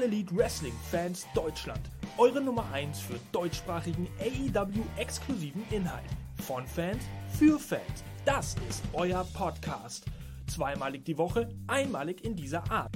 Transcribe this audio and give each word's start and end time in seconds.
All 0.00 0.06
Elite 0.06 0.34
Wrestling 0.34 0.72
Fans 0.90 1.26
Deutschland. 1.34 1.80
Eure 2.16 2.40
Nummer 2.40 2.64
1 2.72 3.00
für 3.00 3.18
deutschsprachigen 3.32 4.08
AEW 4.18 4.82
exklusiven 4.96 5.62
Inhalt. 5.70 6.08
Von 6.46 6.66
Fans 6.66 7.02
für 7.38 7.58
Fans. 7.58 8.02
Das 8.24 8.56
ist 8.68 8.82
euer 8.94 9.26
Podcast. 9.34 10.06
Zweimalig 10.46 11.04
die 11.04 11.18
Woche, 11.18 11.50
einmalig 11.66 12.24
in 12.24 12.34
dieser 12.34 12.70
Art. 12.70 12.92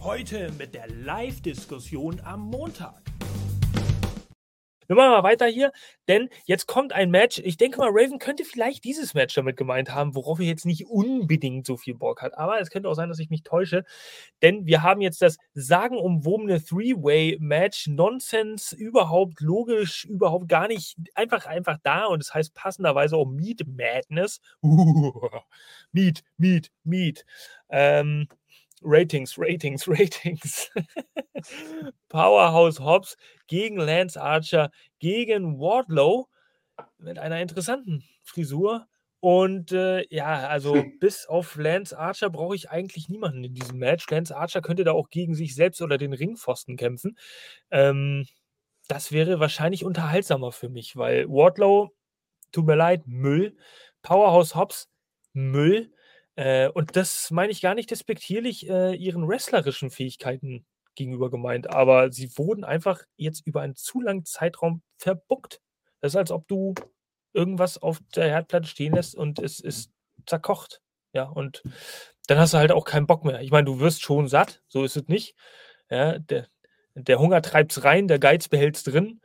Heute 0.00 0.52
mit 0.52 0.74
der 0.74 0.88
Live-Diskussion 0.88 2.20
am 2.20 2.42
Montag. 2.42 3.05
Wir 4.86 4.96
machen 4.96 5.10
mal 5.10 5.22
weiter 5.22 5.46
hier, 5.46 5.72
denn 6.08 6.28
jetzt 6.44 6.66
kommt 6.66 6.92
ein 6.92 7.10
Match. 7.10 7.38
Ich 7.38 7.56
denke 7.56 7.78
mal, 7.78 7.90
Raven 7.90 8.18
könnte 8.18 8.44
vielleicht 8.44 8.84
dieses 8.84 9.14
Match 9.14 9.34
damit 9.34 9.56
gemeint 9.56 9.92
haben, 9.94 10.14
worauf 10.14 10.38
er 10.38 10.46
jetzt 10.46 10.66
nicht 10.66 10.86
unbedingt 10.86 11.66
so 11.66 11.76
viel 11.76 11.94
Bock 11.94 12.22
hat. 12.22 12.36
Aber 12.38 12.60
es 12.60 12.70
könnte 12.70 12.88
auch 12.88 12.94
sein, 12.94 13.08
dass 13.08 13.18
ich 13.18 13.30
mich 13.30 13.42
täusche, 13.42 13.84
denn 14.42 14.66
wir 14.66 14.82
haben 14.82 15.00
jetzt 15.00 15.22
das 15.22 15.38
sagenumwobene 15.54 16.62
Three-Way-Match. 16.62 17.88
Nonsense, 17.88 18.74
überhaupt 18.76 19.40
logisch, 19.40 20.04
überhaupt 20.04 20.48
gar 20.48 20.68
nicht, 20.68 20.96
einfach, 21.14 21.46
einfach 21.46 21.78
da 21.82 22.06
und 22.06 22.20
es 22.20 22.28
das 22.28 22.34
heißt 22.34 22.54
passenderweise 22.54 23.16
auch 23.16 23.26
Meat 23.26 23.62
Madness. 23.66 24.40
Meat, 25.92 26.22
Meat, 26.36 26.70
Meat. 26.84 27.24
Ähm, 27.68 28.28
Ratings, 28.86 29.36
Ratings, 29.36 29.88
Ratings. 29.88 30.70
Powerhouse 32.08 32.80
Hobbs 32.80 33.16
gegen 33.48 33.78
Lance 33.78 34.20
Archer, 34.20 34.70
gegen 35.00 35.58
Wardlow 35.58 36.28
mit 36.98 37.18
einer 37.18 37.40
interessanten 37.40 38.04
Frisur. 38.22 38.86
Und 39.18 39.72
äh, 39.72 40.04
ja, 40.08 40.46
also 40.48 40.84
bis 41.00 41.26
auf 41.26 41.56
Lance 41.56 41.98
Archer 41.98 42.30
brauche 42.30 42.54
ich 42.54 42.70
eigentlich 42.70 43.08
niemanden 43.08 43.42
in 43.42 43.54
diesem 43.54 43.78
Match. 43.78 44.08
Lance 44.08 44.36
Archer 44.36 44.62
könnte 44.62 44.84
da 44.84 44.92
auch 44.92 45.10
gegen 45.10 45.34
sich 45.34 45.54
selbst 45.54 45.82
oder 45.82 45.98
den 45.98 46.12
Ringpfosten 46.12 46.76
kämpfen. 46.76 47.18
Ähm, 47.70 48.26
das 48.88 49.10
wäre 49.10 49.40
wahrscheinlich 49.40 49.84
unterhaltsamer 49.84 50.52
für 50.52 50.68
mich, 50.68 50.96
weil 50.96 51.28
Wardlow, 51.28 51.90
tut 52.52 52.66
mir 52.66 52.76
leid, 52.76 53.06
Müll. 53.06 53.56
Powerhouse 54.02 54.54
Hobbs, 54.54 54.88
Müll. 55.32 55.92
Äh, 56.36 56.68
und 56.68 56.96
das 56.96 57.30
meine 57.30 57.50
ich 57.50 57.60
gar 57.60 57.74
nicht 57.74 57.90
despektierlich 57.90 58.68
äh, 58.68 58.94
ihren 58.94 59.26
wrestlerischen 59.26 59.90
Fähigkeiten 59.90 60.66
gegenüber 60.94 61.30
gemeint, 61.30 61.68
aber 61.70 62.12
sie 62.12 62.30
wurden 62.38 62.64
einfach 62.64 63.02
jetzt 63.16 63.46
über 63.46 63.62
einen 63.62 63.76
zu 63.76 64.00
langen 64.00 64.24
Zeitraum 64.24 64.82
verbuckt. 64.98 65.60
Das 66.00 66.12
ist, 66.12 66.16
als 66.16 66.30
ob 66.30 66.46
du 66.48 66.74
irgendwas 67.32 67.78
auf 67.78 68.00
der 68.14 68.28
Herdplatte 68.28 68.66
stehen 68.66 68.94
lässt 68.94 69.14
und 69.14 69.38
es 69.38 69.60
ist 69.60 69.90
zerkocht. 70.26 70.80
Ja, 71.12 71.24
und 71.24 71.62
dann 72.26 72.38
hast 72.38 72.54
du 72.54 72.58
halt 72.58 72.72
auch 72.72 72.84
keinen 72.84 73.06
Bock 73.06 73.24
mehr. 73.24 73.40
Ich 73.40 73.50
meine, 73.50 73.64
du 73.64 73.80
wirst 73.80 74.02
schon 74.02 74.28
satt, 74.28 74.62
so 74.68 74.84
ist 74.84 74.96
es 74.96 75.08
nicht. 75.08 75.34
Ja, 75.90 76.18
der, 76.18 76.48
der 76.94 77.18
Hunger 77.18 77.42
treibt's 77.42 77.84
rein, 77.84 78.08
der 78.08 78.18
Geiz 78.18 78.48
behält's 78.48 78.82
drin, 78.82 79.20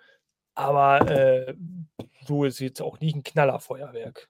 aber 0.53 1.09
äh, 1.09 1.56
so 2.25 2.46
ist 2.46 2.59
jetzt 2.59 2.81
auch 2.81 3.00
nicht 3.00 3.16
ein 3.16 3.23
Knallerfeuerwerk. 3.23 4.30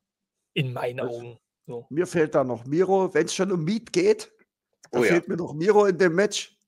In 0.54 0.74
meinen 0.74 1.02
Augen. 1.02 1.40
So. 1.68 1.86
Mir 1.90 2.08
fehlt 2.08 2.36
da 2.36 2.44
noch 2.44 2.66
Miro, 2.66 3.14
wenn 3.14 3.26
es 3.26 3.34
schon 3.34 3.52
um 3.52 3.64
Meat 3.64 3.94
geht. 3.94 4.32
Da 4.92 5.00
oh, 5.00 5.04
fehlt 5.04 5.28
ja. 5.28 5.30
mir 5.30 5.38
noch 5.38 5.54
Miro 5.54 5.86
in 5.86 5.98
dem 5.98 6.16
Match. 6.16 6.60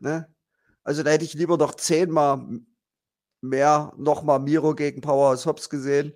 Ne? 0.00 0.32
Also 0.84 1.02
da 1.02 1.10
hätte 1.10 1.24
ich 1.24 1.34
lieber 1.34 1.56
noch 1.56 1.74
zehnmal 1.74 2.60
mehr 3.40 3.92
nochmal 3.96 4.40
Miro 4.40 4.74
gegen 4.74 5.00
Powerhouse 5.00 5.46
Hobbs 5.46 5.68
gesehen. 5.68 6.14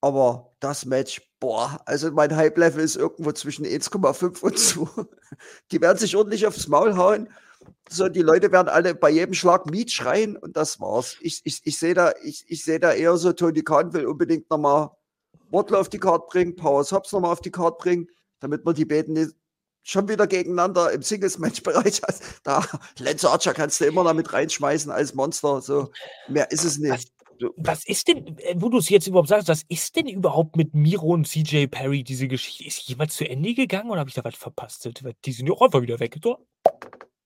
Aber 0.00 0.54
das 0.60 0.84
Match, 0.84 1.20
boah, 1.40 1.80
also 1.86 2.10
mein 2.12 2.34
Hype-Level 2.36 2.82
ist 2.82 2.96
irgendwo 2.96 3.32
zwischen 3.32 3.66
1,5 3.66 4.40
und 4.42 4.58
2. 4.58 5.06
Die 5.72 5.80
werden 5.80 5.98
sich 5.98 6.16
ordentlich 6.16 6.46
aufs 6.46 6.68
Maul 6.68 6.96
hauen. 6.96 7.28
So, 7.88 8.08
die 8.08 8.22
Leute 8.22 8.52
werden 8.52 8.68
alle 8.68 8.94
bei 8.94 9.10
jedem 9.10 9.34
Schlag 9.34 9.66
Miet 9.66 9.90
schreien 9.90 10.36
und 10.36 10.56
das 10.56 10.78
war's. 10.80 11.16
Ich, 11.20 11.40
ich, 11.44 11.62
ich 11.64 11.78
sehe 11.78 11.94
da, 11.94 12.12
ich, 12.22 12.44
ich 12.48 12.62
seh 12.62 12.78
da 12.78 12.92
eher 12.92 13.16
so, 13.16 13.32
Tony 13.32 13.62
Khan 13.62 13.92
will 13.92 14.06
unbedingt 14.06 14.50
nochmal 14.50 14.90
Wardlow 15.50 15.78
auf 15.78 15.88
die 15.88 15.98
Karte 15.98 16.26
bringen, 16.28 16.56
Power 16.56 16.84
Hobbs 16.84 17.12
nochmal 17.12 17.32
auf 17.32 17.40
die 17.40 17.50
Karte 17.50 17.76
bringen, 17.78 18.08
damit 18.40 18.64
man 18.64 18.74
die 18.74 18.84
beiden 18.84 19.14
nicht 19.14 19.34
schon 19.86 20.08
wieder 20.08 20.26
gegeneinander 20.26 20.90
im 20.92 21.02
Singles-Match-Bereich 21.02 22.02
hast. 22.06 22.40
Da, 22.42 22.64
Lance 22.98 23.30
Archer 23.30 23.54
kannst 23.54 23.80
du 23.80 23.84
immer 23.84 24.02
noch 24.02 24.14
mit 24.14 24.32
reinschmeißen 24.32 24.90
als 24.90 25.14
Monster. 25.14 25.60
So, 25.60 25.90
mehr 26.28 26.50
ist 26.50 26.64
es 26.64 26.78
nicht. 26.78 27.12
Was, 27.38 27.52
was 27.56 27.86
ist 27.86 28.08
denn, 28.08 28.36
äh, 28.38 28.54
wo 28.56 28.68
du 28.68 28.78
es 28.78 28.88
jetzt 28.88 29.06
überhaupt 29.06 29.28
sagst, 29.28 29.48
was 29.48 29.62
ist 29.68 29.94
denn 29.94 30.08
überhaupt 30.08 30.56
mit 30.56 30.74
Miro 30.74 31.12
und 31.12 31.28
CJ 31.28 31.66
Perry, 31.66 32.02
diese 32.02 32.26
Geschichte? 32.26 32.64
Ist 32.64 32.88
jemals 32.88 33.14
zu 33.14 33.28
Ende 33.28 33.54
gegangen 33.54 33.90
oder 33.90 34.00
habe 34.00 34.10
ich 34.10 34.16
da 34.16 34.24
was 34.24 34.34
verpasst? 34.34 34.88
Die 35.24 35.32
sind 35.32 35.46
ja 35.46 35.52
auch 35.54 35.62
einfach 35.62 35.82
wieder 35.82 36.00
weg. 36.00 36.18
So. 36.22 36.38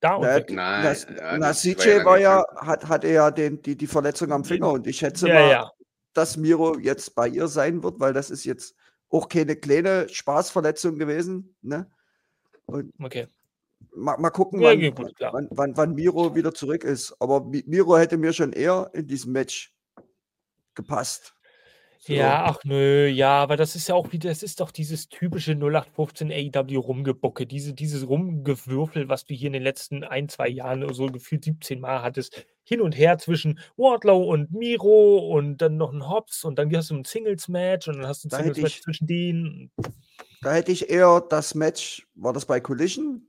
Da 0.00 0.14
und 0.14 0.22
na, 0.22 0.34
weg. 0.34 0.50
Nein, 0.50 0.82
das, 0.82 1.04
ja, 1.04 1.38
na, 1.38 1.52
CJ 1.54 2.04
war 2.04 2.18
ja, 2.18 2.44
hat, 2.56 2.88
hatte 2.88 3.08
ja 3.08 3.30
den, 3.30 3.62
die, 3.62 3.76
die 3.76 3.86
Verletzung 3.86 4.32
am 4.32 4.44
Finger 4.44 4.70
und 4.72 4.86
ich 4.86 4.98
schätze 4.98 5.28
ja, 5.28 5.34
mal, 5.34 5.50
ja 5.50 5.70
dass 6.12 6.36
Miro 6.36 6.78
jetzt 6.78 7.14
bei 7.14 7.28
ihr 7.28 7.48
sein 7.48 7.82
wird, 7.82 8.00
weil 8.00 8.12
das 8.12 8.30
ist 8.30 8.44
jetzt 8.44 8.74
auch 9.08 9.28
keine 9.28 9.56
kleine 9.56 10.08
Spaßverletzung 10.08 10.98
gewesen. 10.98 11.54
Ne? 11.62 11.90
Und 12.66 12.92
okay. 13.02 13.26
Mal, 13.94 14.18
mal 14.18 14.30
gucken, 14.30 14.60
wann, 14.60 14.78
ja, 14.78 14.90
gut, 14.90 15.12
wann, 15.18 15.48
wann, 15.50 15.76
wann, 15.76 15.94
Miro 15.94 16.34
wieder 16.34 16.52
zurück 16.52 16.84
ist. 16.84 17.14
Aber 17.18 17.44
Miro 17.44 17.96
hätte 17.96 18.18
mir 18.18 18.32
schon 18.32 18.52
eher 18.52 18.90
in 18.92 19.06
diesem 19.06 19.32
Match 19.32 19.74
gepasst. 20.74 21.34
So. 22.02 22.14
Ja, 22.14 22.44
ach 22.46 22.64
nö, 22.64 23.08
ja, 23.08 23.42
aber 23.42 23.58
das 23.58 23.76
ist 23.76 23.88
ja 23.88 23.94
auch 23.94 24.10
wieder, 24.10 24.30
das 24.30 24.42
ist 24.42 24.60
doch 24.60 24.70
dieses 24.70 25.10
typische 25.10 25.52
0815 25.52 26.32
AEW 26.32 26.78
Rumgebucke, 26.78 27.46
diese, 27.46 27.74
dieses 27.74 28.08
Rumgewürfel, 28.08 29.10
was 29.10 29.26
du 29.26 29.34
hier 29.34 29.48
in 29.48 29.52
den 29.52 29.62
letzten 29.62 30.02
ein, 30.02 30.30
zwei 30.30 30.48
Jahren 30.48 30.94
so 30.94 31.06
gefühlt 31.06 31.44
17 31.44 31.78
Mal 31.78 32.00
hattest. 32.00 32.46
Hin 32.70 32.80
und 32.80 32.96
her 32.96 33.18
zwischen 33.18 33.58
Wardlow 33.76 34.30
und 34.30 34.52
Miro 34.52 35.18
und 35.18 35.58
dann 35.58 35.76
noch 35.76 35.92
ein 35.92 36.08
Hobbs 36.08 36.44
und 36.44 36.56
dann 36.56 36.74
hast 36.74 36.90
du 36.90 36.94
ein 36.94 37.04
Singles-Match 37.04 37.88
und 37.88 37.98
dann 37.98 38.06
hast 38.06 38.22
du 38.22 38.28
ein 38.28 38.30
Singles-Match 38.30 38.82
zwischen 38.82 39.06
denen. 39.08 39.72
Da 40.42 40.54
hätte 40.54 40.70
ich 40.70 40.88
eher 40.88 41.20
das 41.28 41.54
Match, 41.56 42.06
war 42.14 42.32
das 42.32 42.46
bei 42.46 42.60
Collision? 42.60 43.26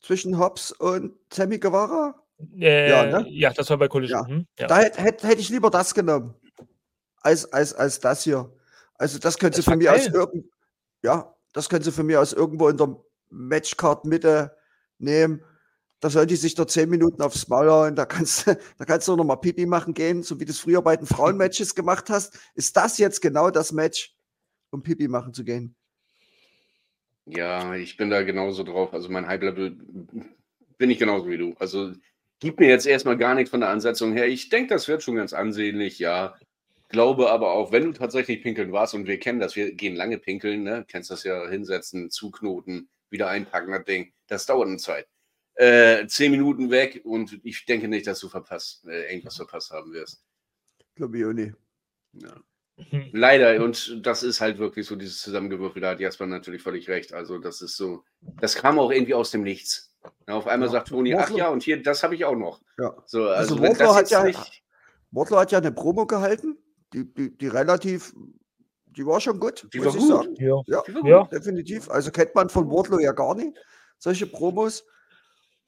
Zwischen 0.00 0.38
Hobbs 0.38 0.72
und 0.72 1.14
Sammy 1.32 1.58
Guevara? 1.58 2.16
Äh, 2.58 2.90
ja, 2.90 3.06
ne? 3.06 3.28
ja, 3.30 3.52
das 3.52 3.70
war 3.70 3.78
bei 3.78 3.86
Collision. 3.86 4.20
Ja. 4.20 4.26
Hm, 4.26 4.46
ja. 4.58 4.66
Da 4.66 4.78
hätte 4.78 5.02
hätt, 5.02 5.22
hätt 5.22 5.38
ich 5.38 5.48
lieber 5.48 5.70
das 5.70 5.94
genommen 5.94 6.34
als, 7.20 7.52
als, 7.52 7.74
als 7.74 8.00
das 8.00 8.24
hier. 8.24 8.52
Also 8.94 9.18
das 9.18 9.38
könnte 9.38 9.62
für 9.62 9.76
mich 9.76 9.88
aus 9.88 10.06
irgend, 10.06 10.46
ja, 11.02 11.34
das 11.52 11.68
könnte 11.68 11.92
für 11.92 12.02
mich 12.02 12.16
aus 12.16 12.32
irgendwo 12.32 12.68
in 12.68 12.76
der 12.76 12.96
Matchcard-Mitte 13.30 14.56
nehmen. 14.98 15.44
Da 16.00 16.10
sollte 16.10 16.34
ich 16.34 16.40
sich 16.40 16.54
da 16.54 16.66
zehn 16.66 16.88
Minuten 16.88 17.22
aufs 17.22 17.48
Maul 17.48 17.70
hauen. 17.70 17.96
Da 17.96 18.06
kannst, 18.06 18.46
da 18.46 18.84
kannst 18.84 19.08
du 19.08 19.16
noch 19.16 19.24
mal 19.24 19.36
Pipi 19.36 19.66
machen 19.66 19.94
gehen, 19.94 20.22
so 20.22 20.38
wie 20.38 20.44
du 20.44 20.52
es 20.52 20.60
früher 20.60 20.82
bei 20.82 20.96
den 20.96 21.06
Frauenmatches 21.06 21.74
gemacht 21.74 22.10
hast. 22.10 22.38
Ist 22.54 22.76
das 22.76 22.98
jetzt 22.98 23.20
genau 23.20 23.50
das 23.50 23.72
Match, 23.72 24.14
um 24.70 24.82
Pipi 24.82 25.08
machen 25.08 25.34
zu 25.34 25.44
gehen? 25.44 25.74
Ja, 27.26 27.74
ich 27.74 27.96
bin 27.96 28.10
da 28.10 28.22
genauso 28.22 28.62
drauf. 28.62 28.94
Also 28.94 29.08
mein 29.08 29.26
Hype-Level 29.26 29.76
bin 30.78 30.90
ich 30.90 30.98
genauso 30.98 31.28
wie 31.28 31.38
du. 31.38 31.54
Also 31.58 31.92
gib 32.38 32.60
mir 32.60 32.68
jetzt 32.68 32.86
erstmal 32.86 33.18
gar 33.18 33.34
nichts 33.34 33.50
von 33.50 33.60
der 33.60 33.70
Ansetzung 33.70 34.12
her. 34.12 34.28
Ich 34.28 34.48
denke, 34.48 34.72
das 34.72 34.88
wird 34.88 35.02
schon 35.02 35.16
ganz 35.16 35.32
ansehnlich, 35.32 35.98
ja 35.98 36.36
glaube 36.88 37.30
aber 37.30 37.52
auch, 37.52 37.72
wenn 37.72 37.84
du 37.84 37.92
tatsächlich 37.92 38.42
pinkeln 38.42 38.72
warst, 38.72 38.94
und 38.94 39.06
wir 39.06 39.18
kennen 39.18 39.40
das, 39.40 39.56
wir 39.56 39.72
gehen 39.72 39.94
lange 39.94 40.18
pinkeln, 40.18 40.62
ne? 40.62 40.84
kennst 40.88 41.10
das 41.10 41.24
ja, 41.24 41.46
hinsetzen, 41.48 42.10
zuknoten, 42.10 42.88
wieder 43.10 43.28
einpacken, 43.28 43.72
das 43.72 43.84
Ding, 43.84 44.12
das 44.26 44.46
dauert 44.46 44.68
eine 44.68 44.78
Zeit. 44.78 45.06
Äh, 45.58 46.06
zehn 46.06 46.30
Minuten 46.30 46.70
weg 46.70 47.02
und 47.04 47.40
ich 47.42 47.64
denke 47.66 47.88
nicht, 47.88 48.06
dass 48.06 48.20
du 48.20 48.28
verpasst, 48.28 48.86
äh, 48.86 49.10
irgendwas 49.10 49.36
verpasst 49.36 49.70
haben 49.70 49.92
wirst. 49.92 50.22
Glaube 50.94 51.18
ich 51.18 51.24
auch 51.24 51.32
nicht. 51.32 51.54
Ja. 52.12 52.34
Leider, 53.12 53.62
und 53.64 54.06
das 54.06 54.22
ist 54.22 54.40
halt 54.40 54.58
wirklich 54.58 54.86
so 54.86 54.94
dieses 54.94 55.20
Zusammengewürfel, 55.20 55.82
da 55.82 55.90
hat 55.90 56.00
Jasper 56.00 56.26
natürlich 56.26 56.62
völlig 56.62 56.88
recht. 56.88 57.12
Also, 57.12 57.38
das 57.38 57.60
ist 57.60 57.76
so, 57.76 58.04
das 58.40 58.54
kam 58.54 58.78
auch 58.78 58.92
irgendwie 58.92 59.14
aus 59.14 59.32
dem 59.32 59.42
Nichts. 59.42 59.96
Ja, 60.28 60.34
auf 60.34 60.46
einmal 60.46 60.68
ja. 60.68 60.72
sagt 60.72 60.88
Toni, 60.88 61.12
ach 61.14 61.30
ja, 61.30 61.48
und 61.48 61.64
hier, 61.64 61.82
das 61.82 62.04
habe 62.04 62.14
ich 62.14 62.24
auch 62.24 62.36
noch. 62.36 62.60
Ja. 62.78 62.94
So, 63.04 63.24
also, 63.24 63.56
also 63.56 63.60
Wardlow, 63.60 63.94
hat 63.96 64.10
ja, 64.10 64.22
nicht... 64.22 64.62
hat 65.16 65.50
ja 65.50 65.58
eine 65.58 65.72
Promo 65.72 66.06
gehalten 66.06 66.56
die, 66.92 67.12
die, 67.12 67.36
die 67.36 67.48
relativ, 67.48 68.14
die 68.86 69.06
war 69.06 69.20
schon 69.20 69.38
gut, 69.40 69.68
die 69.72 69.78
ich 69.78 69.84
gut. 69.84 70.08
sagen. 70.08 70.34
Ja, 70.36 70.62
ja, 70.66 70.82
ja. 71.04 71.24
definitiv. 71.24 71.90
Also 71.90 72.10
kennt 72.10 72.34
man 72.34 72.48
von 72.48 72.70
Wardlow 72.70 72.98
ja 72.98 73.12
gar 73.12 73.34
nicht, 73.34 73.56
solche 73.98 74.26
Promos. 74.26 74.84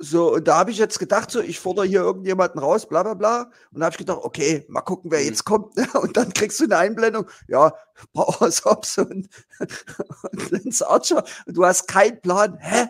So, 0.02 0.35
und 0.35 0.49
da 0.49 0.56
habe 0.56 0.70
ich 0.70 0.79
jetzt 0.79 0.99
gedacht, 0.99 1.31
so, 1.31 1.41
ich 1.41 1.61
fordere 1.61 1.85
hier 1.85 2.00
irgendjemanden 2.00 2.58
raus, 2.58 2.88
bla 2.88 3.02
bla 3.02 3.12
bla. 3.12 3.50
Und 3.70 3.81
da 3.81 3.85
habe 3.85 3.93
ich 3.93 3.99
gedacht, 3.99 4.20
okay, 4.23 4.64
mal 4.69 4.81
gucken, 4.81 5.11
wer 5.11 5.20
mhm. 5.20 5.26
jetzt 5.26 5.44
kommt. 5.44 5.76
Ne? 5.76 5.87
Und 6.00 6.17
dann 6.17 6.32
kriegst 6.32 6.58
du 6.58 6.64
eine 6.64 6.79
Einblendung, 6.79 7.26
ja, 7.49 7.75
Power 8.14 8.50
Hobbs 8.64 8.97
und, 8.99 9.29
und 9.58 10.50
Lance 10.50 10.88
Archer. 10.88 11.23
Und 11.47 11.56
du 11.56 11.67
hast 11.67 11.87
keinen 11.87 12.19
Plan, 12.23 12.56
hä? 12.61 12.88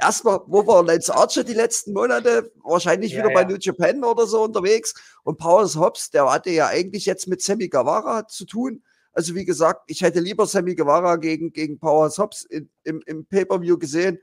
erstmal, 0.00 0.40
wo 0.46 0.66
war 0.66 0.84
Lance 0.84 1.14
Archer 1.14 1.44
die 1.44 1.54
letzten 1.54 1.92
Monate? 1.92 2.50
Wahrscheinlich 2.64 3.12
ja, 3.12 3.18
wieder 3.18 3.30
ja. 3.30 3.34
bei 3.34 3.44
New 3.44 3.56
Japan 3.58 4.02
oder 4.04 4.26
so 4.26 4.42
unterwegs. 4.42 4.94
Und 5.22 5.38
Powers 5.38 5.76
Hobbs, 5.76 6.10
der 6.10 6.30
hatte 6.30 6.50
ja 6.50 6.66
eigentlich 6.66 7.06
jetzt 7.06 7.28
mit 7.28 7.42
Sammy 7.42 7.68
Guevara 7.68 8.26
zu 8.26 8.46
tun. 8.46 8.82
Also 9.12 9.34
wie 9.34 9.44
gesagt, 9.44 9.82
ich 9.86 10.02
hätte 10.02 10.20
lieber 10.20 10.46
Sammy 10.46 10.74
Guevara 10.74 11.16
gegen, 11.16 11.52
gegen 11.52 11.78
Powers 11.78 12.18
Hobbs 12.18 12.42
in, 12.44 12.68
im, 12.84 13.02
im 13.06 13.26
Pay-Per-View 13.26 13.78
gesehen, 13.78 14.18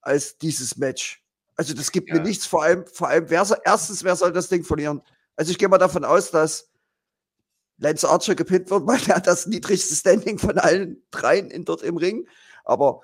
als 0.00 0.36
dieses 0.38 0.76
Match. 0.76 1.23
Also 1.56 1.74
das 1.74 1.92
gibt 1.92 2.08
ja. 2.08 2.16
mir 2.16 2.22
nichts, 2.22 2.46
vor 2.46 2.62
allem, 2.62 2.86
vor 2.86 3.08
allem, 3.08 3.30
wer 3.30 3.44
soll, 3.44 3.58
erstens, 3.64 4.02
wer 4.04 4.16
soll 4.16 4.32
das 4.32 4.48
Ding 4.48 4.64
verlieren? 4.64 5.02
Also 5.36 5.50
ich 5.50 5.58
gehe 5.58 5.68
mal 5.68 5.78
davon 5.78 6.04
aus, 6.04 6.30
dass 6.30 6.70
Lance 7.78 8.08
Archer 8.08 8.34
gepinnt 8.34 8.70
wird, 8.70 8.86
weil 8.86 9.00
er 9.06 9.16
hat 9.16 9.26
das 9.26 9.46
niedrigste 9.46 9.94
Standing 9.94 10.38
von 10.38 10.58
allen 10.58 11.02
dreien 11.10 11.50
in, 11.50 11.64
dort 11.64 11.82
im 11.82 11.96
Ring. 11.96 12.28
Aber 12.64 13.02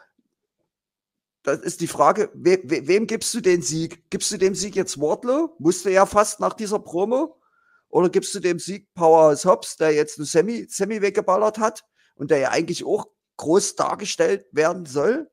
das 1.42 1.60
ist 1.60 1.80
die 1.80 1.86
Frage, 1.86 2.30
we, 2.34 2.60
we, 2.64 2.86
wem 2.86 3.06
gibst 3.06 3.32
du 3.34 3.40
den 3.40 3.62
Sieg? 3.62 4.10
Gibst 4.10 4.30
du 4.30 4.36
dem 4.36 4.54
Sieg 4.54 4.76
jetzt 4.76 5.00
Wardlow? 5.00 5.54
Musste 5.58 5.90
ja 5.90 6.06
fast 6.06 6.40
nach 6.40 6.54
dieser 6.54 6.78
Promo. 6.78 7.40
Oder 7.88 8.08
gibst 8.08 8.34
du 8.34 8.40
dem 8.40 8.58
Sieg 8.58 8.92
Powerhouse 8.94 9.44
Hobbs, 9.44 9.76
der 9.76 9.92
jetzt 9.92 10.18
ein 10.18 10.24
Semi, 10.24 10.66
Semi 10.68 11.02
weggeballert 11.02 11.58
hat 11.58 11.84
und 12.14 12.30
der 12.30 12.38
ja 12.38 12.50
eigentlich 12.50 12.84
auch 12.84 13.06
groß 13.36 13.74
dargestellt 13.74 14.46
werden 14.52 14.86
soll? 14.86 15.30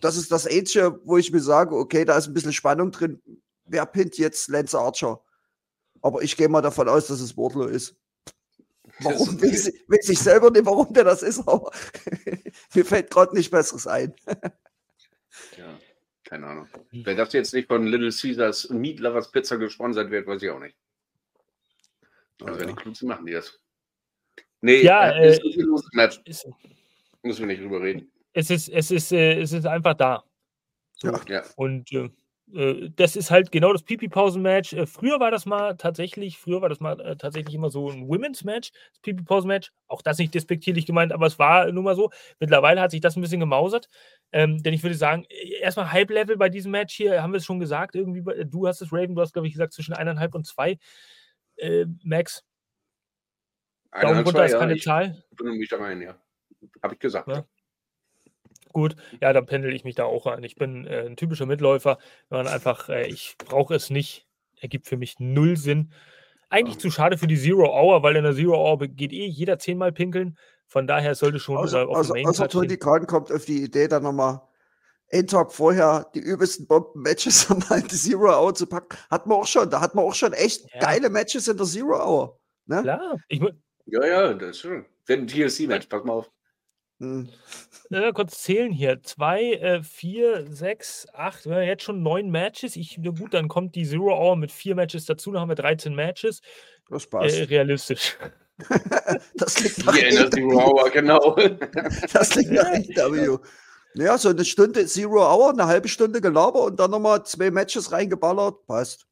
Das 0.00 0.16
ist 0.16 0.30
das 0.32 0.46
Einzige, 0.46 1.00
wo 1.04 1.18
ich 1.18 1.32
mir 1.32 1.40
sage, 1.40 1.74
okay, 1.74 2.04
da 2.04 2.16
ist 2.16 2.26
ein 2.26 2.34
bisschen 2.34 2.52
Spannung 2.52 2.90
drin. 2.90 3.20
Wer 3.64 3.86
pinnt 3.86 4.18
jetzt 4.18 4.48
Lance 4.48 4.78
Archer? 4.78 5.22
Aber 6.00 6.22
ich 6.22 6.36
gehe 6.36 6.48
mal 6.48 6.62
davon 6.62 6.88
aus, 6.88 7.08
dass 7.08 7.20
es 7.20 7.36
Wardlow 7.36 7.66
ist. 7.66 7.96
Warum 9.00 9.40
weiß 9.40 9.68
ich, 9.68 9.84
weiß 9.88 10.08
ich 10.08 10.18
selber 10.18 10.50
nicht, 10.50 10.66
warum 10.66 10.92
der 10.92 11.04
das 11.04 11.22
ist, 11.22 11.40
aber 11.40 11.70
mir 12.74 12.84
fällt 12.84 13.10
gerade 13.10 13.34
nicht 13.36 13.50
Besseres 13.50 13.86
ein. 13.86 14.14
ja, 15.56 15.78
keine 16.24 16.46
Ahnung. 16.46 16.68
Wer 16.90 17.14
das 17.14 17.32
jetzt 17.32 17.54
nicht 17.54 17.68
von 17.68 17.86
Little 17.86 18.10
Caesars 18.10 18.70
Meat 18.70 18.98
Lovers 19.00 19.30
Pizza 19.30 19.56
gesponsert 19.56 20.10
wird, 20.10 20.26
weiß 20.26 20.42
ich 20.42 20.50
auch 20.50 20.58
nicht. 20.58 20.76
Also, 22.40 22.54
oh, 22.54 22.60
wenn 22.60 22.68
ja. 22.68 22.74
die 22.74 22.82
klug 22.82 23.02
machen 23.02 23.26
die 23.26 23.32
das. 23.32 23.58
Nee, 24.60 24.82
ja, 24.82 25.10
äh, 25.10 25.30
ist, 25.30 25.44
äh, 25.44 25.48
ist, 25.48 25.94
Match. 25.94 26.20
Ist, 26.24 26.48
Müssen 27.22 27.40
wir 27.40 27.46
nicht 27.46 27.62
drüber 27.62 27.80
reden. 27.80 28.10
Es 28.38 28.50
ist, 28.50 28.68
es 28.68 28.92
ist, 28.92 29.10
äh, 29.10 29.40
es 29.40 29.50
ist 29.50 29.66
einfach 29.66 29.94
da. 29.94 30.22
So. 30.94 31.10
Ja. 31.26 31.42
Und 31.56 31.90
äh, 31.90 32.08
äh, 32.54 32.88
das 32.94 33.16
ist 33.16 33.32
halt 33.32 33.50
genau 33.50 33.72
das 33.72 33.82
Pipi-Pausen-Match. 33.82 34.74
Äh, 34.74 34.86
früher 34.86 35.18
war 35.18 35.32
das 35.32 35.44
mal 35.44 35.76
tatsächlich, 35.76 36.38
früher 36.38 36.62
war 36.62 36.68
das 36.68 36.78
mal 36.78 37.00
äh, 37.00 37.16
tatsächlich 37.16 37.56
immer 37.56 37.68
so 37.68 37.90
ein 37.90 38.06
Women's-Match, 38.06 38.70
das 38.70 39.00
Pipi-Pausen-Match. 39.02 39.72
Auch 39.88 40.02
das 40.02 40.18
nicht 40.18 40.32
despektierlich 40.36 40.86
gemeint, 40.86 41.12
aber 41.12 41.26
es 41.26 41.40
war 41.40 41.72
nun 41.72 41.82
mal 41.82 41.96
so. 41.96 42.12
Mittlerweile 42.38 42.80
hat 42.80 42.92
sich 42.92 43.00
das 43.00 43.16
ein 43.16 43.22
bisschen 43.22 43.40
gemausert. 43.40 43.88
Ähm, 44.30 44.62
denn 44.62 44.72
ich 44.72 44.84
würde 44.84 44.94
sagen, 44.94 45.26
erstmal 45.60 45.90
Hype-Level 45.90 46.36
bei 46.36 46.48
diesem 46.48 46.70
Match 46.70 46.94
hier, 46.94 47.20
haben 47.20 47.32
wir 47.32 47.38
es 47.38 47.44
schon 47.44 47.58
gesagt, 47.58 47.96
irgendwie, 47.96 48.22
du 48.44 48.68
hast 48.68 48.80
es, 48.82 48.92
Raven, 48.92 49.16
du 49.16 49.20
hast, 49.20 49.32
glaube 49.32 49.48
ich, 49.48 49.54
gesagt, 49.54 49.72
zwischen 49.72 49.94
eineinhalb 49.94 50.36
und 50.36 50.46
zwei. 50.46 50.78
Äh, 51.56 51.86
Max. 52.04 52.44
Daumen 54.00 54.24
runter 54.24 54.46
ist 54.46 54.56
keine 54.56 54.76
ja, 54.76 54.80
Zahl. 54.80 55.24
Ich 55.28 55.36
bin 55.36 55.58
mich 55.58 55.68
da 55.68 55.78
rein, 55.78 56.00
ja. 56.00 56.16
Habe 56.84 56.94
ich 56.94 57.00
gesagt. 57.00 57.26
Ja. 57.26 57.44
Gut, 58.72 58.96
ja, 59.20 59.32
dann 59.32 59.46
pendel 59.46 59.74
ich 59.74 59.84
mich 59.84 59.94
da 59.94 60.04
auch 60.04 60.26
ein. 60.26 60.42
Ich 60.42 60.56
bin 60.56 60.86
äh, 60.86 61.06
ein 61.06 61.16
typischer 61.16 61.46
Mitläufer, 61.46 61.98
wenn 62.28 62.38
man 62.38 62.46
einfach, 62.46 62.88
äh, 62.88 63.06
ich 63.06 63.36
brauche 63.38 63.74
es 63.74 63.90
nicht, 63.90 64.26
ergibt 64.60 64.86
für 64.86 64.96
mich 64.96 65.16
null 65.18 65.56
Sinn. 65.56 65.92
Eigentlich 66.50 66.76
ja. 66.76 66.80
zu 66.80 66.90
schade 66.90 67.18
für 67.18 67.26
die 67.26 67.36
Zero 67.36 67.66
Hour, 67.66 68.02
weil 68.02 68.16
in 68.16 68.24
der 68.24 68.34
Zero 68.34 68.56
Hour 68.56 68.78
geht 68.86 69.12
eh 69.12 69.26
jeder 69.26 69.58
zehnmal 69.58 69.92
pinkeln. 69.92 70.38
Von 70.66 70.86
daher 70.86 71.14
sollte 71.14 71.38
schon 71.38 71.56
also, 71.56 71.78
auf 71.78 71.96
also, 71.96 72.14
also 72.14 72.46
Tony 72.46 72.76
Khan 72.76 73.06
kommt 73.06 73.32
auf 73.32 73.44
die 73.44 73.62
Idee, 73.62 73.88
dann 73.88 74.02
nochmal 74.02 74.42
einen 75.10 75.26
Tag 75.26 75.52
vorher 75.52 76.10
die 76.14 76.20
übelsten 76.20 76.66
Bomben-Matches 76.66 77.50
an 77.70 77.84
die 77.90 77.96
Zero 77.96 78.30
Hour 78.30 78.54
zu 78.54 78.66
packen. 78.66 78.96
Hat 79.10 79.26
man 79.26 79.38
auch 79.38 79.46
schon, 79.46 79.70
da 79.70 79.80
hat 79.80 79.94
man 79.94 80.04
auch 80.04 80.14
schon 80.14 80.32
echt 80.32 80.66
ja. 80.72 80.80
geile 80.80 81.08
Matches 81.08 81.48
in 81.48 81.56
der 81.56 81.66
Zero 81.66 81.96
Hour. 81.96 82.38
Ne? 82.66 82.82
Klar. 82.82 83.16
Ich, 83.28 83.40
ja, 83.86 84.06
ja, 84.06 84.34
das 84.34 84.50
ist 84.50 84.60
schön. 84.60 84.84
Wenn 85.06 85.20
ein 85.20 85.26
TLC-Match, 85.26 85.86
pass 85.86 86.04
mal 86.04 86.12
auf. 86.12 86.30
Hm. 87.00 87.28
Ja, 87.90 88.12
kurz 88.12 88.42
zählen 88.42 88.72
hier. 88.72 89.02
Zwei, 89.02 89.52
äh, 89.54 89.82
vier, 89.82 90.46
sechs, 90.50 91.06
acht, 91.14 91.46
ja, 91.46 91.60
jetzt 91.60 91.84
schon 91.84 92.02
neun 92.02 92.30
Matches. 92.30 92.76
Ich, 92.76 92.98
na 92.98 93.10
gut, 93.10 93.34
dann 93.34 93.48
kommt 93.48 93.76
die 93.76 93.86
Zero 93.86 94.12
Hour 94.12 94.36
mit 94.36 94.52
vier 94.52 94.74
Matches 94.74 95.06
dazu, 95.06 95.32
dann 95.32 95.42
haben 95.42 95.48
wir 95.48 95.54
13 95.54 95.94
Matches. 95.94 96.40
Das 96.90 97.06
passt. 97.06 97.38
Äh, 97.38 97.44
realistisch. 97.44 98.18
das 99.34 99.60
liegt 99.60 99.86
nach 99.86 99.94
yeah, 99.94 100.24
in 100.24 100.32
Zero 100.32 100.58
Hour, 100.58 100.90
genau. 100.90 101.36
das 102.12 102.34
liegt 102.34 102.50
nach 102.50 102.72
EW. 102.72 103.38
Ja, 103.94 104.18
so 104.18 104.28
eine 104.28 104.44
Stunde 104.44 104.86
Zero 104.86 105.20
Hour, 105.20 105.50
eine 105.50 105.66
halbe 105.66 105.88
Stunde 105.88 106.20
Gelaber 106.20 106.64
und 106.64 106.78
dann 106.78 106.90
nochmal 106.90 107.24
zwei 107.24 107.50
Matches 107.50 107.90
reingeballert. 107.90 108.66
Passt. 108.66 109.07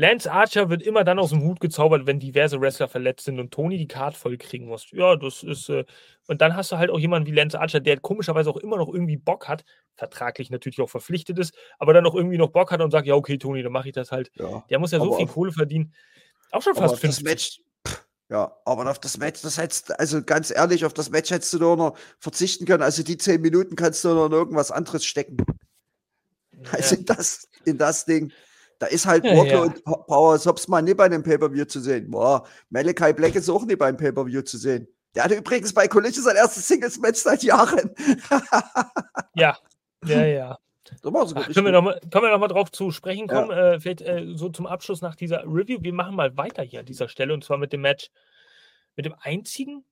Lance 0.00 0.32
Archer 0.32 0.70
wird 0.70 0.82
immer 0.82 1.04
dann 1.04 1.18
aus 1.18 1.28
dem 1.28 1.42
Hut 1.42 1.60
gezaubert, 1.60 2.06
wenn 2.06 2.18
diverse 2.18 2.58
Wrestler 2.58 2.88
verletzt 2.88 3.26
sind 3.26 3.38
und 3.38 3.50
Tony 3.50 3.76
die 3.76 3.86
Card 3.86 4.16
voll 4.16 4.38
kriegen 4.38 4.64
muss. 4.64 4.90
Ja, 4.92 5.14
das 5.14 5.42
ist. 5.42 5.68
Äh, 5.68 5.84
und 6.26 6.40
dann 6.40 6.56
hast 6.56 6.72
du 6.72 6.78
halt 6.78 6.90
auch 6.90 6.98
jemanden 6.98 7.26
wie 7.26 7.34
Lance 7.34 7.60
Archer, 7.60 7.80
der 7.80 8.00
komischerweise 8.00 8.48
auch 8.48 8.56
immer 8.56 8.78
noch 8.78 8.88
irgendwie 8.88 9.18
Bock 9.18 9.46
hat, 9.46 9.62
vertraglich 9.96 10.48
natürlich 10.48 10.80
auch 10.80 10.88
verpflichtet 10.88 11.38
ist, 11.38 11.54
aber 11.78 11.92
dann 11.92 12.06
auch 12.06 12.14
irgendwie 12.14 12.38
noch 12.38 12.48
Bock 12.48 12.72
hat 12.72 12.80
und 12.80 12.90
sagt: 12.90 13.06
Ja, 13.06 13.14
okay, 13.14 13.36
Tony, 13.36 13.62
dann 13.62 13.72
mache 13.72 13.88
ich 13.88 13.94
das 13.94 14.10
halt. 14.10 14.30
Ja, 14.36 14.64
der 14.70 14.78
muss 14.78 14.90
ja 14.90 15.00
so 15.00 15.12
viel 15.12 15.26
Kohle 15.26 15.52
verdienen. 15.52 15.92
Auch 16.50 16.62
schon 16.62 16.74
fast 16.74 16.98
50. 16.98 17.22
Das 17.22 17.22
Match, 17.22 17.60
ja, 18.30 18.56
aber 18.64 18.90
auf 18.90 19.00
das 19.00 19.18
Match, 19.18 19.42
das 19.42 19.58
hättest 19.58 20.00
also 20.00 20.22
ganz 20.22 20.50
ehrlich, 20.50 20.86
auf 20.86 20.94
das 20.94 21.10
Match 21.10 21.30
hättest 21.30 21.52
du 21.52 21.58
nur 21.58 21.76
noch 21.76 21.98
verzichten 22.20 22.64
können. 22.64 22.82
Also 22.82 23.02
die 23.02 23.18
zehn 23.18 23.42
Minuten 23.42 23.76
kannst 23.76 24.02
du 24.04 24.14
noch 24.14 24.26
in 24.26 24.32
irgendwas 24.32 24.70
anderes 24.70 25.04
stecken. 25.04 25.36
Ja. 26.52 26.72
Also 26.72 26.94
in 26.94 27.04
das, 27.04 27.48
in 27.66 27.76
das 27.76 28.06
Ding. 28.06 28.32
Da 28.80 28.86
ist 28.86 29.04
halt 29.04 29.24
ja, 29.26 29.36
Walker 29.36 29.50
ja. 29.50 29.60
und 29.60 29.84
Power 29.84 30.38
Sobs 30.38 30.66
mal 30.66 30.80
nicht 30.80 30.96
bei 30.96 31.04
einem 31.04 31.22
Pay-Per-View 31.22 31.66
zu 31.66 31.80
sehen. 31.80 32.10
Boah, 32.10 32.46
Malachi 32.70 33.12
Black 33.12 33.34
ist 33.34 33.50
auch 33.50 33.66
nicht 33.66 33.78
beim 33.78 33.96
Pay-Per-View 33.96 34.40
zu 34.40 34.56
sehen. 34.56 34.88
Der 35.14 35.24
hatte 35.24 35.34
übrigens 35.34 35.74
bei 35.74 35.86
Collision 35.86 36.24
sein 36.24 36.36
erstes 36.36 36.66
Singles-Match 36.66 37.18
seit 37.18 37.42
Jahren. 37.42 37.94
ja, 39.34 39.58
ja, 40.06 40.24
ja. 40.24 40.58
Ach, 41.04 41.46
können, 41.52 41.66
wir 41.66 41.72
noch 41.72 41.82
mal, 41.82 42.00
können 42.10 42.24
wir 42.24 42.30
noch 42.30 42.40
mal 42.40 42.48
drauf 42.48 42.72
zu 42.72 42.90
sprechen 42.90 43.28
kommen? 43.28 43.50
Ja. 43.50 43.74
Äh, 43.74 43.80
vielleicht 43.80 44.00
äh, 44.00 44.26
so 44.34 44.48
zum 44.48 44.66
Abschluss 44.66 45.02
nach 45.02 45.14
dieser 45.14 45.42
Review. 45.44 45.78
Wir 45.82 45.92
machen 45.92 46.16
mal 46.16 46.36
weiter 46.38 46.62
hier 46.62 46.80
an 46.80 46.86
dieser 46.86 47.08
Stelle 47.08 47.34
und 47.34 47.44
zwar 47.44 47.58
mit 47.58 47.74
dem 47.74 47.82
Match, 47.82 48.10
mit 48.96 49.04
dem 49.04 49.14
einzigen 49.20 49.84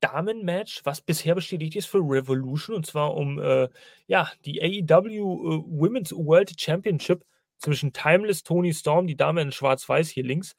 Damen-Match, 0.00 0.82
was 0.84 1.00
bisher 1.00 1.34
bestätigt 1.34 1.76
ist 1.76 1.86
für 1.86 1.98
Revolution 1.98 2.76
und 2.76 2.86
zwar 2.86 3.14
um 3.14 3.40
äh, 3.40 3.68
ja, 4.06 4.30
die 4.44 4.60
AEW 4.62 5.06
äh, 5.06 5.62
Women's 5.66 6.12
World 6.12 6.60
Championship 6.60 7.24
zwischen 7.58 7.92
Timeless 7.92 8.42
Tony 8.42 8.72
Storm, 8.72 9.06
die 9.06 9.16
Dame 9.16 9.42
in 9.42 9.52
Schwarz-Weiß 9.52 10.08
hier 10.08 10.24
links, 10.24 10.54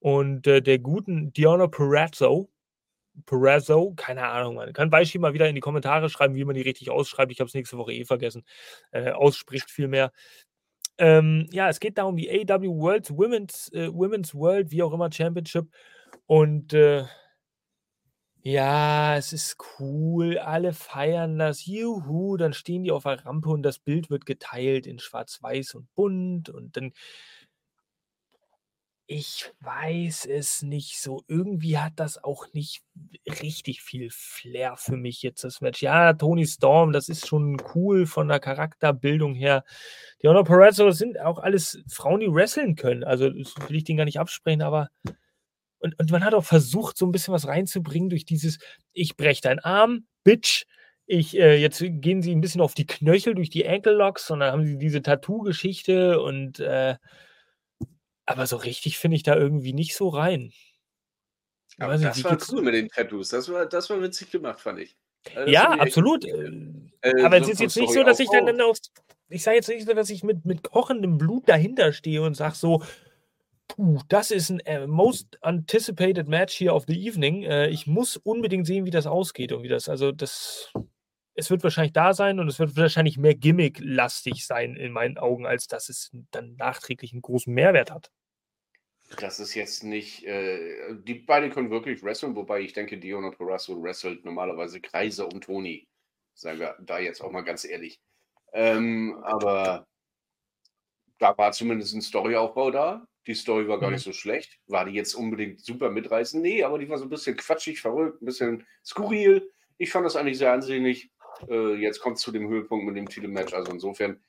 und 0.00 0.46
äh, 0.46 0.60
der 0.60 0.78
guten 0.78 1.32
Diana 1.32 1.68
Perazzo. 1.68 2.50
Perazzo, 3.26 3.92
keine 3.94 4.26
Ahnung, 4.26 4.54
man 4.54 4.72
kann 4.72 4.90
Weishi 4.90 5.18
mal 5.18 5.34
wieder 5.34 5.48
in 5.48 5.54
die 5.54 5.60
Kommentare 5.60 6.08
schreiben, 6.08 6.34
wie 6.34 6.44
man 6.44 6.54
die 6.54 6.62
richtig 6.62 6.90
ausschreibt. 6.90 7.30
Ich 7.30 7.40
habe 7.40 7.48
es 7.48 7.54
nächste 7.54 7.76
Woche 7.76 7.92
eh 7.92 8.04
vergessen. 8.04 8.44
Äh, 8.90 9.10
ausspricht 9.10 9.70
vielmehr. 9.70 10.12
Ähm, 10.98 11.46
ja, 11.52 11.68
es 11.68 11.78
geht 11.78 11.98
darum 11.98 12.16
die 12.16 12.30
AW 12.30 12.68
World 12.68 13.10
Women's, 13.10 13.70
äh, 13.72 13.92
Women's 13.92 14.34
World, 14.34 14.70
wie 14.70 14.82
auch 14.82 14.92
immer, 14.92 15.10
Championship. 15.12 15.68
Und 16.26 16.72
äh, 16.72 17.04
ja, 18.42 19.16
es 19.16 19.32
ist 19.32 19.56
cool, 19.78 20.38
alle 20.38 20.72
feiern 20.72 21.38
das, 21.38 21.64
juhu, 21.66 22.36
dann 22.36 22.52
stehen 22.52 22.82
die 22.82 22.90
auf 22.90 23.04
der 23.04 23.24
Rampe 23.24 23.48
und 23.50 23.62
das 23.62 23.78
Bild 23.78 24.10
wird 24.10 24.26
geteilt 24.26 24.86
in 24.86 24.98
schwarz-weiß 24.98 25.74
und 25.76 25.94
bunt 25.94 26.50
und 26.50 26.76
dann 26.76 26.92
ich 29.06 29.50
weiß 29.60 30.26
es 30.26 30.62
nicht 30.62 31.00
so. 31.00 31.22
Irgendwie 31.28 31.76
hat 31.78 31.92
das 31.96 32.22
auch 32.22 32.46
nicht 32.54 32.82
richtig 33.42 33.82
viel 33.82 34.08
Flair 34.10 34.76
für 34.76 34.96
mich 34.96 35.22
jetzt, 35.22 35.44
das 35.44 35.60
Match. 35.60 35.82
Ja, 35.82 36.14
Tony 36.14 36.46
Storm, 36.46 36.92
das 36.92 37.08
ist 37.08 37.26
schon 37.26 37.60
cool 37.74 38.06
von 38.06 38.28
der 38.28 38.40
Charakterbildung 38.40 39.34
her. 39.34 39.64
Die 40.22 40.28
Honor 40.28 40.44
das 40.44 40.98
sind 40.98 41.20
auch 41.20 41.38
alles 41.38 41.82
Frauen, 41.88 42.20
die 42.20 42.32
wresteln 42.32 42.74
können. 42.74 43.04
Also, 43.04 43.28
das 43.28 43.54
will 43.68 43.76
ich 43.76 43.84
denen 43.84 43.98
gar 43.98 44.04
nicht 44.04 44.20
absprechen, 44.20 44.62
aber 44.62 44.88
und, 45.82 45.98
und 45.98 46.10
man 46.10 46.24
hat 46.24 46.34
auch 46.34 46.44
versucht, 46.44 46.96
so 46.96 47.06
ein 47.06 47.12
bisschen 47.12 47.34
was 47.34 47.46
reinzubringen 47.46 48.08
durch 48.08 48.24
dieses, 48.24 48.58
ich 48.92 49.16
breche 49.16 49.42
deinen 49.42 49.60
Arm, 49.60 50.06
Bitch. 50.24 50.64
Ich, 51.06 51.36
äh, 51.36 51.56
jetzt 51.56 51.82
gehen 51.84 52.22
sie 52.22 52.32
ein 52.32 52.40
bisschen 52.40 52.60
auf 52.60 52.74
die 52.74 52.86
Knöchel 52.86 53.34
durch 53.34 53.50
die 53.50 53.66
Ankle 53.66 53.92
Locks 53.92 54.30
und 54.30 54.40
dann 54.40 54.52
haben 54.52 54.64
sie 54.64 54.78
diese 54.78 55.02
Tattoo-Geschichte 55.02 56.20
und 56.20 56.60
äh, 56.60 56.96
aber 58.24 58.46
so 58.46 58.56
richtig 58.56 58.98
finde 58.98 59.16
ich 59.16 59.22
da 59.24 59.36
irgendwie 59.36 59.72
nicht 59.72 59.96
so 59.96 60.08
rein. 60.08 60.52
Aber 61.78 61.96
nicht, 61.96 62.08
das 62.08 62.24
war 62.24 62.38
cool 62.50 62.62
mit 62.62 62.74
den 62.74 62.88
Tattoos. 62.88 63.30
Das 63.30 63.50
war, 63.50 63.66
das 63.66 63.90
war 63.90 64.00
witzig 64.00 64.30
gemacht, 64.30 64.60
fand 64.60 64.78
ich. 64.78 64.96
Also 65.34 65.52
ja, 65.52 65.70
absolut. 65.70 66.24
Äh, 66.24 67.22
aber 67.22 67.38
so 67.38 67.44
es 67.44 67.48
ist 67.50 67.60
jetzt 67.60 67.76
nicht 67.76 67.92
so, 67.92 68.04
dass 68.04 68.20
ich 68.20 68.28
dann, 68.30 68.46
dann 68.46 68.60
auf, 68.60 68.78
ich 69.28 69.42
sage 69.42 69.56
jetzt 69.56 69.68
nicht 69.68 69.86
so, 69.86 69.94
dass 69.94 70.10
ich 70.10 70.22
mit, 70.22 70.44
mit 70.44 70.62
kochendem 70.62 71.18
Blut 71.18 71.48
dahinter 71.48 71.92
stehe 71.92 72.22
und 72.22 72.34
sage 72.34 72.54
so, 72.54 72.82
Puh, 73.74 74.00
das 74.08 74.30
ist 74.30 74.50
ein 74.50 74.60
äh, 74.60 74.86
most 74.86 75.42
anticipated 75.42 76.28
Match 76.28 76.54
hier 76.54 76.74
of 76.74 76.84
the 76.86 77.06
evening. 77.08 77.42
Äh, 77.42 77.70
ich 77.70 77.86
muss 77.86 78.18
unbedingt 78.18 78.66
sehen, 78.66 78.84
wie 78.84 78.90
das 78.90 79.06
ausgeht 79.06 79.50
und 79.50 79.62
wie 79.62 79.68
das, 79.68 79.88
also 79.88 80.12
das, 80.12 80.70
es 81.34 81.48
wird 81.48 81.62
wahrscheinlich 81.62 81.94
da 81.94 82.12
sein 82.12 82.38
und 82.38 82.48
es 82.48 82.58
wird 82.58 82.76
wahrscheinlich 82.76 83.16
mehr 83.16 83.34
Gimmick-lastig 83.34 84.46
sein 84.46 84.76
in 84.76 84.92
meinen 84.92 85.16
Augen, 85.16 85.46
als 85.46 85.68
dass 85.68 85.88
es 85.88 86.10
dann 86.32 86.54
nachträglich 86.56 87.12
einen 87.12 87.22
großen 87.22 87.52
Mehrwert 87.52 87.90
hat. 87.90 88.10
Das 89.18 89.40
ist 89.40 89.54
jetzt 89.54 89.84
nicht, 89.84 90.24
äh, 90.26 90.94
die 91.04 91.14
beiden 91.14 91.50
können 91.50 91.70
wirklich 91.70 92.02
wresteln, 92.02 92.36
wobei 92.36 92.60
ich 92.60 92.74
denke, 92.74 92.98
Dion 92.98 93.24
und 93.24 93.38
Horacio 93.38 93.82
wrestelt 93.82 94.22
normalerweise 94.26 94.82
Kreise 94.82 95.26
um 95.26 95.40
Toni. 95.40 95.88
Sagen 96.34 96.60
wir 96.60 96.76
da 96.78 96.98
jetzt 96.98 97.22
auch 97.22 97.30
mal 97.30 97.40
ganz 97.40 97.64
ehrlich. 97.64 98.02
Ähm, 98.52 99.18
aber 99.22 99.86
da 101.18 101.38
war 101.38 101.52
zumindest 101.52 101.94
ein 101.94 102.02
Storyaufbau 102.02 102.70
da. 102.70 103.06
Die 103.26 103.34
Story 103.34 103.68
war 103.68 103.78
gar 103.78 103.88
mhm. 103.88 103.94
nicht 103.94 104.04
so 104.04 104.12
schlecht. 104.12 104.58
War 104.66 104.84
die 104.84 104.92
jetzt 104.92 105.14
unbedingt 105.14 105.60
super 105.60 105.90
mitreißend? 105.90 106.42
Nee, 106.42 106.64
aber 106.64 106.78
die 106.78 106.88
war 106.88 106.98
so 106.98 107.04
ein 107.04 107.10
bisschen 107.10 107.36
quatschig, 107.36 107.80
verrückt, 107.80 108.20
ein 108.20 108.26
bisschen 108.26 108.66
skurril. 108.84 109.50
Ich 109.78 109.90
fand 109.90 110.04
das 110.04 110.16
eigentlich 110.16 110.38
sehr 110.38 110.52
ansehnlich. 110.52 111.10
Äh, 111.48 111.74
jetzt 111.74 112.00
kommt 112.00 112.16
es 112.16 112.22
zu 112.22 112.32
dem 112.32 112.48
Höhepunkt 112.48 112.84
mit 112.84 112.96
dem 112.96 113.08
Titelmatch. 113.08 113.54
Also 113.54 113.72
insofern 113.72 114.20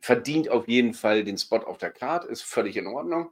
verdient 0.00 0.48
auf 0.48 0.68
jeden 0.68 0.94
Fall 0.94 1.24
den 1.24 1.38
Spot 1.38 1.58
auf 1.58 1.78
der 1.78 1.90
Card, 1.90 2.24
ist 2.24 2.42
völlig 2.42 2.76
in 2.76 2.86
Ordnung. 2.86 3.30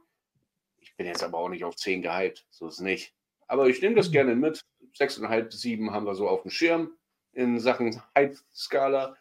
Ich 0.79 0.95
bin 0.95 1.05
jetzt 1.05 1.23
aber 1.23 1.37
auch 1.37 1.49
nicht 1.49 1.63
auf 1.63 1.75
10 1.75 2.01
gehypt, 2.01 2.45
so 2.49 2.67
ist 2.67 2.75
es 2.75 2.79
nicht. 2.79 3.13
Aber 3.47 3.67
ich 3.67 3.81
nehme 3.81 3.95
das 3.95 4.09
mhm. 4.09 4.13
gerne 4.13 4.35
mit. 4.35 4.65
6,5 4.97 5.41
bis 5.43 5.61
7 5.61 5.91
haben 5.91 6.05
wir 6.05 6.15
so 6.15 6.27
auf 6.27 6.41
dem 6.41 6.51
Schirm 6.51 6.91
in 7.31 7.59
Sachen 7.59 8.01
Hype-Skala. 8.15 9.15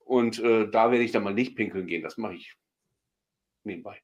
Und 0.00 0.38
äh, 0.40 0.68
da 0.68 0.90
werde 0.90 1.04
ich 1.04 1.12
dann 1.12 1.24
mal 1.24 1.34
nicht 1.34 1.56
pinkeln 1.56 1.86
gehen. 1.86 2.02
Das 2.02 2.16
mache 2.16 2.34
ich 2.34 2.54
nebenbei. 3.64 4.03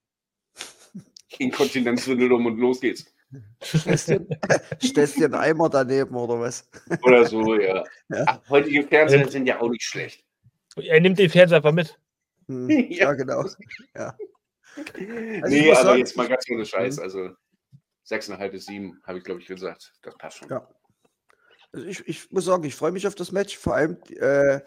Inkontinenzwindel 1.39 2.33
um 2.33 2.47
und 2.47 2.59
los 2.59 2.81
geht's. 2.81 3.07
Stellst 3.63 5.19
dir 5.19 5.27
einen 5.27 5.35
Eimer 5.35 5.69
daneben 5.69 6.15
oder 6.17 6.41
was? 6.41 6.69
Oder 7.03 7.25
so, 7.27 7.55
ja. 7.55 7.85
ja. 8.09 8.25
Ach, 8.27 8.41
heutige 8.49 8.83
Fernseher 8.83 9.29
sind 9.29 9.47
ja 9.47 9.61
auch 9.61 9.69
nicht 9.69 9.85
schlecht. 9.85 10.25
Er 10.77 11.01
nimmt 11.01 11.19
den 11.19 11.31
Fernseher 11.31 11.59
einfach 11.59 11.73
mit. 11.73 11.99
Hm, 12.49 12.69
ja. 12.91 13.05
ja. 13.05 13.13
genau. 13.13 13.45
Ja. 13.95 14.17
Also 14.77 15.49
nee, 15.49 15.71
aber 15.71 15.83
sagen, 15.83 15.99
jetzt 15.99 16.17
mal 16.17 16.29
ganz 16.29 16.45
ohne 16.51 16.65
Scheiß. 16.65 16.97
Hm. 16.97 17.03
Also 17.03 17.19
6,5 18.09 18.49
bis 18.51 18.67
7 18.67 19.01
habe 19.05 19.19
ich, 19.19 19.25
glaube 19.25 19.41
ich, 19.41 19.47
gesagt. 19.47 19.93
Das 20.03 20.17
passt 20.17 20.39
schon. 20.39 20.49
Ja. 20.49 20.69
Also 21.73 21.87
ich, 21.87 22.07
ich 22.09 22.31
muss 22.33 22.45
sagen, 22.47 22.65
ich 22.65 22.75
freue 22.75 22.93
mich 22.93 23.07
auf 23.07 23.15
das 23.15 23.31
Match. 23.31 23.57
Vor 23.57 23.75
allem 23.75 23.99
äh, 24.17 24.61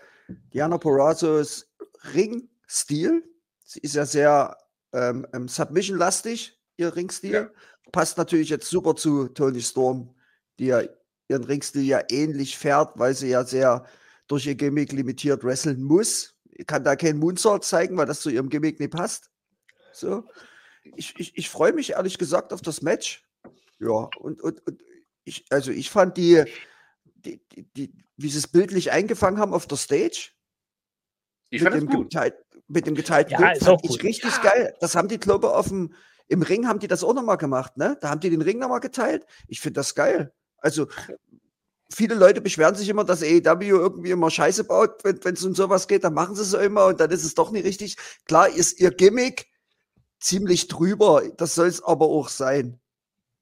Diana 0.54 0.78
Porrazos 0.78 1.74
Ring-Stil. 2.14 3.24
Sie 3.66 3.80
ist 3.80 3.96
ja 3.96 4.06
sehr 4.06 4.58
ähm, 4.94 5.28
ähm, 5.34 5.48
Submission-lastig, 5.48 6.60
ihr 6.78 6.96
Ringstil. 6.96 7.34
Ja. 7.34 7.50
Passt 7.92 8.18
natürlich 8.18 8.50
jetzt 8.50 8.70
super 8.70 8.96
zu 8.96 9.28
Tony 9.28 9.62
Storm, 9.62 10.16
die 10.60 10.68
ja 10.68 10.82
ihren 11.28 11.44
Ringstil 11.44 11.84
ja 11.84 12.02
ähnlich 12.10 12.58
fährt, 12.58 12.98
weil 12.98 13.14
sie 13.14 13.30
ja 13.30 13.44
sehr 13.44 13.86
durch 14.28 14.46
ihr 14.46 14.56
Gimmick 14.56 14.92
limitiert 14.92 15.44
wresteln 15.44 15.84
muss. 15.84 16.36
Ich 16.52 16.66
kann 16.68 16.84
da 16.84 16.96
keinen 16.96 17.20
Moonsault 17.20 17.64
zeigen, 17.64 17.98
weil 17.98 18.06
das 18.06 18.22
zu 18.22 18.30
ihrem 18.30 18.50
Gimmick 18.50 18.80
nicht 18.80 18.92
passt. 18.92 19.30
So. 19.92 20.28
Ich, 20.96 21.14
ich, 21.18 21.38
ich 21.38 21.50
freue 21.50 21.74
mich 21.74 21.92
ehrlich 21.92 22.18
gesagt 22.18 22.54
auf 22.54 22.62
das 22.62 22.82
Match. 22.82 23.28
Ja, 23.80 24.10
und, 24.20 24.42
und, 24.42 24.66
und 24.66 24.84
ich, 25.24 25.46
also 25.50 25.72
ich 25.72 25.90
fand 25.90 26.18
die, 26.18 26.44
die, 27.16 27.42
die, 27.52 27.64
die, 27.74 27.94
wie 28.18 28.30
sie 28.30 28.38
es 28.38 28.48
bildlich 28.48 28.92
eingefangen 28.92 29.40
haben 29.40 29.54
auf 29.54 29.68
der 29.68 29.78
Stage. 29.78 30.32
Ich 31.50 31.62
fand 31.62 31.76
das 31.76 31.86
gut. 31.86 32.10
Geteilt, 32.10 32.36
mit 32.74 32.88
dem 32.88 32.96
geteilten 32.96 33.34
ja, 33.34 33.40
Bild 33.40 33.64
fand 33.64 33.84
ich 33.84 34.04
richtig 34.04 34.32
ja. 34.38 34.50
geil. 34.50 34.76
Das 34.80 34.96
haben 34.96 35.08
die, 35.08 35.20
glaube 35.20 35.48
ich, 35.48 35.54
auf 35.54 35.68
dem, 35.68 35.94
im 36.28 36.42
Ring 36.42 36.68
haben 36.68 36.80
die 36.80 36.88
das 36.88 37.04
auch 37.04 37.14
nochmal 37.14 37.38
gemacht, 37.38 37.78
ne? 37.78 37.98
Da 38.02 38.10
haben 38.10 38.20
die 38.20 38.30
den 38.30 38.42
Ring 38.42 38.60
nochmal 38.60 38.80
geteilt. 38.80 39.26
Ich 39.48 39.62
finde 39.62 39.80
das 39.80 39.96
geil. 39.96 40.34
Also, 40.58 40.88
viele 41.94 42.16
Leute 42.16 42.42
beschweren 42.42 42.76
sich 42.76 42.90
immer, 42.90 43.04
dass 43.04 43.22
AEW 43.22 43.62
irgendwie 43.62 44.12
immer 44.12 44.32
Scheiße 44.32 44.64
baut, 44.64 45.04
wenn 45.04 45.34
es 45.34 45.44
um 45.44 45.56
sowas 45.56 45.88
geht, 45.88 46.04
dann 46.04 46.14
machen 46.14 46.36
sie 46.36 46.42
es 46.42 46.52
so 46.52 46.58
immer 46.58 46.88
und 46.88 47.00
dann 47.00 47.12
ist 47.12 47.24
es 47.24 47.36
doch 47.36 47.52
nicht 47.52 47.66
richtig. 47.66 47.98
Klar 48.26 48.50
ist 48.50 48.80
ihr 48.80 48.92
Gimmick 48.92 49.48
ziemlich 50.20 50.68
drüber, 50.68 51.24
das 51.38 51.56
soll 51.56 51.68
es 51.68 51.84
aber 51.84 52.06
auch 52.06 52.30
sein. 52.30 52.80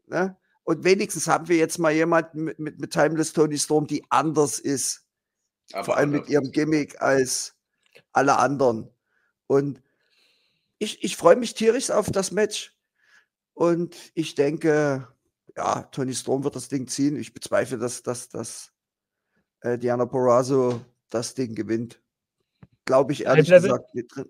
Ne? 0.07 0.35
Und 0.63 0.83
wenigstens 0.83 1.27
haben 1.27 1.47
wir 1.47 1.57
jetzt 1.57 1.79
mal 1.79 1.91
jemanden 1.91 2.43
mit, 2.43 2.59
mit, 2.59 2.79
mit 2.79 2.91
Timeless 2.91 3.33
Tony 3.33 3.57
Storm, 3.57 3.87
die 3.87 4.03
anders 4.09 4.59
ist. 4.59 5.05
Aber 5.73 5.85
Vor 5.85 5.97
allem 5.97 6.11
mit 6.11 6.27
ihrem 6.27 6.51
Gimmick 6.51 7.01
als 7.01 7.55
alle 8.11 8.37
anderen. 8.37 8.89
Und 9.51 9.83
ich, 10.77 11.03
ich 11.03 11.17
freue 11.17 11.35
mich 11.35 11.55
tierisch 11.55 11.91
auf 11.91 12.09
das 12.09 12.31
Match. 12.31 12.73
Und 13.53 13.97
ich 14.13 14.33
denke, 14.33 15.09
ja, 15.57 15.81
Tony 15.91 16.15
Storm 16.15 16.45
wird 16.45 16.55
das 16.55 16.69
Ding 16.69 16.87
ziehen. 16.87 17.17
Ich 17.17 17.33
bezweifle, 17.33 17.77
dass, 17.77 18.01
dass, 18.01 18.29
dass 18.29 18.71
äh, 19.59 19.77
Diana 19.77 20.05
Porrazzo 20.05 20.79
das 21.09 21.33
Ding 21.33 21.53
gewinnt. 21.53 22.01
Glaube 22.85 23.11
ich 23.11 23.25
ehrlich 23.25 23.49
gesagt 23.49 23.93
nicht 23.93 24.15
drin. 24.15 24.29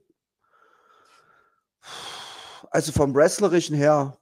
Also 2.71 2.91
vom 2.91 3.13
Wrestlerischen 3.13 3.75
her 3.75 4.17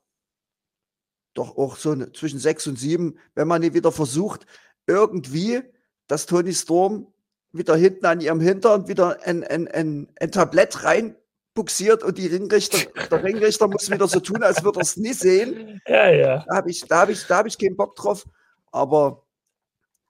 doch 1.34 1.56
auch 1.56 1.78
so 1.78 1.92
eine, 1.92 2.12
zwischen 2.12 2.40
sechs 2.40 2.68
und 2.68 2.78
sieben, 2.78 3.18
wenn 3.36 3.48
man 3.48 3.62
nie 3.62 3.74
wieder 3.74 3.94
versucht, 3.94 4.46
irgendwie, 4.86 5.62
dass 6.08 6.26
Tony 6.26 6.54
Storm 6.54 7.08
wieder 7.52 7.76
hinten 7.76 8.06
an 8.06 8.22
ihrem 8.22 8.40
Hintern 8.40 8.88
wieder 8.88 9.18
ein, 9.26 9.44
ein, 9.44 9.68
ein, 9.68 10.08
ein 10.20 10.32
Tablett 10.32 10.84
reinbuxiert 10.84 12.04
und 12.04 12.18
die 12.18 12.28
Ringrichter, 12.28 12.90
der 13.10 13.24
Ringrichter 13.24 13.68
muss 13.68 13.90
wieder 13.90 14.08
so 14.08 14.20
tun, 14.20 14.44
als 14.44 14.64
würde 14.64 14.80
er 14.80 14.84
es 14.84 14.98
nie 14.98 15.14
sehen. 15.14 15.82
Ja, 15.88 16.10
ja. 16.10 16.46
Da 16.48 16.56
habe 16.56 16.70
ich, 16.70 16.82
da 16.82 17.02
hab 17.02 17.10
ich, 17.10 17.26
da 17.26 17.38
hab 17.38 17.48
ich 17.48 17.58
keinen 17.58 17.76
Bock 17.76 17.96
drauf. 17.96 18.26
Aber 18.72 19.26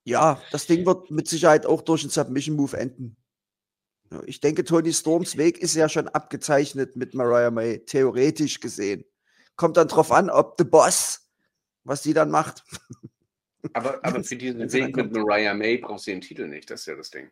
ja, 0.03 0.41
das 0.51 0.65
Ding 0.65 0.85
wird 0.85 1.11
mit 1.11 1.27
Sicherheit 1.27 1.65
auch 1.65 1.81
durch 1.81 2.01
einen 2.01 2.09
Submission-Move 2.09 2.77
enden. 2.77 3.15
Ich 4.25 4.41
denke, 4.41 4.63
Tony 4.63 4.91
Storms 4.91 5.37
Weg 5.37 5.59
ist 5.59 5.75
ja 5.75 5.87
schon 5.87 6.07
abgezeichnet 6.07 6.95
mit 6.95 7.13
Mariah 7.13 7.51
May, 7.51 7.85
theoretisch 7.85 8.59
gesehen. 8.59 9.05
Kommt 9.55 9.77
dann 9.77 9.87
drauf 9.87 10.11
an, 10.11 10.29
ob 10.29 10.55
The 10.57 10.63
Boss, 10.63 11.29
was 11.83 12.01
die 12.01 12.13
dann 12.13 12.31
macht. 12.31 12.63
Aber, 13.73 13.99
aber 14.03 14.23
für 14.23 14.35
diesen 14.35 14.71
Weg 14.71 14.95
mit 14.95 15.11
Mariah 15.11 15.53
May 15.53 15.77
brauchst 15.77 16.07
du 16.07 16.11
den 16.11 16.21
Titel 16.21 16.47
nicht, 16.47 16.69
das 16.69 16.81
ist 16.81 16.85
ja 16.87 16.95
das 16.95 17.09
Ding. 17.09 17.29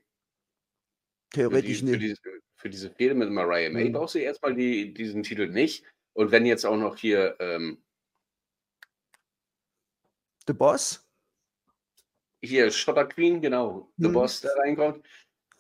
Theoretisch 1.31 1.79
für 1.79 1.86
die, 1.86 1.91
nicht. 1.91 1.93
Für 1.93 2.00
diese, 2.00 2.41
für 2.55 2.69
diese 2.69 2.89
Fehde 2.91 3.15
mit 3.15 3.29
Mariah 3.29 3.69
May 3.69 3.89
mhm. 3.89 3.93
brauchst 3.93 4.15
du 4.15 4.19
erstmal 4.19 4.55
die, 4.55 4.93
diesen 4.93 5.24
Titel 5.24 5.48
nicht. 5.48 5.86
Und 6.13 6.31
wenn 6.31 6.46
jetzt 6.46 6.65
auch 6.65 6.77
noch 6.77 6.98
hier 6.98 7.36
ähm, 7.39 7.84
The 10.48 10.53
Boss? 10.53 11.05
Hier 12.41 12.72
Schotter 12.72 13.05
Queen, 13.05 13.41
genau, 13.41 13.91
The 13.98 14.07
mhm. 14.07 14.13
Boss, 14.13 14.41
der 14.41 14.55
reinkommt, 14.55 15.05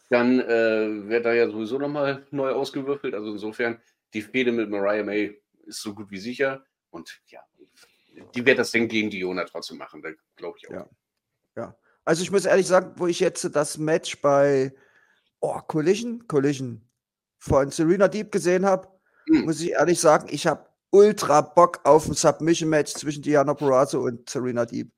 dann 0.09 0.39
äh, 0.39 1.09
wird 1.09 1.25
da 1.25 1.33
ja 1.33 1.49
sowieso 1.49 1.77
nochmal 1.77 2.25
neu 2.31 2.51
ausgewürfelt. 2.51 3.13
Also 3.13 3.33
insofern, 3.33 3.81
die 4.13 4.21
Fehde 4.21 4.51
mit 4.51 4.69
Mariah 4.69 5.03
May 5.03 5.41
ist 5.65 5.81
so 5.81 5.93
gut 5.93 6.09
wie 6.09 6.17
sicher. 6.17 6.65
Und 6.89 7.21
ja, 7.27 7.41
die 8.35 8.45
wird 8.45 8.59
das 8.59 8.71
Ding 8.71 8.87
gegen 8.87 9.09
Diona 9.09 9.43
trotzdem 9.45 9.77
machen, 9.77 10.01
da 10.01 10.09
glaube 10.35 10.57
ich 10.59 10.69
auch. 10.69 10.73
Ja. 10.73 10.89
ja. 11.55 11.77
Also 12.05 12.23
ich 12.23 12.31
muss 12.31 12.45
ehrlich 12.45 12.67
sagen, 12.67 12.93
wo 12.95 13.07
ich 13.07 13.19
jetzt 13.19 13.43
das 13.55 13.77
Match 13.77 14.21
bei 14.21 14.73
oh, 15.39 15.59
Collision, 15.67 16.27
Collision 16.27 16.81
von 17.37 17.71
Serena 17.71 18.07
Deep 18.07 18.31
gesehen 18.31 18.65
habe, 18.65 18.87
hm. 19.27 19.45
muss 19.45 19.61
ich 19.61 19.71
ehrlich 19.71 19.99
sagen, 19.99 20.27
ich 20.29 20.47
habe 20.47 20.65
ultra 20.89 21.41
Bock 21.41 21.81
auf 21.83 22.07
ein 22.07 22.13
Submission-Match 22.13 22.93
zwischen 22.93 23.21
Diana 23.21 23.53
Perazzo 23.53 24.01
und 24.01 24.29
Serena 24.29 24.65
Deep. 24.65 24.91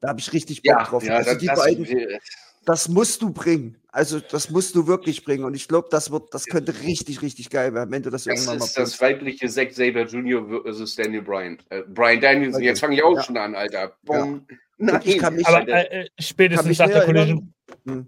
Da 0.00 0.08
habe 0.08 0.20
ich 0.20 0.32
richtig 0.32 0.62
Bock 0.62 0.78
ja, 0.78 0.84
drauf. 0.84 1.04
Ja, 1.04 1.16
also 1.16 1.34
die 1.36 1.46
das, 1.46 1.58
beiden, 1.58 2.18
das 2.64 2.88
musst 2.88 3.22
du 3.22 3.32
bringen. 3.32 3.79
Also 3.92 4.20
das 4.20 4.50
musst 4.50 4.74
du 4.76 4.86
wirklich 4.86 5.24
bringen. 5.24 5.44
Und 5.44 5.54
ich 5.54 5.66
glaube, 5.66 5.88
das 5.90 6.10
wird, 6.10 6.32
das 6.32 6.46
könnte 6.46 6.74
richtig, 6.82 7.22
richtig 7.22 7.50
geil 7.50 7.74
werden, 7.74 7.90
wenn 7.90 8.02
du 8.02 8.10
das, 8.10 8.24
das 8.24 8.34
irgendwann 8.34 8.58
mal. 8.58 8.60
Das 8.60 8.68
ist 8.68 8.78
das 8.78 9.00
weibliche 9.00 9.48
Zack 9.48 9.72
Saber 9.72 10.04
Jr. 10.04 10.62
versus 10.62 10.94
Daniel 10.94 11.22
Bryan. 11.22 11.58
Äh, 11.70 11.82
Brian 11.88 12.20
Danielson. 12.20 12.56
Okay. 12.56 12.66
Jetzt 12.66 12.80
fange 12.80 12.94
ich 12.94 13.02
auch 13.02 13.16
ja. 13.16 13.22
schon 13.22 13.36
an, 13.36 13.54
Alter. 13.54 13.96
Ja. 14.08 14.40
Nein, 14.78 15.00
ich 15.04 15.18
kann 15.18 15.34
mich, 15.34 15.46
aber 15.46 15.68
äh, 15.68 16.08
spätestens 16.18 16.78
nach 16.78 16.88
der 16.88 17.04
Collision. 17.04 17.52
Hm. 17.84 18.06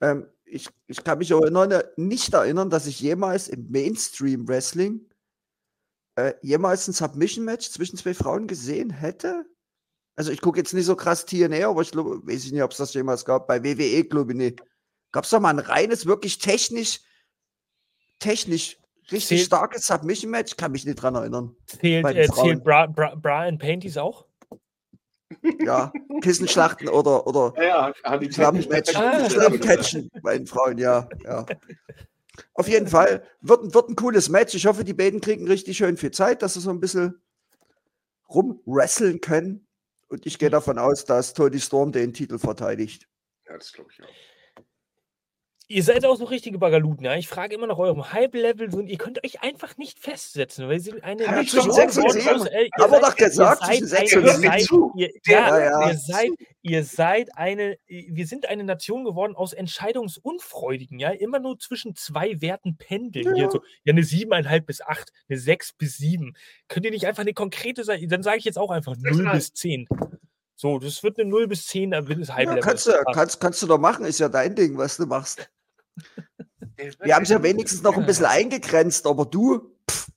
Ähm, 0.00 0.26
ich, 0.44 0.68
ich 0.86 1.02
kann 1.02 1.18
mich 1.18 1.30
erinnern, 1.30 1.82
nicht 1.96 2.32
erinnern, 2.32 2.70
dass 2.70 2.86
ich 2.86 3.00
jemals 3.00 3.48
im 3.48 3.70
Mainstream 3.70 4.48
Wrestling 4.48 5.00
äh, 6.16 6.34
jemals 6.40 6.88
ein 6.88 6.92
Submission-Match 6.92 7.70
zwischen 7.70 7.96
zwei 7.96 8.14
Frauen 8.14 8.46
gesehen 8.46 8.90
hätte. 8.90 9.44
Also 10.16 10.32
ich 10.32 10.40
gucke 10.40 10.58
jetzt 10.58 10.72
nicht 10.72 10.86
so 10.86 10.96
krass 10.96 11.26
TNA, 11.26 11.68
aber 11.68 11.82
ich 11.82 11.90
glaube, 11.90 12.26
weiß 12.26 12.44
ich 12.44 12.52
nicht, 12.52 12.62
ob 12.62 12.70
es 12.70 12.78
das 12.78 12.94
jemals 12.94 13.24
gab. 13.24 13.46
Bei 13.46 13.62
WWE 13.62 14.04
glaube 14.04 14.32
ich 14.32 14.38
nicht. 14.38 14.62
Gab 15.16 15.24
es 15.24 15.30
da 15.30 15.40
mal 15.40 15.48
ein 15.48 15.60
reines, 15.60 16.04
wirklich 16.04 16.36
technisch, 16.36 17.00
technisch 18.18 18.76
richtig 19.10 19.38
zählt, 19.38 19.46
starkes 19.46 19.86
Submission-Match? 19.86 20.58
Kann 20.58 20.72
mich 20.72 20.84
nicht 20.84 20.96
dran 20.96 21.14
erinnern. 21.14 21.56
Zählt, 21.64 22.04
äh, 22.04 22.28
zählt 22.28 22.62
Bra 22.62 22.84
Bra 22.84 23.14
Brian 23.14 23.56
Painties 23.56 23.96
auch? 23.96 24.26
Ja, 25.64 25.90
Kissenschlachten 26.20 26.90
oder, 26.90 27.26
oder 27.26 27.54
ja, 27.56 27.94
ja, 28.04 28.30
Schlammcatchen 28.30 30.10
bei 30.22 30.36
den 30.36 30.46
Frauen, 30.46 30.76
ja, 30.76 31.08
ja. 31.24 31.46
Auf 32.52 32.68
jeden 32.68 32.88
Fall 32.88 33.24
wird, 33.40 33.72
wird 33.72 33.88
ein 33.88 33.96
cooles 33.96 34.28
Match. 34.28 34.54
Ich 34.54 34.66
hoffe, 34.66 34.84
die 34.84 34.92
beiden 34.92 35.22
kriegen 35.22 35.48
richtig 35.48 35.78
schön 35.78 35.96
viel 35.96 36.10
Zeit, 36.10 36.42
dass 36.42 36.52
sie 36.52 36.60
so 36.60 36.68
ein 36.68 36.80
bisschen 36.80 37.22
rumwresteln 38.28 39.22
können. 39.22 39.66
Und 40.08 40.26
ich 40.26 40.38
gehe 40.38 40.50
davon 40.50 40.78
aus, 40.78 41.06
dass 41.06 41.32
Tony 41.32 41.58
Storm 41.58 41.90
den 41.90 42.12
Titel 42.12 42.38
verteidigt. 42.38 43.08
Ja, 43.46 43.56
das 43.56 43.72
glaube 43.72 43.90
ich 43.90 44.02
auch. 44.02 44.35
Ihr 45.68 45.82
seid 45.82 46.04
auch 46.04 46.14
so 46.14 46.26
richtige 46.26 46.58
Bagaluten, 46.58 47.04
ja. 47.04 47.16
Ich 47.16 47.26
frage 47.26 47.56
immer 47.56 47.66
nach 47.66 47.78
eurem 47.78 48.12
Hype-Level 48.12 48.72
und 48.72 48.86
ihr 48.86 48.98
könnt 48.98 49.24
euch 49.24 49.42
einfach 49.42 49.76
nicht 49.76 49.98
festsetzen, 49.98 50.68
weil 50.68 50.78
sie 50.78 51.02
eine 51.02 51.42
ich 51.42 51.50
schon 51.50 51.72
sechs 51.72 51.98
und 51.98 52.12
sieben. 52.12 52.46
Äh, 52.46 52.68
Aber 52.74 53.00
doch 53.00 53.16
gesagt, 53.16 53.62
ihr 53.68 53.84
seid, 53.84 54.12
ihr 54.12 54.28
seid, 54.28 54.70
ihr, 54.94 55.10
ja, 55.26 55.58
ja, 55.58 55.88
ihr 55.88 55.98
seid, 55.98 56.30
ihr 56.62 56.84
seid 56.84 57.36
eine, 57.36 57.78
wir 57.88 58.28
sind 58.28 58.48
eine 58.48 58.62
Nation 58.62 59.04
geworden 59.04 59.34
aus 59.34 59.52
Entscheidungsunfreudigen, 59.52 61.00
ja. 61.00 61.10
Immer 61.10 61.40
nur 61.40 61.58
zwischen 61.58 61.96
zwei 61.96 62.40
Werten 62.40 62.76
pendeln. 62.76 63.34
Ja, 63.34 63.50
so, 63.50 63.60
ja 63.82 63.92
eine 63.92 64.04
siebeneinhalb 64.04 64.66
bis 64.66 64.80
acht, 64.80 65.12
eine 65.28 65.36
sechs 65.36 65.72
bis 65.72 65.96
sieben. 65.96 66.36
Könnt 66.68 66.86
ihr 66.86 66.92
nicht 66.92 67.08
einfach 67.08 67.22
eine 67.22 67.34
konkrete 67.34 67.82
sein? 67.82 68.08
Dann 68.08 68.22
sage 68.22 68.38
ich 68.38 68.44
jetzt 68.44 68.58
auch 68.58 68.70
einfach 68.70 68.94
null 68.96 69.28
bis 69.32 69.52
zehn. 69.52 69.88
So, 70.54 70.78
das 70.78 71.02
wird 71.02 71.18
eine 71.18 71.28
0 71.28 71.48
bis 71.48 71.66
10 71.66 71.90
Wins 72.08 72.32
Hype 72.32 72.46
ja, 72.46 72.56
kannst, 72.60 72.86
du, 72.86 72.92
kannst, 73.12 73.40
kannst 73.40 73.62
du 73.62 73.66
doch 73.66 73.76
machen, 73.76 74.06
ist 74.06 74.20
ja 74.20 74.30
dein 74.30 74.54
Ding, 74.54 74.78
was 74.78 74.96
du 74.96 75.04
machst. 75.04 75.50
Wir 76.76 77.14
haben 77.14 77.22
es 77.22 77.30
ja 77.30 77.42
wenigstens 77.42 77.82
noch 77.82 77.96
ein 77.96 78.06
bisschen 78.06 78.26
eingegrenzt, 78.26 79.06
aber 79.06 79.24
du. 79.24 79.74
Pff. 79.90 80.08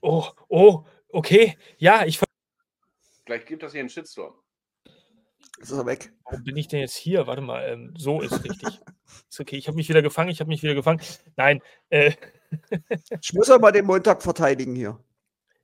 Oh, 0.00 0.26
oh, 0.48 0.84
okay. 1.08 1.56
Ja, 1.78 2.04
ich. 2.04 2.20
Gleich 3.24 3.44
gibt 3.46 3.62
das 3.62 3.72
hier 3.72 3.80
einen 3.80 3.88
Shitstorm. 3.88 4.34
Ist 5.58 5.72
er 5.72 5.86
weg? 5.86 6.12
Warum 6.24 6.44
bin 6.44 6.56
ich 6.56 6.68
denn 6.68 6.80
jetzt 6.80 6.96
hier? 6.96 7.26
Warte 7.26 7.40
mal, 7.40 7.66
ähm, 7.68 7.94
so 7.96 8.20
ist 8.20 8.44
richtig. 8.44 8.80
ist 9.28 9.40
okay, 9.40 9.56
ich 9.56 9.68
habe 9.68 9.76
mich 9.76 9.88
wieder 9.88 10.02
gefangen, 10.02 10.28
ich 10.28 10.40
habe 10.40 10.48
mich 10.48 10.62
wieder 10.62 10.74
gefangen. 10.74 11.00
Nein. 11.36 11.62
Äh. 11.88 12.12
ich 13.20 13.32
muss 13.32 13.50
aber 13.50 13.72
den 13.72 13.86
Montag 13.86 14.22
verteidigen 14.22 14.74
hier. 14.74 15.00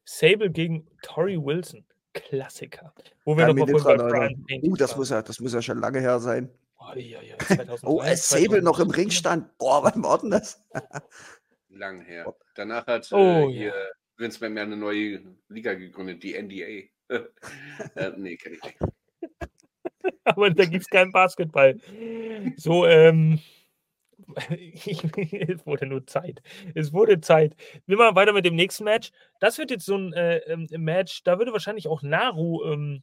Sable 0.05 0.51
gegen 0.51 0.89
Tori 1.03 1.37
Wilson. 1.37 1.85
Klassiker. 2.15 2.95
Wo 3.25 3.37
wir 3.37 3.47
ja, 3.47 3.53
noch 3.53 3.67
mal 3.67 3.83
bei 3.83 3.97
Brian 3.97 4.45
Uh, 4.65 4.77
das 4.77 4.97
muss, 4.97 5.11
ja, 5.11 5.23
das 5.23 5.41
muss 5.41 5.53
ja 5.53 5.63
schon 5.63 5.79
lange 5.79 6.01
her 6.01 6.21
sein. 6.21 6.51
Oh, 6.85 6.99
ja, 6.99 7.23
ja, 7.23 7.39
2003, 7.39 7.87
oh 7.87 8.01
als 8.01 8.29
Sable 8.29 8.63
noch 8.63 8.81
im 8.81 8.91
Ring 8.91 9.11
stand. 9.11 9.57
Boah, 9.59 9.85
wann 9.85 10.03
war 10.03 10.19
denn 10.19 10.31
das? 10.31 10.63
Lang 11.69 12.03
her. 12.03 12.35
Danach 12.55 12.87
hat 12.87 13.11
oh, 13.13 13.49
äh, 13.49 13.53
hier 13.53 13.75
Vince 14.17 14.41
McMahon 14.41 14.73
eine 14.73 14.77
neue 14.77 15.23
Liga 15.49 15.75
gegründet, 15.75 16.23
die 16.23 16.35
NDA. 16.41 16.89
äh, 17.95 18.13
nee, 18.17 18.37
kenne 18.37 18.57
ich 18.57 18.63
nicht. 18.63 18.79
Aber 20.25 20.51
da 20.51 20.65
gibt 20.65 20.83
es 20.83 20.89
keinen 20.89 21.13
Basketball. 21.13 21.79
So, 22.57 22.87
ähm, 22.87 23.41
es 24.37 25.67
wurde 25.67 25.87
nur 25.87 26.07
Zeit. 26.07 26.43
Es 26.75 26.93
wurde 26.93 27.21
Zeit. 27.21 27.57
Wir 27.87 27.97
machen 27.97 28.17
weiter 28.17 28.33
mit 28.33 28.45
dem 28.45 28.55
nächsten 28.55 28.85
Match. 28.85 29.11
Das 29.41 29.59
wird 29.59 29.71
jetzt 29.71 29.87
so 29.87 29.97
ein 29.97 30.13
äh, 30.13 30.39
ähm, 30.39 30.69
Match, 30.79 31.23
da 31.25 31.39
würde 31.39 31.53
wahrscheinlich 31.53 31.89
auch 31.89 32.03
Naru 32.03 32.65
ähm, 32.65 33.03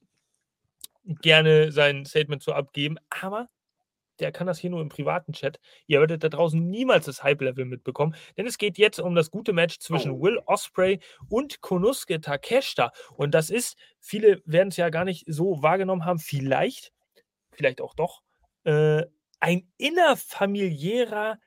gerne 1.04 1.72
sein 1.72 2.06
Statement 2.06 2.42
zu 2.42 2.54
abgeben, 2.54 2.98
aber 3.10 3.50
der 4.20 4.32
kann 4.32 4.48
das 4.48 4.60
hier 4.60 4.70
nur 4.70 4.82
im 4.82 4.90
privaten 4.90 5.34
Chat. 5.34 5.60
Ihr 5.88 6.00
werdet 6.00 6.24
da 6.24 6.30
draußen 6.30 6.70
niemals 6.70 7.06
das 7.06 7.24
Hype-Level 7.24 7.66
mitbekommen, 7.66 8.16
denn 8.38 8.46
es 8.46 8.58
geht 8.58 8.78
jetzt 8.78 9.00
um 9.00 9.16
das 9.16 9.32
gute 9.32 9.54
Match 9.54 9.80
zwischen 9.80 10.12
oh. 10.12 10.22
Will 10.22 10.40
Osprey 10.46 11.00
und 11.30 11.62
Konuske 11.62 12.22
Takeshita. 12.22 12.92
Und 13.16 13.34
das 13.34 13.50
ist, 13.50 13.78
viele 14.00 14.42
werden 14.46 14.70
es 14.70 14.78
ja 14.78 14.90
gar 14.90 15.06
nicht 15.06 15.26
so 15.28 15.62
wahrgenommen 15.62 16.06
haben, 16.06 16.20
vielleicht, 16.20 16.92
vielleicht 17.52 17.82
auch 17.82 17.96
doch, 17.96 18.22
äh, 18.64 19.04
ein 19.40 19.72
innerfamiliärer 19.78 21.40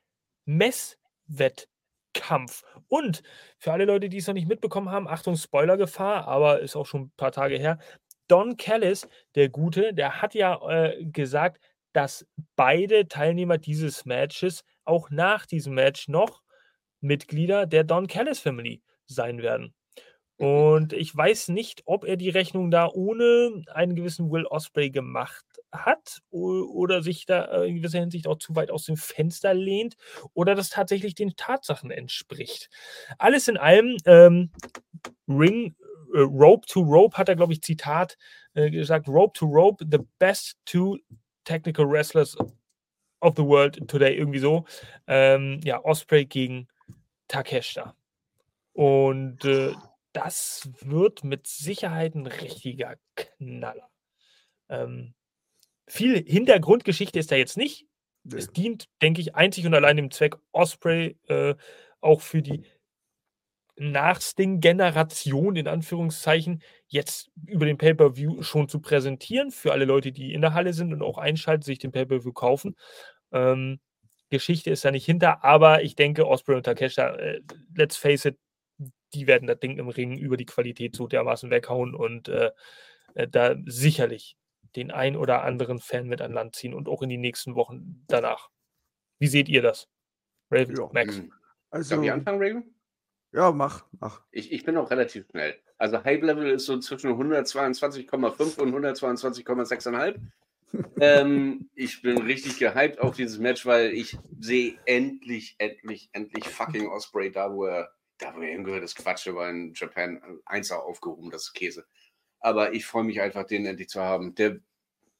Messwettkampf. 0.45 2.63
Und 2.89 3.23
für 3.59 3.73
alle 3.73 3.85
Leute, 3.85 4.09
die 4.09 4.19
es 4.19 4.27
noch 4.27 4.35
nicht 4.35 4.49
mitbekommen 4.49 4.91
haben, 4.91 5.09
Achtung, 5.09 5.37
Spoilergefahr, 5.37 6.27
aber 6.27 6.61
ist 6.61 6.77
auch 6.77 6.87
schon 6.87 7.03
ein 7.03 7.13
paar 7.17 7.33
Tage 7.33 7.57
her. 7.57 7.79
Don 8.29 8.57
Callis, 8.57 9.09
der 9.35 9.51
Gute, 9.51 9.93
der 9.93 10.23
hat 10.23 10.35
ja 10.35 10.59
äh, 10.69 11.05
gesagt, 11.05 11.61
dass 11.93 12.27
beide 12.57 13.09
Teilnehmer 13.09 13.59
dieses 13.59 14.05
Matches 14.05 14.65
auch 14.85 15.11
nach 15.11 15.47
diesem 15.47 15.75
Match 15.75 16.09
noch 16.09 16.43
Mitglieder 17.01 17.67
der 17.67 17.85
Don 17.85 18.07
Callis 18.07 18.41
Family 18.41 18.83
sein 19.07 19.43
werden. 19.43 19.75
Mhm. 20.39 20.47
Und 20.47 20.93
ich 20.93 21.15
weiß 21.15 21.49
nicht, 21.49 21.83
ob 21.85 22.05
er 22.05 22.17
die 22.17 22.31
Rechnung 22.31 22.71
da 22.71 22.89
ohne 22.89 23.63
einen 23.73 23.95
gewissen 23.95 24.31
Will 24.31 24.47
Osprey 24.47 24.91
gemacht 24.91 25.45
hat 25.71 26.21
oder 26.31 27.03
sich 27.03 27.25
da 27.27 27.65
in 27.65 27.77
gewisser 27.77 28.01
Hinsicht 28.01 28.27
auch 28.27 28.39
zu 28.39 28.55
weit 28.55 28.71
aus 28.71 28.85
dem 28.85 28.97
Fenster 28.97 29.55
lehnt 29.55 29.97
oder 30.35 30.55
das 30.55 30.69
tatsächlich 30.69 31.15
den 31.15 31.35
Tatsachen 31.37 31.91
entspricht. 31.91 32.69
Alles 33.19 33.49
in 33.49 33.57
allem, 33.57 33.97
ähm, 34.05 34.51
Ring, 35.29 35.75
äh, 36.15 36.19
Rope 36.21 36.67
to 36.67 36.81
Rope 36.81 37.17
hat 37.17 37.29
er, 37.29 37.37
glaube 37.37 37.55
ich, 37.55 37.63
Zitat 37.63 38.19
äh, 38.55 38.71
gesagt, 38.71 39.09
Rope 39.09 39.39
to 39.39 39.47
Rope, 39.47 39.85
the 39.91 40.01
best 40.19 40.59
two 40.67 40.99
technical 41.45 41.89
wrestlers 41.89 42.37
of 43.21 43.35
the 43.37 43.45
world 43.45 43.89
today, 43.89 44.17
irgendwie 44.17 44.39
so. 44.39 44.65
Ähm, 45.07 45.61
ja, 45.65 45.83
Osprey 45.85 46.25
gegen 46.27 46.69
Takeshita. 47.29 47.97
Und 48.73 49.45
äh, 49.45 49.73
das 50.13 50.69
wird 50.81 51.25
mit 51.25 51.47
Sicherheit 51.47 52.15
ein 52.15 52.27
richtiger 52.27 52.97
Knaller. 53.15 53.89
Ähm, 54.69 55.15
viel 55.87 56.25
Hintergrundgeschichte 56.25 57.19
ist 57.19 57.31
da 57.31 57.37
jetzt 57.37 57.57
nicht. 57.57 57.87
Es 58.33 58.53
dient, 58.53 58.89
denke 59.01 59.21
ich, 59.21 59.35
einzig 59.35 59.67
und 59.67 59.75
allein 59.75 59.97
dem 59.97 60.11
Zweck, 60.11 60.37
Osprey 60.53 61.17
äh, 61.29 61.55
auch 62.01 62.21
für 62.21 62.41
die 62.41 62.65
Nach-Sting-Generation 63.77 65.57
in 65.57 65.69
Anführungszeichen 65.69 66.63
jetzt 66.87 67.31
über 67.47 67.65
den 67.65 67.79
Pay-Per-View 67.79 68.43
schon 68.43 68.69
zu 68.69 68.81
präsentieren 68.81 69.51
für 69.51 69.73
alle 69.73 69.87
Leute, 69.87 70.13
die 70.13 70.35
in 70.35 70.43
der 70.43 70.55
Halle 70.55 70.73
sind 70.73 70.93
und 70.93 71.03
auch 71.03 71.19
einschalten, 71.19 71.63
sich 71.63 71.79
den 71.79 71.93
Pay-Per-View 71.93 72.33
kaufen. 72.33 72.77
Ähm, 73.33 73.81
Geschichte 74.31 74.71
ist 74.71 74.85
da 74.85 74.91
nicht 74.91 75.07
hinter, 75.07 75.45
aber 75.45 75.83
ich 75.83 75.95
denke, 75.95 76.27
Osprey 76.27 76.57
und 76.57 76.65
Takesha, 76.65 77.15
äh, 77.17 77.41
let's 77.75 77.97
face 77.97 78.25
it, 78.25 78.39
die 79.15 79.27
werden 79.27 79.47
das 79.47 79.61
Ding 79.61 79.79
im 79.79 79.89
Ring 79.89 80.17
über 80.17 80.37
die 80.37 80.47
Qualität 80.47 80.97
so 80.97 81.07
dermaßen 81.07 81.51
weghauen 81.51 81.95
und 81.95 82.29
äh, 82.29 82.51
äh, 83.15 83.29
da 83.29 83.57
sicherlich 83.67 84.37
den 84.77 84.91
ein 84.91 85.17
oder 85.17 85.43
anderen 85.43 85.81
Fan 85.81 86.09
mit 86.09 86.23
an 86.23 86.33
Land 86.33 86.57
ziehen 86.57 86.73
und 86.73 86.89
auch 86.89 87.03
in 87.03 87.11
die 87.11 87.19
nächsten 87.19 87.55
Wochen 87.55 88.05
danach. 88.09 88.49
Wie 89.19 89.27
seht 89.27 89.49
ihr 89.49 89.63
das? 89.63 89.89
Raven, 90.51 90.77
ja. 90.77 90.89
Max. 90.93 91.17
Hm. 91.17 91.33
Also, 91.71 91.97
Darf 91.97 92.05
ich 92.05 92.13
anfangen, 92.13 92.43
Raven? 92.43 92.75
Ja, 93.33 93.51
mach, 93.51 93.85
mach. 93.99 94.21
Ich, 94.31 94.53
ich 94.53 94.65
bin 94.65 94.77
auch 94.77 94.91
relativ 94.91 95.27
schnell. 95.31 95.59
Also 95.79 96.05
Hype 96.05 96.23
Level 96.23 96.51
ist 96.51 96.67
so 96.67 96.79
zwischen 96.79 97.11
122,5 97.11 98.59
und 98.59 98.75
122,6,5. 98.75 100.21
ähm, 101.01 101.71
ich 101.75 102.03
bin 102.03 102.19
richtig 102.19 102.59
gehypt 102.59 102.99
auf 102.99 103.17
dieses 103.17 103.39
Match, 103.39 103.67
weil 103.67 103.93
ich 103.93 104.17
sehe 104.39 104.79
endlich, 104.87 105.57
endlich, 105.59 106.09
endlich 106.13 106.49
fucking 106.49 106.89
Osprey 106.89 107.31
da, 107.31 107.53
wo 107.53 107.65
er 107.65 107.93
da 108.23 108.35
wo 108.35 108.41
er 108.41 108.53
hingehört, 108.53 108.83
das 108.83 108.95
Quatsch, 108.95 109.29
aber 109.29 109.49
in 109.51 109.73
Japan 109.75 110.23
1 110.47 110.71
aufgehoben, 110.73 111.31
das 111.31 111.45
ist 111.45 111.55
Käse. 111.55 111.87
Aber 112.41 112.73
ich 112.73 112.87
freue 112.87 113.05
mich 113.05 113.21
einfach, 113.21 113.45
den 113.45 113.67
endlich 113.67 113.89
zu 113.89 114.01
haben. 114.01 114.35
Der 114.35 114.59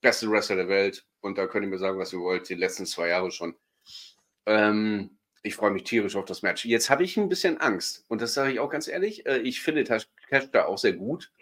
beste 0.01 0.31
Wrestler 0.31 0.57
der 0.57 0.69
Welt. 0.69 1.07
Und 1.21 1.39
da 1.39 1.47
könnt 1.47 1.65
ihr 1.65 1.71
mir 1.71 1.79
sagen, 1.79 1.99
was 1.99 2.13
ihr 2.13 2.21
wollt, 2.21 2.49
die 2.49 2.55
letzten 2.55 2.87
zwei 2.87 3.09
Jahre 3.09 3.31
schon. 3.31 3.55
Ähm, 4.47 5.19
ich 5.43 5.57
freue 5.57 5.73
mich 5.73 5.85
tierisch 5.85 6.17
auf 6.17 6.25
das 6.25 6.43
Match. 6.43 6.65
Jetzt 6.65 6.89
habe 6.89 7.05
ich 7.05 7.17
ein 7.17 7.29
bisschen 7.29 7.59
Angst. 7.59 8.05
Und 8.09 8.23
das 8.23 8.35
sage 8.35 8.53
ich 8.53 8.61
auch 8.61 8.71
ganz 8.71 8.89
ehrlich. 8.89 9.27
Äh, 9.27 9.39
ich 9.39 9.61
finde 9.61 9.85
da 9.85 10.65
auch 10.65 10.79
sehr 10.79 10.93
gut. 10.93 11.33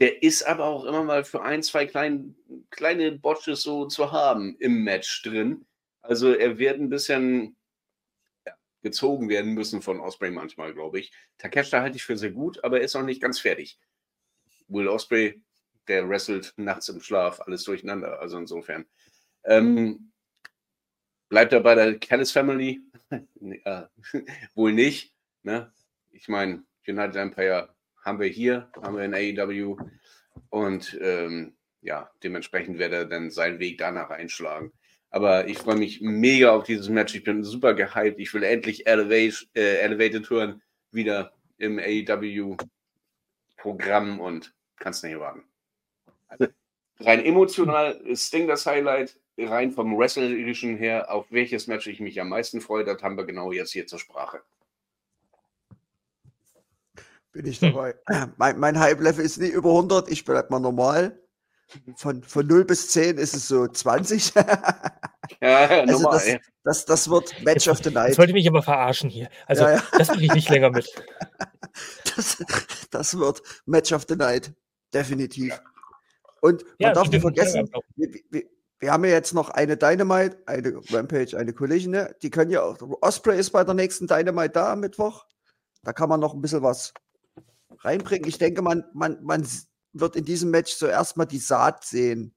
Der 0.00 0.22
ist 0.22 0.42
aber 0.42 0.64
auch 0.64 0.84
immer 0.84 1.04
mal 1.04 1.24
für 1.24 1.42
ein, 1.42 1.62
zwei 1.62 1.86
klein, 1.86 2.34
kleine 2.70 3.12
Botches 3.12 3.62
so 3.62 3.86
zu 3.86 4.10
haben 4.10 4.56
im 4.58 4.82
Match 4.82 5.22
drin. 5.22 5.64
Also 6.00 6.32
er 6.32 6.58
wird 6.58 6.80
ein 6.80 6.88
bisschen 6.88 7.56
gezogen 8.82 9.28
werden 9.28 9.52
müssen 9.52 9.80
von 9.80 10.00
Osprey 10.00 10.32
manchmal, 10.32 10.74
glaube 10.74 10.98
ich. 10.98 11.12
Takeshita 11.38 11.80
halte 11.80 11.96
ich 11.96 12.02
für 12.02 12.16
sehr 12.16 12.32
gut, 12.32 12.64
aber 12.64 12.78
er 12.78 12.84
ist 12.84 12.94
noch 12.94 13.04
nicht 13.04 13.22
ganz 13.22 13.38
fertig. 13.38 13.78
Will 14.66 14.88
Osprey, 14.88 15.40
der 15.86 16.08
wrestelt 16.08 16.52
nachts 16.56 16.88
im 16.88 17.00
Schlaf, 17.00 17.40
alles 17.40 17.62
durcheinander. 17.62 18.18
Also 18.18 18.38
insofern. 18.38 18.86
Ähm, 19.44 20.10
bleibt 21.28 21.52
er 21.52 21.60
bei 21.60 21.76
der 21.76 21.98
Callis 22.00 22.32
Family? 22.32 22.80
Äh, 23.40 23.82
wohl 24.54 24.72
nicht. 24.72 25.14
Ne? 25.42 25.72
Ich 26.10 26.28
meine, 26.28 26.64
United 26.86 27.16
Empire 27.16 27.74
haben 28.04 28.20
wir 28.20 28.28
hier, 28.28 28.70
haben 28.82 28.96
wir 28.96 29.04
in 29.04 29.14
AEW 29.14 29.76
und 30.50 30.98
ähm, 31.00 31.54
ja, 31.80 32.10
dementsprechend 32.22 32.78
wird 32.78 32.92
er 32.92 33.06
dann 33.06 33.30
seinen 33.30 33.58
Weg 33.58 33.78
danach 33.78 34.10
einschlagen. 34.10 34.72
Aber 35.10 35.46
ich 35.46 35.58
freue 35.58 35.76
mich 35.76 36.00
mega 36.00 36.52
auf 36.52 36.64
dieses 36.64 36.88
Match. 36.88 37.14
Ich 37.14 37.22
bin 37.24 37.44
super 37.44 37.74
gehypt. 37.74 38.18
Ich 38.18 38.32
will 38.32 38.42
endlich 38.44 38.86
Elevate, 38.86 39.44
äh, 39.54 39.76
Elevated 39.80 40.30
hören 40.30 40.62
wieder 40.90 41.34
im 41.58 41.78
AEW-Programm 41.78 42.58
und 44.20 44.54
kann 44.76 44.92
es 44.92 45.02
nicht 45.02 45.18
warten. 45.18 45.44
Also, 46.28 46.46
rein 47.04 47.24
emotional 47.24 47.92
ist 48.04 48.28
Sting 48.28 48.46
das 48.46 48.66
Highlight. 48.66 49.16
Rein 49.38 49.72
vom 49.72 49.96
Wrestlerischen 49.96 50.76
her, 50.76 51.10
auf 51.10 51.24
welches 51.30 51.66
Match 51.66 51.86
ich 51.86 52.00
mich 52.00 52.20
am 52.20 52.28
meisten 52.28 52.60
freue, 52.60 52.84
das 52.84 53.02
haben 53.02 53.16
wir 53.16 53.24
genau 53.24 53.50
jetzt 53.50 53.72
hier 53.72 53.86
zur 53.86 53.98
Sprache. 53.98 54.42
Bin 57.32 57.46
ich 57.46 57.58
dabei. 57.58 57.94
Hm. 58.08 58.34
Mein, 58.36 58.58
mein 58.58 58.78
Hype-Level 58.78 59.24
ist 59.24 59.38
nicht 59.38 59.54
über 59.54 59.70
100. 59.70 60.10
Ich 60.10 60.24
bleibe 60.24 60.48
mal 60.50 60.60
normal. 60.60 61.18
von, 61.96 62.22
von 62.22 62.46
0 62.46 62.66
bis 62.66 62.90
10 62.90 63.16
ist 63.16 63.34
es 63.34 63.48
so 63.48 63.66
20. 63.66 64.32
Ja, 65.40 65.66
also 65.66 66.02
normal, 66.02 66.18
das, 66.18 66.40
das, 66.64 66.84
das, 66.84 67.10
wird 67.10 67.42
Match 67.42 67.66
of 67.66 67.78
the 67.82 67.90
Night. 67.90 68.10
Das 68.10 68.18
wollte 68.18 68.32
mich 68.32 68.46
aber 68.46 68.62
verarschen 68.62 69.08
hier. 69.08 69.28
Also, 69.46 69.62
ja, 69.64 69.76
ja. 69.76 69.82
das 69.96 70.08
mache 70.08 70.24
ich 70.24 70.34
nicht 70.34 70.48
länger 70.50 70.70
mit. 70.70 70.88
Das, 72.14 72.36
das 72.90 73.18
wird 73.18 73.42
Match 73.64 73.92
of 73.92 74.04
the 74.06 74.16
Night. 74.16 74.52
Definitiv. 74.92 75.58
Und 76.42 76.64
man 76.64 76.74
ja, 76.78 76.92
darf 76.92 77.08
nicht 77.08 77.20
vergessen, 77.20 77.70
wir, 77.94 78.12
wir, 78.30 78.42
wir, 78.80 78.92
haben 78.92 79.04
ja 79.04 79.12
jetzt 79.12 79.32
noch 79.32 79.48
eine 79.50 79.76
Dynamite, 79.76 80.42
eine 80.46 80.80
Rampage, 80.90 81.38
eine 81.38 81.52
Collision. 81.52 81.92
Ne? 81.92 82.16
Die 82.20 82.30
können 82.30 82.50
ja 82.50 82.62
auch. 82.62 82.76
Osprey 83.00 83.38
ist 83.38 83.50
bei 83.50 83.62
der 83.62 83.74
nächsten 83.74 84.08
Dynamite 84.08 84.50
da 84.50 84.72
am 84.72 84.80
Mittwoch. 84.80 85.24
Da 85.84 85.92
kann 85.92 86.08
man 86.08 86.18
noch 86.18 86.34
ein 86.34 86.40
bisschen 86.40 86.64
was 86.64 86.92
reinbringen. 87.78 88.28
Ich 88.28 88.38
denke, 88.38 88.60
man, 88.60 88.84
man, 88.92 89.22
man 89.22 89.46
wird 89.92 90.16
in 90.16 90.24
diesem 90.24 90.50
Match 90.50 90.76
zuerst 90.76 91.16
mal 91.16 91.26
die 91.26 91.38
Saat 91.38 91.84
sehen 91.84 92.34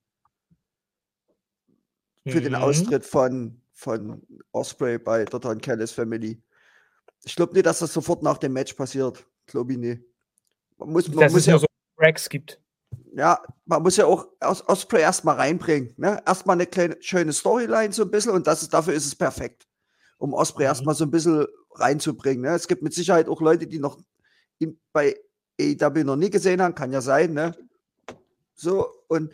für 2.27 2.37
mhm. 2.39 2.43
den 2.43 2.55
Austritt 2.55 3.05
von, 3.05 3.59
von 3.73 4.21
Osprey 4.51 4.99
bei 4.99 5.25
der 5.25 5.39
Don 5.39 5.59
Callis 5.59 5.91
Family. 5.91 6.39
Ich 7.23 7.35
glaube 7.35 7.53
nicht, 7.53 7.65
dass 7.65 7.79
das 7.79 7.91
sofort 7.91 8.21
nach 8.21 8.37
dem 8.37 8.53
Match 8.53 8.73
passiert. 8.73 9.25
Glaube 9.47 9.73
ich 9.73 9.79
nicht. 9.79 10.03
Man 10.77 10.91
muss, 10.91 11.07
man 11.07 11.21
dass 11.21 11.31
muss 11.31 11.41
es 11.41 11.47
ja 11.47 11.57
so 11.57 11.65
Cracks 11.97 12.29
gibt. 12.29 12.61
Ja, 13.17 13.41
man 13.65 13.81
muss 13.81 13.95
ja 13.95 14.05
auch 14.05 14.27
Os 14.41 14.67
Osprey 14.67 14.99
erstmal 14.99 15.37
reinbringen. 15.37 15.93
Ne? 15.95 16.21
Erstmal 16.25 16.57
eine 16.57 16.65
kleine, 16.65 16.97
schöne 16.99 17.31
Storyline 17.31 17.93
so 17.93 18.03
ein 18.03 18.11
bisschen 18.11 18.33
und 18.33 18.45
das 18.45 18.61
ist, 18.61 18.73
dafür 18.73 18.93
ist 18.93 19.05
es 19.05 19.15
perfekt. 19.15 19.67
Um 20.17 20.33
Osprey 20.33 20.65
mhm. 20.65 20.67
erstmal 20.67 20.95
so 20.95 21.05
ein 21.05 21.11
bisschen 21.11 21.47
reinzubringen. 21.75 22.41
Ne? 22.41 22.49
Es 22.49 22.67
gibt 22.67 22.81
mit 22.81 22.93
Sicherheit 22.93 23.29
auch 23.29 23.39
Leute, 23.39 23.67
die 23.67 23.79
noch 23.79 23.97
ihn 24.59 24.77
bei 24.91 25.15
AEW 25.59 26.03
noch 26.03 26.17
nie 26.17 26.29
gesehen 26.29 26.61
haben, 26.61 26.75
kann 26.75 26.91
ja 26.91 26.99
sein, 26.99 27.33
ne? 27.33 27.55
So, 28.53 28.87
und 29.07 29.33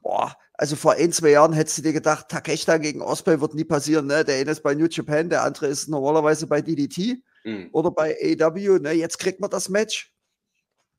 boah, 0.00 0.36
also 0.54 0.76
vor 0.76 0.92
ein, 0.92 1.10
zwei 1.10 1.30
Jahren 1.30 1.52
hättest 1.52 1.78
du 1.78 1.82
dir 1.82 1.92
gedacht, 1.92 2.28
Takeshita 2.28 2.78
gegen 2.78 3.02
Osprey 3.02 3.40
wird 3.40 3.54
nie 3.54 3.64
passieren, 3.64 4.06
ne? 4.06 4.24
Der 4.24 4.36
eine 4.36 4.52
ist 4.52 4.62
bei 4.62 4.74
New 4.74 4.86
Japan, 4.88 5.28
der 5.28 5.42
andere 5.42 5.66
ist 5.66 5.88
normalerweise 5.88 6.46
bei 6.46 6.62
DDT 6.62 7.20
mhm. 7.42 7.68
oder 7.72 7.90
bei 7.90 8.16
AEW, 8.22 8.78
ne? 8.78 8.92
Jetzt 8.92 9.18
kriegt 9.18 9.40
man 9.40 9.50
das 9.50 9.68
Match. 9.68 10.12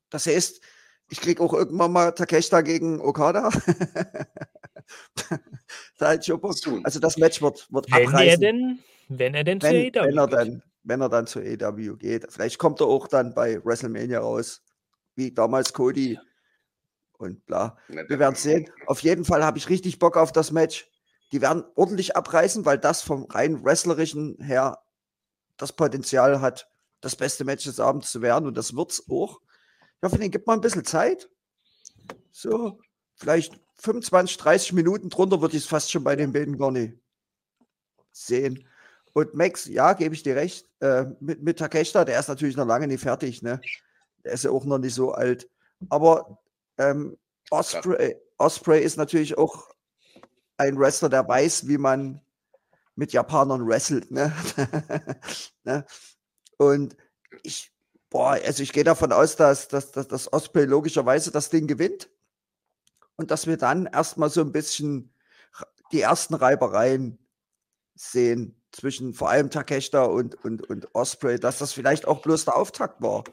Das 0.10 0.26
heißt, 0.26 0.60
ich 1.10 1.22
krieg 1.22 1.40
auch 1.40 1.54
irgendwann 1.54 1.92
mal 1.92 2.12
Takeshita 2.12 2.62
gegen 2.62 3.00
Okada. 3.00 3.50
da 5.98 6.08
halt 6.08 6.26
schon 6.26 6.42
Also 6.84 7.00
das 7.00 7.18
Match 7.18 7.42
wird, 7.42 7.68
wird 7.72 7.92
wenn 7.92 8.08
abreißen. 8.08 8.28
Er 8.30 8.38
denn, 8.38 8.80
wenn 9.10 9.36
er 9.36 9.44
denn 9.44 9.62
wenn, 9.62 9.94
zu 9.94 10.00
AEW 10.00 10.08
wenn 10.08 10.18
er 10.18 10.28
dann, 10.28 10.64
wenn 10.84 11.02
er 11.02 11.10
dann 11.10 11.28
zu 11.28 11.40
AEW 11.40 11.98
geht. 11.98 12.32
Vielleicht 12.32 12.58
kommt 12.58 12.82
er 12.82 12.88
auch 12.88 13.08
dann 13.08 13.34
bei 13.34 13.64
WrestleMania 13.64 14.20
raus, 14.20 14.62
wie 15.16 15.32
damals 15.32 15.74
Cody 15.74 16.20
und 17.18 17.46
bla. 17.46 17.78
Wir 17.88 18.20
werden 18.20 18.36
sehen. 18.36 18.70
Auf 18.88 19.00
jeden 19.00 19.26
Fall 19.26 19.44
habe 19.44 19.58
ich 19.58 19.70
richtig 19.70 20.00
Bock 20.00 20.18
auf 20.18 20.32
das 20.32 20.52
Match. 20.52 20.90
Die 21.32 21.42
werden 21.42 21.64
ordentlich 21.76 22.16
abreißen, 22.16 22.66
weil 22.66 22.78
das 22.78 23.02
vom 23.02 23.24
rein 23.26 23.64
wrestlerischen 23.64 24.38
her 24.40 24.80
das 25.58 25.74
Potenzial 25.74 26.42
hat, 26.42 26.70
das 27.02 27.16
beste 27.16 27.46
Match 27.46 27.64
des 27.66 27.80
Abends 27.80 28.12
zu 28.12 28.22
werden 28.22 28.48
und 28.48 28.56
das 28.56 28.76
wird 28.76 28.92
es 28.92 29.10
auch. 29.10 29.40
Ich 30.04 30.06
hoffe, 30.06 30.18
denen 30.18 30.32
gibt 30.32 30.48
man 30.48 30.58
ein 30.58 30.62
bisschen 30.62 30.84
Zeit. 30.84 31.30
So, 32.30 32.78
vielleicht 33.16 33.58
25, 33.76 34.36
30 34.36 34.74
Minuten 34.74 35.10
drunter 35.10 35.40
würde 35.40 35.56
ich 35.56 35.64
es 35.64 35.70
fast 35.70 35.94
schon 35.94 36.04
bei 36.04 36.18
den 36.18 36.34
beiden 36.34 36.58
gar 36.58 36.72
nicht 36.72 36.98
sehen. 38.12 38.68
Und 39.14 39.34
Max, 39.34 39.66
ja, 39.66 39.94
gebe 39.94 40.14
ich 40.14 40.22
dir 40.22 40.36
recht, 40.36 40.70
äh, 40.82 41.06
mit, 41.22 41.42
mit 41.42 41.58
Takeshita, 41.58 42.04
der 42.04 42.20
ist 42.20 42.28
natürlich 42.28 42.58
noch 42.58 42.68
lange 42.68 42.86
nicht 42.88 43.00
fertig, 43.00 43.44
ne? 43.44 43.62
Der 44.26 44.34
ist 44.34 44.44
ja 44.44 44.52
auch 44.52 44.66
noch 44.66 44.78
nicht 44.78 44.94
so 44.94 45.14
alt. 45.14 45.50
Aber 45.88 46.38
ähm, 46.78 47.18
Osprey, 47.50 48.18
Osprey 48.38 48.84
ist 48.84 48.98
natürlich 48.98 49.38
auch 49.38 49.70
ein 50.58 50.78
Wrestler, 50.78 51.08
der 51.08 51.26
weiß, 51.26 51.70
wie 51.70 51.78
man 51.78 52.20
mit 52.96 53.14
Japanern 53.14 53.66
wrestelt, 53.66 54.12
ne? 54.12 54.34
ne? 55.64 55.86
Und 56.58 56.98
ich, 57.42 57.73
boah, 58.14 58.40
also 58.46 58.62
ich 58.62 58.72
gehe 58.72 58.84
davon 58.84 59.12
aus, 59.12 59.36
dass, 59.36 59.68
dass, 59.68 59.92
dass, 59.92 60.08
dass 60.08 60.32
Osprey 60.32 60.66
logischerweise 60.66 61.32
das 61.32 61.50
Ding 61.50 61.68
gewinnt 61.68 62.10
und 63.16 63.32
dass 63.32 63.48
wir 63.48 63.58
dann 63.58 63.88
erstmal 63.88 64.30
so 64.30 64.42
ein 64.42 64.52
bisschen 64.52 65.14
die 65.92 66.02
ersten 66.02 66.36
Reibereien 66.36 67.18
sehen 67.96 68.62
zwischen 68.72 69.14
vor 69.14 69.30
allem 69.30 69.50
Takeshita 69.50 70.04
und, 70.04 70.36
und, 70.46 70.70
und 70.70 70.94
Osprey, 70.94 71.40
dass 71.40 71.58
das 71.58 71.74
vielleicht 71.74 72.08
auch 72.08 72.22
bloß 72.22 72.46
der 72.46 72.56
Auftakt 72.56 73.02
war 73.02 73.24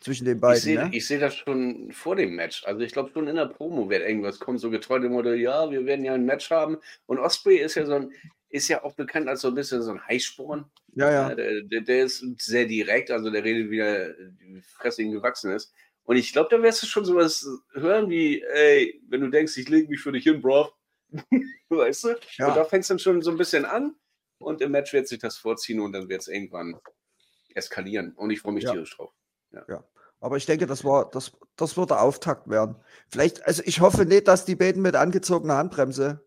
zwischen 0.00 0.24
den 0.24 0.40
beiden. 0.40 0.58
Ich 0.58 0.64
sehe 0.64 0.88
ne? 0.88 1.00
seh 1.00 1.18
das 1.18 1.36
schon 1.36 1.92
vor 1.92 2.16
dem 2.16 2.34
Match. 2.34 2.64
Also 2.64 2.80
ich 2.80 2.92
glaube 2.92 3.10
schon 3.12 3.28
in 3.28 3.36
der 3.36 3.46
Promo 3.46 3.88
wird 3.88 4.02
irgendwas 4.02 4.40
kommen, 4.40 4.58
so 4.58 4.70
getreu 4.70 4.98
dem 4.98 5.12
Motto, 5.12 5.32
ja, 5.32 5.70
wir 5.70 5.86
werden 5.86 6.04
ja 6.04 6.14
ein 6.14 6.24
Match 6.24 6.50
haben. 6.50 6.78
Und 7.06 7.18
Osprey 7.18 7.58
ist 7.58 7.76
ja 7.76 7.86
so 7.86 7.94
ein, 7.94 8.12
ist 8.48 8.68
ja 8.68 8.82
auch 8.82 8.94
bekannt 8.94 9.28
als 9.28 9.42
so 9.42 9.48
ein 9.48 9.54
bisschen 9.54 9.82
so 9.82 9.92
ein 9.92 10.04
Heißsporn. 10.06 10.64
Ja, 10.94 11.12
ja. 11.12 11.34
Der, 11.34 11.80
der, 11.80 12.04
ist 12.04 12.24
sehr 12.38 12.66
direkt, 12.66 13.10
also 13.10 13.30
der 13.30 13.44
redet 13.44 13.70
wie 13.70 13.76
der 13.76 14.14
Fresse 14.76 15.02
ihm 15.02 15.12
gewachsen 15.12 15.52
ist. 15.52 15.72
Und 16.04 16.16
ich 16.16 16.32
glaube, 16.32 16.48
da 16.50 16.62
wirst 16.62 16.82
du 16.82 16.86
schon 16.86 17.04
sowas 17.04 17.46
hören 17.72 18.08
wie, 18.08 18.42
ey, 18.42 19.00
wenn 19.08 19.20
du 19.20 19.28
denkst, 19.28 19.56
ich 19.58 19.68
lege 19.68 19.88
mich 19.88 20.00
für 20.00 20.12
dich 20.12 20.24
hin, 20.24 20.40
Bro. 20.40 20.72
weißt 21.68 22.04
du? 22.04 22.08
Ja. 22.36 22.48
Und 22.48 22.56
da 22.56 22.64
fängst 22.64 22.88
du 22.88 22.94
dann 22.94 22.98
schon 22.98 23.22
so 23.22 23.30
ein 23.30 23.36
bisschen 23.36 23.64
an. 23.64 23.94
Und 24.38 24.60
im 24.60 24.70
Match 24.70 24.92
wird 24.92 25.08
sich 25.08 25.18
das 25.18 25.36
vorziehen 25.36 25.80
und 25.80 25.92
dann 25.92 26.08
wird 26.08 26.22
es 26.22 26.28
irgendwann 26.28 26.78
eskalieren. 27.54 28.12
Und 28.14 28.30
ich 28.30 28.40
freue 28.40 28.52
mich 28.52 28.64
ja. 28.64 28.72
tierisch 28.72 28.96
drauf. 28.96 29.12
Ja. 29.52 29.64
ja. 29.68 29.84
Aber 30.20 30.36
ich 30.36 30.46
denke, 30.46 30.66
das 30.66 30.84
war, 30.84 31.10
das, 31.10 31.32
das 31.56 31.76
wird 31.76 31.90
der 31.90 32.02
Auftakt 32.02 32.48
werden. 32.48 32.76
Vielleicht, 33.08 33.46
also 33.46 33.62
ich 33.64 33.80
hoffe 33.80 34.04
nicht, 34.04 34.28
dass 34.28 34.44
die 34.44 34.56
beiden 34.56 34.82
mit 34.82 34.96
angezogener 34.96 35.56
Handbremse. 35.56 36.26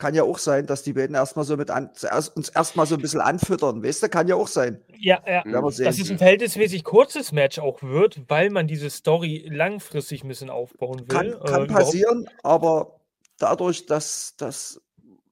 Kann 0.00 0.14
ja 0.14 0.22
auch 0.22 0.38
sein, 0.38 0.66
dass 0.66 0.82
die 0.82 0.94
beiden 0.94 1.14
erstmal 1.14 1.44
so 1.44 1.58
mit 1.58 1.70
an, 1.70 1.90
uns 2.34 2.48
erstmal 2.48 2.86
so 2.86 2.94
ein 2.94 3.02
bisschen 3.02 3.20
anfüttern. 3.20 3.84
Weißt 3.84 4.02
du, 4.02 4.08
kann 4.08 4.28
ja 4.28 4.34
auch 4.34 4.48
sein. 4.48 4.82
Ja, 4.96 5.22
ja. 5.26 5.42
Dass 5.44 5.78
es 5.78 6.10
ein 6.10 6.16
verhältnismäßig 6.16 6.84
kurzes 6.84 7.32
Match 7.32 7.58
auch 7.58 7.82
wird, 7.82 8.22
weil 8.26 8.48
man 8.48 8.66
diese 8.66 8.88
Story 8.88 9.46
langfristig 9.52 10.24
ein 10.24 10.28
bisschen 10.28 10.48
aufbauen 10.48 11.00
will. 11.00 11.06
Kann, 11.06 11.38
kann 11.44 11.64
äh, 11.64 11.66
passieren, 11.66 12.30
aber 12.42 12.98
dadurch, 13.36 13.84
dass 13.84 14.36
das 14.38 14.80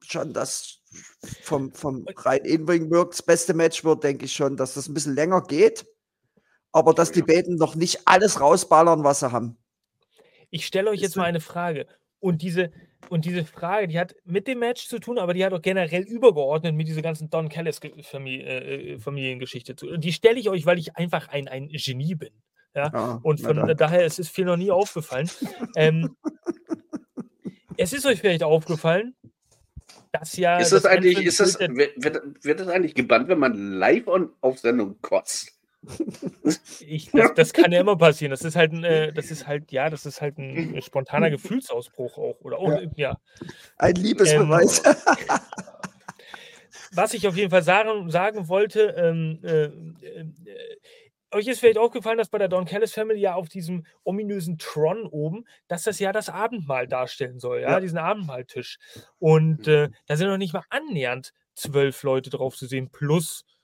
schon 0.02 0.34
das 0.34 0.82
vom, 1.40 1.72
vom 1.72 2.06
rein 2.16 2.44
In-Ring 2.44 2.90
das 2.90 3.22
beste 3.22 3.54
Match 3.54 3.84
wird, 3.84 4.04
denke 4.04 4.26
ich 4.26 4.34
schon, 4.34 4.58
dass 4.58 4.74
das 4.74 4.86
ein 4.86 4.92
bisschen 4.92 5.14
länger 5.14 5.44
geht, 5.44 5.86
aber 6.72 6.92
dass 6.92 7.10
die 7.10 7.22
beiden 7.22 7.56
noch 7.56 7.74
nicht 7.74 8.02
alles 8.04 8.38
rausballern, 8.38 9.02
was 9.02 9.20
sie 9.20 9.32
haben. 9.32 9.56
Ich 10.50 10.66
stelle 10.66 10.90
euch 10.90 11.00
jetzt 11.00 11.16
mal 11.16 11.24
eine 11.24 11.40
Frage. 11.40 11.86
Und 12.20 12.42
diese, 12.42 12.70
und 13.10 13.24
diese 13.24 13.44
Frage, 13.44 13.88
die 13.88 13.98
hat 13.98 14.14
mit 14.24 14.46
dem 14.46 14.58
Match 14.58 14.88
zu 14.88 14.98
tun, 14.98 15.18
aber 15.18 15.34
die 15.34 15.44
hat 15.44 15.52
auch 15.52 15.62
generell 15.62 16.02
übergeordnet 16.02 16.74
mit 16.74 16.88
dieser 16.88 17.02
ganzen 17.02 17.30
Don 17.30 17.48
Callis 17.48 17.80
Familie, 18.02 18.44
äh, 18.44 18.98
Familiengeschichte 18.98 19.76
zu. 19.76 19.96
Die 19.96 20.12
stelle 20.12 20.38
ich 20.38 20.48
euch, 20.48 20.66
weil 20.66 20.78
ich 20.78 20.96
einfach 20.96 21.28
ein, 21.28 21.48
ein 21.48 21.68
Genie 21.68 22.14
bin. 22.14 22.30
Ja? 22.74 22.92
Ah, 22.92 23.20
und 23.22 23.40
von 23.40 23.56
daher 23.76 24.04
es 24.04 24.18
ist 24.18 24.26
es 24.26 24.32
viel 24.32 24.44
noch 24.44 24.56
nie 24.56 24.70
aufgefallen. 24.70 25.30
ähm, 25.76 26.16
es 27.76 27.92
ist 27.92 28.06
euch 28.06 28.20
vielleicht 28.20 28.42
aufgefallen, 28.42 29.14
das 30.12 30.36
ja. 30.36 30.58
Ist 30.58 30.72
das, 30.72 30.82
das 30.82 30.92
eigentlich, 30.92 31.18
ist 31.18 31.40
das, 31.40 31.58
wird, 31.58 32.44
wird 32.44 32.60
das 32.60 32.68
eigentlich 32.68 32.94
gebannt, 32.94 33.28
wenn 33.28 33.38
man 33.38 33.72
live 33.72 34.06
on, 34.06 34.30
auf 34.40 34.58
Sendung 34.58 35.00
kotzt? 35.02 35.57
Ich, 36.80 37.10
das, 37.10 37.34
das, 37.34 37.52
kann 37.52 37.72
ja 37.72 37.80
immer 37.80 37.96
passieren. 37.96 38.30
Das 38.30 38.42
ist 38.42 38.56
halt 38.56 38.72
ein, 38.72 38.82
äh, 38.82 39.12
das 39.12 39.30
ist 39.30 39.46
halt, 39.46 39.70
ja, 39.70 39.90
das 39.90 40.06
ist 40.06 40.22
halt 40.22 40.38
ein 40.38 40.80
spontaner 40.82 41.28
Gefühlsausbruch 41.30 42.16
auch. 42.16 42.40
Oder 42.40 42.58
auch, 42.58 42.68
ja. 42.68 42.88
ja. 42.96 43.20
Ein 43.76 43.94
Liebesbeweis. 43.96 44.82
Ähm, 44.84 44.94
was 46.92 47.14
ich 47.14 47.28
auf 47.28 47.36
jeden 47.36 47.50
Fall 47.50 47.62
sagen, 47.62 48.10
sagen 48.10 48.48
wollte, 48.48 48.94
ähm, 48.96 49.40
äh, 49.42 49.64
äh, 49.64 49.70
euch 51.30 51.46
ist 51.46 51.60
vielleicht 51.60 51.78
aufgefallen, 51.78 52.18
dass 52.18 52.30
bei 52.30 52.38
der 52.38 52.48
Don 52.48 52.64
Callis 52.64 52.94
Family 52.94 53.20
ja 53.20 53.34
auf 53.34 53.48
diesem 53.48 53.84
ominösen 54.04 54.56
Tron 54.56 55.06
oben, 55.06 55.44
dass 55.66 55.82
das 55.82 55.98
ja 55.98 56.12
das 56.12 56.30
Abendmahl 56.30 56.88
darstellen 56.88 57.38
soll, 57.38 57.60
ja, 57.60 57.72
ja. 57.72 57.80
diesen 57.80 57.98
Abendmahltisch. 57.98 58.78
Und 59.18 59.66
mhm. 59.66 59.72
äh, 59.72 59.88
da 60.06 60.16
sind 60.16 60.28
noch 60.28 60.38
nicht 60.38 60.54
mal 60.54 60.64
annähernd 60.70 61.32
zwölf 61.54 62.02
Leute 62.02 62.30
drauf 62.30 62.56
zu 62.56 62.66
sehen, 62.66 62.88
plus 62.90 63.42
äh, 63.42 63.57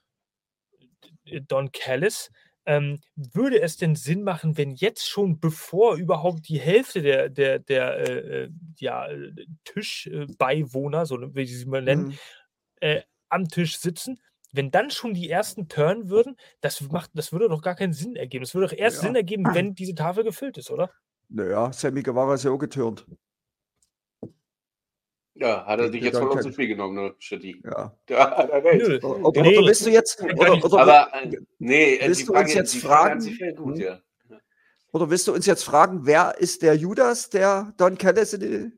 Don 1.49 1.73
Callis. 1.73 2.31
Ähm, 2.67 3.01
würde 3.15 3.61
es 3.61 3.77
denn 3.77 3.95
Sinn 3.95 4.23
machen, 4.23 4.57
wenn 4.57 4.73
jetzt 4.73 5.07
schon, 5.07 5.39
bevor 5.39 5.97
überhaupt 5.97 6.49
die 6.49 6.59
Hälfte 6.59 7.03
der, 7.03 7.29
der, 7.29 7.59
der 7.59 7.99
äh, 7.99 8.45
äh 8.45 8.51
ja, 8.79 9.07
Tischbeiwohner, 9.65 11.05
so 11.05 11.19
wie 11.35 11.45
sie 11.45 11.57
sie 11.57 11.67
mal 11.67 11.83
nennen, 11.83 12.07
mhm. 12.07 12.19
äh, 12.81 13.03
am 13.29 13.49
Tisch 13.49 13.79
sitzen, 13.79 14.19
wenn 14.55 14.71
dann 14.71 14.91
schon 14.91 15.15
die 15.15 15.29
ersten 15.29 15.69
turnen 15.69 16.09
würden, 16.09 16.37
das, 16.61 16.81
macht, 16.81 17.11
das 17.15 17.33
würde 17.33 17.49
doch 17.49 17.61
gar 17.61 17.75
keinen 17.75 17.93
Sinn 17.93 18.17
ergeben. 18.17 18.45
Es 18.45 18.55
würde 18.55 18.69
doch 18.69 18.79
erst 18.79 18.99
ja. 18.99 19.03
Sinn 19.03 19.17
ergeben, 19.17 19.45
wenn 19.53 19.75
diese 19.75 19.95
Tafel 19.95 20.25
gefüllt 20.25 20.57
ist, 20.57 20.71
oder? 20.71 20.91
Naja, 21.29 21.73
Sammy 21.73 22.03
Guevara 22.03 22.35
ist 22.35 22.45
ja 22.45 22.53
auch 22.53 22.59
geturnt. 22.59 23.05
Ja, 25.37 25.67
hat 25.67 25.81
er 25.81 25.91
dich 25.91 26.03
jetzt 26.03 26.19
voll 26.19 26.37
das 26.37 26.47
Spiel 26.53 26.69
genommen, 26.69 26.95
ne, 26.95 27.15
Shitty. 27.19 27.61
Ja. 27.65 27.93
Da 28.07 28.37
hat 28.37 28.51
er 28.51 28.63
recht. 28.63 28.87
Nö. 28.87 29.01
Oder, 29.01 29.43
nee. 29.43 29.59
willst 29.59 29.85
du 29.85 29.91
jetzt. 29.91 30.23
Oder, 30.23 30.65
oder, 30.65 30.79
aber, 30.81 31.09
äh, 31.13 31.37
nee, 31.59 31.99
willst 32.05 32.29
du 32.29 32.35
uns 32.35 32.55
jetzt 32.55 32.77
fragen? 32.77 33.19
Gut, 33.57 33.77
hm? 33.77 33.83
ja. 33.83 34.01
Oder 34.93 35.11
willst 35.11 35.27
du 35.27 35.33
uns 35.33 35.45
jetzt 35.47 35.65
fragen, 35.65 36.07
wer 36.07 36.39
ist 36.39 36.63
der 36.63 36.77
Judas, 36.77 37.29
der 37.31 37.75
Don 37.79 37.99
Callis 37.99 38.33
in 38.35 38.41
die 38.41 38.73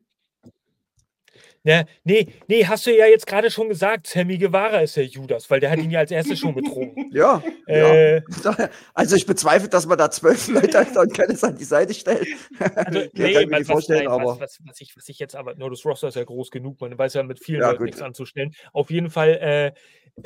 ja, 1.67 1.83
nee, 2.05 2.27
nee, 2.47 2.65
hast 2.65 2.85
du 2.85 2.97
ja 2.97 3.07
jetzt 3.07 3.27
gerade 3.27 3.51
schon 3.51 3.67
gesagt, 3.67 4.07
Sammy 4.07 4.37
Guevara 4.37 4.79
ist 4.79 4.95
der 4.95 5.03
Judas, 5.03 5.49
weil 5.49 5.59
der 5.59 5.69
hat 5.69 5.79
ihn 5.79 5.91
ja 5.91 5.99
als 5.99 6.11
erstes 6.11 6.39
schon 6.39 6.55
betrogen. 6.55 7.11
Ja, 7.17 7.41
äh, 7.67 8.17
ja. 8.17 8.69
Also 8.93 9.15
ich 9.15 9.25
bezweifle, 9.25 9.67
dass 9.67 9.85
man 9.87 9.97
da 9.97 10.11
zwölf 10.11 10.47
Leute 10.49 10.85
Don 10.93 11.09
Callis 11.09 11.43
an 11.43 11.57
die 11.57 11.63
Seite 11.63 11.93
stellt. 11.93 12.27
Also, 12.75 13.01
nee, 13.13 13.45
mir 13.45 13.59
was, 13.59 13.67
vorstellen, 13.67 14.05
nein, 14.05 14.13
aber... 14.13 14.39
Was, 14.39 14.59
was, 14.63 14.79
ich, 14.79 14.95
was 14.95 15.09
ich 15.09 15.19
jetzt 15.19 15.35
aber, 15.35 15.55
nur 15.55 15.69
das 15.69 15.83
Roster 15.83 16.09
ist 16.09 16.15
ja 16.15 16.23
groß 16.23 16.51
genug, 16.51 16.79
man 16.79 16.97
weiß 16.97 17.15
ja 17.15 17.23
mit 17.23 17.43
vielen 17.43 17.61
ja, 17.61 17.71
Leuten 17.71 17.85
nichts 17.85 18.01
anzustellen. 18.01 18.53
Auf 18.71 18.91
jeden 18.91 19.09
Fall, 19.09 19.29
äh, 19.41 19.71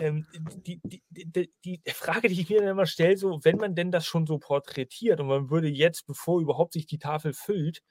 ähm, 0.04 0.28
die, 0.34 0.80
die, 0.84 1.02
die, 1.10 1.50
die, 1.64 1.92
Frage, 1.92 2.28
die 2.28 2.40
ich 2.40 2.50
mir 2.50 2.60
dann 2.60 2.70
immer 2.70 2.86
stelle, 2.86 3.18
so, 3.18 3.40
wenn 3.44 3.58
man 3.58 3.74
denn 3.74 3.92
das 3.92 4.06
schon 4.06 4.28
so 4.28 4.38
porträtiert 4.38 5.20
und 5.20 5.28
man 5.28 5.50
würde 5.50 5.70
jetzt, 5.70 6.06
bevor 6.06 6.42
überhaupt 6.42 6.74
sich 6.74 6.86
die 6.86 7.00
Tafel 7.00 7.34
füllt, 7.34 7.82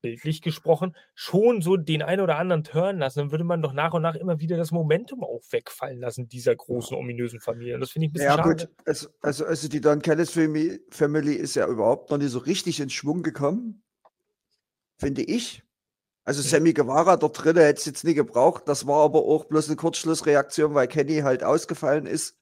bildlich 0.00 0.42
gesprochen, 0.42 0.96
schon 1.14 1.62
so 1.62 1.76
den 1.76 2.02
einen 2.02 2.22
oder 2.22 2.38
anderen 2.38 2.64
Turn 2.64 2.98
lassen, 2.98 3.18
dann 3.18 3.30
würde 3.30 3.44
man 3.44 3.62
doch 3.62 3.72
nach 3.72 3.92
und 3.94 4.02
nach 4.02 4.14
immer 4.14 4.40
wieder 4.40 4.56
das 4.56 4.70
Momentum 4.70 5.24
auch 5.24 5.42
wegfallen 5.50 6.00
lassen, 6.00 6.28
dieser 6.28 6.54
großen, 6.54 6.96
ominösen 6.96 7.40
Familie. 7.40 7.74
Und 7.74 7.80
das 7.80 7.90
finde 7.90 8.06
ich 8.06 8.10
ein 8.10 8.12
bisschen 8.14 8.28
ja, 8.28 8.36
schade. 8.36 8.48
Ja, 8.48 8.66
gut, 8.66 8.68
also, 8.86 9.08
also, 9.20 9.44
also 9.44 9.68
die 9.68 9.80
Don 9.80 10.02
Callis 10.02 10.30
Family 10.30 11.34
ist 11.34 11.54
ja 11.54 11.66
überhaupt 11.66 12.10
noch 12.10 12.18
nicht 12.18 12.30
so 12.30 12.38
richtig 12.38 12.80
in 12.80 12.90
Schwung 12.90 13.22
gekommen, 13.22 13.82
finde 14.98 15.22
ich. 15.22 15.62
Also 16.24 16.42
Sammy 16.42 16.74
Guevara 16.74 17.16
dort 17.16 17.42
drin 17.42 17.56
hätte 17.56 17.78
es 17.78 17.86
jetzt 17.86 18.04
nie 18.04 18.12
gebraucht. 18.12 18.64
Das 18.66 18.86
war 18.86 19.02
aber 19.02 19.24
auch 19.24 19.46
bloß 19.46 19.68
eine 19.68 19.76
Kurzschlussreaktion, 19.76 20.74
weil 20.74 20.86
Kenny 20.86 21.20
halt 21.20 21.42
ausgefallen 21.42 22.04
ist. 22.04 22.36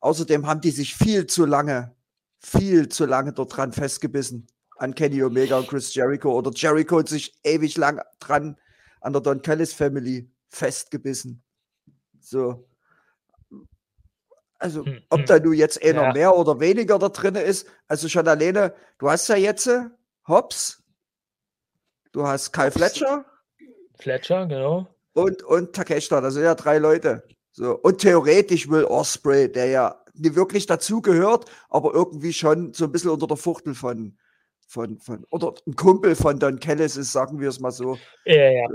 Außerdem 0.00 0.46
haben 0.46 0.62
die 0.62 0.70
sich 0.70 0.94
viel 0.94 1.26
zu 1.26 1.44
lange, 1.44 1.94
viel 2.38 2.88
zu 2.88 3.04
lange 3.04 3.34
dort 3.34 3.54
dran 3.54 3.72
festgebissen 3.72 4.46
an 4.78 4.94
Kenny 4.94 5.22
Omega 5.22 5.58
und 5.58 5.68
Chris 5.68 5.94
Jericho 5.94 6.32
oder 6.36 6.50
Jericho 6.54 6.98
hat 6.98 7.08
sich 7.08 7.34
ewig 7.44 7.76
lang 7.76 8.00
dran 8.20 8.56
an 9.00 9.12
der 9.12 9.22
Don 9.22 9.42
Callis 9.42 9.72
Family 9.72 10.30
festgebissen. 10.48 11.42
So. 12.20 12.68
Also, 14.58 14.84
hm, 14.84 15.02
ob 15.10 15.20
hm. 15.20 15.26
da 15.26 15.38
nun 15.38 15.52
jetzt 15.52 15.82
einer 15.82 16.02
ja. 16.02 16.12
mehr 16.12 16.36
oder 16.36 16.60
weniger 16.60 16.98
da 16.98 17.08
drin 17.10 17.34
ist, 17.34 17.66
also 17.88 18.08
schon 18.08 18.26
alleine, 18.26 18.74
du 18.98 19.10
hast 19.10 19.28
ja 19.28 19.36
jetzt 19.36 19.66
äh, 19.66 19.84
Hobbs, 20.26 20.82
du 22.12 22.26
hast 22.26 22.52
Kyle 22.52 22.70
Fletcher. 22.70 23.24
Fletcher, 23.98 24.46
genau. 24.46 24.88
Und, 25.12 25.42
und 25.42 25.74
Takeshita, 25.74 26.20
das 26.20 26.34
sind 26.34 26.44
ja 26.44 26.54
drei 26.54 26.78
Leute. 26.78 27.26
So. 27.52 27.74
Und 27.78 28.00
theoretisch 28.00 28.68
will 28.68 28.84
Osprey, 28.84 29.50
der 29.50 29.66
ja 29.66 30.04
nicht 30.14 30.34
wirklich 30.34 30.66
dazugehört, 30.66 31.50
aber 31.68 31.94
irgendwie 31.94 32.32
schon 32.32 32.72
so 32.74 32.84
ein 32.84 32.92
bisschen 32.92 33.10
unter 33.10 33.26
der 33.26 33.36
Fuchtel 33.36 33.74
von, 33.74 34.18
von, 34.66 34.98
von, 34.98 35.24
oder 35.30 35.54
ein 35.66 35.76
Kumpel 35.76 36.14
von 36.14 36.38
Don 36.38 36.58
Kellis 36.58 36.96
ist, 36.96 37.12
sagen 37.12 37.40
wir 37.40 37.48
es 37.48 37.60
mal 37.60 37.70
so. 37.70 37.98
Ja, 38.24 38.50
ja. 38.50 38.68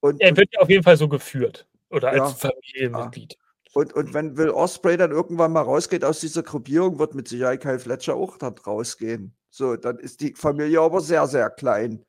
Und, 0.00 0.20
er 0.20 0.36
wird 0.36 0.48
ja 0.52 0.60
auf 0.60 0.70
jeden 0.70 0.82
Fall 0.82 0.96
so 0.96 1.08
geführt 1.08 1.66
oder 1.90 2.14
ja, 2.14 2.24
als 2.24 2.34
Familienmitglied. 2.34 3.34
Ja. 3.34 3.38
Und, 3.72 3.92
und 3.92 4.14
wenn 4.14 4.36
Will 4.36 4.50
Osprey 4.50 4.96
dann 4.96 5.12
irgendwann 5.12 5.52
mal 5.52 5.62
rausgeht 5.62 6.04
aus 6.04 6.20
dieser 6.20 6.42
Gruppierung, 6.42 6.98
wird 6.98 7.14
mit 7.14 7.28
Sicherheit 7.28 7.60
Kyle 7.60 7.78
Fletcher 7.78 8.14
auch 8.14 8.36
dann 8.36 8.54
rausgehen. 8.54 9.34
So, 9.50 9.76
dann 9.76 9.98
ist 9.98 10.20
die 10.20 10.34
Familie 10.34 10.80
aber 10.80 11.00
sehr, 11.00 11.26
sehr 11.26 11.50
klein. 11.50 12.04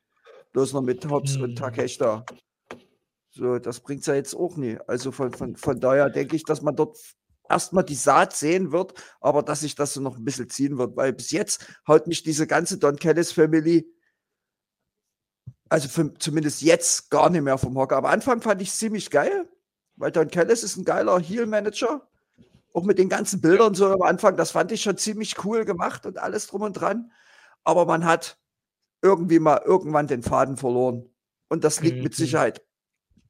Bloß 0.52 0.72
noch 0.72 0.82
mit 0.82 1.08
Hobbs 1.08 1.36
hm. 1.36 1.42
und 1.42 1.56
Takeshita. 1.56 2.24
So, 3.30 3.58
das 3.58 3.80
bringt 3.80 4.00
es 4.00 4.06
ja 4.06 4.14
jetzt 4.14 4.34
auch 4.34 4.56
nie. 4.56 4.76
Also 4.86 5.12
von, 5.12 5.32
von, 5.32 5.56
von 5.56 5.80
daher 5.80 6.10
denke 6.10 6.36
ich, 6.36 6.44
dass 6.44 6.62
man 6.62 6.76
dort 6.76 6.98
erstmal 7.52 7.84
die 7.84 7.94
Saat 7.94 8.34
sehen 8.34 8.72
wird, 8.72 8.94
aber 9.20 9.42
dass 9.42 9.60
sich 9.60 9.74
das 9.74 9.94
so 9.94 10.00
noch 10.00 10.16
ein 10.16 10.24
bisschen 10.24 10.48
ziehen 10.48 10.78
wird, 10.78 10.96
weil 10.96 11.12
bis 11.12 11.30
jetzt 11.30 11.66
haut 11.86 12.06
mich 12.06 12.22
diese 12.22 12.46
ganze 12.46 12.78
Don 12.78 12.96
Kellis 12.96 13.32
Family, 13.32 13.88
also 15.68 15.88
für, 15.88 16.12
zumindest 16.18 16.62
jetzt 16.62 17.10
gar 17.10 17.30
nicht 17.30 17.42
mehr 17.42 17.58
vom 17.58 17.76
Hocker. 17.76 17.96
Am 17.96 18.04
Anfang 18.06 18.42
fand 18.42 18.60
ich 18.60 18.68
es 18.68 18.78
ziemlich 18.78 19.10
geil, 19.10 19.48
weil 19.96 20.12
Don 20.12 20.28
Kellis 20.28 20.62
ist 20.62 20.76
ein 20.76 20.84
geiler 20.84 21.18
Heel-Manager. 21.18 22.08
Auch 22.74 22.84
mit 22.84 22.98
den 22.98 23.10
ganzen 23.10 23.40
Bildern 23.40 23.74
so 23.74 23.86
am 23.88 24.02
Anfang, 24.02 24.36
das 24.36 24.50
fand 24.50 24.72
ich 24.72 24.82
schon 24.82 24.96
ziemlich 24.96 25.44
cool 25.44 25.64
gemacht 25.64 26.06
und 26.06 26.18
alles 26.18 26.46
drum 26.46 26.62
und 26.62 26.72
dran. 26.72 27.12
Aber 27.64 27.84
man 27.86 28.04
hat 28.04 28.38
irgendwie 29.02 29.38
mal 29.38 29.60
irgendwann 29.64 30.06
den 30.06 30.22
Faden 30.22 30.56
verloren. 30.56 31.08
Und 31.48 31.64
das 31.64 31.80
liegt 31.80 31.98
mhm. 31.98 32.04
mit 32.04 32.14
Sicherheit 32.14 32.62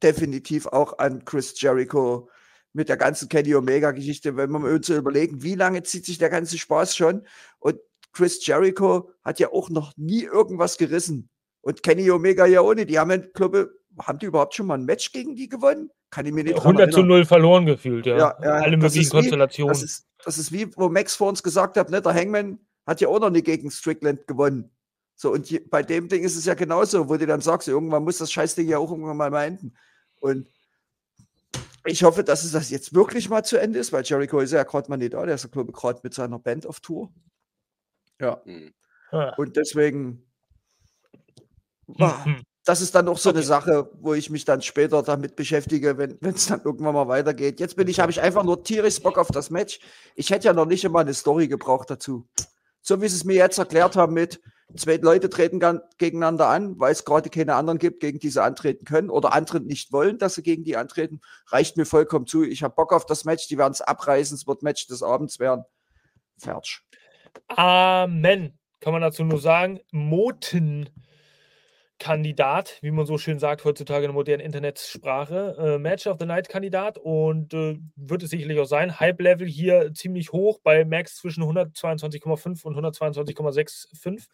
definitiv 0.03 0.67
auch 0.67 0.99
an 0.99 1.25
Chris 1.25 1.59
Jericho, 1.59 2.29
mit 2.73 2.89
der 2.89 2.97
ganzen 2.97 3.29
Kenny 3.29 3.55
Omega-Geschichte, 3.55 4.35
wenn 4.35 4.51
man 4.51 4.63
uns 4.63 4.89
überlegen, 4.89 5.43
wie 5.43 5.55
lange 5.55 5.83
zieht 5.83 6.05
sich 6.05 6.17
der 6.17 6.29
ganze 6.29 6.57
Spaß 6.57 6.95
schon? 6.95 7.25
Und 7.59 7.79
Chris 8.11 8.45
Jericho 8.45 9.09
hat 9.23 9.39
ja 9.39 9.51
auch 9.51 9.69
noch 9.69 9.93
nie 9.95 10.23
irgendwas 10.23 10.77
gerissen. 10.77 11.29
Und 11.61 11.83
Kenny 11.83 12.09
Omega 12.11 12.45
ja 12.45 12.61
ohne. 12.61 12.85
Die 12.85 12.99
haben, 12.99 13.31
glaube 13.33 13.71
haben 13.99 14.19
die 14.19 14.25
überhaupt 14.25 14.55
schon 14.55 14.67
mal 14.67 14.75
ein 14.75 14.85
Match 14.85 15.11
gegen 15.11 15.35
die 15.35 15.47
gewonnen? 15.47 15.89
Kann 16.09 16.25
ich 16.25 16.33
mir 16.33 16.43
nicht 16.43 16.57
100 16.57 16.93
zu 16.93 17.03
0 17.03 17.25
verloren 17.25 17.65
gefühlt, 17.65 18.05
ja. 18.05 18.17
ja, 18.17 18.37
ja 18.41 18.49
Alle 18.51 18.77
möglichen 18.77 19.09
Konstellationen. 19.09 19.73
das, 19.73 19.83
ist, 19.83 20.07
das 20.23 20.37
ist 20.37 20.51
wie, 20.51 20.75
wo 20.75 20.89
Max 20.89 21.15
vor 21.15 21.29
uns 21.29 21.41
gesagt 21.41 21.77
hat, 21.77 21.89
ne, 21.89 22.01
der 22.01 22.13
Hangman 22.13 22.59
hat 22.85 23.01
ja 23.01 23.07
auch 23.07 23.19
noch 23.19 23.29
nie 23.29 23.41
gegen 23.41 23.71
Strickland 23.71 24.27
gewonnen. 24.27 24.71
So, 25.15 25.31
und 25.31 25.49
je, 25.49 25.59
bei 25.59 25.83
dem 25.83 26.09
Ding 26.09 26.23
ist 26.23 26.35
es 26.35 26.45
ja 26.45 26.53
genauso, 26.53 27.09
wo 27.09 27.17
du 27.17 27.25
dann 27.25 27.41
sagst, 27.41 27.67
irgendwann 27.67 28.03
muss 28.03 28.17
das 28.17 28.31
Scheißding 28.31 28.67
ja 28.67 28.77
auch 28.77 28.91
irgendwann 28.91 29.17
mal, 29.17 29.29
mal 29.29 29.45
enden. 29.45 29.75
Und 30.19 30.47
ich 31.85 32.03
hoffe, 32.03 32.23
dass 32.23 32.43
es 32.43 32.51
das 32.51 32.69
jetzt 32.69 32.93
wirklich 32.93 33.29
mal 33.29 33.43
zu 33.43 33.57
Ende 33.57 33.79
ist, 33.79 33.91
weil 33.91 34.03
Jericho 34.03 34.39
ist 34.39 34.51
ja 34.51 34.63
gerade 34.63 34.89
mal 34.89 34.97
nicht 34.97 35.13
da. 35.13 35.25
Der 35.25 35.35
ist 35.35 35.43
ja, 35.43 35.49
glaube 35.49 35.71
ich, 35.71 35.77
gerade 35.77 35.99
mit 36.03 36.13
seiner 36.13 36.39
Band 36.39 36.65
auf 36.65 36.79
Tour. 36.79 37.11
Ja. 38.19 38.41
Mhm. 38.45 38.73
Und 39.37 39.57
deswegen, 39.57 40.25
mhm. 41.87 42.41
das 42.63 42.81
ist 42.81 42.95
dann 42.95 43.07
auch 43.07 43.17
so 43.17 43.29
okay. 43.29 43.39
eine 43.39 43.45
Sache, 43.45 43.91
wo 43.99 44.13
ich 44.13 44.29
mich 44.29 44.45
dann 44.45 44.61
später 44.61 45.03
damit 45.03 45.35
beschäftige, 45.35 45.97
wenn 45.97 46.17
es 46.21 46.47
dann 46.47 46.61
irgendwann 46.63 46.95
mal 46.95 47.07
weitergeht. 47.07 47.59
Jetzt 47.59 47.75
bin 47.75 47.87
ich, 47.87 47.99
habe 47.99 48.11
ich 48.11 48.21
einfach 48.21 48.43
nur 48.43 48.63
tierisch 48.63 49.01
Bock 49.01 49.17
auf 49.17 49.27
das 49.27 49.49
Match. 49.49 49.79
Ich 50.15 50.31
hätte 50.31 50.47
ja 50.47 50.53
noch 50.53 50.65
nicht 50.65 50.83
immer 50.83 50.99
eine 50.99 51.13
Story 51.13 51.47
gebraucht 51.47 51.89
dazu. 51.89 52.27
So 52.81 53.01
wie 53.01 53.07
sie 53.07 53.17
es 53.17 53.23
mir 53.23 53.35
jetzt 53.35 53.59
erklärt 53.59 53.95
haben 53.95 54.13
mit, 54.13 54.41
Zwei 54.75 54.95
Leute 54.97 55.29
treten 55.29 55.59
gegeneinander 55.97 56.47
an, 56.47 56.79
weil 56.79 56.91
es 56.91 57.05
gerade 57.05 57.29
keine 57.29 57.55
anderen 57.55 57.77
gibt, 57.77 57.99
gegen 57.99 58.19
die 58.19 58.29
sie 58.29 58.41
antreten 58.41 58.85
können 58.85 59.09
oder 59.09 59.33
andere 59.33 59.59
nicht 59.59 59.91
wollen, 59.91 60.17
dass 60.17 60.35
sie 60.35 60.43
gegen 60.43 60.63
die 60.63 60.77
antreten. 60.77 61.21
Reicht 61.47 61.77
mir 61.77 61.85
vollkommen 61.85 62.25
zu. 62.25 62.43
Ich 62.43 62.63
habe 62.63 62.73
Bock 62.73 62.91
auf 62.91 63.05
das 63.05 63.23
Match. 63.25 63.47
Die 63.47 63.57
werden 63.57 63.73
es 63.73 63.81
abreißen. 63.81 64.35
Es 64.35 64.47
wird 64.47 64.63
Match 64.63 64.87
des 64.87 65.03
Abends 65.03 65.39
werden. 65.39 65.63
Fertig. 66.37 66.81
Amen. 67.47 68.57
Kann 68.79 68.93
man 68.93 69.01
dazu 69.01 69.23
nur 69.23 69.39
sagen. 69.39 69.79
Moten. 69.91 70.89
Kandidat, 72.03 72.79
wie 72.81 72.91
man 72.91 73.05
so 73.05 73.17
schön 73.17 73.39
sagt 73.39 73.63
heutzutage 73.63 74.03
in 74.03 74.09
der 74.09 74.13
modernen 74.13 74.41
Internetsprache. 74.41 75.55
Äh, 75.57 75.77
Match 75.77 76.05
of 76.05 76.17
the 76.19 76.25
Night 76.25 76.49
Kandidat 76.49 76.97
und 76.97 77.53
äh, 77.53 77.79
wird 77.95 78.23
es 78.23 78.31
sicherlich 78.31 78.59
auch 78.59 78.65
sein. 78.65 78.99
Hype 78.99 79.21
Level 79.21 79.47
hier 79.47 79.93
ziemlich 79.93 80.33
hoch 80.33 80.59
bei 80.61 80.83
Max 80.83 81.15
zwischen 81.15 81.43
122,5 81.45 82.65
und 82.65 82.75
122,65. 82.75 84.27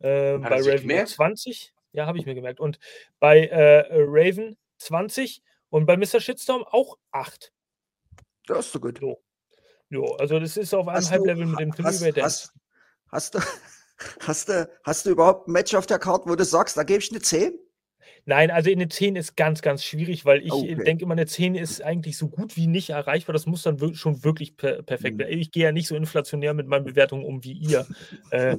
Äh, 0.00 0.38
bei 0.38 0.60
Raven 0.60 1.06
20. 1.06 1.72
Ja, 1.92 2.06
habe 2.06 2.18
ich 2.18 2.26
mir 2.26 2.34
gemerkt. 2.34 2.58
Und 2.58 2.80
bei 3.20 3.46
äh, 3.46 3.84
Raven 3.92 4.56
20 4.78 5.40
und 5.70 5.86
bei 5.86 5.96
Mr. 5.96 6.18
Shitstorm 6.18 6.64
auch 6.64 6.98
8. 7.12 7.52
Das 8.48 8.66
ist 8.66 8.72
so 8.72 8.80
gut. 8.80 9.00
Jo. 9.00 9.22
jo 9.88 10.16
also 10.16 10.40
das 10.40 10.56
ist 10.56 10.74
auf 10.74 10.88
einem 10.88 11.08
Hype-Level 11.08 11.46
mit 11.46 11.60
dem 11.60 11.70
Timmy 11.70 11.90
hast, 11.90 12.16
hast, 12.16 12.52
hast, 13.06 13.34
du, 13.36 13.38
Hast 14.20 14.48
du, 14.48 14.68
hast 14.82 15.06
du 15.06 15.10
überhaupt 15.10 15.48
ein 15.48 15.52
Match 15.52 15.74
auf 15.74 15.86
der 15.86 15.98
Karte, 15.98 16.28
wo 16.28 16.34
du 16.34 16.44
sagst, 16.44 16.76
da 16.76 16.82
gebe 16.82 17.00
ich 17.00 17.10
eine 17.10 17.20
10? 17.20 17.58
Nein, 18.26 18.50
also 18.50 18.70
eine 18.70 18.88
10 18.88 19.16
ist 19.16 19.36
ganz, 19.36 19.60
ganz 19.60 19.84
schwierig, 19.84 20.24
weil 20.24 20.42
ich 20.42 20.52
okay. 20.52 20.76
denke 20.76 21.04
immer, 21.04 21.12
eine 21.12 21.26
10 21.26 21.54
ist 21.54 21.82
eigentlich 21.82 22.16
so 22.16 22.28
gut 22.28 22.56
wie 22.56 22.66
nicht 22.66 22.90
erreichbar. 22.90 23.34
Das 23.34 23.44
muss 23.44 23.62
dann 23.62 23.80
wir 23.80 23.94
schon 23.94 24.24
wirklich 24.24 24.56
per 24.56 24.82
perfekt 24.82 25.18
werden. 25.18 25.34
Mhm. 25.34 25.40
Ich 25.40 25.50
gehe 25.50 25.64
ja 25.64 25.72
nicht 25.72 25.88
so 25.88 25.94
inflationär 25.94 26.54
mit 26.54 26.66
meinen 26.66 26.86
Bewertungen 26.86 27.24
um 27.24 27.44
wie 27.44 27.52
ihr, 27.52 27.86
äh, 28.30 28.56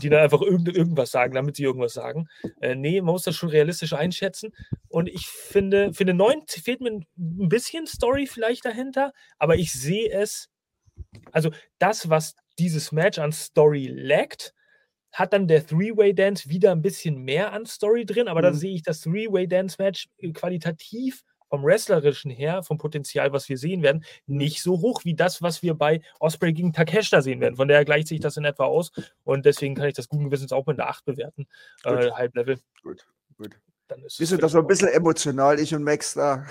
die 0.00 0.08
dann 0.08 0.20
einfach 0.20 0.40
irgend 0.40 0.74
irgendwas 0.74 1.10
sagen, 1.10 1.34
damit 1.34 1.56
sie 1.56 1.62
irgendwas 1.62 1.92
sagen. 1.92 2.26
Äh, 2.60 2.74
nee, 2.74 3.00
man 3.02 3.12
muss 3.12 3.24
das 3.24 3.36
schon 3.36 3.50
realistisch 3.50 3.92
einschätzen. 3.92 4.52
Und 4.88 5.08
ich 5.08 5.26
finde, 5.26 5.92
für 5.92 6.04
eine 6.04 6.14
9 6.14 6.44
fehlt 6.48 6.80
mir 6.80 6.92
ein 6.92 7.48
bisschen 7.48 7.86
Story 7.86 8.26
vielleicht 8.26 8.64
dahinter, 8.64 9.12
aber 9.38 9.56
ich 9.56 9.72
sehe 9.72 10.10
es, 10.10 10.48
also 11.32 11.50
das, 11.78 12.08
was 12.08 12.34
dieses 12.58 12.92
Match 12.92 13.18
an 13.18 13.32
Story 13.32 13.88
lackt, 13.94 14.54
hat 15.12 15.32
dann 15.32 15.46
der 15.46 15.66
Three-Way-Dance 15.66 16.48
wieder 16.48 16.72
ein 16.72 16.82
bisschen 16.82 17.18
mehr 17.18 17.52
an 17.52 17.66
Story 17.66 18.06
drin, 18.06 18.28
aber 18.28 18.40
mhm. 18.40 18.44
da 18.44 18.52
sehe 18.54 18.74
ich 18.74 18.82
das 18.82 19.00
Three-Way-Dance-Match 19.00 20.08
äh, 20.18 20.32
qualitativ 20.32 21.22
vom 21.48 21.64
Wrestlerischen 21.64 22.30
her, 22.30 22.62
vom 22.62 22.78
Potenzial, 22.78 23.30
was 23.32 23.46
wir 23.50 23.58
sehen 23.58 23.82
werden, 23.82 24.04
mhm. 24.26 24.38
nicht 24.38 24.62
so 24.62 24.80
hoch 24.80 25.04
wie 25.04 25.14
das, 25.14 25.42
was 25.42 25.62
wir 25.62 25.74
bei 25.74 26.00
Osprey 26.18 26.54
gegen 26.54 26.72
Takeshita 26.72 27.20
sehen 27.20 27.40
werden. 27.40 27.56
Von 27.56 27.68
daher 27.68 27.84
gleicht 27.84 28.08
sich 28.08 28.20
das 28.20 28.38
in 28.38 28.44
etwa 28.44 28.64
aus 28.64 28.90
und 29.22 29.44
deswegen 29.44 29.74
kann 29.74 29.86
ich 29.86 29.94
das 29.94 30.08
guten 30.08 30.24
Gewissens 30.24 30.52
auch 30.52 30.66
mit 30.66 30.80
einer 30.80 30.88
8 30.88 31.04
bewerten, 31.04 31.46
äh, 31.84 32.10
Halblevel. 32.10 32.58
Gut, 32.82 33.06
gut. 33.36 33.50
Dann 33.92 34.04
ist 34.04 34.18
Wir 34.18 34.26
sind 34.26 34.42
da 34.42 34.48
so 34.48 34.58
ein 34.58 34.66
bisschen 34.66 34.88
emotional, 34.88 35.60
ich 35.60 35.74
und 35.74 35.82
Max 35.82 36.14
da. 36.14 36.46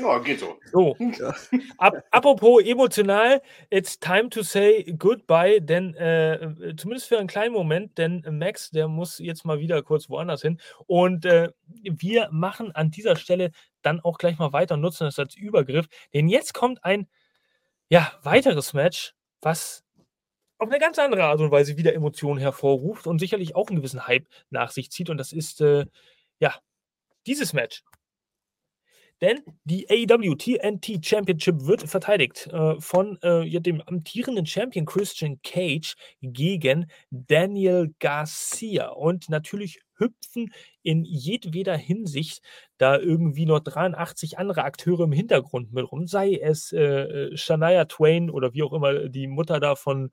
ja, 0.00 0.18
geht 0.18 0.40
so. 0.40 0.58
So. 0.70 0.96
Ja. 1.18 1.34
Ap 1.78 2.04
apropos 2.10 2.62
emotional, 2.64 3.42
it's 3.70 3.98
time 3.98 4.28
to 4.30 4.42
say 4.42 4.84
goodbye, 4.98 5.60
denn 5.60 5.94
äh, 5.94 6.74
zumindest 6.76 7.08
für 7.08 7.18
einen 7.18 7.28
kleinen 7.28 7.52
Moment, 7.52 7.98
denn 7.98 8.24
Max, 8.30 8.70
der 8.70 8.88
muss 8.88 9.18
jetzt 9.18 9.44
mal 9.44 9.58
wieder 9.58 9.82
kurz 9.82 10.08
woanders 10.08 10.42
hin. 10.42 10.58
Und 10.86 11.24
äh, 11.24 11.50
wir 11.82 12.28
machen 12.30 12.72
an 12.72 12.90
dieser 12.90 13.16
Stelle 13.16 13.50
dann 13.82 14.00
auch 14.00 14.18
gleich 14.18 14.38
mal 14.38 14.52
weiter 14.52 14.74
und 14.74 14.80
nutzen 14.80 15.04
das 15.04 15.18
als 15.18 15.36
Übergriff. 15.36 15.86
Denn 16.14 16.28
jetzt 16.28 16.54
kommt 16.54 16.84
ein 16.84 17.08
ja, 17.88 18.12
weiteres 18.22 18.72
Match, 18.72 19.14
was 19.40 19.84
auf 20.62 20.70
eine 20.70 20.78
ganz 20.78 20.98
andere 20.98 21.24
Art 21.24 21.40
und 21.40 21.50
Weise 21.50 21.76
wieder 21.76 21.92
Emotionen 21.92 22.38
hervorruft 22.38 23.06
und 23.06 23.18
sicherlich 23.18 23.56
auch 23.56 23.68
einen 23.68 23.78
gewissen 23.78 24.06
Hype 24.06 24.26
nach 24.50 24.70
sich 24.70 24.90
zieht. 24.90 25.10
Und 25.10 25.18
das 25.18 25.32
ist 25.32 25.60
äh, 25.60 25.86
ja 26.38 26.54
dieses 27.26 27.52
Match. 27.52 27.82
Denn 29.20 29.40
die 29.64 29.88
AEW 29.88 30.34
TNT 30.34 31.04
Championship 31.04 31.66
wird 31.66 31.88
verteidigt 31.88 32.48
äh, 32.48 32.80
von 32.80 33.20
äh, 33.22 33.60
dem 33.60 33.80
amtierenden 33.80 34.46
Champion 34.46 34.84
Christian 34.84 35.40
Cage 35.42 35.94
gegen 36.20 36.86
Daniel 37.10 37.94
Garcia. 38.00 38.88
Und 38.88 39.28
natürlich 39.28 39.80
hüpfen 40.02 40.52
in 40.82 41.04
jedweder 41.04 41.76
Hinsicht 41.76 42.42
da 42.78 42.98
irgendwie 42.98 43.46
noch 43.46 43.60
83 43.60 44.38
andere 44.38 44.64
Akteure 44.64 45.04
im 45.04 45.12
Hintergrund 45.12 45.72
mit 45.72 45.90
rum. 45.90 46.06
Sei 46.06 46.34
es 46.34 46.72
äh, 46.72 46.82
äh, 46.82 47.36
Shania 47.36 47.84
Twain 47.84 48.30
oder 48.30 48.52
wie 48.52 48.62
auch 48.62 48.72
immer 48.72 49.08
die 49.08 49.26
Mutter 49.26 49.60
da 49.60 49.76
von 49.76 50.10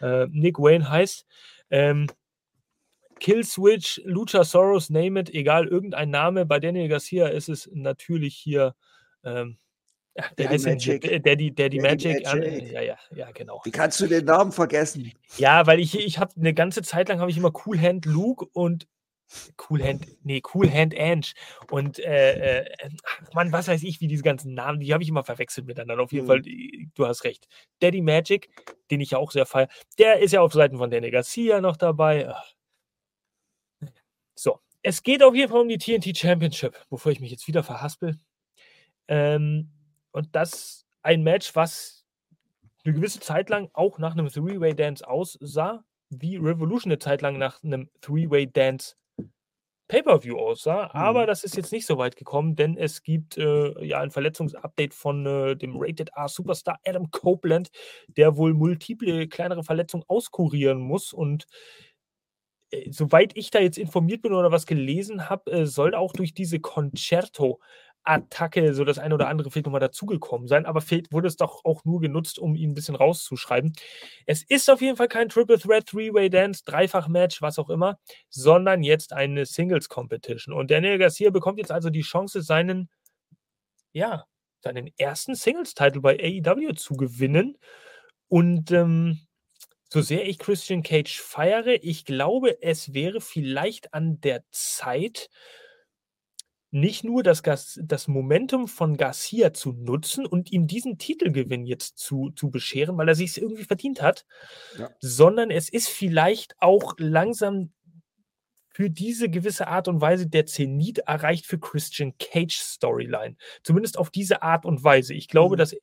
äh, 0.00 0.26
Nick 0.30 0.58
Wayne 0.58 0.88
heißt. 0.90 1.26
Ähm, 1.70 2.08
Killswitch, 3.20 4.00
Luchasaurus, 4.04 4.90
name 4.90 5.20
it, 5.20 5.30
egal, 5.30 5.66
irgendein 5.66 6.10
Name. 6.10 6.46
Bei 6.46 6.60
Daniel 6.60 6.88
Garcia 6.88 7.28
ist 7.28 7.48
es 7.48 7.68
natürlich 7.72 8.36
hier, 8.36 8.74
ähm, 9.24 9.58
ja, 10.14 10.24
der 10.36 10.48
Daddy 10.48 10.62
Magic. 10.64 11.02
Daddy, 11.02 11.20
Daddy, 11.20 11.54
Daddy 11.54 11.80
Magic. 11.80 12.24
Magic. 12.24 12.72
Ja, 12.72 12.80
ja, 12.80 12.98
ja, 13.14 13.30
genau. 13.32 13.60
Wie 13.64 13.70
kannst 13.70 14.00
du 14.00 14.06
den 14.06 14.24
Namen 14.24 14.52
vergessen? 14.52 15.12
Ja, 15.36 15.66
weil 15.66 15.78
ich, 15.80 15.98
ich 15.98 16.18
habe 16.18 16.32
eine 16.36 16.54
ganze 16.54 16.82
Zeit 16.82 17.08
lang 17.08 17.20
habe 17.20 17.30
ich 17.30 17.36
immer 17.36 17.52
Cool 17.64 17.78
Hand 17.80 18.04
Luke 18.04 18.44
und 18.52 18.88
Cool 19.68 19.82
Hand, 19.82 20.06
nee, 20.22 20.42
Cool 20.54 20.70
Hand 20.70 20.98
Ange 20.98 21.32
und 21.70 21.98
äh, 21.98 22.60
äh, 22.60 22.90
Mann, 23.34 23.52
was 23.52 23.68
weiß 23.68 23.82
ich, 23.82 24.00
wie 24.00 24.06
diese 24.06 24.22
ganzen 24.22 24.54
Namen, 24.54 24.80
die 24.80 24.92
habe 24.92 25.02
ich 25.02 25.08
immer 25.08 25.24
verwechselt 25.24 25.66
miteinander. 25.66 26.02
Auf 26.02 26.12
jeden 26.12 26.24
mhm. 26.24 26.28
Fall, 26.28 26.42
du 26.42 27.06
hast 27.06 27.24
recht. 27.24 27.46
Daddy 27.80 28.00
Magic, 28.00 28.48
den 28.90 29.00
ich 29.00 29.10
ja 29.10 29.18
auch 29.18 29.30
sehr 29.30 29.46
feiere, 29.46 29.68
der 29.98 30.20
ist 30.20 30.32
ja 30.32 30.40
auf 30.40 30.52
Seiten 30.52 30.78
von 30.78 30.90
Danny 30.90 31.10
Garcia 31.10 31.60
noch 31.60 31.76
dabei. 31.76 32.34
So, 34.34 34.60
es 34.82 35.02
geht 35.02 35.22
auf 35.22 35.34
jeden 35.34 35.50
Fall 35.50 35.60
um 35.60 35.68
die 35.68 35.78
TNT 35.78 36.16
Championship, 36.16 36.86
bevor 36.90 37.12
ich 37.12 37.20
mich 37.20 37.30
jetzt 37.30 37.48
wieder 37.48 37.62
verhaspel. 37.62 38.16
Ähm, 39.08 39.70
und 40.12 40.34
das 40.34 40.86
ein 41.02 41.22
Match, 41.22 41.54
was 41.54 42.06
eine 42.84 42.94
gewisse 42.94 43.20
Zeit 43.20 43.50
lang 43.50 43.70
auch 43.72 43.98
nach 43.98 44.12
einem 44.12 44.28
Three-Way-Dance 44.28 45.06
aussah, 45.06 45.84
wie 46.10 46.36
Revolution 46.36 46.92
eine 46.92 46.98
Zeit 46.98 47.22
lang 47.22 47.38
nach 47.38 47.62
einem 47.62 47.90
Three-Way-Dance 48.00 48.96
Pay-per-View 49.88 50.36
aussah, 50.36 50.84
mhm. 50.84 50.90
aber 50.92 51.26
das 51.26 51.44
ist 51.44 51.56
jetzt 51.56 51.72
nicht 51.72 51.86
so 51.86 51.98
weit 51.98 52.16
gekommen, 52.16 52.54
denn 52.54 52.76
es 52.76 53.02
gibt 53.02 53.38
äh, 53.38 53.84
ja 53.84 54.00
ein 54.00 54.10
Verletzungsupdate 54.10 54.94
von 54.94 55.26
äh, 55.26 55.56
dem 55.56 55.76
Rated 55.76 56.10
R 56.14 56.28
Superstar 56.28 56.78
Adam 56.86 57.10
Copeland, 57.10 57.70
der 58.08 58.36
wohl 58.36 58.54
multiple 58.54 59.28
kleinere 59.28 59.64
Verletzungen 59.64 60.04
auskurieren 60.06 60.78
muss 60.80 61.12
und 61.12 61.46
äh, 62.70 62.90
soweit 62.90 63.36
ich 63.36 63.50
da 63.50 63.60
jetzt 63.60 63.78
informiert 63.78 64.22
bin 64.22 64.32
oder 64.32 64.52
was 64.52 64.66
gelesen 64.66 65.28
habe, 65.28 65.50
äh, 65.50 65.66
soll 65.66 65.94
auch 65.94 66.12
durch 66.12 66.34
diese 66.34 66.60
Concerto 66.60 67.60
Attacke 68.04 68.74
so 68.74 68.84
das 68.84 68.98
eine 68.98 69.14
oder 69.14 69.28
andere 69.28 69.50
vielleicht 69.50 69.66
nochmal 69.66 69.80
dazugekommen 69.80 70.48
sein, 70.48 70.66
aber 70.66 70.80
vielleicht 70.80 71.12
wurde 71.12 71.28
es 71.28 71.36
doch 71.36 71.64
auch 71.64 71.84
nur 71.84 72.00
genutzt, 72.00 72.38
um 72.38 72.54
ihn 72.54 72.70
ein 72.70 72.74
bisschen 72.74 72.94
rauszuschreiben. 72.94 73.72
Es 74.26 74.42
ist 74.42 74.70
auf 74.70 74.80
jeden 74.80 74.96
Fall 74.96 75.08
kein 75.08 75.28
Triple 75.28 75.58
Threat, 75.58 75.86
Three-Way 75.86 76.30
Dance, 76.30 76.62
Dreifach-Match, 76.64 77.42
was 77.42 77.58
auch 77.58 77.70
immer, 77.70 77.98
sondern 78.30 78.82
jetzt 78.82 79.12
eine 79.12 79.44
Singles-Competition. 79.44 80.54
Und 80.54 80.70
Daniel 80.70 80.98
Garcia 80.98 81.30
bekommt 81.30 81.58
jetzt 81.58 81.72
also 81.72 81.90
die 81.90 82.02
Chance, 82.02 82.42
seinen, 82.42 82.88
ja, 83.92 84.24
seinen 84.62 84.90
ersten 84.98 85.34
Singles-Titel 85.34 86.00
bei 86.00 86.18
AEW 86.18 86.72
zu 86.74 86.94
gewinnen. 86.94 87.58
Und 88.28 88.70
ähm, 88.72 89.20
so 89.90 90.02
sehr 90.02 90.26
ich 90.26 90.38
Christian 90.38 90.82
Cage 90.82 91.20
feiere, 91.20 91.82
ich 91.82 92.04
glaube, 92.04 92.62
es 92.62 92.92
wäre 92.92 93.20
vielleicht 93.20 93.94
an 93.94 94.20
der 94.20 94.44
Zeit, 94.50 95.30
nicht 96.70 97.04
nur 97.04 97.22
das, 97.22 97.42
Gas 97.42 97.80
das 97.82 98.08
Momentum 98.08 98.68
von 98.68 98.96
Garcia 98.96 99.52
zu 99.52 99.72
nutzen 99.72 100.26
und 100.26 100.52
ihm 100.52 100.66
diesen 100.66 100.98
Titelgewinn 100.98 101.66
jetzt 101.66 101.98
zu, 101.98 102.30
zu 102.30 102.50
bescheren, 102.50 102.98
weil 102.98 103.08
er 103.08 103.14
sich 103.14 103.40
irgendwie 103.40 103.64
verdient 103.64 104.02
hat, 104.02 104.26
ja. 104.78 104.90
sondern 105.00 105.50
es 105.50 105.68
ist 105.68 105.88
vielleicht 105.88 106.56
auch 106.60 106.94
langsam 106.98 107.72
für 108.78 108.90
diese 108.90 109.28
gewisse 109.28 109.66
Art 109.66 109.88
und 109.88 110.00
Weise 110.00 110.28
der 110.28 110.46
Zenit 110.46 110.98
erreicht 110.98 111.46
für 111.46 111.58
Christian 111.58 112.16
Cage 112.18 112.56
Storyline. 112.56 113.34
Zumindest 113.64 113.98
auf 113.98 114.08
diese 114.08 114.42
Art 114.42 114.64
und 114.64 114.84
Weise. 114.84 115.14
Ich 115.14 115.26
glaube, 115.26 115.56
mhm. 115.56 115.58
dass, 115.58 115.74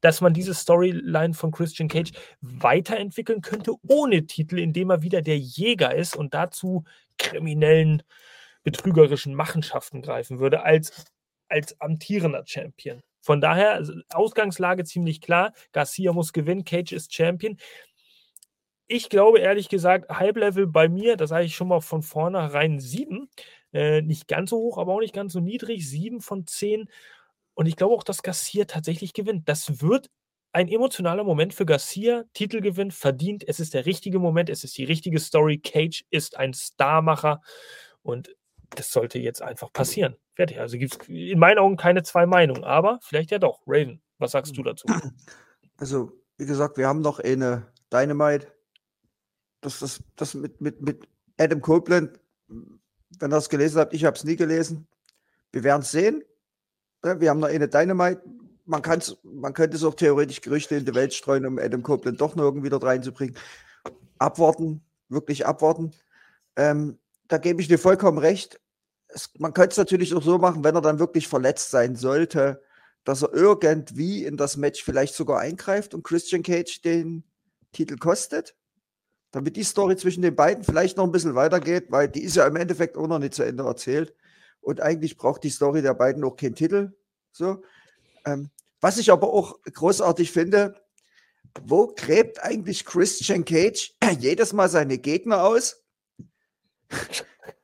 dass 0.00 0.20
man 0.20 0.34
diese 0.34 0.52
Storyline 0.52 1.34
von 1.34 1.52
Christian 1.52 1.88
Cage 1.88 2.10
weiterentwickeln 2.40 3.42
könnte 3.42 3.74
ohne 3.86 4.26
Titel, 4.26 4.58
indem 4.58 4.90
er 4.90 5.02
wieder 5.02 5.22
der 5.22 5.38
Jäger 5.38 5.94
ist 5.94 6.16
und 6.16 6.34
dazu 6.34 6.82
kriminellen, 7.16 8.02
betrügerischen 8.62 9.34
Machenschaften 9.34 10.02
greifen 10.02 10.38
würde, 10.38 10.62
als, 10.62 11.04
als 11.48 11.80
amtierender 11.80 12.44
Champion. 12.46 13.02
Von 13.20 13.40
daher, 13.40 13.86
Ausgangslage 14.10 14.84
ziemlich 14.84 15.20
klar. 15.20 15.52
Garcia 15.72 16.12
muss 16.12 16.32
gewinnen, 16.32 16.64
Cage 16.64 16.92
ist 16.92 17.14
Champion. 17.14 17.56
Ich 18.88 19.08
glaube 19.08 19.38
ehrlich 19.38 19.68
gesagt, 19.68 20.10
Halblevel 20.10 20.66
bei 20.66 20.88
mir, 20.88 21.16
das 21.16 21.30
sage 21.30 21.46
ich 21.46 21.54
schon 21.54 21.68
mal 21.68 21.80
von 21.80 22.02
vornherein 22.02 22.80
sieben. 22.80 23.30
Äh, 23.72 24.02
nicht 24.02 24.28
ganz 24.28 24.50
so 24.50 24.58
hoch, 24.58 24.76
aber 24.76 24.92
auch 24.92 25.00
nicht 25.00 25.14
ganz 25.14 25.32
so 25.32 25.40
niedrig. 25.40 25.88
Sieben 25.88 26.20
von 26.20 26.46
zehn. 26.46 26.88
Und 27.54 27.66
ich 27.66 27.76
glaube 27.76 27.94
auch, 27.94 28.02
dass 28.02 28.22
Garcia 28.22 28.64
tatsächlich 28.64 29.14
gewinnt. 29.14 29.48
Das 29.48 29.80
wird 29.80 30.10
ein 30.52 30.68
emotionaler 30.68 31.24
Moment 31.24 31.54
für 31.54 31.64
Garcia. 31.64 32.24
Titelgewinn 32.34 32.90
verdient. 32.90 33.46
Es 33.46 33.60
ist 33.60 33.72
der 33.72 33.86
richtige 33.86 34.18
Moment. 34.18 34.50
Es 34.50 34.64
ist 34.64 34.76
die 34.76 34.84
richtige 34.84 35.20
Story. 35.20 35.58
Cage 35.58 36.04
ist 36.10 36.36
ein 36.36 36.52
Starmacher. 36.52 37.40
Und 38.02 38.34
das 38.76 38.90
sollte 38.90 39.18
jetzt 39.18 39.42
einfach 39.42 39.72
passieren. 39.72 40.16
Fertig. 40.34 40.58
Also 40.60 40.78
gibt 40.78 40.94
es 41.00 41.08
in 41.08 41.38
meinen 41.38 41.58
Augen 41.58 41.76
keine 41.76 42.02
zwei 42.02 42.26
Meinungen. 42.26 42.64
Aber 42.64 42.98
vielleicht 43.02 43.30
ja 43.30 43.38
doch. 43.38 43.60
Raven, 43.66 44.00
was 44.18 44.32
sagst 44.32 44.56
du 44.56 44.62
dazu? 44.62 44.86
Also, 45.78 46.12
wie 46.36 46.46
gesagt, 46.46 46.76
wir 46.76 46.86
haben 46.86 47.00
noch 47.00 47.18
eine 47.18 47.66
Dynamite 47.92 48.46
das, 49.62 49.78
das, 49.78 50.02
das 50.16 50.34
mit, 50.34 50.60
mit, 50.60 50.82
mit 50.82 51.08
Adam 51.38 51.60
Copeland, 51.60 52.20
wenn 52.48 53.30
ihr 53.30 53.36
das 53.36 53.48
gelesen 53.48 53.78
habt, 53.78 53.94
ich 53.94 54.04
habe 54.04 54.16
es 54.16 54.24
nie 54.24 54.36
gelesen. 54.36 54.86
Wir 55.52 55.64
werden 55.64 55.82
es 55.82 55.90
sehen. 55.90 56.22
Wir 57.02 57.30
haben 57.30 57.40
noch 57.40 57.48
eine 57.48 57.68
Dynamite. 57.68 58.22
Man, 58.64 58.82
kann's, 58.82 59.16
man 59.22 59.54
könnte 59.54 59.76
es 59.76 59.84
auch 59.84 59.94
theoretisch 59.94 60.40
Gerüchte 60.40 60.76
in 60.76 60.84
die 60.84 60.94
Welt 60.94 61.14
streuen, 61.14 61.46
um 61.46 61.58
Adam 61.58 61.82
Copeland 61.82 62.20
doch 62.20 62.34
noch 62.36 62.44
irgendwie 62.44 62.68
dort 62.68 62.84
reinzubringen. 62.84 63.36
Abwarten, 64.18 64.84
wirklich 65.08 65.46
abwarten. 65.46 65.92
Ähm, 66.56 66.98
da 67.28 67.38
gebe 67.38 67.60
ich 67.60 67.68
dir 67.68 67.78
vollkommen 67.78 68.18
recht. 68.18 68.60
Es, 69.14 69.30
man 69.38 69.54
könnte 69.54 69.72
es 69.72 69.76
natürlich 69.78 70.14
auch 70.14 70.22
so 70.22 70.38
machen, 70.38 70.64
wenn 70.64 70.74
er 70.74 70.80
dann 70.80 70.98
wirklich 70.98 71.28
verletzt 71.28 71.70
sein 71.70 71.96
sollte, 71.96 72.62
dass 73.04 73.22
er 73.22 73.32
irgendwie 73.32 74.24
in 74.24 74.36
das 74.36 74.56
Match 74.56 74.82
vielleicht 74.82 75.14
sogar 75.14 75.40
eingreift 75.40 75.94
und 75.94 76.04
Christian 76.04 76.42
Cage 76.42 76.82
den 76.82 77.24
Titel 77.72 77.96
kostet 77.96 78.54
damit 79.32 79.56
die 79.56 79.64
Story 79.64 79.96
zwischen 79.96 80.22
den 80.22 80.36
beiden 80.36 80.62
vielleicht 80.62 80.98
noch 80.98 81.04
ein 81.04 81.12
bisschen 81.12 81.34
weitergeht, 81.34 81.86
weil 81.88 82.08
die 82.08 82.22
ist 82.22 82.36
ja 82.36 82.46
im 82.46 82.56
Endeffekt 82.56 82.96
auch 82.96 83.08
noch 83.08 83.18
nicht 83.18 83.34
zu 83.34 83.42
Ende 83.42 83.64
erzählt. 83.64 84.14
Und 84.60 84.80
eigentlich 84.80 85.16
braucht 85.16 85.42
die 85.42 85.50
Story 85.50 85.82
der 85.82 85.94
beiden 85.94 86.22
auch 86.22 86.36
keinen 86.36 86.54
Titel. 86.54 86.92
So. 87.32 87.62
Ähm, 88.24 88.50
was 88.80 88.98
ich 88.98 89.10
aber 89.10 89.32
auch 89.32 89.58
großartig 89.64 90.30
finde, 90.30 90.80
wo 91.62 91.88
gräbt 91.88 92.42
eigentlich 92.42 92.84
Christian 92.84 93.44
Cage 93.44 93.94
jedes 94.18 94.52
Mal 94.52 94.68
seine 94.68 94.98
Gegner 94.98 95.42
aus? 95.42 95.82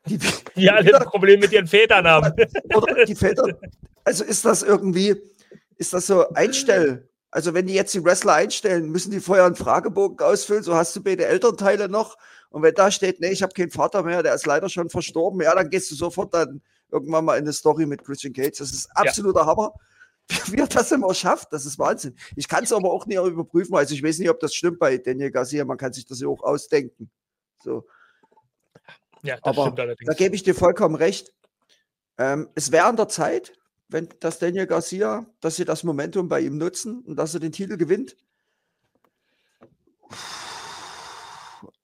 Die, 0.09 0.19
die 0.57 0.71
alle 0.71 1.01
ein 1.01 1.07
Problem 1.07 1.41
mit 1.41 1.53
ihren 1.53 1.67
Vätern 1.67 2.07
haben. 2.07 2.33
Oder 2.75 3.05
die 3.05 3.15
Väter. 3.15 3.45
Also 4.05 4.25
ist 4.25 4.45
das 4.45 4.63
irgendwie, 4.63 5.17
ist 5.77 5.93
das 5.93 6.07
so 6.07 6.29
Einstell, 6.31 7.09
also 7.31 7.55
wenn 7.55 7.67
die 7.67 7.75
jetzt 7.75 7.95
die 7.95 8.05
Wrestler 8.05 8.35
einstellen, 8.35 8.91
müssen 8.91 9.11
die 9.11 9.21
vorher 9.21 9.45
einen 9.45 9.55
Fragebogen 9.55 10.19
ausfüllen, 10.27 10.63
so 10.63 10.75
hast 10.75 10.97
du 10.97 11.03
beide 11.03 11.27
Elternteile 11.27 11.89
noch. 11.89 12.17
Und 12.51 12.63
wenn 12.63 12.75
da 12.75 12.91
steht, 12.91 13.21
nee, 13.21 13.31
ich 13.31 13.43
habe 13.43 13.53
keinen 13.53 13.71
Vater 13.71 14.03
mehr, 14.03 14.23
der 14.23 14.35
ist 14.35 14.47
leider 14.47 14.69
schon 14.69 14.89
verstorben, 14.89 15.43
ja, 15.43 15.55
dann 15.55 15.69
gehst 15.69 15.91
du 15.91 15.95
sofort 15.95 16.33
dann 16.33 16.63
irgendwann 16.91 17.25
mal 17.25 17.37
in 17.37 17.45
eine 17.45 17.53
Story 17.53 17.85
mit 17.85 18.05
Christian 18.05 18.33
Gates. 18.33 18.59
Das 18.59 18.71
ist 18.71 18.89
absoluter 18.95 19.41
ja. 19.41 19.47
Hammer. 19.47 19.75
Wie 20.47 20.59
er 20.59 20.67
das 20.67 20.93
immer 20.93 21.13
schafft, 21.15 21.53
das 21.53 21.65
ist 21.67 21.79
Wahnsinn. 21.79 22.15
Ich 22.37 22.49
kann 22.49 22.65
es 22.65 22.73
aber 22.73 22.91
auch 22.91 23.07
nicht 23.07 23.19
überprüfen, 23.19 23.75
also 23.75 23.95
ich 23.95 24.03
weiß 24.03 24.19
nicht, 24.19 24.31
ob 24.31 24.41
das 24.41 24.55
stimmt 24.55 24.79
bei 24.79 24.99
Daniel 24.99 25.31
Garcia, 25.31 25.65
man 25.65 25.79
kann 25.79 25.93
sich 25.93 26.05
das 26.07 26.21
ja 26.21 26.29
auch 26.29 26.43
ausdenken. 26.43 27.11
So. 27.63 27.87
Ja, 29.23 29.39
Aber 29.43 29.71
da 29.71 30.15
gebe 30.15 30.35
ich 30.35 30.43
dir 30.43 30.55
vollkommen 30.55 30.95
recht. 30.95 31.33
Ähm, 32.19 32.49
es 32.55 32.73
wäre 32.73 32.87
an 32.87 32.97
der 32.97 33.09
Zeit, 33.09 33.53
wenn 33.89 34.09
das 34.21 34.39
Daniel 34.39 34.67
Garcia, 34.67 35.27
dass 35.41 35.57
sie 35.57 35.65
das 35.65 35.85
Momentum 35.85 36.29
bei 36.29 36.41
ihm 36.41 36.59
nutzen 36.59 37.01
und 37.03 37.17
dass 37.17 37.35
er 37.35 37.41
den 37.41 37.53
Titel 37.53 37.77
gewinnt. 37.77 38.17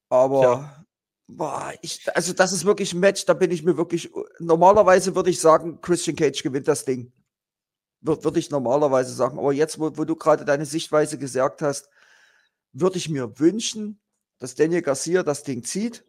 Aber 0.09 0.43
ja. 0.43 0.85
boah, 1.27 1.73
ich, 1.83 2.05
also 2.15 2.33
das 2.33 2.53
ist 2.53 2.65
wirklich 2.65 2.93
ein 2.93 3.01
Match, 3.01 3.25
da 3.25 3.35
bin 3.35 3.51
ich 3.51 3.63
mir 3.63 3.77
wirklich. 3.77 4.13
Normalerweise 4.39 5.15
würde 5.15 5.31
ich 5.31 5.41
sagen, 5.41 5.81
Christian 5.81 6.17
Cage 6.17 6.43
gewinnt 6.43 6.69
das 6.69 6.85
Ding. 6.85 7.13
Würde 8.01 8.23
würd 8.23 8.37
ich 8.37 8.51
normalerweise 8.51 9.15
sagen. 9.15 9.39
Aber 9.39 9.53
jetzt, 9.53 9.81
wo, 9.81 9.97
wo 9.97 10.05
du 10.05 10.15
gerade 10.15 10.45
deine 10.45 10.67
Sichtweise 10.67 11.19
gesagt 11.19 11.63
hast, 11.63 11.89
würde 12.73 12.99
ich 12.99 13.09
mir 13.09 13.39
wünschen, 13.39 13.99
dass 14.39 14.55
Daniel 14.55 14.83
Garcia 14.83 15.23
das 15.23 15.43
Ding 15.43 15.65
zieht. 15.65 16.05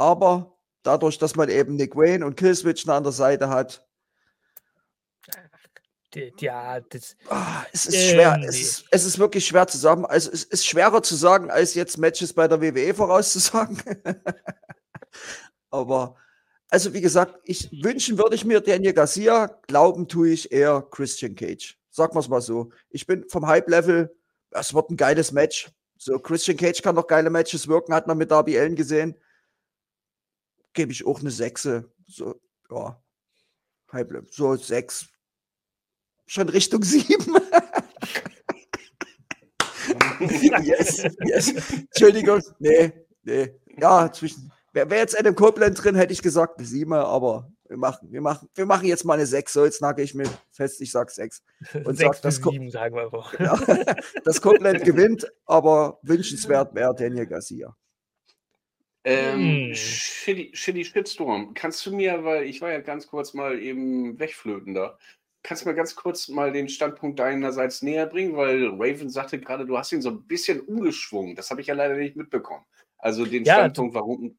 Aber 0.00 0.56
dadurch, 0.82 1.18
dass 1.18 1.36
man 1.36 1.50
eben 1.50 1.76
Nick 1.76 1.94
Wayne 1.94 2.24
und 2.24 2.34
Killswitch 2.34 2.88
an 2.88 3.02
der 3.02 3.12
Seite 3.12 3.50
hat, 3.50 3.86
ja, 6.38 6.80
das. 6.80 7.16
Oh, 7.30 7.36
es 7.70 7.84
ist 7.84 7.94
äh, 7.94 8.10
schwer. 8.14 8.40
Es, 8.42 8.60
ist, 8.60 8.84
es 8.90 9.04
ist 9.04 9.18
wirklich 9.18 9.46
schwer 9.46 9.66
zu 9.68 9.76
sagen. 9.76 10.06
Also, 10.06 10.30
es 10.32 10.42
ist 10.42 10.66
schwerer 10.66 11.02
zu 11.02 11.14
sagen, 11.14 11.50
als 11.50 11.74
jetzt 11.74 11.98
Matches 11.98 12.32
bei 12.32 12.48
der 12.48 12.62
WWE 12.62 12.94
vorauszusagen. 12.94 13.76
Aber, 15.70 16.16
also 16.70 16.94
wie 16.94 17.02
gesagt, 17.02 17.38
ich 17.44 17.70
wünschen 17.70 18.16
würde 18.16 18.34
ich 18.34 18.44
mir 18.46 18.62
Daniel 18.62 18.94
Garcia, 18.94 19.48
glauben 19.68 20.08
tue 20.08 20.30
ich 20.30 20.50
eher 20.50 20.80
Christian 20.90 21.34
Cage. 21.34 21.78
Sagen 21.90 22.14
wir 22.14 22.20
es 22.20 22.28
mal 22.28 22.40
so. 22.40 22.70
Ich 22.88 23.06
bin 23.06 23.28
vom 23.28 23.46
Hype-Level, 23.46 24.16
es 24.50 24.72
wird 24.72 24.90
ein 24.90 24.96
geiles 24.96 25.30
Match. 25.30 25.70
So, 25.98 26.18
Christian 26.18 26.56
Cage 26.56 26.80
kann 26.80 26.96
doch 26.96 27.06
geile 27.06 27.28
Matches 27.28 27.68
wirken, 27.68 27.94
hat 27.94 28.06
man 28.06 28.16
mit 28.16 28.30
Darby 28.30 28.58
Allen 28.58 28.74
gesehen. 28.74 29.14
Gebe 30.72 30.92
ich 30.92 31.06
auch 31.06 31.20
eine 31.20 31.30
Sechse. 31.30 31.92
So, 32.06 32.40
ja. 32.70 33.02
Hype-Level. 33.92 34.28
So, 34.30 34.56
sechs, 34.56 35.08
schon 36.26 36.48
Richtung 36.48 36.82
sieben. 36.84 37.36
yes, 40.62 41.04
yes. 41.24 41.54
Entschuldigung. 41.72 42.40
Nee, 42.58 42.92
nee. 43.22 43.54
Ja, 43.78 44.12
zwischen. 44.12 44.52
Wäre 44.72 44.88
wär 44.88 44.98
jetzt 44.98 45.18
Adam 45.18 45.34
Copeland 45.34 45.82
drin, 45.82 45.96
hätte 45.96 46.12
ich 46.12 46.22
gesagt 46.22 46.58
eine 46.58 46.66
sieben, 46.66 46.92
aber 46.92 47.50
wir 47.68 47.76
machen, 47.76 48.12
wir 48.12 48.20
machen, 48.20 48.48
wir 48.54 48.66
machen 48.66 48.86
jetzt 48.86 49.04
mal 49.04 49.14
eine 49.14 49.26
sechs. 49.26 49.52
So, 49.52 49.64
jetzt 49.64 49.82
nagel 49.82 50.04
ich 50.04 50.14
mir 50.14 50.28
fest, 50.52 50.80
ich 50.80 50.92
sag 50.92 51.10
sechs. 51.10 51.42
Und 51.84 51.98
sag, 51.98 52.22
dass 52.22 52.36
sieben, 52.36 52.70
sagen 52.70 52.94
wir 52.94 53.04
einfach. 53.04 53.38
Ja, 53.40 53.58
dass 54.24 54.40
Copeland 54.40 54.84
gewinnt, 54.84 55.26
aber 55.46 55.98
wünschenswert 56.02 56.74
wäre 56.74 56.94
Daniel 56.94 57.26
Garcia. 57.26 57.76
Ähm, 59.04 59.68
hm. 59.68 59.74
Shitty, 59.74 60.50
Shitty 60.52 60.84
Shitstorm. 60.84 61.54
Kannst 61.54 61.84
du 61.86 61.94
mir, 61.94 62.22
weil 62.24 62.44
ich 62.44 62.60
war 62.60 62.70
ja 62.70 62.80
ganz 62.80 63.06
kurz 63.06 63.32
mal 63.34 63.58
eben 63.58 64.18
wegflöten 64.18 64.74
da, 64.74 64.98
kannst 65.42 65.64
du 65.64 65.68
mir 65.68 65.74
ganz 65.74 65.94
kurz 65.94 66.28
mal 66.28 66.52
den 66.52 66.68
Standpunkt 66.68 67.18
deinerseits 67.18 67.82
näher 67.82 68.06
bringen? 68.06 68.36
Weil 68.36 68.68
Raven 68.68 69.08
sagte 69.08 69.40
gerade, 69.40 69.66
du 69.66 69.78
hast 69.78 69.92
ihn 69.92 70.02
so 70.02 70.10
ein 70.10 70.22
bisschen 70.22 70.60
umgeschwungen. 70.60 71.34
Das 71.34 71.50
habe 71.50 71.60
ich 71.60 71.66
ja 71.66 71.74
leider 71.74 71.96
nicht 71.96 72.16
mitbekommen. 72.16 72.64
Also 72.98 73.24
den 73.24 73.44
ja, 73.44 73.54
Standpunkt, 73.54 73.94
warum. 73.94 74.36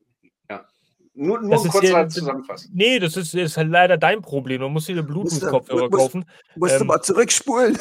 Ja. 0.50 0.66
Nur, 1.14 1.42
nur 1.42 1.68
kurz 1.68 1.90
ja, 1.90 2.08
zusammenfassen. 2.08 2.72
Nee, 2.74 3.00
das 3.00 3.18
ist, 3.18 3.34
ist 3.34 3.58
halt 3.58 3.70
leider 3.70 3.98
dein 3.98 4.22
Problem. 4.22 4.62
Du 4.62 4.70
musst 4.70 4.88
dir 4.88 5.02
Bluetooth-Kopfhörer 5.02 5.90
kaufen. 5.90 6.26
Musst 6.56 6.74
ähm, 6.74 6.80
du 6.80 6.86
mal 6.86 7.02
zurückspulen. 7.02 7.78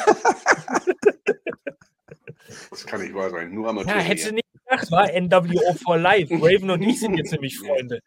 das 2.69 2.85
kann 2.85 3.01
nicht 3.01 3.13
wahr 3.13 3.29
sein. 3.29 3.53
Nur 3.53 3.69
Amateur. 3.69 3.95
Ja, 3.95 4.01
hättest 4.01 4.33
gedacht, 4.71 4.91
war 4.91 5.07
NWO 5.07 5.73
for 5.73 5.97
Life. 5.97 6.33
Raven 6.33 6.69
und 6.69 6.81
ich 6.81 6.99
sind 6.99 7.17
jetzt 7.17 7.31
nämlich 7.31 7.57
Freunde. 7.57 8.01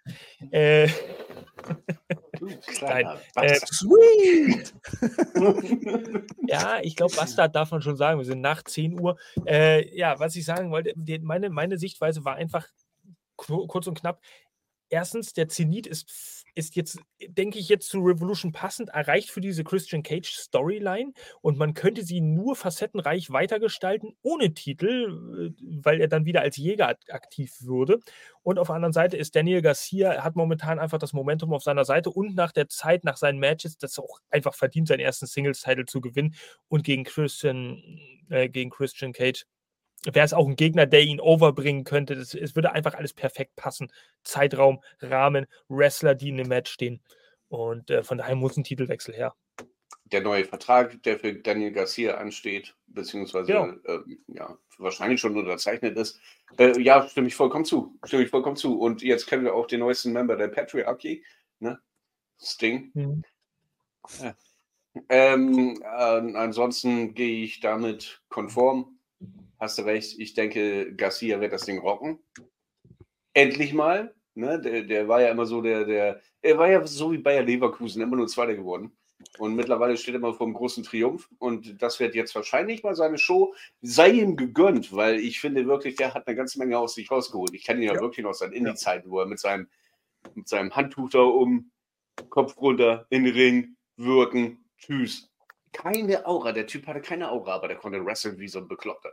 Äh. 0.50 0.88
Nein. 2.80 3.06
Äh, 3.36 3.58
Sweet! 3.66 4.74
ja, 6.48 6.78
ich 6.82 6.96
glaube, 6.96 7.14
Bastard 7.16 7.54
darf 7.54 7.70
man 7.70 7.82
schon 7.82 7.96
sagen. 7.96 8.18
Wir 8.18 8.26
sind 8.26 8.40
nach 8.40 8.62
10 8.62 9.00
Uhr. 9.00 9.16
Äh, 9.46 9.96
ja, 9.96 10.18
was 10.18 10.36
ich 10.36 10.44
sagen 10.44 10.70
wollte, 10.70 10.92
die, 10.96 11.18
meine, 11.18 11.50
meine 11.50 11.78
Sichtweise 11.78 12.24
war 12.24 12.36
einfach 12.36 12.66
kurz 13.36 13.86
und 13.86 13.98
knapp. 13.98 14.20
Erstens, 14.88 15.32
der 15.32 15.48
Zenit 15.48 15.86
ist 15.86 16.10
ist 16.55 16.76
jetzt, 16.76 16.98
denke 17.26 17.59
ich, 17.59 17.68
jetzt 17.68 17.88
zu 17.88 18.00
Revolution 18.00 18.52
passend, 18.52 18.90
erreicht 18.90 19.30
für 19.30 19.40
diese 19.40 19.64
Christian 19.64 20.02
Cage 20.02 20.30
Storyline 20.30 21.12
und 21.40 21.59
man 21.59 21.74
könnte 21.74 22.05
sie 22.05 22.20
nur 22.20 22.57
facettenreich 22.57 23.30
weitergestalten, 23.30 24.14
ohne 24.22 24.55
Titel, 24.55 25.52
äh, 25.59 25.80
weil 25.82 26.00
er 26.00 26.09
dann 26.09 26.24
wieder 26.24 26.42
als 26.42 26.57
Jäger 26.57 26.96
aktiv 27.09 27.57
würde. 27.61 28.00
Und 28.42 28.59
auf 28.59 28.68
der 28.68 28.76
anderen 28.76 28.92
Seite 28.92 29.16
ist 29.16 29.34
Daniel 29.34 29.62
Garcia, 29.62 30.22
hat 30.22 30.36
momentan 30.36 30.78
einfach 30.78 30.98
das 30.98 31.12
Momentum 31.12 31.52
auf 31.52 31.62
seiner 31.62 31.84
Seite 31.84 32.11
und 32.11 32.34
nach 32.34 32.52
der 32.52 32.68
Zeit, 32.68 33.05
nach 33.05 33.16
seinen 33.16 33.38
Matches, 33.38 33.78
das 33.78 33.98
auch 33.98 34.20
einfach 34.30 34.55
verdient, 34.55 34.88
seinen 34.88 35.00
ersten 35.00 35.26
Singles-Title 35.26 35.86
zu 35.86 36.00
gewinnen 36.00 36.34
und 36.68 36.84
gegen 36.84 37.05
Christian, 37.05 37.82
äh, 38.28 38.48
gegen 38.48 38.70
Christian 38.70 39.12
Cage 39.12 39.46
wäre 40.12 40.24
es 40.24 40.32
auch 40.32 40.46
ein 40.46 40.57
Gegner, 40.57 40.86
der 40.86 41.02
ihn 41.02 41.20
overbringen 41.20 41.84
könnte. 41.84 42.16
Das, 42.16 42.34
es 42.34 42.55
würde 42.55 42.72
einfach 42.72 42.94
alles 42.94 43.14
perfekt 43.14 43.57
passen. 43.57 43.90
Zeitraum, 44.22 44.82
Rahmen, 45.00 45.46
Wrestler, 45.68 46.14
die 46.14 46.28
in 46.28 46.36
dem 46.36 46.48
Match 46.48 46.70
stehen. 46.70 47.00
Und 47.48 47.90
äh, 47.90 48.02
von 48.02 48.18
daher 48.18 48.34
muss 48.34 48.57
ein 48.57 48.64
Titelwechsel 48.64 49.14
her. 49.14 49.34
Der 50.07 50.20
neue 50.20 50.44
Vertrag, 50.44 51.02
der 51.02 51.18
für 51.18 51.34
Daniel 51.34 51.72
Garcia 51.72 52.16
ansteht, 52.16 52.74
beziehungsweise 52.86 53.52
genau. 53.52 53.68
äh, 53.84 54.00
ja, 54.28 54.59
wahrscheinlich 54.78 55.20
schon 55.20 55.36
unterzeichnet 55.36 55.96
ist. 55.96 56.20
Äh, 56.59 56.78
ja, 56.80 57.09
stimme 57.09 57.28
ich 57.28 57.34
vollkommen 57.34 57.64
zu. 57.64 57.98
Stimme 58.05 58.24
ich 58.24 58.30
vollkommen 58.30 58.57
zu. 58.57 58.78
Und 58.78 59.02
jetzt 59.02 59.26
kennen 59.26 59.44
wir 59.44 59.55
auch 59.55 59.66
den 59.66 59.80
neuesten 59.80 60.12
Member 60.12 60.36
der 60.36 60.48
Patriarchy, 60.48 61.24
ne? 61.61 61.80
Sting. 62.38 62.90
Mhm. 62.94 63.22
Ja. 64.20 64.34
Ähm, 65.09 65.82
äh, 65.82 66.36
ansonsten 66.36 67.14
gehe 67.14 67.44
ich 67.44 67.61
damit 67.61 68.22
konform 68.28 68.93
hast 69.59 69.79
du 69.79 69.83
recht. 69.83 70.18
Ich 70.18 70.35
denke, 70.35 70.95
Garcia 70.95 71.41
wird 71.41 71.53
das 71.53 71.64
Ding 71.64 71.79
rocken. 71.79 72.18
Endlich 73.33 73.72
mal. 73.72 74.14
Ne? 74.35 74.61
Der, 74.61 74.83
der 74.83 75.09
war 75.09 75.20
ja 75.20 75.31
immer 75.31 75.47
so, 75.47 75.62
der, 75.62 75.85
der, 75.85 76.20
er 76.43 76.59
war 76.59 76.70
ja 76.70 76.87
so 76.87 77.12
wie 77.12 77.18
Bayer 77.18 77.43
Leverkusen, 77.43 78.03
immer 78.03 78.16
nur 78.16 78.29
Zweiter 78.29 78.55
geworden. 78.55 78.97
Und 79.39 79.55
mittlerweile 79.55 79.97
steht 79.97 80.14
er 80.14 80.20
mal 80.20 80.35
vor 80.35 80.47
einem 80.47 80.55
großen 80.55 80.85
Triumph. 80.85 81.29
Und 81.39 81.81
das 81.83 81.99
wird 82.01 82.14
jetzt 82.14 82.35
wahrscheinlich 82.35 82.83
mal 82.83 82.95
seine 82.95 83.18
Show, 83.18 83.55
sei 83.81 84.11
ihm 84.11 84.37
gegönnt, 84.37 84.95
weil 84.95 85.18
ich 85.18 85.41
finde 85.41 85.66
wirklich, 85.66 85.97
der 85.97 86.14
hat 86.14 86.27
eine 86.27 86.37
ganze 86.37 86.59
Menge 86.59 86.79
aus 86.79 86.95
sich 86.95 87.11
rausgeholt. 87.11 87.55
Ich 87.55 87.64
kenne 87.64 87.81
ihn 87.81 87.89
ja, 87.89 87.95
ja. 87.95 88.01
wirklich 88.01 88.25
noch 88.25 88.35
seit 88.35 88.53
Indie-Zeiten, 88.53 89.11
wo 89.11 89.20
er 89.20 89.27
mit 89.27 89.41
seinem, 89.41 89.68
mit 90.35 90.49
seinem 90.49 90.75
Handtuch 90.75 91.11
da 91.11 91.20
um, 91.20 91.70
Kopf 92.29 92.57
runter, 92.59 93.07
in 93.11 93.25
den 93.25 93.35
Ring, 93.35 93.77
wirken, 93.97 94.64
tschüss. 94.79 95.31
Keine 95.75 96.25
Aura. 96.25 96.53
Der 96.53 96.66
Typ 96.66 96.87
hatte 96.87 97.01
keine 97.01 97.31
Aura, 97.31 97.55
aber 97.55 97.68
der 97.68 97.77
konnte 97.77 98.05
wresteln 98.05 98.39
wie 98.39 98.49
so 98.49 98.61
ein 98.61 98.68
Bekloppter. 98.68 99.12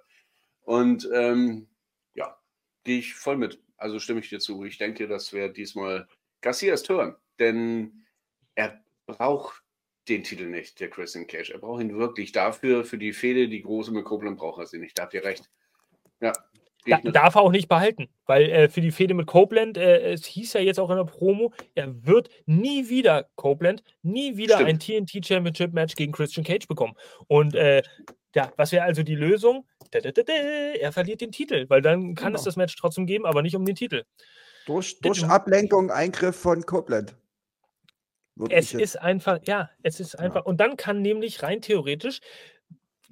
Und 0.61 1.09
ähm, 1.11 1.67
ja, 2.13 2.37
gehe 2.83 2.99
ich 2.99 3.15
voll 3.15 3.35
mit. 3.35 3.61
Also 3.77 3.99
stimme 3.99 4.19
ich 4.19 4.29
dir 4.29 4.39
zu. 4.39 4.63
Ich 4.63 4.77
denke, 4.77 5.07
das 5.07 5.33
wäre 5.33 5.51
diesmal 5.51 6.07
Garcias 6.41 6.83
Turn. 6.83 7.15
Denn 7.39 8.05
er 8.53 8.79
braucht 9.07 9.63
den 10.07 10.23
Titel 10.23 10.45
nicht, 10.45 10.79
der 10.79 10.89
Christian 10.89 11.25
Cage. 11.25 11.49
Er 11.49 11.59
braucht 11.59 11.81
ihn 11.81 11.97
wirklich 11.97 12.31
dafür, 12.31 12.85
für 12.85 12.99
die 12.99 13.13
Fehde, 13.13 13.49
die 13.49 13.63
große 13.63 13.91
mit 13.91 14.05
Copeland 14.05 14.37
braucht 14.37 14.59
er 14.59 14.67
sie 14.67 14.77
nicht. 14.77 14.97
Da 14.97 15.03
habt 15.03 15.15
ihr 15.15 15.23
recht. 15.23 15.49
Ja. 16.19 16.33
Da, 16.85 16.97
darf 17.03 17.35
er 17.35 17.41
auch 17.41 17.51
nicht 17.51 17.67
behalten, 17.67 18.09
weil 18.25 18.49
äh, 18.49 18.69
für 18.69 18.81
die 18.81 18.91
Fehde 18.91 19.13
mit 19.13 19.27
Copeland, 19.27 19.77
äh, 19.77 20.13
es 20.13 20.25
hieß 20.25 20.53
ja 20.53 20.61
jetzt 20.61 20.79
auch 20.79 20.89
in 20.89 20.97
der 20.97 21.03
Promo, 21.03 21.53
er 21.75 22.05
wird 22.05 22.29
nie 22.47 22.89
wieder 22.89 23.27
Copeland, 23.35 23.83
nie 24.01 24.35
wieder 24.35 24.55
Stimmt. 24.55 24.69
ein 24.69 24.79
TNT 24.79 25.25
Championship 25.25 25.73
Match 25.73 25.95
gegen 25.95 26.11
Christian 26.11 26.43
Cage 26.43 26.67
bekommen. 26.67 26.93
Und 27.27 27.53
äh, 27.53 27.83
ja, 28.33 28.51
was 28.57 28.71
wäre 28.71 28.83
also 28.83 29.03
die 29.03 29.15
Lösung? 29.15 29.67
Er 29.91 30.91
verliert 30.91 31.21
den 31.21 31.31
Titel, 31.31 31.69
weil 31.69 31.81
dann 31.81 32.15
kann 32.15 32.27
genau. 32.29 32.39
es 32.39 32.45
das 32.45 32.55
Match 32.55 32.75
trotzdem 32.77 33.05
geben, 33.05 33.25
aber 33.25 33.41
nicht 33.41 33.55
um 33.55 33.65
den 33.65 33.75
Titel. 33.75 34.03
Durch, 34.65 34.99
durch 35.01 35.23
Ablenkung, 35.25 35.91
Eingriff 35.91 36.35
von 36.35 36.65
Copeland. 36.65 37.15
Es 38.49 38.73
ist 38.73 38.95
einfach, 38.99 39.39
ja, 39.43 39.69
es 39.83 39.99
ist 39.99 40.17
einfach. 40.17 40.41
Ja. 40.41 40.45
Und 40.45 40.57
dann 40.59 40.77
kann 40.77 41.01
nämlich 41.01 41.43
rein 41.43 41.61
theoretisch, 41.61 42.19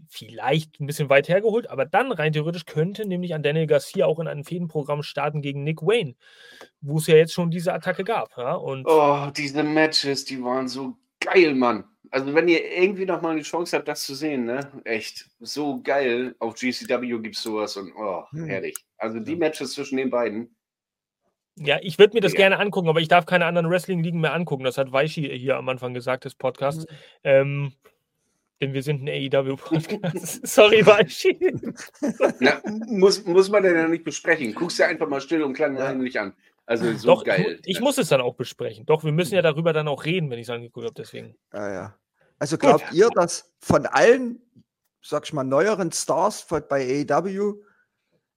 vielleicht 0.10 0.80
ein 0.80 0.88
bisschen 0.88 1.10
weit 1.10 1.30
hergeholt, 1.30 1.70
aber 1.70 1.86
dann 1.86 2.12
rein 2.12 2.34
theoretisch 2.34 2.66
könnte 2.66 3.08
nämlich 3.08 3.34
an 3.36 3.44
Daniel 3.44 3.68
Garcia 3.68 4.08
auch 4.08 4.20
in 4.20 4.28
einem 4.28 4.44
Fädenprogramm 4.44 5.04
starten 5.04 5.42
gegen 5.42 5.64
Nick 5.64 5.84
Wayne, 5.84 6.16
wo 6.82 6.98
es 6.98 7.08
ja 7.08 7.16
jetzt 7.16 7.34
schon 7.34 7.52
diese 7.52 7.74
Attacke 7.74 8.04
gab. 8.04 8.36
Ja? 8.36 8.56
Und 8.56 8.86
oh, 8.88 9.30
diese 9.36 9.64
Matches, 9.64 10.26
die 10.26 10.44
waren 10.44 10.68
so 10.68 10.98
geil, 11.20 11.54
Mann. 11.54 11.84
Also, 12.12 12.34
wenn 12.34 12.48
ihr 12.48 12.66
irgendwie 12.72 13.06
noch 13.06 13.22
mal 13.22 13.32
eine 13.32 13.44
Chance 13.44 13.78
habt, 13.78 13.88
das 13.88 14.04
zu 14.04 14.16
sehen, 14.16 14.46
ne? 14.46 14.72
Echt, 14.84 15.30
so 15.40 15.80
geil. 15.84 16.36
Auf 16.40 16.56
GCW 16.56 17.20
gibt 17.20 17.36
es 17.36 17.44
sowas 17.44 17.78
und 17.78 17.94
oh, 17.96 18.24
hm. 18.32 18.46
herrlich. 18.46 18.76
Also, 18.98 19.20
die 19.20 19.36
Matches 19.36 19.74
zwischen 19.74 19.98
den 19.98 20.10
beiden. 20.10 20.56
Ja, 21.56 21.78
ich 21.82 22.00
würde 22.00 22.16
mir 22.16 22.22
das 22.22 22.34
ja. 22.34 22.38
gerne 22.38 22.58
angucken, 22.58 22.90
aber 22.90 23.02
ich 23.02 23.10
darf 23.10 23.28
keine 23.28 23.46
anderen 23.46 23.70
Wrestling-Ligen 23.70 24.22
mehr 24.22 24.34
angucken. 24.34 24.64
Das 24.64 24.80
hat 24.80 24.92
Weishi 24.92 25.30
hier 25.38 25.58
am 25.58 25.70
Anfang 25.70 25.94
gesagt 25.94 26.26
des 26.26 26.34
Podcasts. 26.34 26.86
Mhm. 26.86 26.96
Ähm, 27.24 27.74
denn 28.62 28.74
wir 28.74 28.84
sind 28.84 29.04
ein 29.04 29.10
AEW-Podcast. 29.10 30.46
Sorry, 30.48 30.86
Weishi. 30.86 31.38
Na, 32.40 32.62
muss, 32.88 33.26
muss 33.26 33.50
man 33.50 33.64
denn 33.64 33.76
ja 33.76 33.88
nicht 33.88 34.04
besprechen. 34.04 34.54
Guckst 34.54 34.80
dir 34.80 34.88
einfach 34.88 35.08
mal 35.08 35.22
still 35.22 35.44
und 35.44 35.54
klein 35.54 35.76
ja. 35.76 35.88
an. 35.88 36.34
Also 36.66 36.94
so 36.94 37.08
Doch, 37.08 37.24
geil. 37.24 37.60
Ich, 37.66 37.78
ich, 37.78 37.82
muss 37.82 37.98
es 37.98 38.10
dann 38.10 38.22
auch 38.22 38.36
besprechen. 38.36 38.86
Doch, 38.86 39.04
wir 39.04 39.12
müssen 39.12 39.34
ja 39.34 39.42
darüber 39.42 39.74
dann 39.74 39.88
auch 39.88 40.06
reden, 40.06 40.30
wenn 40.30 40.38
ich 40.38 40.48
es 40.48 40.52
angeguckt 40.52 40.86
habe, 40.86 40.96
deswegen. 40.96 41.36
Ja, 41.52 41.74
ja. 41.74 42.00
Also 42.38 42.58
glaubt 42.58 42.88
Gut. 42.90 42.98
ihr, 42.98 43.10
dass 43.10 43.52
von 43.60 43.86
allen, 43.86 44.40
sag 45.02 45.26
ich 45.26 45.34
mal, 45.34 45.44
neueren 45.44 45.92
Stars 45.92 46.46
bei 46.70 47.06
AEW 47.10 47.56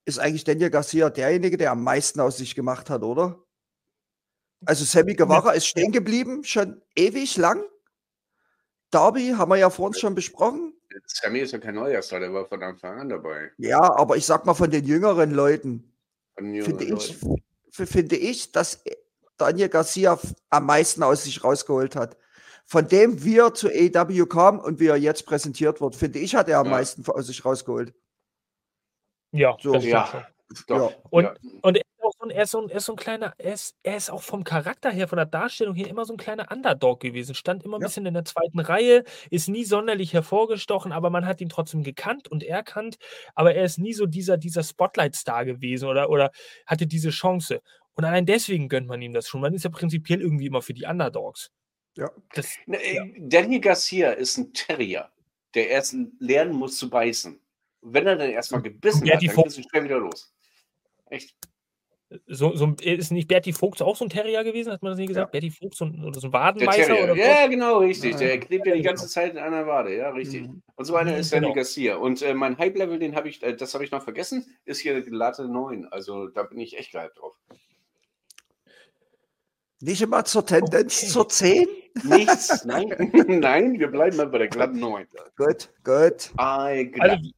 ist 0.04 0.18
eigentlich 0.18 0.44
Daniel 0.44 0.70
Garcia 0.70 1.10
derjenige, 1.10 1.56
der 1.56 1.72
am 1.72 1.84
meisten 1.84 2.20
aus 2.20 2.38
sich 2.38 2.54
gemacht 2.54 2.90
hat, 2.90 3.02
oder? 3.02 3.44
Also 4.64 4.84
Sammy 4.84 5.14
Guevara 5.14 5.50
ja. 5.50 5.52
ist 5.52 5.66
stehen 5.66 5.92
geblieben, 5.92 6.44
schon 6.44 6.80
ewig 6.96 7.36
lang. 7.36 7.62
Darby 8.92 9.34
haben 9.36 9.50
wir 9.50 9.56
ja 9.56 9.70
vor 9.70 9.86
uns 9.86 9.98
schon 9.98 10.14
besprochen. 10.14 10.74
Sammy 11.06 11.40
ist 11.40 11.52
ja 11.52 11.58
kein 11.58 11.74
neuer 11.74 12.02
Star, 12.02 12.20
der 12.20 12.32
war 12.32 12.46
von 12.46 12.62
Anfang 12.62 13.00
an 13.00 13.08
dabei. 13.08 13.50
Ja, 13.56 13.80
aber 13.80 14.16
ich 14.16 14.26
sag 14.26 14.44
mal 14.44 14.54
von 14.54 14.70
den 14.70 14.84
jüngeren 14.84 15.32
Leuten. 15.32 15.92
Jüngeren 16.38 16.64
finde, 16.64 16.84
Leuten. 16.84 17.42
Ich, 17.70 17.88
finde 17.88 18.16
ich, 18.16 18.52
dass 18.52 18.84
Daniel 19.38 19.70
Garcia 19.70 20.18
am 20.50 20.66
meisten 20.66 21.02
aus 21.02 21.24
sich 21.24 21.42
rausgeholt 21.42 21.96
hat. 21.96 22.16
Von 22.66 22.86
dem 22.86 23.24
wir 23.24 23.54
zu 23.54 23.68
AEW 23.68 24.26
kam 24.26 24.58
und 24.58 24.78
wie 24.78 24.86
er 24.86 24.96
jetzt 24.96 25.26
präsentiert 25.26 25.80
wird, 25.80 25.96
finde 25.96 26.18
ich, 26.18 26.34
hat 26.34 26.48
er 26.48 26.58
am 26.58 26.66
ja. 26.66 26.72
meisten 26.72 27.04
aus 27.06 27.26
sich 27.26 27.44
rausgeholt. 27.44 27.94
Ja, 29.32 29.56
so. 29.60 29.74
ja. 29.76 30.26
Ja. 30.68 30.90
Und, 31.10 31.24
ja. 31.24 31.34
und 31.62 31.76
er, 31.76 31.82
ist 31.82 32.18
so 32.18 32.24
ein, 32.24 32.30
er, 32.30 32.42
ist 32.42 32.50
so 32.50 32.60
ein, 32.60 32.68
er 32.68 32.76
ist 32.76 32.84
so 32.86 32.92
ein 32.92 32.96
kleiner, 32.96 33.34
er 33.38 33.54
ist, 33.54 33.76
er 33.82 33.96
ist 33.96 34.10
auch 34.10 34.22
vom 34.22 34.44
Charakter 34.44 34.90
her, 34.90 35.08
von 35.08 35.16
der 35.16 35.26
Darstellung 35.26 35.74
hier 35.74 35.88
immer 35.88 36.04
so 36.04 36.14
ein 36.14 36.18
kleiner 36.18 36.50
Underdog 36.50 37.00
gewesen. 37.00 37.34
Stand 37.34 37.64
immer 37.64 37.78
ein 37.78 37.80
ja. 37.80 37.86
bisschen 37.86 38.06
in 38.06 38.14
der 38.14 38.24
zweiten 38.24 38.60
Reihe, 38.60 39.04
ist 39.30 39.48
nie 39.48 39.64
sonderlich 39.64 40.12
hervorgestochen, 40.12 40.92
aber 40.92 41.10
man 41.10 41.26
hat 41.26 41.40
ihn 41.40 41.48
trotzdem 41.48 41.82
gekannt 41.82 42.28
und 42.28 42.42
erkannt. 42.42 42.98
Aber 43.34 43.54
er 43.54 43.64
ist 43.64 43.78
nie 43.78 43.92
so 43.92 44.06
dieser, 44.06 44.36
dieser 44.36 44.62
Spotlight-Star 44.62 45.44
gewesen 45.44 45.88
oder, 45.88 46.10
oder 46.10 46.30
hatte 46.66 46.86
diese 46.86 47.10
Chance. 47.10 47.60
Und 47.94 48.04
allein 48.04 48.26
deswegen 48.26 48.68
gönnt 48.68 48.88
man 48.88 49.02
ihm 49.02 49.12
das 49.12 49.28
schon. 49.28 49.40
Man 49.40 49.54
ist 49.54 49.64
ja 49.64 49.70
prinzipiell 49.70 50.20
irgendwie 50.20 50.46
immer 50.46 50.62
für 50.62 50.74
die 50.74 50.84
Underdogs. 50.84 51.50
Ja. 51.96 52.10
Das, 52.34 52.56
ja. 52.66 53.04
Danny 53.18 53.60
Garcia 53.60 54.12
ist 54.12 54.38
ein 54.38 54.52
Terrier, 54.52 55.10
der 55.54 55.68
erst 55.68 55.94
lernen 56.18 56.54
muss 56.54 56.78
zu 56.78 56.88
beißen. 56.88 57.38
wenn 57.82 58.06
er 58.06 58.16
dann 58.16 58.30
erstmal 58.30 58.62
gebissen 58.62 59.04
ja, 59.06 59.14
hat, 59.14 59.22
dann 59.22 59.34
geht 59.34 59.46
es 59.46 59.56
schnell 59.56 59.84
wieder 59.84 59.98
los. 59.98 60.32
Echt. 61.12 61.34
So, 62.26 62.54
so, 62.54 62.74
ist 62.82 63.10
nicht 63.10 63.28
Berti 63.28 63.52
Fuchs 63.52 63.80
auch 63.80 63.96
so 63.96 64.04
ein 64.04 64.10
Terrier 64.10 64.44
gewesen, 64.44 64.72
hat 64.72 64.82
man 64.82 64.92
das 64.92 64.98
nicht 64.98 65.08
gesagt? 65.08 65.28
Ja. 65.28 65.40
Berti 65.40 65.50
Fuchs 65.50 65.78
so 65.78 65.86
ein, 65.86 66.04
oder 66.04 66.20
so 66.20 66.28
ein 66.28 66.32
Wadenmeister? 66.32 67.02
Oder 67.02 67.16
ja, 67.16 67.46
genau, 67.46 67.78
richtig. 67.78 68.16
Der 68.16 68.38
klebt 68.38 68.66
ja 68.66 68.74
die 68.74 68.82
ganze 68.82 69.08
Zeit 69.08 69.32
in 69.32 69.38
einer 69.38 69.66
Wade, 69.66 69.96
ja, 69.96 70.10
richtig. 70.10 70.42
Mhm. 70.42 70.62
Und 70.74 70.84
so 70.84 70.94
einer 70.96 71.16
ist 71.16 71.32
Danny 71.32 71.46
genau. 71.46 71.54
Garcia. 71.54 71.96
Und 71.96 72.20
äh, 72.22 72.34
mein 72.34 72.58
Hype-Level, 72.58 72.98
den 72.98 73.14
habe 73.14 73.28
ich, 73.28 73.42
äh, 73.42 73.54
das 73.54 73.72
habe 73.74 73.84
ich 73.84 73.90
noch 73.90 74.02
vergessen, 74.02 74.44
ist 74.64 74.80
hier 74.80 75.02
Latte 75.10 75.48
9. 75.48 75.88
Also 75.88 76.28
da 76.28 76.42
bin 76.42 76.58
ich 76.60 76.78
echt 76.78 76.92
gehypt 76.92 77.18
drauf. 77.18 77.38
Nicht 79.80 80.02
immer 80.02 80.24
zur 80.24 80.46
Tendenz 80.46 81.02
okay. 81.02 81.12
zur 81.12 81.28
10? 81.28 81.68
Nichts, 82.04 82.64
nein. 82.64 82.88
nein, 83.26 83.78
wir 83.78 83.88
bleiben 83.88 84.16
mal 84.16 84.26
bei 84.26 84.38
der 84.38 84.48
glatten 84.48 84.78
9. 84.78 85.06
Gut, 85.36 85.70
gut. 85.82 86.30
Also, 86.36 87.30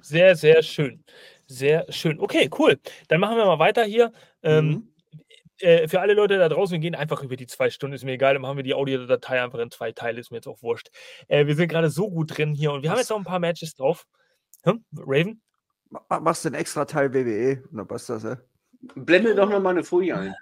sehr, 0.00 0.34
sehr 0.34 0.62
schön. 0.62 1.04
Sehr 1.46 1.86
schön. 1.90 2.20
Okay, 2.20 2.50
cool. 2.58 2.78
Dann 3.08 3.20
machen 3.20 3.36
wir 3.36 3.46
mal 3.46 3.58
weiter 3.58 3.84
hier. 3.84 4.12
Ähm, 4.42 4.68
mhm. 4.68 4.88
äh, 5.60 5.88
für 5.88 6.00
alle 6.00 6.14
Leute 6.14 6.38
da 6.38 6.48
draußen, 6.48 6.72
wir 6.72 6.80
gehen 6.80 6.94
einfach 6.94 7.22
über 7.22 7.36
die 7.36 7.46
zwei 7.46 7.70
Stunden, 7.70 7.94
ist 7.94 8.04
mir 8.04 8.12
egal, 8.12 8.34
dann 8.34 8.42
machen 8.42 8.56
wir 8.56 8.64
die 8.64 8.74
Audiodatei 8.74 9.42
einfach 9.42 9.60
in 9.60 9.70
zwei 9.70 9.92
Teile, 9.92 10.20
ist 10.20 10.30
mir 10.30 10.38
jetzt 10.38 10.48
auch 10.48 10.62
wurscht. 10.62 10.90
Äh, 11.28 11.46
wir 11.46 11.54
sind 11.54 11.68
gerade 11.68 11.90
so 11.90 12.10
gut 12.10 12.36
drin 12.36 12.54
hier 12.54 12.72
und 12.72 12.82
wir 12.82 12.90
haben 12.90 12.98
jetzt 12.98 13.10
noch 13.10 13.18
ein 13.18 13.24
paar 13.24 13.38
Matches 13.38 13.74
drauf. 13.74 14.06
Hm? 14.64 14.84
Raven? 14.96 15.40
Machst 16.08 16.44
du 16.44 16.48
einen 16.48 16.56
extra 16.56 16.84
Teil 16.84 17.14
WWE? 17.14 17.62
Na, 17.70 17.84
passt 17.84 18.08
das, 18.08 18.24
ja? 18.24 18.38
Blende 18.94 19.34
doch 19.34 19.48
noch 19.48 19.60
mal 19.60 19.70
eine 19.70 19.84
Folie 19.84 20.16
ein. 20.16 20.34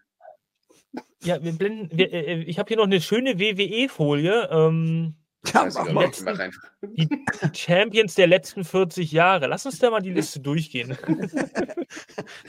Ja, 1.23 1.43
wir 1.43 1.53
blenden, 1.53 1.97
wir, 1.97 2.13
äh, 2.13 2.43
ich 2.43 2.59
habe 2.59 2.69
hier 2.69 2.77
noch 2.77 2.85
eine 2.85 3.01
schöne 3.01 3.39
WWE-Folie. 3.39 4.49
Ähm, 4.51 5.17
ja, 5.53 5.69
mach 5.75 5.93
mal. 5.93 6.05
Letzten, 6.07 6.53
die, 6.83 7.09
die, 7.09 7.25
Champions 7.55 8.15
der 8.15 8.27
letzten 8.27 8.65
40 8.65 9.13
Jahre. 9.13 9.47
Lass 9.47 9.67
uns 9.67 9.79
da 9.79 9.91
mal 9.91 10.01
die 10.01 10.13
Liste 10.13 10.41
durchgehen. 10.41 10.97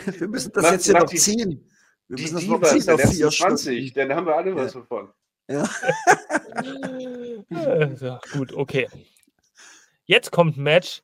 wir 0.05 0.27
müssen 0.27 0.51
das 0.53 0.63
mach, 0.63 0.71
jetzt 0.71 0.85
hier 0.85 0.93
noch 0.93 1.09
die, 1.09 1.17
ziehen. 1.17 1.69
Wir 2.07 2.19
müssen 2.19 2.35
das 2.35 2.45
noch 2.45 2.61
ziehen 2.61 2.89
auf 2.89 3.01
vier 3.01 3.29
20, 3.29 3.93
dann 3.93 4.13
haben 4.13 4.27
wir 4.27 4.35
alle 4.35 4.55
was 4.55 4.73
ja. 4.73 4.79
davon. 4.79 5.09
Ja. 5.47 5.69
ja. 7.99 8.19
Gut, 8.33 8.53
okay. 8.53 8.87
Jetzt 10.05 10.31
kommt 10.31 10.57
ein 10.57 10.63
Match. 10.63 11.01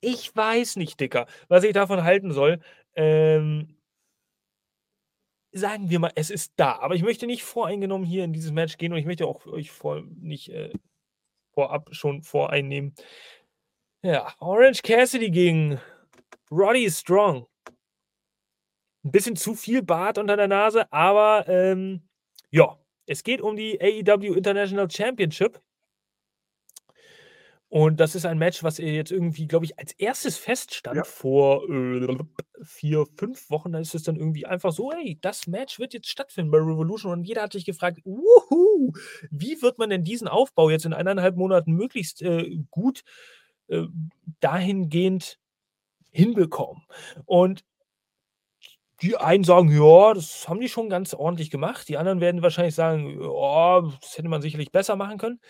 Ich 0.00 0.34
weiß 0.34 0.76
nicht, 0.76 1.00
Dicker, 1.00 1.26
was 1.48 1.64
ich 1.64 1.72
davon 1.72 2.04
halten 2.04 2.32
soll. 2.32 2.60
Ähm, 2.94 3.76
sagen 5.52 5.88
wir 5.88 5.98
mal, 5.98 6.12
es 6.14 6.30
ist 6.30 6.52
da. 6.56 6.78
Aber 6.80 6.94
ich 6.94 7.02
möchte 7.02 7.26
nicht 7.26 7.44
voreingenommen 7.44 8.06
hier 8.06 8.24
in 8.24 8.32
dieses 8.32 8.52
Match 8.52 8.76
gehen 8.76 8.92
und 8.92 8.98
ich 8.98 9.06
möchte 9.06 9.26
auch 9.26 9.46
euch 9.46 9.70
vor, 9.70 10.02
nicht 10.20 10.50
äh, 10.50 10.72
vorab 11.54 11.88
schon 11.94 12.22
voreinnehmen. 12.22 12.94
Ja, 14.02 14.34
Orange 14.40 14.82
Cassidy 14.82 15.30
gegen 15.30 15.80
Roddy 16.50 16.90
Strong. 16.90 17.46
Ein 19.04 19.10
bisschen 19.10 19.36
zu 19.36 19.54
viel 19.54 19.82
Bart 19.82 20.18
unter 20.18 20.36
der 20.36 20.48
Nase, 20.48 20.90
aber 20.92 21.46
ähm, 21.48 22.08
ja, 22.50 22.78
es 23.06 23.22
geht 23.22 23.40
um 23.40 23.56
die 23.56 23.80
AEW 23.80 24.34
International 24.34 24.90
Championship. 24.90 25.60
Und 27.74 27.98
das 27.98 28.14
ist 28.14 28.24
ein 28.24 28.38
Match, 28.38 28.62
was 28.62 28.78
jetzt 28.78 29.10
irgendwie, 29.10 29.48
glaube 29.48 29.64
ich, 29.64 29.80
als 29.80 29.90
erstes 29.94 30.38
feststand 30.38 30.94
ja. 30.94 31.02
vor 31.02 31.68
äh, 31.68 32.18
vier, 32.62 33.04
fünf 33.16 33.50
Wochen. 33.50 33.72
Da 33.72 33.80
ist 33.80 33.96
es 33.96 34.04
dann 34.04 34.14
irgendwie 34.14 34.46
einfach 34.46 34.70
so, 34.70 34.92
hey, 34.92 35.18
das 35.20 35.48
Match 35.48 35.80
wird 35.80 35.92
jetzt 35.92 36.08
stattfinden 36.08 36.52
bei 36.52 36.58
Revolution. 36.58 37.10
Und 37.10 37.24
jeder 37.24 37.42
hat 37.42 37.52
sich 37.52 37.64
gefragt, 37.64 37.98
wuhu, 38.04 38.92
wie 39.32 39.60
wird 39.60 39.78
man 39.78 39.90
denn 39.90 40.04
diesen 40.04 40.28
Aufbau 40.28 40.70
jetzt 40.70 40.86
in 40.86 40.92
eineinhalb 40.92 41.34
Monaten 41.34 41.72
möglichst 41.72 42.22
äh, 42.22 42.58
gut 42.70 43.02
äh, 43.66 43.86
dahingehend 44.38 45.40
hinbekommen? 46.12 46.84
Und 47.24 47.64
die 49.02 49.16
einen 49.16 49.42
sagen, 49.42 49.72
ja, 49.72 50.14
das 50.14 50.48
haben 50.48 50.60
die 50.60 50.68
schon 50.68 50.90
ganz 50.90 51.12
ordentlich 51.12 51.50
gemacht. 51.50 51.88
Die 51.88 51.96
anderen 51.96 52.20
werden 52.20 52.40
wahrscheinlich 52.40 52.76
sagen, 52.76 53.20
ja, 53.20 53.80
das 54.00 54.16
hätte 54.16 54.28
man 54.28 54.42
sicherlich 54.42 54.70
besser 54.70 54.94
machen 54.94 55.18
können 55.18 55.40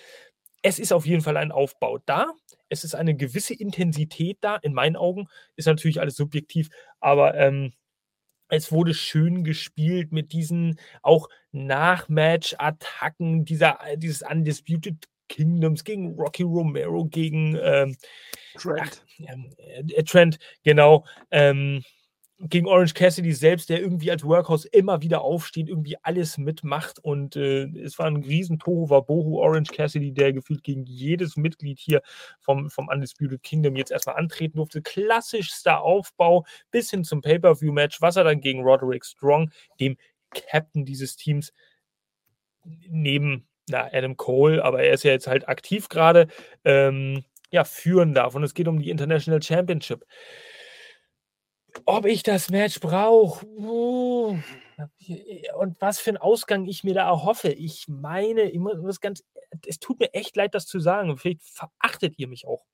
es 0.64 0.78
ist 0.78 0.94
auf 0.94 1.04
jeden 1.04 1.20
Fall 1.20 1.36
ein 1.36 1.52
Aufbau 1.52 1.98
da. 2.06 2.32
Es 2.70 2.84
ist 2.84 2.94
eine 2.94 3.14
gewisse 3.14 3.52
Intensität 3.52 4.38
da, 4.40 4.56
in 4.56 4.72
meinen 4.72 4.96
Augen. 4.96 5.28
Ist 5.56 5.66
natürlich 5.66 6.00
alles 6.00 6.16
subjektiv, 6.16 6.70
aber 7.00 7.34
ähm, 7.34 7.74
es 8.48 8.72
wurde 8.72 8.94
schön 8.94 9.44
gespielt 9.44 10.10
mit 10.10 10.32
diesen 10.32 10.80
auch 11.02 11.28
Nach-Match-Attacken, 11.52 13.44
dieser, 13.44 13.78
dieses 13.96 14.22
Undisputed 14.22 15.06
Kingdoms 15.28 15.84
gegen 15.84 16.14
Rocky 16.14 16.44
Romero, 16.44 17.04
gegen 17.04 17.58
ähm, 17.60 17.96
Trent. 18.56 19.04
Ach, 19.28 19.34
äh, 19.58 20.02
Trent, 20.04 20.38
genau. 20.62 21.04
Ähm, 21.30 21.82
gegen 22.40 22.66
Orange 22.66 22.94
Cassidy 22.94 23.32
selbst, 23.32 23.70
der 23.70 23.80
irgendwie 23.80 24.10
als 24.10 24.24
Workhouse 24.24 24.64
immer 24.64 25.02
wieder 25.02 25.22
aufsteht, 25.22 25.68
irgendwie 25.68 25.96
alles 26.02 26.36
mitmacht 26.36 26.98
und 26.98 27.36
äh, 27.36 27.66
es 27.78 27.98
war 27.98 28.06
ein 28.06 28.16
riesen 28.16 28.58
Tohu 28.58 28.90
Wabohu 28.90 29.38
Orange 29.38 29.72
Cassidy, 29.72 30.12
der 30.12 30.32
gefühlt 30.32 30.64
gegen 30.64 30.84
jedes 30.84 31.36
Mitglied 31.36 31.78
hier 31.78 32.02
vom, 32.40 32.70
vom 32.70 32.88
Undisputed 32.88 33.42
Kingdom 33.42 33.76
jetzt 33.76 33.92
erstmal 33.92 34.16
antreten 34.16 34.56
durfte. 34.56 34.82
Klassischster 34.82 35.80
Aufbau 35.80 36.44
bis 36.72 36.90
hin 36.90 37.04
zum 37.04 37.20
Pay-Per-View-Match, 37.20 38.00
was 38.00 38.16
er 38.16 38.24
dann 38.24 38.40
gegen 38.40 38.62
Roderick 38.62 39.04
Strong, 39.04 39.50
dem 39.78 39.96
Captain 40.30 40.84
dieses 40.84 41.16
Teams, 41.16 41.52
neben 42.64 43.46
na, 43.68 43.88
Adam 43.92 44.16
Cole, 44.16 44.62
aber 44.64 44.82
er 44.82 44.92
ist 44.92 45.04
ja 45.04 45.12
jetzt 45.12 45.26
halt 45.26 45.48
aktiv 45.48 45.88
gerade, 45.88 46.28
ähm, 46.64 47.24
ja, 47.50 47.64
führen 47.64 48.14
darf. 48.14 48.34
Und 48.34 48.42
es 48.42 48.54
geht 48.54 48.68
um 48.68 48.80
die 48.80 48.90
International 48.90 49.40
Championship. 49.40 50.04
Ob 51.84 52.06
ich 52.06 52.22
das 52.22 52.50
Match 52.50 52.80
brauche? 52.80 53.46
Uh, 53.46 54.38
und 55.58 55.80
was 55.80 56.00
für 56.00 56.10
einen 56.10 56.16
Ausgang 56.18 56.66
ich 56.66 56.84
mir 56.84 56.94
da 56.94 57.08
erhoffe. 57.08 57.50
Ich 57.50 57.88
meine, 57.88 58.50
ich 58.50 58.58
muss 58.58 59.00
ganz, 59.00 59.24
es 59.66 59.78
tut 59.78 60.00
mir 60.00 60.12
echt 60.14 60.36
leid, 60.36 60.54
das 60.54 60.66
zu 60.66 60.80
sagen. 60.80 61.16
Vielleicht 61.16 61.42
verachtet 61.42 62.18
ihr 62.18 62.28
mich 62.28 62.46
auch 62.46 62.64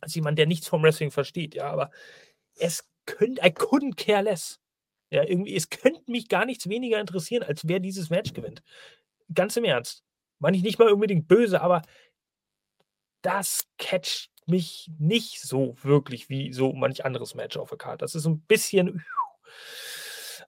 als 0.00 0.14
jemand, 0.14 0.38
der 0.38 0.46
nichts 0.46 0.68
vom 0.68 0.82
Wrestling 0.82 1.10
versteht. 1.10 1.54
Ja, 1.54 1.70
aber 1.70 1.90
es 2.56 2.88
könnte, 3.06 3.42
I 3.42 3.50
couldn't 3.50 3.96
care 3.96 4.22
less. 4.22 4.60
Ja, 5.10 5.22
irgendwie, 5.22 5.54
es 5.54 5.70
könnte 5.70 6.10
mich 6.10 6.28
gar 6.28 6.44
nichts 6.44 6.68
weniger 6.68 6.98
interessieren, 6.98 7.42
als 7.42 7.68
wer 7.68 7.78
dieses 7.78 8.10
Match 8.10 8.32
gewinnt. 8.32 8.62
Ganz 9.32 9.56
im 9.56 9.64
Ernst. 9.64 10.02
Meine 10.40 10.56
ich 10.56 10.62
nicht 10.62 10.78
mal 10.78 10.92
unbedingt 10.92 11.28
böse, 11.28 11.60
aber 11.60 11.82
das 13.22 13.66
catcht 13.78 14.30
mich 14.46 14.90
nicht 14.98 15.40
so 15.40 15.76
wirklich 15.82 16.28
wie 16.28 16.52
so 16.52 16.72
manch 16.72 17.04
anderes 17.04 17.34
Match 17.34 17.56
auf 17.56 17.70
der 17.70 17.78
Karte. 17.78 17.98
Das 17.98 18.14
ist 18.14 18.26
ein 18.26 18.40
bisschen, 18.40 19.04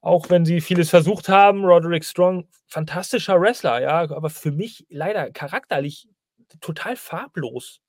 auch 0.00 0.30
wenn 0.30 0.44
sie 0.44 0.60
vieles 0.60 0.90
versucht 0.90 1.28
haben, 1.28 1.64
Roderick 1.64 2.04
Strong, 2.04 2.48
fantastischer 2.66 3.40
Wrestler, 3.40 3.80
ja, 3.80 4.10
aber 4.10 4.30
für 4.30 4.52
mich 4.52 4.86
leider 4.88 5.30
charakterlich 5.30 6.08
total 6.60 6.96
farblos. 6.96 7.80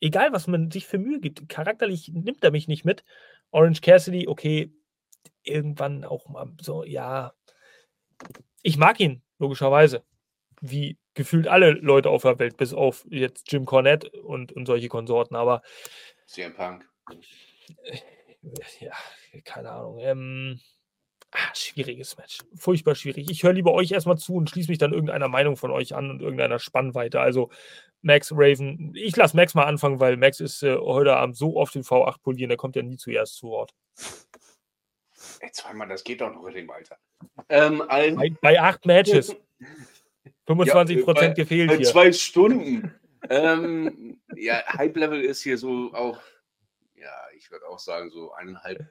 Egal, 0.00 0.32
was 0.32 0.46
man 0.46 0.70
sich 0.70 0.86
für 0.86 0.98
Mühe 0.98 1.20
gibt, 1.20 1.48
charakterlich 1.48 2.08
nimmt 2.08 2.44
er 2.44 2.50
mich 2.50 2.68
nicht 2.68 2.84
mit. 2.84 3.04
Orange 3.50 3.80
Cassidy, 3.80 4.28
okay, 4.28 4.72
irgendwann 5.42 6.04
auch 6.04 6.28
mal 6.28 6.52
so, 6.60 6.84
ja. 6.84 7.32
Ich 8.62 8.76
mag 8.76 8.98
ihn, 9.00 9.22
logischerweise. 9.38 10.04
Wie 10.66 10.98
gefühlt 11.12 11.46
alle 11.46 11.72
Leute 11.72 12.08
auf 12.08 12.22
der 12.22 12.38
Welt, 12.38 12.56
bis 12.56 12.72
auf 12.72 13.04
jetzt 13.08 13.52
Jim 13.52 13.66
Cornette 13.66 14.10
und, 14.22 14.52
und 14.52 14.66
solche 14.66 14.88
Konsorten, 14.88 15.36
aber. 15.36 15.62
CM 16.26 16.54
Punk. 16.54 16.88
Ja, 18.80 18.92
keine 19.44 19.70
Ahnung. 19.70 19.98
Ähm, 20.00 20.60
ah, 21.30 21.54
schwieriges 21.54 22.16
Match. 22.16 22.38
Furchtbar 22.56 22.94
schwierig. 22.94 23.30
Ich 23.30 23.42
höre 23.42 23.52
lieber 23.52 23.72
euch 23.72 23.92
erstmal 23.92 24.18
zu 24.18 24.34
und 24.34 24.50
schließe 24.50 24.70
mich 24.70 24.78
dann 24.78 24.92
irgendeiner 24.92 25.28
Meinung 25.28 25.56
von 25.56 25.70
euch 25.70 25.94
an 25.94 26.10
und 26.10 26.20
irgendeiner 26.20 26.58
Spannweite. 26.58 27.20
Also 27.20 27.50
Max 28.02 28.32
Raven. 28.32 28.92
Ich 28.94 29.16
lasse 29.16 29.36
Max 29.36 29.54
mal 29.54 29.64
anfangen, 29.64 30.00
weil 30.00 30.16
Max 30.16 30.40
ist 30.40 30.62
äh, 30.62 30.76
heute 30.76 31.16
Abend 31.16 31.36
so 31.36 31.56
oft 31.56 31.74
den 31.74 31.82
V8 31.82 32.20
polieren, 32.22 32.48
der 32.48 32.58
kommt 32.58 32.76
ja 32.76 32.82
nie 32.82 32.96
zuerst 32.96 33.36
zu 33.36 33.48
Wort. 33.48 33.74
Ey, 35.40 35.50
zweimal, 35.52 35.88
das 35.88 36.04
geht 36.04 36.20
doch 36.20 36.32
noch 36.32 36.46
in 36.46 36.54
dem 36.54 36.70
Alter. 36.70 36.98
Ähm, 37.48 37.82
bei, 37.88 38.30
bei, 38.40 38.60
acht 38.60 38.84
Matches. 38.86 39.36
25 40.46 40.96
ja, 40.98 41.04
Prozent 41.04 41.36
gefehlt 41.36 41.70
bei 41.70 41.76
hier. 41.76 41.86
Zwei 41.86 42.12
Stunden. 42.12 42.94
ähm, 43.30 44.20
ja, 44.36 44.62
Hype 44.66 44.96
Level 44.96 45.20
ist 45.20 45.42
hier 45.42 45.58
so 45.58 45.92
auch, 45.94 46.20
ja, 46.96 47.12
ich 47.36 47.50
würde 47.50 47.66
auch 47.66 47.78
sagen, 47.78 48.10
so 48.10 48.32
eineinhalb, 48.32 48.86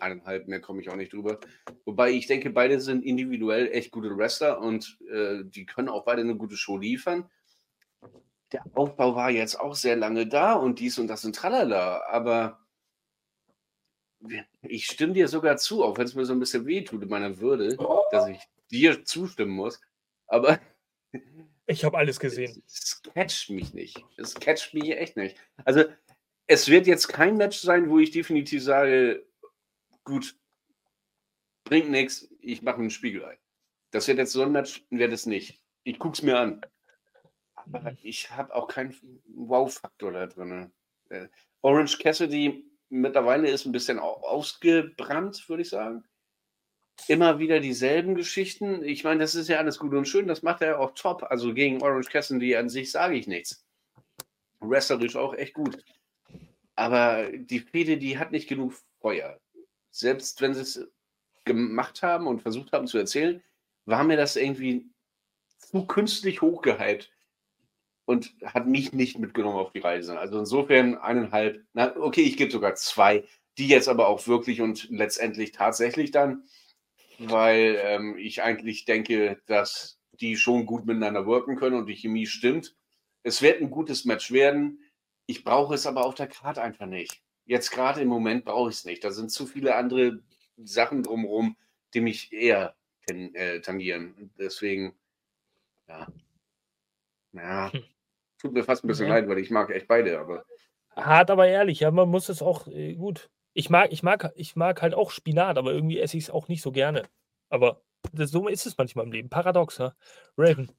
eineinhalb, 0.00 0.48
mehr 0.48 0.60
komme 0.60 0.80
ich 0.80 0.90
auch 0.90 0.96
nicht 0.96 1.12
drüber. 1.12 1.38
Wobei 1.84 2.10
ich 2.10 2.26
denke, 2.26 2.50
beide 2.50 2.80
sind 2.80 3.04
individuell 3.04 3.68
echt 3.72 3.90
gute 3.90 4.16
Wrestler 4.16 4.60
und 4.60 4.98
äh, 5.10 5.44
die 5.44 5.64
können 5.66 5.88
auch 5.88 6.04
beide 6.04 6.22
eine 6.22 6.36
gute 6.36 6.56
Show 6.56 6.76
liefern 6.76 7.30
der 8.52 8.64
Aufbau 8.74 9.14
war 9.14 9.30
jetzt 9.30 9.58
auch 9.58 9.74
sehr 9.74 9.96
lange 9.96 10.26
da 10.26 10.54
und 10.54 10.78
dies 10.78 10.98
und 10.98 11.08
das 11.08 11.24
und 11.24 11.34
tralala, 11.34 12.02
aber 12.08 12.60
ich 14.62 14.86
stimme 14.86 15.12
dir 15.12 15.28
sogar 15.28 15.56
zu, 15.56 15.84
auch 15.84 15.98
wenn 15.98 16.06
es 16.06 16.14
mir 16.14 16.24
so 16.24 16.32
ein 16.32 16.40
bisschen 16.40 16.66
wehtut 16.66 17.02
in 17.02 17.08
meiner 17.08 17.38
Würde, 17.38 17.76
dass 18.10 18.28
ich 18.28 18.40
dir 18.70 19.04
zustimmen 19.04 19.52
muss, 19.52 19.80
aber 20.26 20.60
ich 21.66 21.84
habe 21.84 21.98
alles 21.98 22.20
gesehen. 22.20 22.62
Es 22.68 23.02
catcht 23.02 23.50
mich 23.50 23.74
nicht. 23.74 24.04
Es 24.16 24.34
catcht 24.34 24.74
mich 24.74 24.90
echt 24.90 25.16
nicht. 25.16 25.36
Also, 25.64 25.84
es 26.46 26.68
wird 26.68 26.86
jetzt 26.86 27.08
kein 27.08 27.36
Match 27.36 27.58
sein, 27.58 27.90
wo 27.90 27.98
ich 27.98 28.10
definitiv 28.10 28.62
sage, 28.62 29.26
gut, 30.04 30.36
bringt 31.64 31.90
nichts, 31.90 32.28
ich 32.40 32.62
mache 32.62 32.82
ein 32.82 32.90
Spiegelei. 32.90 33.38
Das 33.90 34.06
wird 34.08 34.18
jetzt 34.18 34.32
so 34.32 34.42
ein 34.42 34.52
Match, 34.52 34.84
wird 34.90 35.12
es 35.12 35.26
nicht. 35.26 35.60
Ich 35.84 35.98
gucke 35.98 36.14
es 36.14 36.22
mir 36.22 36.38
an 36.38 36.62
aber 37.72 37.96
ich 38.02 38.30
habe 38.30 38.54
auch 38.54 38.68
keinen 38.68 38.94
Wow-Faktor 39.34 40.12
da 40.12 40.26
drin. 40.26 40.72
Äh, 41.08 41.28
Orange 41.62 41.98
Cassidy 41.98 42.64
mittlerweile 42.88 43.50
ist 43.50 43.66
ein 43.66 43.72
bisschen 43.72 43.98
ausgebrannt, 43.98 45.48
würde 45.48 45.62
ich 45.62 45.68
sagen. 45.68 46.04
Immer 47.08 47.38
wieder 47.38 47.60
dieselben 47.60 48.14
Geschichten. 48.14 48.82
Ich 48.82 49.04
meine, 49.04 49.20
das 49.20 49.34
ist 49.34 49.48
ja 49.48 49.58
alles 49.58 49.78
gut 49.78 49.94
und 49.94 50.08
schön, 50.08 50.26
das 50.26 50.42
macht 50.42 50.62
er 50.62 50.80
auch 50.80 50.92
top. 50.94 51.22
Also 51.24 51.54
gegen 51.54 51.82
Orange 51.82 52.10
Cassidy 52.10 52.56
an 52.56 52.68
sich 52.68 52.90
sage 52.90 53.16
ich 53.16 53.26
nichts. 53.26 53.64
Wrestlerisch 54.60 55.16
auch 55.16 55.34
echt 55.34 55.54
gut. 55.54 55.84
Aber 56.74 57.30
die 57.32 57.60
Fede, 57.60 57.96
die 57.96 58.18
hat 58.18 58.32
nicht 58.32 58.48
genug 58.48 58.74
Feuer. 59.00 59.38
Selbst 59.90 60.40
wenn 60.40 60.54
sie 60.54 60.62
es 60.62 60.88
gemacht 61.44 62.02
haben 62.02 62.26
und 62.26 62.42
versucht 62.42 62.72
haben 62.72 62.86
zu 62.86 62.98
erzählen, 62.98 63.42
war 63.84 64.04
mir 64.04 64.16
das 64.16 64.36
irgendwie 64.36 64.86
zu 65.58 65.86
künstlich 65.86 66.42
hochgehypt 66.42 67.10
und 68.04 68.34
hat 68.44 68.66
mich 68.66 68.92
nicht 68.92 69.18
mitgenommen 69.18 69.58
auf 69.58 69.72
die 69.72 69.80
Reise. 69.80 70.18
Also 70.18 70.38
insofern 70.38 70.96
eineinhalb, 70.96 71.64
na, 71.72 71.96
okay, 71.96 72.22
ich 72.22 72.36
gebe 72.36 72.50
sogar 72.50 72.74
zwei, 72.74 73.24
die 73.58 73.68
jetzt 73.68 73.88
aber 73.88 74.08
auch 74.08 74.26
wirklich 74.26 74.60
und 74.60 74.88
letztendlich 74.90 75.52
tatsächlich 75.52 76.10
dann, 76.10 76.44
weil 77.18 77.78
ähm, 77.82 78.16
ich 78.18 78.42
eigentlich 78.42 78.84
denke, 78.84 79.40
dass 79.46 79.98
die 80.20 80.36
schon 80.36 80.66
gut 80.66 80.86
miteinander 80.86 81.26
wirken 81.26 81.56
können 81.56 81.76
und 81.76 81.86
die 81.86 81.96
Chemie 81.96 82.26
stimmt. 82.26 82.74
Es 83.22 83.42
wird 83.42 83.60
ein 83.60 83.70
gutes 83.70 84.04
Match 84.04 84.30
werden. 84.32 84.80
Ich 85.26 85.44
brauche 85.44 85.74
es 85.74 85.86
aber 85.86 86.04
auf 86.04 86.14
der 86.14 86.28
Karte 86.28 86.62
einfach 86.62 86.86
nicht. 86.86 87.22
Jetzt 87.44 87.70
gerade 87.70 88.00
im 88.00 88.08
Moment 88.08 88.44
brauche 88.44 88.70
ich 88.70 88.76
es 88.76 88.84
nicht. 88.84 89.04
Da 89.04 89.10
sind 89.10 89.30
zu 89.30 89.46
viele 89.46 89.74
andere 89.74 90.20
Sachen 90.56 91.02
drumherum, 91.02 91.56
die 91.94 92.00
mich 92.00 92.32
eher 92.32 92.74
äh, 93.08 93.60
tangieren. 93.60 94.30
Deswegen, 94.38 94.94
ja. 95.88 96.06
Ja, 97.32 97.72
hm. 97.72 97.84
Tut 98.38 98.52
mir 98.52 98.64
fast 98.64 98.84
ein 98.84 98.88
bisschen 98.88 99.08
ja. 99.08 99.14
leid, 99.14 99.28
weil 99.28 99.38
ich 99.38 99.50
mag 99.50 99.70
echt 99.70 99.88
beide, 99.88 100.18
aber. 100.18 100.44
Hart, 100.94 101.30
aber 101.30 101.46
ehrlich, 101.46 101.80
ja, 101.80 101.90
man 101.90 102.08
muss 102.08 102.28
es 102.28 102.42
auch 102.42 102.66
äh, 102.68 102.94
gut. 102.94 103.30
Ich 103.58 103.70
mag, 103.70 103.90
ich 103.90 104.02
mag, 104.02 104.32
ich 104.34 104.54
mag 104.54 104.82
halt 104.82 104.92
auch 104.92 105.10
Spinat, 105.10 105.56
aber 105.56 105.72
irgendwie 105.72 105.98
esse 105.98 106.18
ich 106.18 106.24
es 106.24 106.30
auch 106.30 106.46
nicht 106.46 106.60
so 106.60 106.72
gerne. 106.72 107.08
Aber 107.48 107.80
das, 108.12 108.30
so 108.30 108.48
ist 108.48 108.66
es 108.66 108.76
manchmal 108.76 109.06
im 109.06 109.12
Leben. 109.12 109.30
Paradox, 109.30 109.78
ja. 109.78 109.94
Raven. 110.36 110.70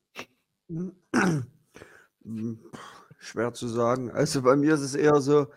Schwer 3.17 3.53
zu 3.53 3.67
sagen. 3.67 4.11
Also 4.11 4.43
bei 4.43 4.55
mir 4.55 4.75
ist 4.75 4.81
es 4.81 4.93
eher 4.93 5.19
so, 5.21 5.47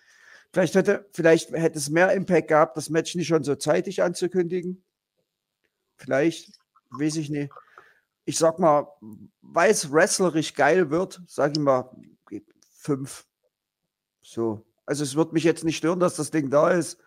Vielleicht 0.52 0.76
hätte, 0.76 1.08
vielleicht 1.14 1.52
hätte 1.52 1.78
es 1.78 1.90
mehr 1.90 2.12
Impact 2.12 2.48
gehabt, 2.48 2.76
das 2.76 2.90
Match 2.90 3.16
nicht 3.16 3.28
schon 3.28 3.44
so 3.44 3.56
zeitig 3.56 4.04
anzukündigen. 4.04 4.84
Vielleicht, 5.96 6.52
weiß 6.92 7.16
ich 7.18 7.30
nicht. 7.30 7.52
Ich 8.26 8.38
sag 8.38 8.60
mal, 8.60 8.88
weil 9.42 9.72
es 9.72 9.92
wrestlerisch 9.92 10.54
geil 10.54 10.90
wird, 10.90 11.22
sag 11.28 11.52
ich 11.52 11.60
mal, 11.60 11.90
fünf. 12.72 13.26
So. 14.22 14.66
Also 14.86 15.04
es 15.04 15.16
wird 15.16 15.34
mich 15.34 15.44
jetzt 15.44 15.64
nicht 15.64 15.78
stören, 15.78 16.00
dass 16.00 16.16
das 16.16 16.32
Ding 16.32 16.50
da 16.50 16.70
ist. 16.70 16.98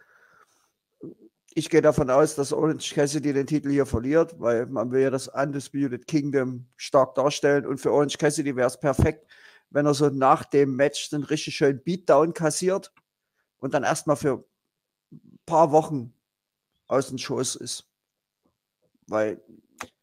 Ich 1.55 1.70
gehe 1.70 1.83
davon 1.83 2.11
aus, 2.11 2.35
dass 2.35 2.53
Orange 2.53 2.95
Cassidy 2.95 3.33
den 3.33 3.47
Titel 3.47 3.70
hier 3.70 3.87
verliert, 3.87 4.39
weil 4.39 4.66
man 4.66 4.91
will 4.91 5.03
ja 5.03 5.11
das 5.11 5.29
Undisputed 5.29 6.07
Kingdom 6.07 6.66
stark 6.77 7.14
darstellen. 7.14 7.66
Und 7.66 7.79
für 7.79 7.93
Orange 7.93 8.18
Cassidy 8.18 8.57
wäre 8.57 8.66
es 8.66 8.79
perfekt, 8.79 9.27
wenn 9.70 9.87
er 9.87 9.95
so 9.95 10.09
nach 10.09 10.45
dem 10.45 10.77
Match 10.77 11.11
den 11.11 11.22
richtig 11.22 11.57
schönen 11.57 11.83
Beatdown 11.83 12.35
kassiert 12.35 12.93
und 13.59 13.74
dann 13.74 13.85
erstmal 13.85 14.16
für 14.16 14.45
ein 15.12 15.39
paar 15.47 15.72
Wochen 15.72 16.12
aus 16.89 17.09
den 17.09 17.18
Shows 17.18 17.57
ist. 17.57 17.89
Weil, 19.07 19.41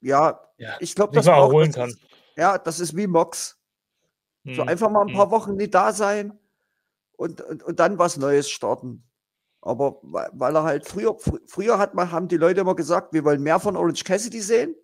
ja, 0.02 0.40
ja 0.58 0.76
ich 0.80 0.96
glaube, 0.96 1.14
das, 1.14 1.26
braucht, 1.26 1.78
das 1.78 1.92
ist, 1.92 2.00
ja, 2.36 2.58
das 2.58 2.80
ist 2.80 2.96
wie 2.96 3.08
Mox. 3.08 3.60
Hm. 4.44 4.56
So 4.56 4.62
einfach 4.64 4.90
mal 4.90 5.08
ein 5.08 5.14
paar 5.14 5.26
hm. 5.26 5.32
Wochen 5.32 5.56
nicht 5.56 5.74
da 5.74 5.94
sein 5.94 6.40
und, 7.24 7.40
und, 7.40 7.64
und 7.64 7.80
dann 7.80 7.98
was 7.98 8.18
Neues 8.18 8.50
starten. 8.50 9.04
Aber 9.62 10.00
weil 10.04 10.56
er 10.56 10.64
halt 10.64 10.86
früher, 10.86 11.18
fr 11.18 11.38
früher 11.48 11.78
hat 11.78 11.94
man, 11.94 12.12
haben 12.12 12.28
die 12.28 12.36
Leute 12.36 12.62
immer 12.62 12.76
gesagt, 12.76 13.14
wir 13.14 13.24
wollen 13.24 13.42
mehr 13.42 13.62
von 13.62 13.78
Orange 13.78 14.04
Cassidy 14.04 14.42
sehen. 14.42 14.76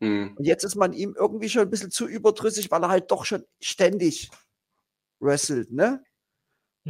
Mhm. 0.00 0.34
Und 0.36 0.44
jetzt 0.44 0.64
ist 0.64 0.74
man 0.74 0.92
ihm 0.92 1.14
irgendwie 1.16 1.48
schon 1.48 1.62
ein 1.62 1.70
bisschen 1.70 1.92
zu 1.92 2.08
überdrüssig, 2.08 2.72
weil 2.72 2.82
er 2.82 2.88
halt 2.88 3.10
doch 3.12 3.24
schon 3.24 3.44
ständig 3.60 4.28
wrestelt, 5.20 5.70
ne? 5.70 6.02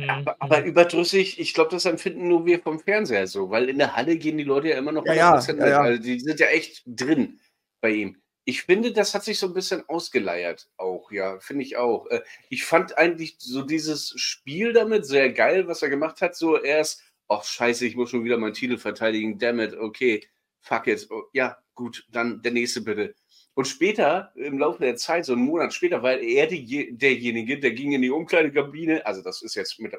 Aber, 0.08 0.36
aber, 0.40 0.64
überdrüssig, 0.64 1.38
ich 1.38 1.54
glaube, 1.54 1.70
das 1.70 1.86
empfinden 1.86 2.28
nur 2.28 2.44
wir 2.44 2.60
vom 2.60 2.78
Fernseher 2.78 3.26
so, 3.26 3.50
weil 3.50 3.68
in 3.68 3.78
der 3.78 3.96
Halle 3.96 4.16
gehen 4.18 4.36
die 4.36 4.44
Leute 4.44 4.68
ja 4.68 4.76
immer 4.76 4.92
noch 4.92 5.06
ja, 5.06 5.14
ja, 5.14 5.40
ja, 5.40 5.80
Also 5.80 6.02
die 6.02 6.20
sind 6.20 6.38
ja 6.38 6.48
echt 6.48 6.82
drin 6.86 7.40
bei 7.80 7.90
ihm. 7.90 8.22
Ich 8.48 8.62
finde, 8.62 8.92
das 8.92 9.12
hat 9.12 9.24
sich 9.24 9.40
so 9.40 9.48
ein 9.48 9.54
bisschen 9.54 9.88
ausgeleiert 9.88 10.70
auch, 10.76 11.10
ja, 11.10 11.40
finde 11.40 11.64
ich 11.64 11.76
auch. 11.76 12.06
Äh, 12.06 12.22
ich 12.48 12.64
fand 12.64 12.96
eigentlich 12.96 13.34
so 13.38 13.62
dieses 13.62 14.14
Spiel 14.16 14.72
damit 14.72 15.04
sehr 15.04 15.32
geil, 15.32 15.66
was 15.66 15.82
er 15.82 15.90
gemacht 15.90 16.20
hat. 16.22 16.36
So 16.36 16.56
erst, 16.62 17.02
ach 17.28 17.42
scheiße, 17.42 17.84
ich 17.84 17.96
muss 17.96 18.10
schon 18.10 18.24
wieder 18.24 18.38
meinen 18.38 18.54
Titel 18.54 18.78
verteidigen, 18.78 19.38
damn 19.38 19.58
it, 19.58 19.74
okay, 19.74 20.22
fuck 20.60 20.86
it. 20.86 21.08
Oh, 21.10 21.24
ja, 21.32 21.58
gut, 21.74 22.06
dann 22.12 22.40
der 22.40 22.52
nächste 22.52 22.82
bitte. 22.82 23.16
Und 23.54 23.66
später, 23.66 24.32
im 24.36 24.58
Laufe 24.58 24.80
der 24.80 24.94
Zeit, 24.96 25.24
so 25.24 25.32
einen 25.32 25.42
Monat 25.42 25.74
später, 25.74 26.02
war 26.04 26.18
er 26.18 26.46
die, 26.46 26.96
derjenige, 26.96 27.58
der 27.58 27.72
ging 27.72 27.92
in 27.92 28.02
die 28.02 28.10
Umkleidekabine, 28.10 29.04
also 29.06 29.22
das 29.22 29.42
ist 29.42 29.56
jetzt 29.56 29.80
mit, 29.80 29.92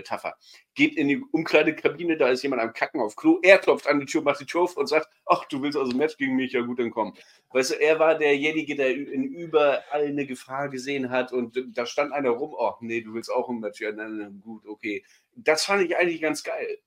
Metapher. 0.00 0.34
Geht 0.74 0.96
in 0.96 1.08
die 1.08 1.22
Umkleidekabine, 1.32 2.16
da 2.16 2.28
ist 2.28 2.42
jemand 2.42 2.62
am 2.62 2.72
Kacken 2.72 3.00
auf 3.00 3.16
Klo. 3.16 3.38
Er 3.42 3.58
klopft 3.58 3.86
an 3.86 4.00
die 4.00 4.06
Tür, 4.06 4.22
macht 4.22 4.40
die 4.40 4.46
Tür 4.46 4.62
auf 4.62 4.76
und 4.76 4.86
sagt: 4.86 5.08
Ach, 5.26 5.44
du 5.46 5.62
willst 5.62 5.78
also 5.78 5.92
ein 5.92 5.96
Match 5.96 6.16
gegen 6.16 6.36
mich? 6.36 6.52
Ja, 6.52 6.60
gut, 6.62 6.78
dann 6.78 6.90
komm. 6.90 7.14
Weißt 7.50 7.72
du, 7.72 7.74
er 7.80 7.98
war 7.98 8.16
derjenige, 8.16 8.76
der 8.76 8.90
in 8.90 9.24
überall 9.24 9.82
eine 9.92 10.26
Gefahr 10.26 10.68
gesehen 10.68 11.10
hat 11.10 11.32
und 11.32 11.62
da 11.74 11.86
stand 11.86 12.12
einer 12.12 12.30
rum: 12.30 12.54
Oh, 12.56 12.74
nee, 12.80 13.00
du 13.00 13.14
willst 13.14 13.30
auch 13.30 13.48
ein 13.48 13.60
Match? 13.60 13.80
Ja, 13.80 13.92
dann 13.92 14.40
gut, 14.44 14.66
okay. 14.66 15.04
Das 15.34 15.64
fand 15.64 15.82
ich 15.82 15.96
eigentlich 15.96 16.20
ganz 16.20 16.42
geil. 16.42 16.78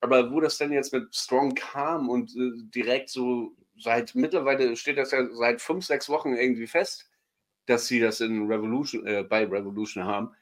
Aber 0.00 0.30
wo 0.32 0.40
das 0.40 0.58
dann 0.58 0.72
jetzt 0.72 0.92
mit 0.92 1.14
Strong 1.14 1.54
kam 1.54 2.08
und 2.08 2.30
äh, 2.36 2.50
direkt 2.74 3.08
so 3.08 3.56
seit 3.78 4.14
mittlerweile 4.14 4.76
steht 4.76 4.98
das 4.98 5.10
ja 5.10 5.26
seit 5.32 5.60
fünf, 5.60 5.84
sechs 5.84 6.08
Wochen 6.08 6.34
irgendwie 6.34 6.66
fest, 6.66 7.10
dass 7.66 7.86
sie 7.86 8.00
das 8.00 8.20
in 8.20 8.46
Revolution, 8.46 9.06
äh, 9.06 9.24
bei 9.24 9.44
Revolution 9.44 10.04
haben. 10.04 10.34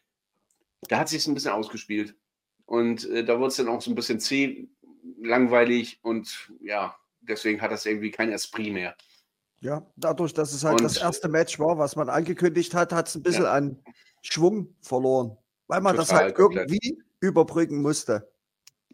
Da 0.88 0.98
hat 0.98 1.08
sich 1.08 1.20
es 1.20 1.26
ein 1.26 1.34
bisschen 1.34 1.52
ausgespielt. 1.52 2.14
Und 2.66 3.08
äh, 3.10 3.24
da 3.24 3.38
wurde 3.38 3.48
es 3.48 3.56
dann 3.56 3.68
auch 3.68 3.80
so 3.80 3.90
ein 3.90 3.94
bisschen 3.94 4.20
zäh, 4.20 4.68
langweilig 5.20 5.98
und 6.02 6.50
ja, 6.60 6.96
deswegen 7.20 7.60
hat 7.60 7.70
das 7.70 7.86
irgendwie 7.86 8.10
kein 8.10 8.32
Esprit 8.32 8.72
mehr. 8.72 8.96
Ja, 9.60 9.86
dadurch, 9.96 10.34
dass 10.34 10.52
es 10.52 10.64
halt 10.64 10.80
und, 10.80 10.84
das 10.84 10.96
erste 10.96 11.28
Match 11.28 11.58
war, 11.58 11.78
was 11.78 11.96
man 11.96 12.08
angekündigt 12.08 12.74
hat, 12.74 12.92
hat 12.92 13.08
es 13.08 13.14
ein 13.14 13.22
bisschen 13.22 13.44
ja. 13.44 13.52
an 13.52 13.82
Schwung 14.22 14.74
verloren. 14.80 15.36
Weil 15.66 15.80
man 15.80 15.96
Total, 15.96 16.06
das 16.06 16.22
halt 16.22 16.34
komplett. 16.34 16.70
irgendwie 16.70 17.02
überbrücken 17.20 17.80
musste. 17.80 18.30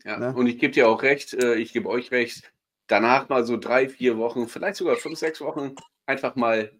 Ja, 0.05 0.18
ne? 0.18 0.34
und 0.34 0.47
ich 0.47 0.59
gebe 0.59 0.72
dir 0.72 0.88
auch 0.88 1.03
recht, 1.03 1.34
äh, 1.34 1.57
ich 1.57 1.72
gebe 1.72 1.88
euch 1.88 2.11
recht, 2.11 2.53
danach 2.86 3.28
mal 3.28 3.45
so 3.45 3.57
drei, 3.57 3.88
vier 3.88 4.16
Wochen, 4.16 4.49
vielleicht 4.49 4.76
sogar 4.76 4.97
fünf, 4.97 5.18
sechs 5.18 5.41
Wochen 5.41 5.74
einfach 6.07 6.36
mal, 6.36 6.72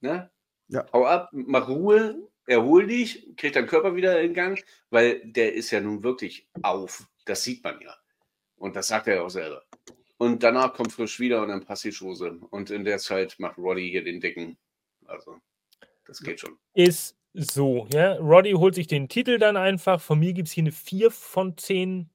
ne? 0.00 0.30
Ja. 0.68 0.86
Hau 0.92 1.04
ab, 1.04 1.28
mach 1.32 1.68
Ruhe, 1.68 2.26
erhol 2.46 2.86
dich, 2.86 3.36
krieg 3.36 3.52
deinen 3.52 3.66
Körper 3.66 3.96
wieder 3.96 4.20
in 4.20 4.34
Gang, 4.34 4.62
weil 4.90 5.20
der 5.24 5.54
ist 5.54 5.70
ja 5.70 5.80
nun 5.80 6.02
wirklich 6.02 6.48
auf. 6.62 7.06
Das 7.24 7.42
sieht 7.42 7.64
man 7.64 7.80
ja. 7.80 7.94
Und 8.56 8.76
das 8.76 8.88
sagt 8.88 9.08
er 9.08 9.16
ja 9.16 9.22
auch 9.22 9.30
selber. 9.30 9.62
Und 10.16 10.42
danach 10.42 10.72
kommt 10.74 10.92
frisch 10.92 11.18
wieder 11.20 11.42
und 11.42 11.48
dann 11.48 11.64
passt 11.64 11.84
die 11.84 11.92
Schose. 11.92 12.38
Und 12.50 12.70
in 12.70 12.84
der 12.84 12.98
Zeit 12.98 13.36
macht 13.38 13.58
Roddy 13.58 13.90
hier 13.90 14.04
den 14.04 14.20
Dicken. 14.20 14.56
Also, 15.06 15.38
das 16.06 16.20
geht 16.20 16.40
schon. 16.40 16.56
Ist 16.74 17.16
so, 17.32 17.88
ja. 17.92 18.14
Roddy 18.14 18.52
holt 18.52 18.74
sich 18.74 18.86
den 18.86 19.08
Titel 19.08 19.38
dann 19.38 19.56
einfach. 19.56 20.00
Von 20.00 20.20
mir 20.20 20.32
gibt 20.32 20.48
es 20.48 20.54
hier 20.54 20.62
eine 20.62 20.72
4 20.72 21.10
von 21.10 21.56
10. 21.56 22.08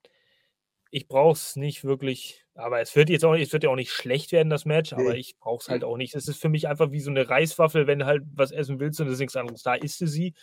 Ich 0.91 1.07
brauche 1.07 1.33
es 1.33 1.55
nicht 1.55 1.83
wirklich, 1.83 2.45
aber 2.55 2.81
es 2.81 2.95
wird 2.95 3.09
jetzt 3.09 3.23
auch 3.23 3.33
nicht, 3.33 3.47
es 3.47 3.53
wird 3.53 3.63
ja 3.63 3.69
auch 3.69 3.75
nicht 3.75 3.91
schlecht 3.91 4.31
werden, 4.31 4.49
das 4.49 4.65
Match, 4.65 4.93
aber 4.93 5.15
ich 5.15 5.37
brauche 5.37 5.61
es 5.61 5.69
halt 5.69 5.83
auch 5.83 5.97
nicht. 5.97 6.15
Es 6.15 6.27
ist 6.27 6.41
für 6.41 6.49
mich 6.49 6.67
einfach 6.67 6.91
wie 6.91 6.99
so 6.99 7.11
eine 7.11 7.29
Reiswaffel, 7.29 7.85
wenn 7.85 7.99
du 7.99 8.05
halt 8.05 8.23
was 8.33 8.51
essen 8.51 8.79
willst 8.79 8.99
und 8.99 9.07
es 9.07 9.13
ist 9.13 9.19
nichts 9.19 9.35
anderes. 9.35 9.61
Da 9.61 9.75
isst 9.75 10.01
du 10.01 10.07
sie. 10.07 10.33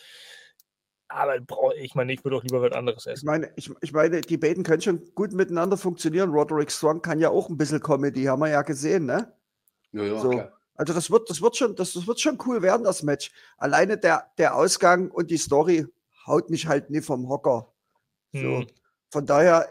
Aber 1.09 1.37
ich 1.77 1.95
meine, 1.95 2.13
ich 2.13 2.25
würde 2.25 2.37
auch 2.37 2.43
lieber 2.43 2.63
was 2.63 2.73
anderes 2.73 3.07
essen. 3.07 3.25
Ich 3.25 3.25
meine, 3.25 3.53
ich, 3.57 3.71
ich 3.81 3.93
meine, 3.93 4.21
die 4.21 4.37
beiden 4.37 4.65
können 4.65 4.83
schon 4.83 5.05
gut 5.15 5.33
miteinander 5.33 5.77
funktionieren. 5.77 6.31
Roderick 6.31 6.71
Strong 6.71 7.03
kann 7.03 7.21
ja 7.21 7.31
auch 7.31 7.49
ein 7.49 7.57
bisschen 7.57 7.81
Comedy, 7.81 8.25
haben 8.25 8.41
wir 8.41 8.49
ja 8.49 8.63
gesehen, 8.63 9.07
ne? 9.07 9.33
Ja, 9.93 10.03
ja, 10.05 10.19
so. 10.19 10.31
klar. 10.31 10.53
Also 10.77 10.93
das 10.93 11.11
wird, 11.11 11.31
das 11.31 11.41
wird 11.41 11.57
schon, 11.57 11.75
das, 11.75 11.95
das 11.95 12.07
wird 12.07 12.21
schon 12.21 12.39
cool 12.47 12.63
werden, 12.63 12.85
das 12.85 13.03
Match. 13.03 13.33
Alleine 13.57 13.97
der, 13.97 14.31
der 14.39 14.55
Ausgang 14.55 15.11
und 15.11 15.31
die 15.31 15.39
Story 15.39 15.87
haut 16.27 16.51
mich 16.51 16.67
halt 16.67 16.91
nie 16.91 17.01
vom 17.01 17.29
Hocker. 17.29 17.73
So. 18.33 18.41
Hm. 18.41 18.67
Von 19.11 19.27
daher 19.27 19.69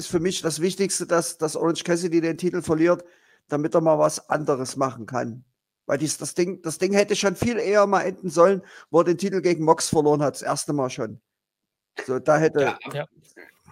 ist 0.00 0.08
für 0.08 0.20
mich 0.20 0.42
das 0.42 0.60
Wichtigste, 0.60 1.06
dass, 1.06 1.38
dass 1.38 1.56
Orange 1.56 1.84
Cassidy 1.84 2.20
den 2.20 2.38
Titel 2.38 2.62
verliert, 2.62 3.04
damit 3.48 3.74
er 3.74 3.80
mal 3.80 3.98
was 3.98 4.30
anderes 4.30 4.76
machen 4.76 5.06
kann. 5.06 5.44
Weil 5.86 5.98
dies, 5.98 6.18
das, 6.18 6.34
Ding, 6.34 6.62
das 6.62 6.78
Ding 6.78 6.92
hätte 6.92 7.16
schon 7.16 7.36
viel 7.36 7.58
eher 7.58 7.86
mal 7.86 8.02
enden 8.02 8.30
sollen, 8.30 8.62
wo 8.90 9.00
er 9.00 9.04
den 9.04 9.18
Titel 9.18 9.40
gegen 9.40 9.64
Mox 9.64 9.88
verloren 9.88 10.22
hat, 10.22 10.34
das 10.34 10.42
erste 10.42 10.72
Mal 10.72 10.88
schon. 10.88 11.20
So, 12.06 12.18
da 12.18 12.38
hätte. 12.38 12.60
Ja, 12.60 12.78
ja. 12.92 13.06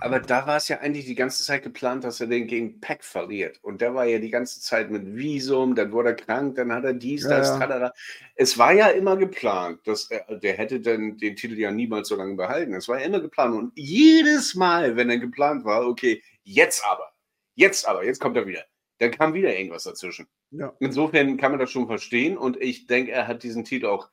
Aber 0.00 0.20
da 0.20 0.46
war 0.46 0.56
es 0.56 0.68
ja 0.68 0.78
eigentlich 0.78 1.06
die 1.06 1.14
ganze 1.14 1.42
Zeit 1.42 1.62
geplant, 1.62 2.04
dass 2.04 2.20
er 2.20 2.28
den 2.28 2.46
gegen 2.46 2.80
Pack 2.80 3.02
verliert. 3.02 3.58
Und 3.62 3.80
der 3.80 3.94
war 3.94 4.04
ja 4.04 4.18
die 4.18 4.30
ganze 4.30 4.60
Zeit 4.60 4.90
mit 4.90 5.16
Visum, 5.16 5.74
dann 5.74 5.90
wurde 5.92 6.10
er 6.10 6.14
krank, 6.14 6.54
dann 6.54 6.72
hat 6.72 6.84
er 6.84 6.92
dies, 6.92 7.24
ja, 7.24 7.30
das, 7.38 7.58
ja. 7.58 7.92
Es 8.36 8.56
war 8.58 8.72
ja 8.72 8.88
immer 8.88 9.16
geplant, 9.16 9.80
dass 9.86 10.10
er, 10.10 10.38
der 10.38 10.54
hätte 10.54 10.80
dann 10.80 11.18
den 11.18 11.34
Titel 11.34 11.58
ja 11.58 11.70
niemals 11.70 12.08
so 12.08 12.16
lange 12.16 12.36
behalten. 12.36 12.74
Es 12.74 12.88
war 12.88 13.00
ja 13.00 13.06
immer 13.06 13.20
geplant. 13.20 13.54
Und 13.56 13.72
jedes 13.74 14.54
Mal, 14.54 14.96
wenn 14.96 15.10
er 15.10 15.18
geplant 15.18 15.64
war, 15.64 15.86
okay, 15.86 16.22
jetzt 16.44 16.84
aber, 16.84 17.12
jetzt 17.54 17.86
aber, 17.86 18.04
jetzt 18.04 18.20
kommt 18.20 18.36
er 18.36 18.46
wieder, 18.46 18.64
dann 18.98 19.10
kam 19.10 19.34
wieder 19.34 19.56
irgendwas 19.56 19.82
dazwischen. 19.82 20.28
Ja. 20.50 20.72
Insofern 20.78 21.36
kann 21.38 21.50
man 21.50 21.60
das 21.60 21.70
schon 21.70 21.88
verstehen. 21.88 22.38
Und 22.38 22.56
ich 22.60 22.86
denke, 22.86 23.10
er 23.10 23.26
hat 23.26 23.42
diesen 23.42 23.64
Titel 23.64 23.86
auch 23.86 24.08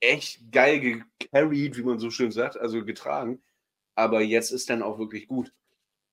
echt 0.00 0.50
geil 0.50 0.80
gecarried, 0.80 1.76
wie 1.76 1.82
man 1.82 1.98
so 1.98 2.10
schön 2.10 2.30
sagt, 2.30 2.58
also 2.58 2.82
getragen 2.84 3.42
aber 3.96 4.20
jetzt 4.20 4.52
ist 4.52 4.70
dann 4.70 4.82
auch 4.82 4.98
wirklich 4.98 5.26
gut. 5.26 5.52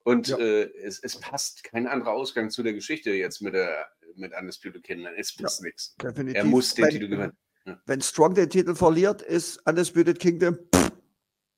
Und 0.03 0.29
ja. 0.29 0.37
äh, 0.37 0.71
es, 0.81 0.99
es, 1.01 1.19
passt 1.19 1.63
kein 1.63 1.87
anderer 1.87 2.11
Ausgang 2.11 2.49
zu 2.49 2.63
der 2.63 2.73
Geschichte 2.73 3.11
jetzt 3.11 3.41
mit, 3.41 3.53
der, 3.53 3.87
mit 4.15 4.33
Undisputed 4.37 4.83
Kingdom. 4.83 5.13
Es 5.15 5.35
passt 5.35 5.61
ja, 5.61 5.67
nichts. 5.67 5.95
Er 6.33 6.43
muss 6.43 6.73
den 6.73 6.85
wenn, 6.85 6.91
Titel 6.91 7.07
gewinnen. 7.07 7.37
Ja. 7.65 7.79
Wenn 7.85 8.01
Strong 8.01 8.33
den 8.33 8.49
Titel 8.49 8.75
verliert, 8.75 9.21
ist 9.21 9.65
Undisputed 9.65 10.19
Kingdom. 10.19 10.57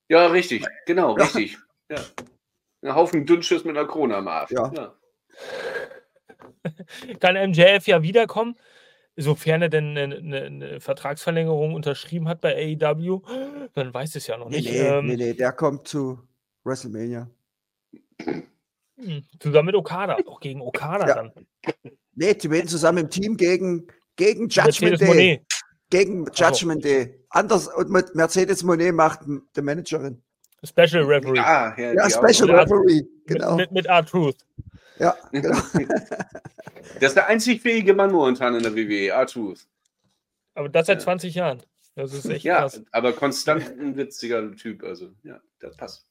Ja, 0.09 0.27
richtig. 0.27 0.63
Genau, 0.85 1.13
richtig. 1.13 1.57
Ja. 1.89 2.03
Ein 2.81 2.93
Haufen 2.93 3.25
Dünnschiss 3.25 3.63
mit 3.63 3.75
einer 3.75 3.87
Krone 3.87 4.15
am 4.15 4.27
Arsch. 4.27 4.51
Ja. 4.51 4.95
Kann 7.19 7.49
MJF 7.49 7.87
ja 7.87 8.03
wiederkommen, 8.03 8.55
sofern 9.15 9.61
er 9.61 9.69
denn 9.69 9.97
eine, 9.97 10.15
eine, 10.15 10.41
eine, 10.43 10.79
Vertragsverlängerung 10.79 11.73
unterschrieben 11.73 12.27
hat 12.27 12.41
bei 12.41 12.77
AEW. 12.81 13.21
Man 13.75 13.93
weiß 13.93 14.15
es 14.15 14.27
ja 14.27 14.37
noch 14.37 14.49
nicht. 14.49 14.69
Nee, 14.69 14.79
ähm, 14.79 15.07
nee, 15.07 15.15
nee, 15.15 15.33
der 15.33 15.51
kommt 15.53 15.87
zu 15.87 16.19
WrestleMania. 16.63 17.29
Hm, 18.97 19.23
zusammen 19.39 19.67
mit 19.67 19.75
Okada, 19.75 20.17
auch 20.25 20.39
gegen 20.39 20.61
Okada 20.61 21.07
ja. 21.07 21.15
dann. 21.15 21.31
Nee, 22.13 22.33
die 22.33 22.49
werden 22.49 22.67
zusammen 22.67 22.99
im 22.99 23.09
Team 23.09 23.35
gegen, 23.35 23.87
gegen 24.15 24.47
Judgment 24.47 25.01
Day. 25.01 25.07
Monet. 25.07 25.41
Gegen 25.89 26.25
Judgment 26.33 26.81
so. 26.81 26.89
Day. 26.89 27.19
Anders 27.29 27.67
und 27.67 27.89
mit 27.89 28.15
Mercedes 28.15 28.63
Monet 28.63 28.93
macht 28.93 29.19
die 29.25 29.61
Managerin. 29.61 30.21
Special 30.63 31.03
Referee. 31.03 31.39
Ah, 31.39 31.75
ja, 31.77 31.93
ja 31.93 32.09
Special 32.09 32.49
Referee, 32.49 33.03
genau. 33.27 33.55
Mit, 33.55 33.71
mit, 33.71 33.83
mit 33.83 33.85
R-Truth. 33.85 34.45
Ja, 34.99 35.15
genau. 35.31 35.49
das 35.49 37.01
ist 37.01 37.15
der 37.15 37.27
einzig 37.27 37.61
fähige 37.61 37.93
Mann 37.93 38.11
momentan 38.11 38.55
in 38.55 38.63
der 38.63 38.75
WWE, 38.75 39.09
R-Truth. 39.09 39.67
Aber 40.53 40.69
das 40.69 40.87
seit 40.87 41.01
20 41.01 41.35
Jahren. 41.35 41.63
Das 41.95 42.13
ist 42.13 42.25
echt 42.25 42.43
ja, 42.43 42.59
krass. 42.59 42.83
aber 42.91 43.13
konstant 43.13 43.69
ein 43.79 43.95
witziger 43.95 44.53
Typ. 44.55 44.83
Also, 44.83 45.13
ja, 45.23 45.39
das 45.59 45.77
passt. 45.77 46.05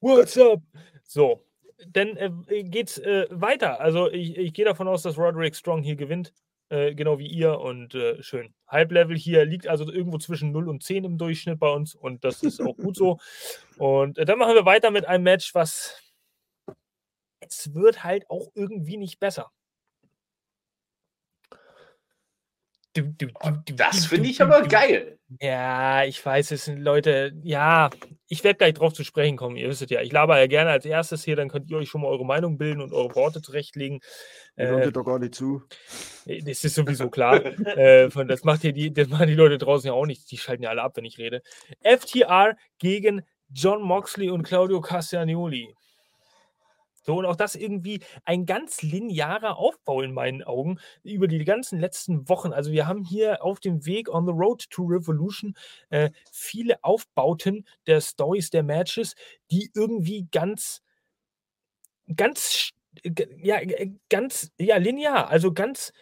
What's 0.00 0.38
up? 0.38 0.62
So, 1.04 1.44
dann 1.86 2.16
äh, 2.16 2.64
geht's 2.64 2.98
äh, 2.98 3.26
weiter. 3.30 3.80
Also, 3.80 4.10
ich, 4.10 4.36
ich 4.36 4.54
gehe 4.54 4.64
davon 4.64 4.88
aus, 4.88 5.02
dass 5.02 5.18
Roderick 5.18 5.54
Strong 5.54 5.82
hier 5.82 5.96
gewinnt. 5.96 6.32
Äh, 6.70 6.94
genau 6.94 7.18
wie 7.18 7.26
ihr 7.26 7.58
und 7.60 7.94
äh, 7.94 8.22
schön. 8.22 8.52
Halblevel 8.66 9.16
hier 9.16 9.46
liegt 9.46 9.66
also 9.66 9.90
irgendwo 9.90 10.18
zwischen 10.18 10.52
0 10.52 10.68
und 10.68 10.82
10 10.82 11.04
im 11.04 11.16
Durchschnitt 11.16 11.58
bei 11.58 11.70
uns 11.70 11.94
und 11.94 12.24
das 12.24 12.42
ist 12.42 12.60
auch 12.60 12.76
gut 12.76 12.94
so. 12.94 13.18
Und 13.78 14.18
äh, 14.18 14.24
dann 14.26 14.38
machen 14.38 14.54
wir 14.54 14.66
weiter 14.66 14.90
mit 14.90 15.06
einem 15.06 15.22
Match, 15.22 15.54
was 15.54 16.02
es 17.50 17.74
wird 17.74 18.04
halt 18.04 18.28
auch 18.30 18.48
irgendwie 18.54 18.96
nicht 18.96 19.18
besser. 19.20 19.50
Das 23.74 24.06
finde 24.06 24.28
ich 24.28 24.42
aber 24.42 24.62
geil. 24.62 25.18
Ja, 25.40 26.04
ich 26.04 26.24
weiß, 26.24 26.50
es 26.52 26.64
sind 26.64 26.80
Leute, 26.80 27.32
ja, 27.42 27.90
ich 28.28 28.42
werde 28.44 28.56
gleich 28.56 28.74
drauf 28.74 28.94
zu 28.94 29.04
sprechen 29.04 29.36
kommen, 29.36 29.56
ihr 29.56 29.68
wisst 29.68 29.88
ja. 29.90 30.00
Ich 30.00 30.10
laber 30.10 30.38
ja 30.38 30.46
gerne 30.46 30.70
als 30.70 30.86
erstes 30.86 31.22
hier, 31.22 31.36
dann 31.36 31.50
könnt 31.50 31.70
ihr 31.70 31.76
euch 31.76 31.90
schon 31.90 32.00
mal 32.00 32.08
eure 32.08 32.24
Meinung 32.24 32.56
bilden 32.56 32.80
und 32.80 32.92
eure 32.92 33.14
Worte 33.14 33.42
zurechtlegen. 33.42 34.00
Äh, 34.56 34.68
hört 34.68 34.96
doch 34.96 35.04
gar 35.04 35.18
nicht 35.18 35.34
zu. 35.34 35.62
Das 36.24 36.64
ist 36.64 36.74
sowieso 36.74 37.10
klar. 37.10 37.44
äh, 37.76 38.10
von, 38.10 38.26
das, 38.26 38.42
macht 38.44 38.62
hier 38.62 38.72
die, 38.72 38.92
das 38.92 39.08
machen 39.08 39.28
die 39.28 39.34
Leute 39.34 39.58
draußen 39.58 39.86
ja 39.86 39.92
auch 39.92 40.06
nicht. 40.06 40.30
Die 40.30 40.38
schalten 40.38 40.62
ja 40.62 40.70
alle 40.70 40.82
ab, 40.82 40.96
wenn 40.96 41.04
ich 41.04 41.18
rede. 41.18 41.42
FTR 41.82 42.56
gegen 42.78 43.22
John 43.50 43.82
Moxley 43.82 44.30
und 44.30 44.44
Claudio 44.44 44.80
Castagnoli. 44.80 45.74
So, 47.08 47.16
und 47.18 47.24
auch 47.24 47.36
das 47.36 47.54
irgendwie 47.54 48.00
ein 48.26 48.44
ganz 48.44 48.82
linearer 48.82 49.56
Aufbau 49.56 50.02
in 50.02 50.12
meinen 50.12 50.42
Augen 50.42 50.78
über 51.02 51.26
die 51.26 51.42
ganzen 51.46 51.80
letzten 51.80 52.28
Wochen. 52.28 52.52
Also 52.52 52.70
wir 52.70 52.86
haben 52.86 53.02
hier 53.02 53.42
auf 53.42 53.60
dem 53.60 53.86
Weg 53.86 54.10
on 54.10 54.26
the 54.26 54.32
road 54.32 54.68
to 54.68 54.82
Revolution 54.84 55.54
äh, 55.88 56.10
viele 56.30 56.84
Aufbauten 56.84 57.64
der 57.86 58.02
Stories, 58.02 58.50
der 58.50 58.62
Matches, 58.62 59.14
die 59.50 59.70
irgendwie 59.74 60.28
ganz, 60.30 60.82
ganz, 62.16 62.70
ja, 63.42 63.58
ganz, 64.08 64.50
ja, 64.58 64.76
linear, 64.76 65.28
also 65.28 65.52
ganz 65.52 65.92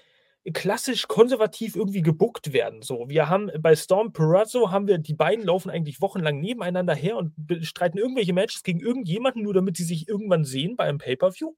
klassisch 0.53 1.09
konservativ 1.09 1.77
irgendwie 1.77 2.03
gebuckt 2.03 2.53
werden. 2.53 2.83
So, 2.83 3.09
wir 3.09 3.29
haben 3.29 3.51
bei 3.61 3.75
Storm 3.75 4.13
Perazzo 4.13 4.71
haben 4.71 4.87
wir 4.87 4.99
die 4.99 5.15
beiden 5.15 5.45
laufen 5.45 5.71
eigentlich 5.71 6.01
wochenlang 6.01 6.41
nebeneinander 6.41 6.95
her 6.95 7.17
und 7.17 7.33
streiten 7.63 7.99
irgendwelche 7.99 8.33
Matches 8.33 8.63
gegen 8.63 8.81
irgendjemanden, 8.81 9.43
nur 9.43 9.55
damit 9.55 9.77
sie 9.77 9.85
sich 9.85 10.09
irgendwann 10.09 10.45
sehen 10.45 10.77
bei 10.77 10.85
einem 10.85 10.99
Pay-per-View, 10.99 11.55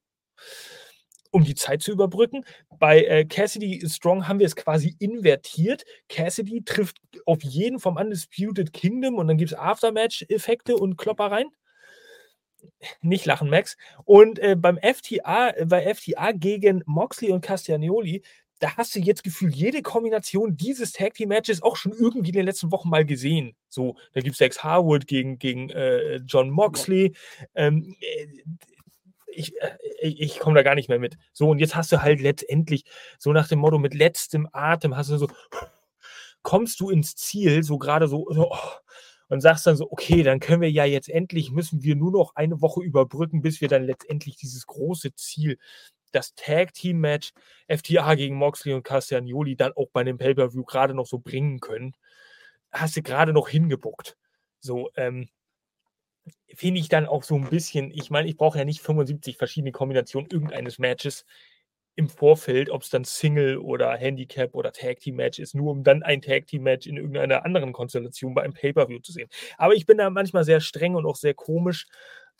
um 1.31 1.43
die 1.43 1.55
Zeit 1.55 1.83
zu 1.83 1.91
überbrücken. 1.91 2.43
Bei 2.79 3.03
äh, 3.03 3.25
Cassidy 3.25 3.87
Strong 3.87 4.27
haben 4.27 4.39
wir 4.39 4.47
es 4.47 4.55
quasi 4.55 4.95
invertiert. 4.97 5.85
Cassidy 6.07 6.63
trifft 6.63 6.97
auf 7.25 7.43
jeden 7.43 7.79
vom 7.79 7.97
Undisputed 7.97 8.73
Kingdom 8.73 9.15
und 9.15 9.27
dann 9.27 9.37
gibt 9.37 9.51
es 9.51 9.57
Aftermatch-Effekte 9.57 10.75
und 10.75 10.97
Kloppereien. 10.97 11.49
Nicht 13.01 13.25
lachen, 13.25 13.49
Max. 13.49 13.77
Und 14.03 14.39
äh, 14.39 14.55
beim 14.57 14.77
FTA, 14.77 15.49
äh, 15.51 15.65
bei 15.65 15.93
FTA 15.93 16.31
gegen 16.31 16.83
Moxley 16.85 17.31
und 17.31 17.41
Castagnoli 17.41 18.23
da 18.59 18.75
hast 18.75 18.93
du 18.95 18.99
jetzt 18.99 19.23
gefühlt 19.23 19.55
jede 19.55 19.81
Kombination 19.81 20.57
dieses 20.57 20.91
Tag 20.91 21.13
Team 21.13 21.29
Matches 21.29 21.63
auch 21.63 21.75
schon 21.75 21.93
irgendwie 21.93 22.29
in 22.29 22.35
den 22.35 22.45
letzten 22.45 22.71
Wochen 22.71 22.89
mal 22.89 23.05
gesehen. 23.05 23.55
So, 23.69 23.95
da 24.13 24.21
gibt 24.21 24.33
es 24.33 24.39
Dex 24.39 24.63
Harwood 24.63 25.07
gegen, 25.07 25.39
gegen 25.39 25.69
äh, 25.69 26.17
John 26.17 26.49
Moxley. 26.49 27.15
Ähm, 27.55 27.95
äh, 28.01 28.27
ich, 29.27 29.55
äh, 29.61 29.77
ich, 30.01 30.19
ich 30.19 30.39
komme 30.39 30.55
da 30.55 30.63
gar 30.63 30.75
nicht 30.75 30.89
mehr 30.89 30.99
mit. 30.99 31.17
So, 31.31 31.49
und 31.49 31.59
jetzt 31.59 31.75
hast 31.75 31.91
du 31.91 32.01
halt 32.01 32.19
letztendlich, 32.19 32.83
so 33.17 33.31
nach 33.31 33.47
dem 33.47 33.59
Motto, 33.59 33.79
mit 33.79 33.93
letztem 33.93 34.49
Atem 34.51 34.95
hast 34.97 35.09
du 35.09 35.17
so, 35.17 35.29
kommst 36.41 36.79
du 36.81 36.89
ins 36.89 37.15
Ziel, 37.15 37.63
so 37.63 37.77
gerade 37.77 38.07
so, 38.07 38.27
so 38.29 38.51
oh, 38.51 38.57
und 39.29 39.41
sagst 39.41 39.67
dann 39.67 39.77
so, 39.77 39.89
okay, 39.91 40.23
dann 40.23 40.39
können 40.39 40.61
wir 40.61 40.71
ja 40.71 40.85
jetzt 40.85 41.07
endlich, 41.07 41.51
müssen 41.51 41.83
wir 41.83 41.95
nur 41.95 42.11
noch 42.11 42.35
eine 42.35 42.61
Woche 42.61 42.81
überbrücken, 42.81 43.41
bis 43.41 43.61
wir 43.61 43.67
dann 43.67 43.83
letztendlich 43.83 44.35
dieses 44.35 44.65
große 44.65 45.13
Ziel, 45.15 45.57
das 46.11 46.35
Tag-Team-Match 46.35 47.31
FTA 47.67 48.15
gegen 48.15 48.35
Moxley 48.35 48.73
und 48.73 48.83
Castagnoli 48.83 49.55
dann 49.55 49.73
auch 49.73 49.89
bei 49.91 50.03
dem 50.03 50.17
Pay-Per-View 50.17 50.63
gerade 50.65 50.93
noch 50.93 51.05
so 51.05 51.19
bringen 51.19 51.59
können. 51.59 51.93
Hast 52.71 52.97
du 52.97 53.01
gerade 53.01 53.33
noch 53.33 53.49
hingebuckt. 53.49 54.17
So, 54.59 54.89
ähm, 54.95 55.29
finde 56.53 56.79
ich 56.79 56.89
dann 56.89 57.05
auch 57.05 57.23
so 57.23 57.35
ein 57.35 57.49
bisschen, 57.49 57.91
ich 57.91 58.09
meine, 58.09 58.27
ich 58.27 58.37
brauche 58.37 58.57
ja 58.57 58.65
nicht 58.65 58.81
75 58.81 59.37
verschiedene 59.37 59.71
Kombinationen 59.71 60.29
irgendeines 60.31 60.79
Matches 60.79 61.25
im 61.95 62.09
Vorfeld, 62.09 62.69
ob 62.69 62.83
es 62.83 62.89
dann 62.89 63.03
Single 63.03 63.57
oder 63.57 63.95
Handicap 63.95 64.55
oder 64.55 64.71
Tag 64.71 64.99
Team 64.99 65.15
Match 65.17 65.39
ist, 65.39 65.53
nur 65.53 65.71
um 65.71 65.83
dann 65.83 66.01
ein 66.03 66.21
Tag 66.21 66.47
Team 66.47 66.63
Match 66.63 66.87
in 66.87 66.97
irgendeiner 66.97 67.45
anderen 67.45 67.73
Konstellation 67.73 68.33
bei 68.33 68.43
einem 68.43 68.53
Pay-Per-View 68.53 68.99
zu 68.99 69.11
sehen. 69.11 69.29
Aber 69.57 69.73
ich 69.73 69.85
bin 69.85 69.97
da 69.97 70.09
manchmal 70.09 70.43
sehr 70.45 70.61
streng 70.61 70.95
und 70.95 71.05
auch 71.05 71.17
sehr 71.17 71.33
komisch. 71.33 71.87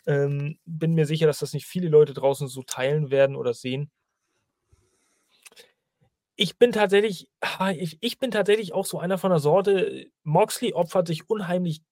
Ähm, 0.10 0.58
bin 0.66 0.96
mir 0.96 1.06
sicher, 1.06 1.28
dass 1.28 1.38
das 1.38 1.54
nicht 1.54 1.68
viele 1.68 1.88
Leute 1.88 2.16
draußen 2.16 2.48
so 2.48 2.64
teilen 2.64 3.12
werden 3.12 3.36
oder 3.36 3.54
sehen. 3.54 3.92
Ich 6.36 6.58
bin 6.58 6.72
tatsächlich, 6.72 7.30
ich, 7.76 7.98
ich 8.02 8.18
bin 8.18 8.32
tatsächlich 8.32 8.74
auch 8.74 8.88
so 8.88 8.98
einer 8.98 9.20
von 9.20 9.30
der 9.30 9.40
Sorte. 9.40 10.08
Moxley 10.24 10.74
opfert 10.74 11.06
sich 11.06 11.30
unheimlich 11.30 11.84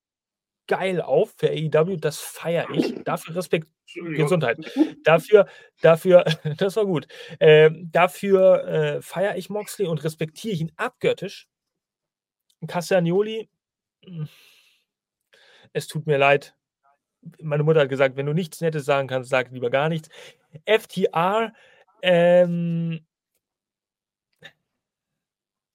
geil 0.68 1.00
auf 1.00 1.36
für 1.38 1.50
AEW, 1.50 1.98
das 1.98 2.18
feiere 2.18 2.72
ich. 2.72 2.96
Dafür 3.04 3.36
Respekt, 3.36 3.68
Gesundheit. 3.94 4.58
Dafür, 5.04 5.48
dafür, 5.82 6.26
das 6.58 6.76
war 6.76 6.88
gut. 6.88 7.08
Ähm, 7.40 7.90
dafür 7.92 8.64
äh, 8.68 9.02
feiere 9.04 9.38
ich 9.38 9.52
Moxley 9.52 9.88
und 9.88 10.04
respektiere 10.04 10.56
ihn 10.56 10.72
abgöttisch. 10.76 11.48
Castagnoli, 12.68 13.48
hm, 14.04 14.28
es 15.74 15.88
tut 15.88 16.08
mir 16.08 16.18
leid. 16.18 16.57
Meine 17.42 17.64
Mutter 17.64 17.82
hat 17.82 17.90
gesagt, 17.90 18.16
wenn 18.16 18.26
du 18.26 18.34
nichts 18.34 18.62
Nettes 18.62 18.86
sagen 18.86 19.08
kannst, 19.08 19.30
sag 19.30 19.52
lieber 19.52 19.70
gar 19.70 19.90
nichts. 19.90 20.10
FTR, 20.66 21.54
ähm, 22.02 23.06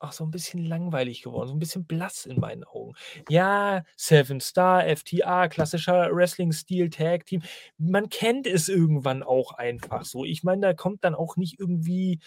auch 0.03 0.12
so 0.12 0.24
ein 0.24 0.30
bisschen 0.30 0.64
langweilig 0.64 1.22
geworden, 1.22 1.49
so 1.49 1.55
ein 1.55 1.59
bisschen 1.61 1.86
blass 1.86 2.26
in 2.26 2.40
meinen 2.40 2.64
Augen. 2.64 2.95
Ja, 3.28 3.84
Seven 3.97 4.40
Star, 4.40 4.84
FTA, 4.97 5.49
klassischer 5.49 6.11
Wrestling-Stil, 6.12 6.90
Tag-Team. 6.90 7.43
Man 7.78 8.09
kennt 8.09 8.47
es 8.47 8.68
irgendwann 8.68 9.22
auch 9.22 9.53
einfach 9.53 10.05
so. 10.05 10.24
Ich 10.24 10.43
meine, 10.43 10.62
da 10.62 10.74
kommt 10.74 11.05
dann 11.05 11.14
auch 11.14 11.36
nicht 11.36 11.61
irgendwie 11.61 12.18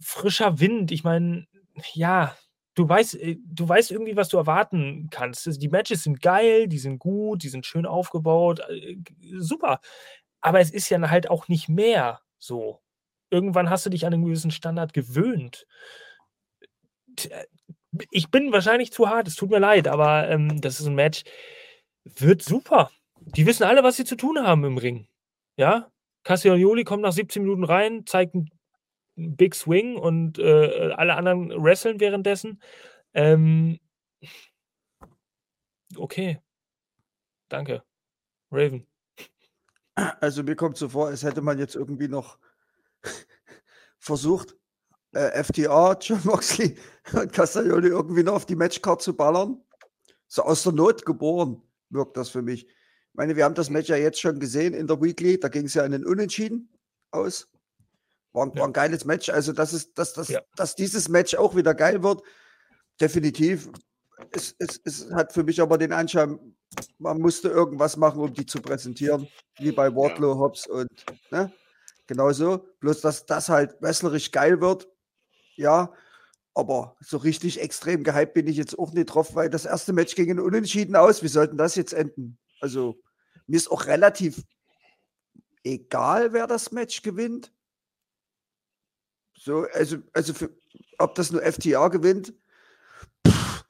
frischer 0.00 0.58
Wind. 0.58 0.90
Ich 0.90 1.04
meine, 1.04 1.46
ja, 1.92 2.34
du 2.76 2.88
weißt, 2.88 3.16
äh, 3.16 3.38
du 3.44 3.68
weißt 3.68 3.90
irgendwie, 3.90 4.16
was 4.16 4.28
du 4.28 4.36
erwarten 4.36 5.08
kannst. 5.10 5.46
Also, 5.48 5.58
die 5.58 5.68
Matches 5.68 6.04
sind 6.04 6.22
geil, 6.22 6.68
die 6.68 6.78
sind 6.78 7.00
gut, 7.00 7.42
die 7.42 7.48
sind 7.48 7.66
schön 7.66 7.86
aufgebaut, 7.86 8.60
äh, 8.68 8.96
super. 9.38 9.80
Aber 10.40 10.60
es 10.60 10.70
ist 10.70 10.88
ja 10.90 11.00
halt 11.10 11.28
auch 11.28 11.48
nicht 11.48 11.68
mehr 11.68 12.20
so. 12.38 12.80
Irgendwann 13.30 13.70
hast 13.70 13.84
du 13.84 13.90
dich 13.90 14.06
an 14.06 14.14
einen 14.14 14.24
gewissen 14.24 14.52
Standard 14.52 14.92
gewöhnt. 14.92 15.66
Ich 18.10 18.30
bin 18.30 18.52
wahrscheinlich 18.52 18.92
zu 18.92 19.08
hart, 19.08 19.26
es 19.26 19.34
tut 19.34 19.50
mir 19.50 19.58
leid, 19.58 19.88
aber 19.88 20.28
ähm, 20.28 20.60
das 20.60 20.78
ist 20.78 20.86
ein 20.86 20.94
Match, 20.94 21.24
wird 22.04 22.42
super. 22.42 22.90
Die 23.20 23.46
wissen 23.46 23.64
alle, 23.64 23.82
was 23.82 23.96
sie 23.96 24.04
zu 24.04 24.16
tun 24.16 24.38
haben 24.38 24.64
im 24.64 24.78
Ring. 24.78 25.08
Ja? 25.56 25.90
Cassiolioli 26.24 26.84
kommt 26.84 27.02
nach 27.02 27.12
17 27.12 27.42
Minuten 27.42 27.64
rein, 27.64 28.04
zeigt 28.06 28.34
einen 28.34 28.50
Big 29.16 29.54
Swing 29.54 29.96
und 29.96 30.38
äh, 30.38 30.92
alle 30.96 31.16
anderen 31.16 31.50
wresteln 31.62 32.00
währenddessen. 32.00 32.60
Ähm, 33.14 33.78
okay. 35.96 36.38
Danke. 37.48 37.82
Raven. 38.50 38.86
Also 39.94 40.42
mir 40.42 40.56
kommt 40.56 40.76
so 40.76 40.90
vor, 40.90 41.08
als 41.08 41.22
hätte 41.22 41.40
man 41.40 41.58
jetzt 41.58 41.74
irgendwie 41.74 42.08
noch 42.08 42.38
versucht, 43.98 44.54
äh, 45.12 45.42
FTA, 45.42 45.96
John 46.00 46.20
Moxley 46.24 46.76
und 47.12 47.32
Castagnoli 47.32 47.88
irgendwie 47.88 48.22
noch 48.22 48.34
auf 48.34 48.46
die 48.46 48.56
Matchcard 48.56 49.00
zu 49.00 49.16
ballern. 49.16 49.62
So 50.28 50.42
aus 50.42 50.62
der 50.62 50.72
Not 50.72 51.06
geboren 51.06 51.62
wirkt 51.88 52.16
das 52.16 52.28
für 52.28 52.42
mich. 52.42 52.66
Ich 52.66 53.14
meine, 53.14 53.36
wir 53.36 53.44
haben 53.44 53.54
das 53.54 53.70
Match 53.70 53.88
ja 53.88 53.96
jetzt 53.96 54.20
schon 54.20 54.38
gesehen 54.38 54.74
in 54.74 54.86
der 54.86 55.00
Weekly, 55.00 55.40
da 55.40 55.48
ging 55.48 55.64
es 55.64 55.74
ja 55.74 55.84
in 55.84 55.92
den 55.92 56.04
Unentschieden 56.04 56.68
aus. 57.10 57.48
War, 58.36 58.54
war, 58.54 58.66
ein 58.66 58.72
geiles 58.74 59.06
Match. 59.06 59.30
Also, 59.30 59.52
dass, 59.52 59.72
es, 59.72 59.94
dass, 59.94 60.12
dass, 60.12 60.32
dass 60.54 60.74
dieses 60.74 61.08
Match 61.08 61.34
auch 61.34 61.56
wieder 61.56 61.74
geil 61.74 62.02
wird, 62.02 62.22
definitiv. 63.00 63.70
Es, 64.30 64.54
es, 64.58 64.78
es 64.84 65.10
hat 65.12 65.32
für 65.32 65.42
mich 65.42 65.60
aber 65.60 65.78
den 65.78 65.92
Anschein, 65.92 66.38
man 66.98 67.18
musste 67.18 67.48
irgendwas 67.48 67.96
machen, 67.96 68.20
um 68.20 68.32
die 68.32 68.44
zu 68.44 68.60
präsentieren, 68.60 69.26
wie 69.58 69.72
bei 69.72 69.94
Wardlow. 69.94 70.38
Hobbs 70.38 70.66
und 70.66 70.90
ne? 71.30 71.50
genauso. 72.06 72.68
Bloß, 72.80 73.00
dass 73.00 73.24
das 73.24 73.48
halt 73.48 73.80
wrestlerisch 73.80 74.30
geil 74.30 74.60
wird, 74.60 74.86
ja, 75.56 75.92
aber 76.54 76.96
so 77.00 77.16
richtig 77.16 77.60
extrem 77.60 78.04
gehypt 78.04 78.34
bin 78.34 78.46
ich 78.46 78.58
jetzt 78.58 78.78
auch 78.78 78.92
nicht 78.92 79.06
drauf, 79.06 79.34
weil 79.34 79.48
das 79.48 79.64
erste 79.64 79.94
Match 79.94 80.14
ging 80.14 80.30
in 80.30 80.40
Unentschieden 80.40 80.94
aus. 80.94 81.22
Wie 81.22 81.28
sollten 81.28 81.56
das 81.56 81.74
jetzt 81.74 81.94
enden? 81.94 82.38
Also, 82.60 83.00
mir 83.46 83.56
ist 83.56 83.70
auch 83.70 83.86
relativ 83.86 84.42
egal, 85.64 86.34
wer 86.34 86.46
das 86.46 86.70
Match 86.70 87.00
gewinnt. 87.02 87.52
So, 89.38 89.66
also, 89.72 89.98
also 90.12 90.34
für, 90.34 90.50
ob 90.98 91.14
das 91.14 91.30
nur 91.30 91.42
FTA 91.42 91.88
gewinnt, 91.88 92.34
pff, 93.26 93.64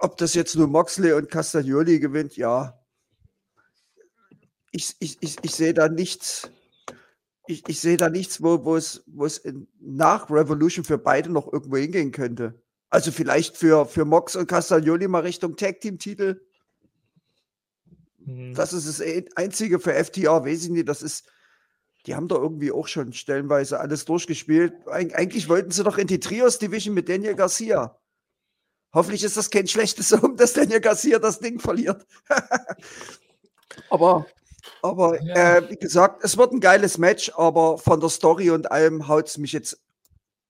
ob 0.00 0.16
das 0.16 0.34
jetzt 0.34 0.56
nur 0.56 0.66
Moxley 0.66 1.12
und 1.12 1.30
Castagnoli 1.30 2.00
gewinnt, 2.00 2.36
ja. 2.36 2.78
Ich, 4.72 4.94
ich, 4.98 5.18
ich, 5.20 5.36
ich 5.42 5.54
sehe 5.54 5.72
da 5.72 5.88
nichts, 5.88 6.50
ich, 7.46 7.66
ich 7.68 7.80
sehe 7.80 7.96
da 7.96 8.10
nichts, 8.10 8.42
wo, 8.42 8.64
wo 8.64 8.76
es, 8.76 9.04
wo 9.06 9.24
es 9.24 9.38
in, 9.38 9.68
nach 9.80 10.30
Revolution 10.30 10.84
für 10.84 10.98
beide 10.98 11.30
noch 11.30 11.50
irgendwo 11.52 11.76
hingehen 11.76 12.12
könnte. 12.12 12.62
Also 12.90 13.10
vielleicht 13.10 13.56
für, 13.56 13.86
für 13.86 14.04
Mox 14.04 14.36
und 14.36 14.46
Castagnoli 14.46 15.08
mal 15.08 15.20
Richtung 15.20 15.56
Tag-Team-Titel. 15.56 16.40
Mhm. 18.18 18.54
Das 18.54 18.72
ist 18.72 18.86
das 18.86 19.00
Einzige 19.36 19.80
für 19.80 19.92
FTR, 19.92 20.44
weiß 20.44 20.64
ich 20.64 20.70
nicht. 20.70 20.88
Das 20.88 21.02
ist, 21.02 21.24
die 22.06 22.14
haben 22.14 22.28
da 22.28 22.36
irgendwie 22.36 22.70
auch 22.70 22.86
schon 22.86 23.12
stellenweise 23.12 23.80
alles 23.80 24.04
durchgespielt. 24.04 24.74
Eig 24.88 25.14
eigentlich 25.14 25.48
wollten 25.48 25.70
sie 25.70 25.82
doch 25.82 25.98
in 25.98 26.06
die 26.06 26.20
Trios-Division 26.20 26.94
mit 26.94 27.08
Daniel 27.08 27.34
Garcia. 27.34 27.98
Hoffentlich 28.94 29.24
ist 29.24 29.36
das 29.36 29.50
kein 29.50 29.66
schlechtes 29.66 30.12
um, 30.12 30.36
dass 30.36 30.52
Daniel 30.52 30.80
Garcia 30.80 31.18
das 31.18 31.40
Ding 31.40 31.58
verliert. 31.58 32.06
aber 33.90 34.26
aber 34.82 35.22
ja. 35.22 35.58
äh, 35.58 35.70
wie 35.70 35.76
gesagt, 35.76 36.24
es 36.24 36.36
wird 36.36 36.52
ein 36.52 36.60
geiles 36.60 36.98
Match, 36.98 37.30
aber 37.36 37.78
von 37.78 38.00
der 38.00 38.08
Story 38.08 38.50
und 38.50 38.70
allem 38.70 39.06
haut 39.08 39.28
es 39.28 39.38
mich 39.38 39.52
jetzt 39.52 39.80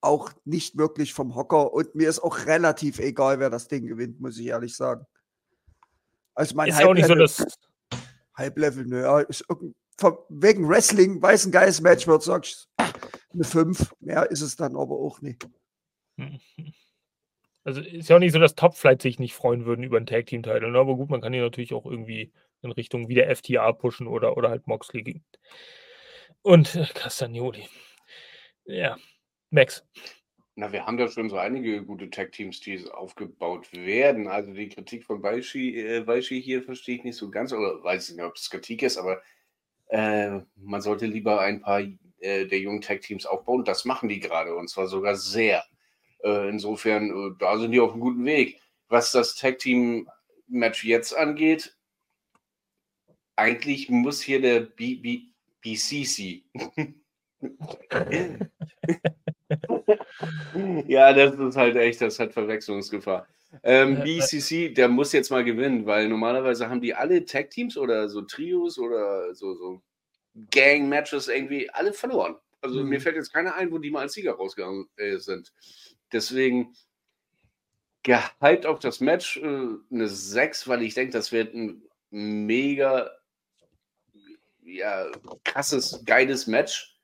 auch 0.01 0.31
nicht 0.45 0.77
wirklich 0.77 1.13
vom 1.13 1.35
Hocker 1.35 1.73
und 1.73 1.95
mir 1.95 2.09
ist 2.09 2.19
auch 2.19 2.45
relativ 2.45 2.99
egal, 2.99 3.39
wer 3.39 3.49
das 3.49 3.67
Ding 3.67 3.87
gewinnt, 3.87 4.19
muss 4.19 4.37
ich 4.37 4.47
ehrlich 4.47 4.75
sagen. 4.75 5.05
Also 6.33 6.55
mein 6.55 6.69
ist 6.69 6.83
auch 6.83 6.93
nicht 6.93 7.07
so 7.07 7.15
das 7.15 7.45
Halblevel, 8.35 8.85
nö, 8.85 9.23
ist 9.27 9.49
wegen 10.29 10.67
Wrestling, 10.67 11.21
weil 11.21 11.35
es 11.35 11.45
ein 11.45 11.51
geiles 11.51 11.81
Match 11.81 12.07
wird, 12.07 12.23
sagst 12.23 12.69
eine 13.33 13.43
5. 13.43 13.95
Mehr 13.99 14.29
ist 14.29 14.41
es 14.41 14.55
dann 14.55 14.75
aber 14.75 14.95
auch 14.95 15.21
nicht. 15.21 15.47
Also 17.63 17.81
ist 17.81 18.07
ja 18.07 18.15
auch 18.15 18.21
nicht 18.21 18.31
so, 18.31 18.39
dass 18.39 18.55
Topflight 18.55 19.01
sich 19.01 19.19
nicht 19.19 19.33
freuen 19.33 19.65
würden 19.65 19.83
über 19.83 19.97
einen 19.97 20.05
Tag-Team-Titel, 20.05 20.71
ne? 20.71 20.79
aber 20.79 20.95
gut, 20.95 21.09
man 21.09 21.19
kann 21.19 21.33
ihn 21.33 21.41
natürlich 21.41 21.73
auch 21.73 21.85
irgendwie 21.85 22.31
in 22.61 22.71
Richtung 22.71 23.09
wieder 23.09 23.27
FTA 23.35 23.73
pushen 23.73 24.07
oder, 24.07 24.37
oder 24.37 24.49
halt 24.49 24.67
Moxley. 24.67 25.21
Und 26.43 26.75
äh, 26.75 26.85
Castagnoli. 26.93 27.67
Ja, 28.63 28.95
Max. 29.49 29.85
Na, 30.55 30.71
wir 30.71 30.85
haben 30.85 30.95
da 30.95 31.09
schon 31.09 31.29
so 31.29 31.35
einige 31.35 31.83
gute 31.83 32.09
Tag-Teams, 32.09 32.61
die 32.61 32.89
aufgebaut 32.89 33.73
werden. 33.73 34.29
Also 34.29 34.53
die 34.53 34.69
Kritik 34.69 35.03
von 35.03 35.21
Weishi, 35.21 35.77
äh, 35.77 36.21
hier 36.21 36.63
verstehe 36.63 36.95
ich 36.95 37.03
nicht 37.03 37.17
so 37.17 37.29
ganz, 37.29 37.51
oder 37.51 37.83
weiß 37.83 38.09
ich 38.09 38.15
nicht, 38.15 38.23
ob 38.23 38.37
es 38.37 38.49
Kritik 38.49 38.81
ist, 38.81 38.97
aber 38.97 39.21
äh, 39.89 40.39
man 40.55 40.81
sollte 40.81 41.05
lieber 41.05 41.41
ein 41.41 41.61
paar 41.61 41.81
äh, 42.19 42.45
der 42.45 42.59
jungen 42.59 42.81
Tag-Teams 42.81 43.25
aufbauen. 43.25 43.63
Das 43.65 43.85
machen 43.85 44.09
die 44.09 44.19
gerade 44.19 44.55
und 44.55 44.69
zwar 44.69 44.87
sogar 44.87 45.15
sehr. 45.15 45.63
Äh, 46.23 46.49
insofern, 46.49 47.09
äh, 47.09 47.35
da 47.39 47.57
sind 47.57 47.71
die 47.71 47.79
auf 47.79 47.91
einem 47.91 48.01
guten 48.01 48.25
Weg. 48.25 48.59
Was 48.89 49.11
das 49.11 49.35
Tag-Team-Match 49.35 50.83
jetzt 50.83 51.15
angeht, 51.15 51.77
eigentlich 53.35 53.89
muss 53.89 54.21
hier 54.21 54.41
der 54.41 54.61
B 54.61 54.95
B 54.95 55.21
BCC. 55.61 56.43
ja, 60.87 61.13
das 61.13 61.35
ist 61.35 61.57
halt 61.57 61.75
echt, 61.75 62.01
das 62.01 62.19
hat 62.19 62.33
Verwechslungsgefahr. 62.33 63.27
Ähm, 63.63 64.01
BCC, 64.03 64.73
der 64.73 64.89
muss 64.89 65.13
jetzt 65.13 65.31
mal 65.31 65.43
gewinnen, 65.43 65.85
weil 65.85 66.07
normalerweise 66.09 66.69
haben 66.69 66.81
die 66.81 66.93
alle 66.93 67.23
Tag-Teams 67.25 67.77
oder 67.77 68.09
so 68.09 68.21
Trios 68.21 68.77
oder 68.77 69.33
so, 69.33 69.55
so 69.55 69.81
Gang-Matches 70.51 71.27
irgendwie 71.27 71.69
alle 71.69 71.93
verloren. 71.93 72.35
Also 72.61 72.83
mhm. 72.83 72.89
mir 72.89 73.01
fällt 73.01 73.15
jetzt 73.15 73.33
keiner 73.33 73.55
ein, 73.55 73.71
wo 73.71 73.77
die 73.77 73.91
mal 73.91 74.01
als 74.01 74.13
Sieger 74.13 74.33
rausgegangen 74.33 74.87
äh, 74.97 75.17
sind. 75.17 75.53
Deswegen 76.11 76.75
gehypt 78.03 78.65
auf 78.65 78.79
das 78.79 78.99
Match 78.99 79.37
äh, 79.37 79.67
eine 79.91 80.07
6, 80.07 80.67
weil 80.67 80.81
ich 80.83 80.93
denke, 80.93 81.13
das 81.13 81.31
wird 81.31 81.53
ein 81.53 81.83
mega 82.09 83.11
ja, 84.63 85.09
krasses, 85.43 86.03
geiles 86.05 86.47
Match. 86.47 86.96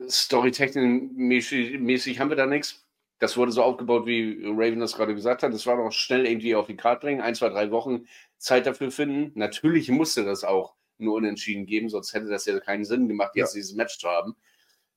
Storytechnik-mäßig 0.00 2.18
haben 2.18 2.30
wir 2.30 2.36
da 2.36 2.46
nichts. 2.46 2.86
Das 3.18 3.36
wurde 3.36 3.50
so 3.50 3.62
aufgebaut, 3.62 4.06
wie 4.06 4.40
Raven 4.44 4.80
das 4.80 4.94
gerade 4.94 5.14
gesagt 5.14 5.42
hat. 5.42 5.52
Das 5.52 5.66
war 5.66 5.76
noch 5.76 5.90
schnell 5.90 6.26
irgendwie 6.26 6.54
auf 6.54 6.68
die 6.68 6.76
Karte 6.76 7.00
bringen. 7.00 7.20
Ein, 7.20 7.34
zwei, 7.34 7.48
drei 7.48 7.72
Wochen 7.72 8.06
Zeit 8.38 8.66
dafür 8.66 8.92
finden. 8.92 9.32
Natürlich 9.34 9.90
musste 9.90 10.24
das 10.24 10.44
auch 10.44 10.76
nur 10.98 11.14
unentschieden 11.14 11.66
geben, 11.66 11.88
sonst 11.88 12.12
hätte 12.12 12.26
das 12.26 12.46
ja 12.46 12.58
keinen 12.60 12.84
Sinn 12.84 13.08
gemacht, 13.08 13.34
jetzt 13.34 13.54
ja. 13.54 13.60
dieses 13.60 13.74
Match 13.74 13.98
zu 13.98 14.08
haben. 14.08 14.36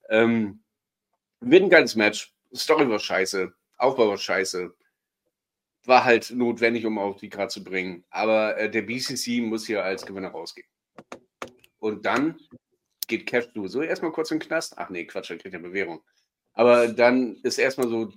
Ähm, 0.09 0.61
wird 1.39 1.63
ein 1.63 1.69
geiles 1.69 1.95
Match. 1.95 2.33
Story 2.53 2.89
war 2.89 2.99
scheiße. 2.99 3.53
Aufbau 3.77 4.09
war 4.09 4.17
scheiße. 4.17 4.75
War 5.85 6.03
halt 6.03 6.31
notwendig, 6.31 6.85
um 6.85 6.99
auf 6.99 7.17
die 7.17 7.29
Karte 7.29 7.55
zu 7.55 7.63
bringen. 7.63 8.03
Aber 8.09 8.57
äh, 8.57 8.69
der 8.69 8.83
BCC 8.83 9.41
muss 9.41 9.65
hier 9.65 9.83
als 9.83 10.05
Gewinner 10.05 10.29
rausgehen. 10.29 10.67
Und 11.79 12.05
dann 12.05 12.37
geht 13.11 13.27
Cash 13.27 13.49
so 13.53 13.81
erstmal 13.81 14.11
kurz 14.11 14.31
in 14.31 14.39
den 14.39 14.47
Knast. 14.47 14.77
Ach 14.77 14.89
nee, 14.89 15.05
Quatsch, 15.05 15.29
er 15.29 15.37
kriegt 15.37 15.53
eine 15.53 15.67
Bewährung. 15.67 16.01
Aber 16.53 16.87
dann 16.87 17.35
ist 17.43 17.59
erstmal 17.59 17.89
so 17.89 18.11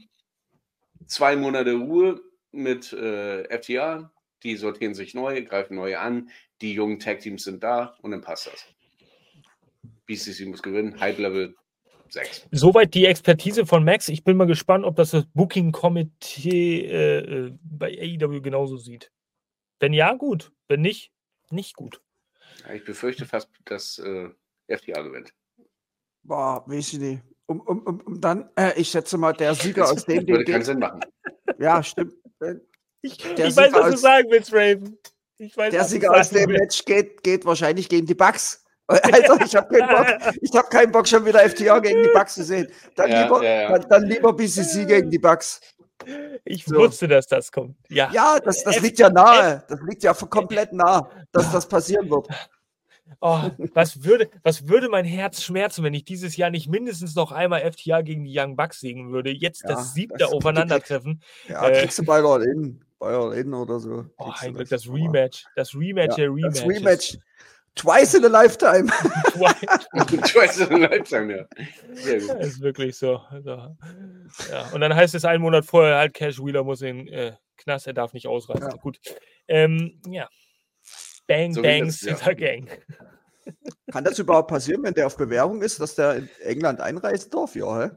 zwei 1.06 1.36
Monate 1.36 1.74
Ruhe 1.74 2.20
mit 2.52 2.92
äh, 2.92 3.44
FTA. 3.58 4.10
Die 4.42 4.56
sortieren 4.56 4.94
sich 4.94 5.14
neu, 5.14 5.42
greifen 5.44 5.76
neu 5.76 5.98
an. 5.98 6.30
Die 6.60 6.74
jungen 6.74 7.00
Tag-Teams 7.00 7.44
sind 7.44 7.62
da 7.62 7.96
und 8.02 8.12
dann 8.12 8.20
passt 8.20 8.46
das. 8.46 8.66
BCC 10.06 10.46
muss 10.46 10.62
gewinnen. 10.62 11.00
Hype-Level 11.00 11.56
6. 12.10 12.46
Soweit 12.52 12.94
die 12.94 13.06
Expertise 13.06 13.66
von 13.66 13.84
Max. 13.84 14.08
Ich 14.08 14.22
bin 14.22 14.36
mal 14.36 14.46
gespannt, 14.46 14.84
ob 14.84 14.96
das 14.96 15.10
das 15.10 15.26
Booking-Komitee 15.34 16.86
äh, 16.86 17.18
äh 17.18 17.52
bei 17.62 17.98
AEW 17.98 18.40
genauso 18.40 18.76
sieht. 18.76 19.10
Wenn 19.80 19.92
ja, 19.92 20.14
gut. 20.14 20.52
Wenn 20.68 20.82
nicht, 20.82 21.10
nicht 21.50 21.74
gut. 21.74 22.00
Ja, 22.66 22.74
ich 22.74 22.84
befürchte 22.84 23.26
fast, 23.26 23.50
dass 23.64 23.98
äh, 23.98 24.30
FTA 24.68 25.02
gewinnt. 25.02 25.32
Boah, 26.22 26.64
weiß 26.66 26.94
ich 26.94 26.98
nicht 26.98 27.22
um, 27.46 27.60
um, 27.60 27.78
um, 27.80 28.00
um 28.00 28.20
dann, 28.20 28.48
äh, 28.56 28.72
ich 28.76 28.88
schätze 28.88 29.18
mal, 29.18 29.32
der 29.32 29.54
Sieger 29.54 29.90
aus 29.90 30.04
dem. 30.04 30.26
Das 30.26 30.26
würde 30.26 30.44
keinen 30.44 30.64
Sinn 30.64 30.78
machen. 30.78 31.00
Ja, 31.58 31.82
stimmt. 31.82 32.14
Ich, 33.02 33.22
ich 33.24 33.56
weiß, 33.56 33.72
was 33.72 33.90
du 33.92 33.96
sagen 33.98 34.28
willst, 34.30 34.52
Raven. 34.52 34.98
Ich 35.36 35.56
weiß, 35.56 35.72
der 35.72 35.84
Sieger 35.84 36.14
aus 36.14 36.30
dem 36.30 36.50
Match 36.50 36.84
geht, 36.84 37.22
geht 37.22 37.44
wahrscheinlich 37.44 37.88
gegen 37.88 38.06
die 38.06 38.14
Bugs. 38.14 38.64
Alter, 38.86 39.40
ich 39.44 39.56
habe 39.56 39.78
keinen 39.78 39.88
Bock. 39.88 40.34
Ich 40.40 40.54
habe 40.54 40.68
keinen 40.68 40.92
Bock, 40.92 41.08
schon 41.08 41.24
wieder 41.24 41.40
FTR 41.40 41.80
gegen 41.80 42.02
die 42.02 42.10
Bugs 42.10 42.34
zu 42.34 42.44
sehen. 42.44 42.68
Dann, 42.96 43.10
ja, 43.10 43.22
lieber, 43.22 43.42
ja, 43.42 43.62
ja. 43.62 43.78
Dann, 43.78 43.88
dann, 43.88 44.04
lieber 44.04 44.32
BCC 44.32 44.86
gegen 44.86 45.10
die 45.10 45.18
Bugs. 45.18 45.60
Ich 46.44 46.64
so. 46.64 46.76
wusste, 46.76 47.08
dass 47.08 47.26
das 47.26 47.50
kommt. 47.50 47.76
Ja, 47.88 48.10
ja 48.12 48.38
das, 48.40 48.62
das 48.62 48.80
liegt 48.80 48.98
ja 48.98 49.08
nahe. 49.08 49.64
Das 49.68 49.80
liegt 49.88 50.02
ja 50.02 50.12
komplett 50.12 50.72
nah, 50.72 51.10
dass 51.32 51.50
das 51.50 51.66
passieren 51.66 52.10
wird. 52.10 52.28
Oh, 53.20 53.50
was 53.74 54.04
würde, 54.04 54.30
was 54.42 54.68
würde 54.68 54.88
mein 54.88 55.04
Herz 55.04 55.42
schmerzen, 55.42 55.84
wenn 55.84 55.94
ich 55.94 56.04
dieses 56.04 56.36
Jahr 56.36 56.50
nicht 56.50 56.68
mindestens 56.68 57.14
noch 57.14 57.32
einmal 57.32 57.60
FTA 57.70 58.02
gegen 58.02 58.24
die 58.24 58.38
Young 58.38 58.56
Bucks 58.56 58.80
singen 58.80 59.12
würde? 59.12 59.30
Jetzt 59.30 59.62
ja, 59.62 59.70
das 59.70 59.94
siebte 59.94 60.18
das 60.18 60.32
Aufeinandertreffen. 60.32 61.22
Ja, 61.48 61.68
äh, 61.68 61.80
kriegst 61.80 61.98
du 61.98 62.04
bei 62.04 62.22
All 62.22 62.42
In, 62.42 62.82
bei 62.98 63.14
All 63.14 63.32
In 63.34 63.52
oder 63.54 63.78
so. 63.78 64.06
Oh, 64.18 64.32
ein 64.38 64.54
Glück, 64.54 64.68
das 64.68 64.88
Rematch. 64.88 65.44
Das 65.56 65.74
Rematch 65.74 66.18
ja, 66.18 66.24
der 66.24 66.34
Rematch. 66.34 66.60
Das 66.60 66.66
Rematch. 66.66 67.18
Twice 67.76 68.14
in 68.14 68.24
a 68.24 68.28
lifetime. 68.28 68.86
Twice 70.28 70.58
in 70.58 70.72
a 70.72 70.88
lifetime, 70.88 71.36
ja. 71.36 71.46
Sehr 71.94 72.20
gut. 72.20 72.30
Das 72.30 72.46
ist 72.46 72.60
wirklich 72.60 72.96
so. 72.96 73.16
Also, 73.30 73.76
ja. 74.50 74.68
Und 74.72 74.80
dann 74.80 74.94
heißt 74.94 75.14
es 75.14 75.24
einen 75.24 75.42
Monat 75.42 75.64
vorher 75.64 75.96
halt, 75.96 76.14
Cash 76.14 76.38
Wheeler 76.38 76.62
muss 76.62 76.82
in 76.82 77.08
äh, 77.08 77.32
Knast, 77.56 77.86
er 77.86 77.92
darf 77.92 78.12
nicht 78.12 78.28
ausreisen. 78.28 78.70
Ja. 78.70 78.76
Gut. 78.76 79.00
Ähm, 79.48 80.00
ja. 80.06 80.28
Bang, 81.26 81.54
so 81.54 81.62
bang, 81.62 81.90
Super 81.90 82.32
ja. 82.32 82.34
Gang. 82.34 82.68
Kann 83.92 84.04
das 84.04 84.18
überhaupt 84.18 84.48
passieren, 84.48 84.82
wenn 84.82 84.94
der 84.94 85.06
auf 85.06 85.16
Bewährung 85.16 85.62
ist, 85.62 85.80
dass 85.80 85.94
der 85.94 86.16
in 86.16 86.28
England 86.42 86.80
einreisen 86.80 87.30
darf? 87.30 87.54
Ja, 87.54 87.84
hä? 87.84 87.90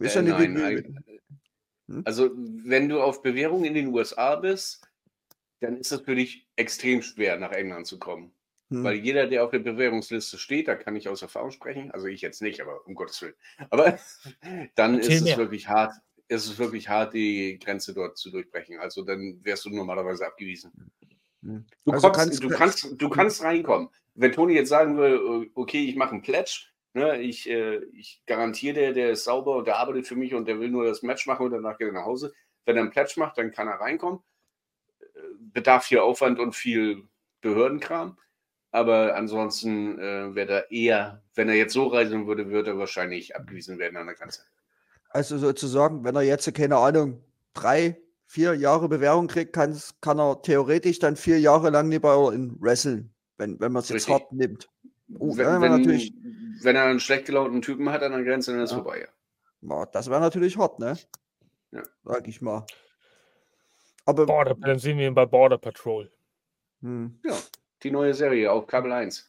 Äh, 0.00 0.08
ja 0.08 0.22
nein, 0.22 0.52
nein. 0.54 1.04
Hm? 1.88 2.02
Also, 2.04 2.30
wenn 2.34 2.88
du 2.88 3.00
auf 3.00 3.22
Bewährung 3.22 3.64
in 3.64 3.74
den 3.74 3.88
USA 3.88 4.36
bist, 4.36 4.82
dann 5.60 5.76
ist 5.76 5.92
es 5.92 6.00
für 6.00 6.14
dich 6.14 6.48
extrem 6.56 7.02
schwer, 7.02 7.36
nach 7.38 7.52
England 7.52 7.86
zu 7.86 7.98
kommen. 7.98 8.32
Hm. 8.70 8.84
Weil 8.84 8.94
jeder, 8.96 9.26
der 9.26 9.44
auf 9.44 9.50
der 9.50 9.58
Bewährungsliste 9.58 10.38
steht, 10.38 10.68
da 10.68 10.74
kann 10.74 10.96
ich 10.96 11.08
aus 11.08 11.22
Erfahrung 11.22 11.50
sprechen, 11.50 11.90
also 11.90 12.06
ich 12.06 12.20
jetzt 12.20 12.42
nicht, 12.42 12.60
aber 12.60 12.86
um 12.86 12.94
Gottes 12.94 13.20
Willen. 13.22 13.34
Aber 13.70 13.98
dann 14.74 14.96
Erzähl 14.96 15.16
ist 15.16 15.28
es 15.28 15.36
wirklich 15.36 15.68
hart, 15.68 15.92
ist 16.28 16.46
es 16.46 16.58
wirklich 16.58 16.88
hart, 16.88 17.14
die 17.14 17.58
Grenze 17.62 17.92
dort 17.92 18.16
zu 18.16 18.30
durchbrechen. 18.30 18.78
Also 18.78 19.02
dann 19.02 19.38
wärst 19.42 19.64
du 19.66 19.70
normalerweise 19.70 20.26
abgewiesen. 20.26 20.72
Hm. 21.42 21.64
Du, 21.84 21.92
also 21.92 22.08
kommst, 22.08 22.20
kannst, 22.20 22.42
du, 22.42 22.48
kannst, 22.48 23.02
du 23.02 23.08
kannst 23.08 23.42
reinkommen. 23.42 23.88
Wenn 24.14 24.32
Toni 24.32 24.54
jetzt 24.54 24.68
sagen 24.68 24.96
würde, 24.96 25.48
okay, 25.54 25.84
ich 25.84 25.96
mache 25.96 26.12
einen 26.12 26.22
Pledge, 26.22 26.66
ne, 26.94 27.20
ich, 27.20 27.48
äh, 27.48 27.78
ich 27.92 28.22
garantiere 28.26 28.74
der, 28.74 28.92
der 28.92 29.10
ist 29.10 29.24
sauber 29.24 29.56
und 29.56 29.66
der 29.66 29.78
arbeitet 29.78 30.06
für 30.06 30.16
mich 30.16 30.34
und 30.34 30.46
der 30.46 30.60
will 30.60 30.70
nur 30.70 30.84
das 30.84 31.02
Match 31.02 31.26
machen 31.26 31.46
und 31.46 31.52
danach 31.52 31.78
geht 31.78 31.88
er 31.88 31.94
nach 31.94 32.04
Hause. 32.04 32.32
Wenn 32.64 32.76
er 32.76 32.82
einen 32.82 32.90
Pledge 32.90 33.14
macht, 33.16 33.38
dann 33.38 33.50
kann 33.50 33.68
er 33.68 33.80
reinkommen. 33.80 34.20
Äh, 35.00 35.20
bedarf 35.38 35.84
viel 35.84 35.98
Aufwand 35.98 36.38
und 36.38 36.54
viel 36.54 37.04
Behördenkram. 37.40 38.18
Aber 38.70 39.16
ansonsten 39.16 39.98
äh, 39.98 40.34
wäre 40.34 40.52
er 40.52 40.70
eher, 40.70 41.22
wenn 41.34 41.48
er 41.48 41.56
jetzt 41.56 41.74
so 41.74 41.88
reisen 41.88 42.26
würde, 42.26 42.50
würde 42.50 42.70
er 42.70 42.78
wahrscheinlich 42.78 43.36
abgewiesen 43.36 43.78
werden 43.78 43.98
an 43.98 44.06
der 44.06 44.14
Grenze. 44.14 44.42
Also 45.10 45.36
sozusagen, 45.36 46.04
wenn 46.04 46.16
er 46.16 46.22
jetzt, 46.22 46.52
keine 46.54 46.78
Ahnung, 46.78 47.22
drei, 47.52 48.00
vier 48.32 48.54
Jahre 48.54 48.88
Bewährung 48.88 49.26
kriegt, 49.26 49.52
kann, 49.52 49.78
kann 50.00 50.18
er 50.18 50.40
theoretisch 50.40 50.98
dann 50.98 51.16
vier 51.16 51.38
Jahre 51.38 51.68
lang 51.68 51.88
nicht 51.88 52.00
bei 52.00 52.14
in 52.32 52.56
wresteln, 52.62 53.12
wenn, 53.36 53.60
wenn 53.60 53.72
man 53.72 53.82
es 53.82 53.90
jetzt 53.90 54.08
hart 54.08 54.32
nimmt. 54.32 54.70
Uh, 55.10 55.36
wenn, 55.36 55.60
wenn, 55.60 55.70
natürlich, 55.70 56.14
wenn 56.62 56.74
er 56.74 56.84
einen 56.84 56.98
schlecht 56.98 57.26
gelaunten 57.26 57.60
Typen 57.60 57.90
hat 57.90 58.02
an 58.02 58.12
der 58.12 58.24
Grenze, 58.24 58.52
dann 58.52 58.62
ist 58.62 58.70
ja. 58.70 58.78
vorbei. 58.78 59.06
Ja. 59.60 59.86
Das 59.92 60.08
wäre 60.08 60.20
natürlich 60.20 60.56
hart, 60.56 60.78
ne? 60.78 60.96
Ja. 61.72 61.82
Sag 62.04 62.26
ich 62.26 62.40
mal. 62.40 62.64
Aber, 64.06 64.24
Border, 64.24 64.54
dann 64.54 64.78
sehen 64.78 64.96
wir 64.96 65.06
ihn 65.06 65.14
bei 65.14 65.26
Border 65.26 65.58
Patrol. 65.58 66.10
Hm. 66.80 67.20
Ja, 67.24 67.36
die 67.82 67.90
neue 67.90 68.14
Serie 68.14 68.50
auf 68.50 68.66
Kabel 68.66 68.92
1. 68.92 69.28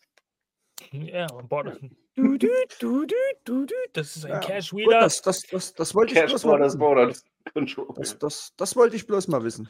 Ja, 0.91 1.27
Border. 1.27 1.77
Du, 2.15 2.37
du, 2.37 2.47
du, 2.79 3.07
du, 3.07 3.15
du, 3.43 3.65
du. 3.65 3.73
Das 3.93 4.15
ist 4.15 4.25
ein 4.25 4.33
ja. 4.33 4.39
Cash 4.39 4.71
Wheeler. 4.71 4.99
Das, 4.99 5.23
das, 5.23 5.41
das, 5.49 5.73
das 5.73 5.95
wollte 5.95 6.13
Cash 6.13 6.25
ich 6.25 6.29
bloß 6.43 6.45
mal 6.45 7.11
Das, 7.95 8.17
das, 8.17 8.53
das 8.57 8.75
wollte 8.75 8.95
ich 8.95 9.05
bloß 9.05 9.27
mal 9.27 9.43
wissen. 9.43 9.69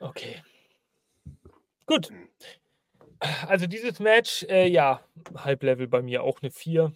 Okay. 0.00 0.42
Gut. 1.86 2.10
Also 3.46 3.66
dieses 3.66 4.00
Match, 4.00 4.44
äh, 4.44 4.68
ja, 4.68 5.00
Halblevel 5.36 5.86
bei 5.88 6.02
mir 6.02 6.22
auch 6.22 6.40
eine 6.40 6.50
4. 6.50 6.92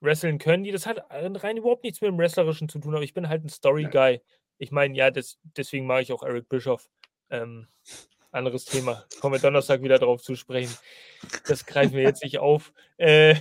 Wresteln 0.00 0.38
können 0.38 0.64
die. 0.64 0.72
Das 0.72 0.86
hat 0.86 1.04
rein 1.10 1.56
überhaupt 1.56 1.84
nichts 1.84 2.00
mit 2.00 2.08
dem 2.08 2.18
Wrestlerischen 2.18 2.68
zu 2.68 2.80
tun, 2.80 2.94
aber 2.94 3.04
ich 3.04 3.14
bin 3.14 3.28
halt 3.28 3.44
ein 3.44 3.48
Story-Guy. 3.48 4.20
Ich 4.58 4.72
meine, 4.72 4.96
ja, 4.96 5.10
das, 5.10 5.38
deswegen 5.56 5.86
mag 5.86 6.02
ich 6.02 6.12
auch 6.12 6.22
Eric 6.22 6.48
Bischoff. 6.48 6.88
Ähm, 7.30 7.68
anderes 8.32 8.64
Thema. 8.64 9.04
Kommen 9.20 9.34
wir 9.34 9.40
Donnerstag 9.40 9.82
wieder 9.82 9.98
drauf 9.98 10.22
zu 10.22 10.34
sprechen. 10.34 10.76
Das 11.46 11.66
greifen 11.66 11.94
wir 11.94 12.02
jetzt 12.02 12.22
nicht 12.24 12.38
auf. 12.38 12.72
Äh, 12.96 13.36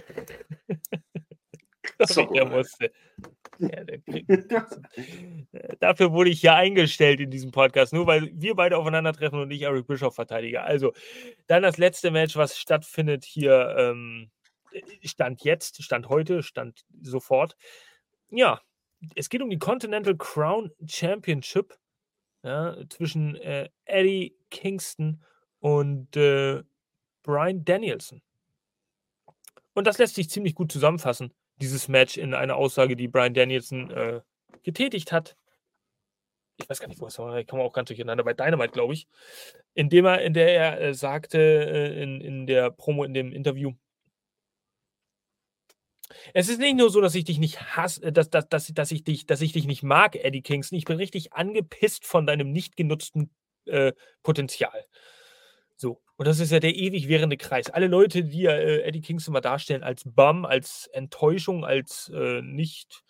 Sorry, 2.00 2.34
der 2.34 2.46
musste. 2.46 2.92
Ja, 3.60 3.84
der 3.84 4.00
Dafür 5.80 6.12
wurde 6.12 6.30
ich 6.30 6.42
hier 6.42 6.56
eingestellt 6.56 7.20
in 7.20 7.32
diesem 7.32 7.52
Podcast, 7.52 7.94
nur 7.94 8.08
weil 8.08 8.32
wir 8.34 8.56
beide 8.56 8.78
aufeinandertreffen 8.78 9.40
und 9.40 9.52
ich 9.52 9.62
Eric 9.64 9.88
Bischoff 9.88 10.16
verteidige. 10.16 10.62
Also, 10.62 10.94
dann 11.48 11.64
das 11.64 11.78
letzte 11.78 12.12
Match, 12.12 12.36
was 12.36 12.58
stattfindet 12.58 13.24
hier, 13.24 13.76
ähm, 13.78 14.32
stand 15.04 15.44
jetzt, 15.44 15.84
stand 15.84 16.10
heute, 16.10 16.44
stand 16.44 16.86
sofort. 17.02 17.56
Ja, 18.30 18.62
es 19.16 19.30
geht 19.30 19.42
um 19.42 19.50
die 19.50 19.60
Continental 19.60 20.16
Crown 20.16 20.72
Championship 20.88 21.78
ja, 22.44 22.76
zwischen 22.90 23.36
äh, 23.36 23.70
Eddie 23.86 24.36
Kingston 24.50 25.24
und 25.60 26.16
äh, 26.16 26.64
Brian 27.24 27.64
Danielson. 27.64 28.22
Und 29.74 29.88
das 29.88 29.98
lässt 29.98 30.16
sich 30.16 30.30
ziemlich 30.30 30.56
gut 30.56 30.72
zusammenfassen, 30.72 31.34
dieses 31.62 31.88
Match 31.88 32.18
in 32.18 32.34
einer 32.34 32.56
Aussage, 32.56 32.96
die 32.96 33.08
Brian 33.08 33.34
Danielson 33.34 33.92
äh, 33.92 34.22
getätigt 34.64 35.12
hat. 35.12 35.38
Ich 36.58 36.70
weiß 36.70 36.80
gar 36.80 36.88
nicht, 36.88 37.00
wo 37.00 37.08
es 37.08 37.18
war, 37.18 37.40
ich 37.40 37.48
komme 37.48 37.64
auch 37.64 37.74
ganz 37.74 37.88
durcheinander, 37.88 38.24
bei 38.24 38.34
Dynamite, 38.34 38.72
glaube 38.72 38.94
ich. 38.94 39.08
Indem 39.74 40.06
er, 40.06 40.22
in 40.22 40.34
der 40.34 40.54
er 40.54 40.82
äh, 40.82 40.94
sagte, 40.94 41.40
äh, 41.40 42.04
in, 42.04 42.22
in 42.22 42.48
der 42.48 42.72
Promo, 42.72 43.04
in 43.04 43.14
dem 43.14 43.32
Interview, 43.32 43.74
es 46.34 46.50
ist 46.50 46.60
nicht 46.60 46.76
nur 46.76 46.90
so, 46.90 47.02
dass 47.02 47.16
ich 47.16 47.24
dich 47.24 47.40
nicht 47.40 47.76
hasse, 47.76 48.04
äh, 48.04 48.12
dass, 48.12 48.30
dass, 48.30 48.48
dass, 48.48 48.68
dass, 48.68 48.92
ich 48.92 49.04
dich, 49.04 49.26
dass 49.26 49.42
ich 49.42 49.54
dich 49.54 49.66
nicht 49.66 49.84
mag, 49.84 50.16
Eddie 50.16 50.42
Kingston. 50.42 50.78
Ich 50.78 50.86
bin 50.86 50.98
richtig 50.98 51.34
angepisst 51.34 52.06
von 52.06 52.26
deinem 52.26 52.52
nicht 52.52 52.76
genutzten 52.76 53.32
äh, 53.66 53.94
Potenzial. 54.24 54.86
So. 55.82 56.00
Und 56.16 56.28
das 56.28 56.40
ist 56.40 56.52
ja 56.52 56.60
der 56.60 56.76
ewig 56.76 57.08
währende 57.08 57.38
Kreis. 57.38 57.72
Alle 57.72 57.88
Leute, 57.88 58.24
die 58.24 58.46
äh, 58.46 58.84
Eddie 58.84 59.02
Kingston 59.02 59.34
mal 59.34 59.42
darstellen 59.42 59.82
als 59.82 60.04
Bum, 60.06 60.46
als 60.46 60.88
Enttäuschung, 60.94 61.66
als 61.66 62.12
äh, 62.14 62.44
nicht, 62.44 63.04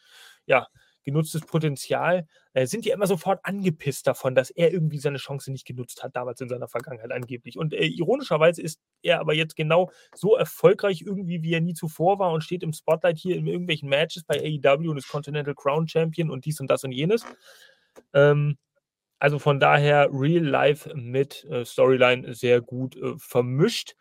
ja, 0.46 0.68
genutztes 1.04 1.42
Potenzial, 1.42 2.26
äh, 2.54 2.66
sind 2.68 2.86
ja 2.86 2.94
immer 2.94 3.08
sofort 3.08 3.42
angepisst 3.44 4.08
davon, 4.08 4.36
dass 4.36 4.52
er 4.52 4.72
irgendwie 4.72 5.00
seine 5.00 5.18
Chance 5.18 5.52
nicht 5.52 5.68
genutzt 5.68 6.02
hat, 6.02 6.16
damals 6.16 6.40
in 6.40 6.48
seiner 6.48 6.70
Vergangenheit 6.70 7.12
angeblich. 7.12 7.58
Und 7.58 7.74
äh, 7.74 7.88
ironischerweise 7.88 8.62
ist 8.62 8.80
er 9.02 9.20
aber 9.20 9.34
jetzt 9.34 9.58
genau 9.58 9.92
so 10.16 10.38
erfolgreich 10.38 11.02
irgendwie, 11.02 11.44
wie 11.44 11.54
er 11.54 11.60
nie 11.60 11.74
zuvor 11.74 12.20
war 12.20 12.32
und 12.32 12.42
steht 12.42 12.64
im 12.64 12.72
Spotlight 12.72 13.18
hier 13.18 13.36
in 13.36 13.48
irgendwelchen 13.48 13.90
Matches 13.90 14.24
bei 14.24 14.40
AEW 14.40 14.92
und 14.92 14.98
ist 14.98 15.10
Continental 15.10 15.56
Crown 15.56 15.90
Champion 15.90 16.32
und 16.32 16.46
dies 16.46 16.62
und 16.62 16.72
das 16.72 16.86
und 16.86 16.94
jenes. 16.94 17.26
Ähm, 18.14 18.58
also 19.22 19.38
von 19.38 19.60
daher 19.60 20.10
Real 20.12 20.44
Life 20.44 20.92
mit 20.96 21.46
äh, 21.46 21.64
Storyline 21.64 22.34
sehr 22.34 22.60
gut 22.60 22.96
äh, 22.96 23.14
vermischt. 23.20 23.94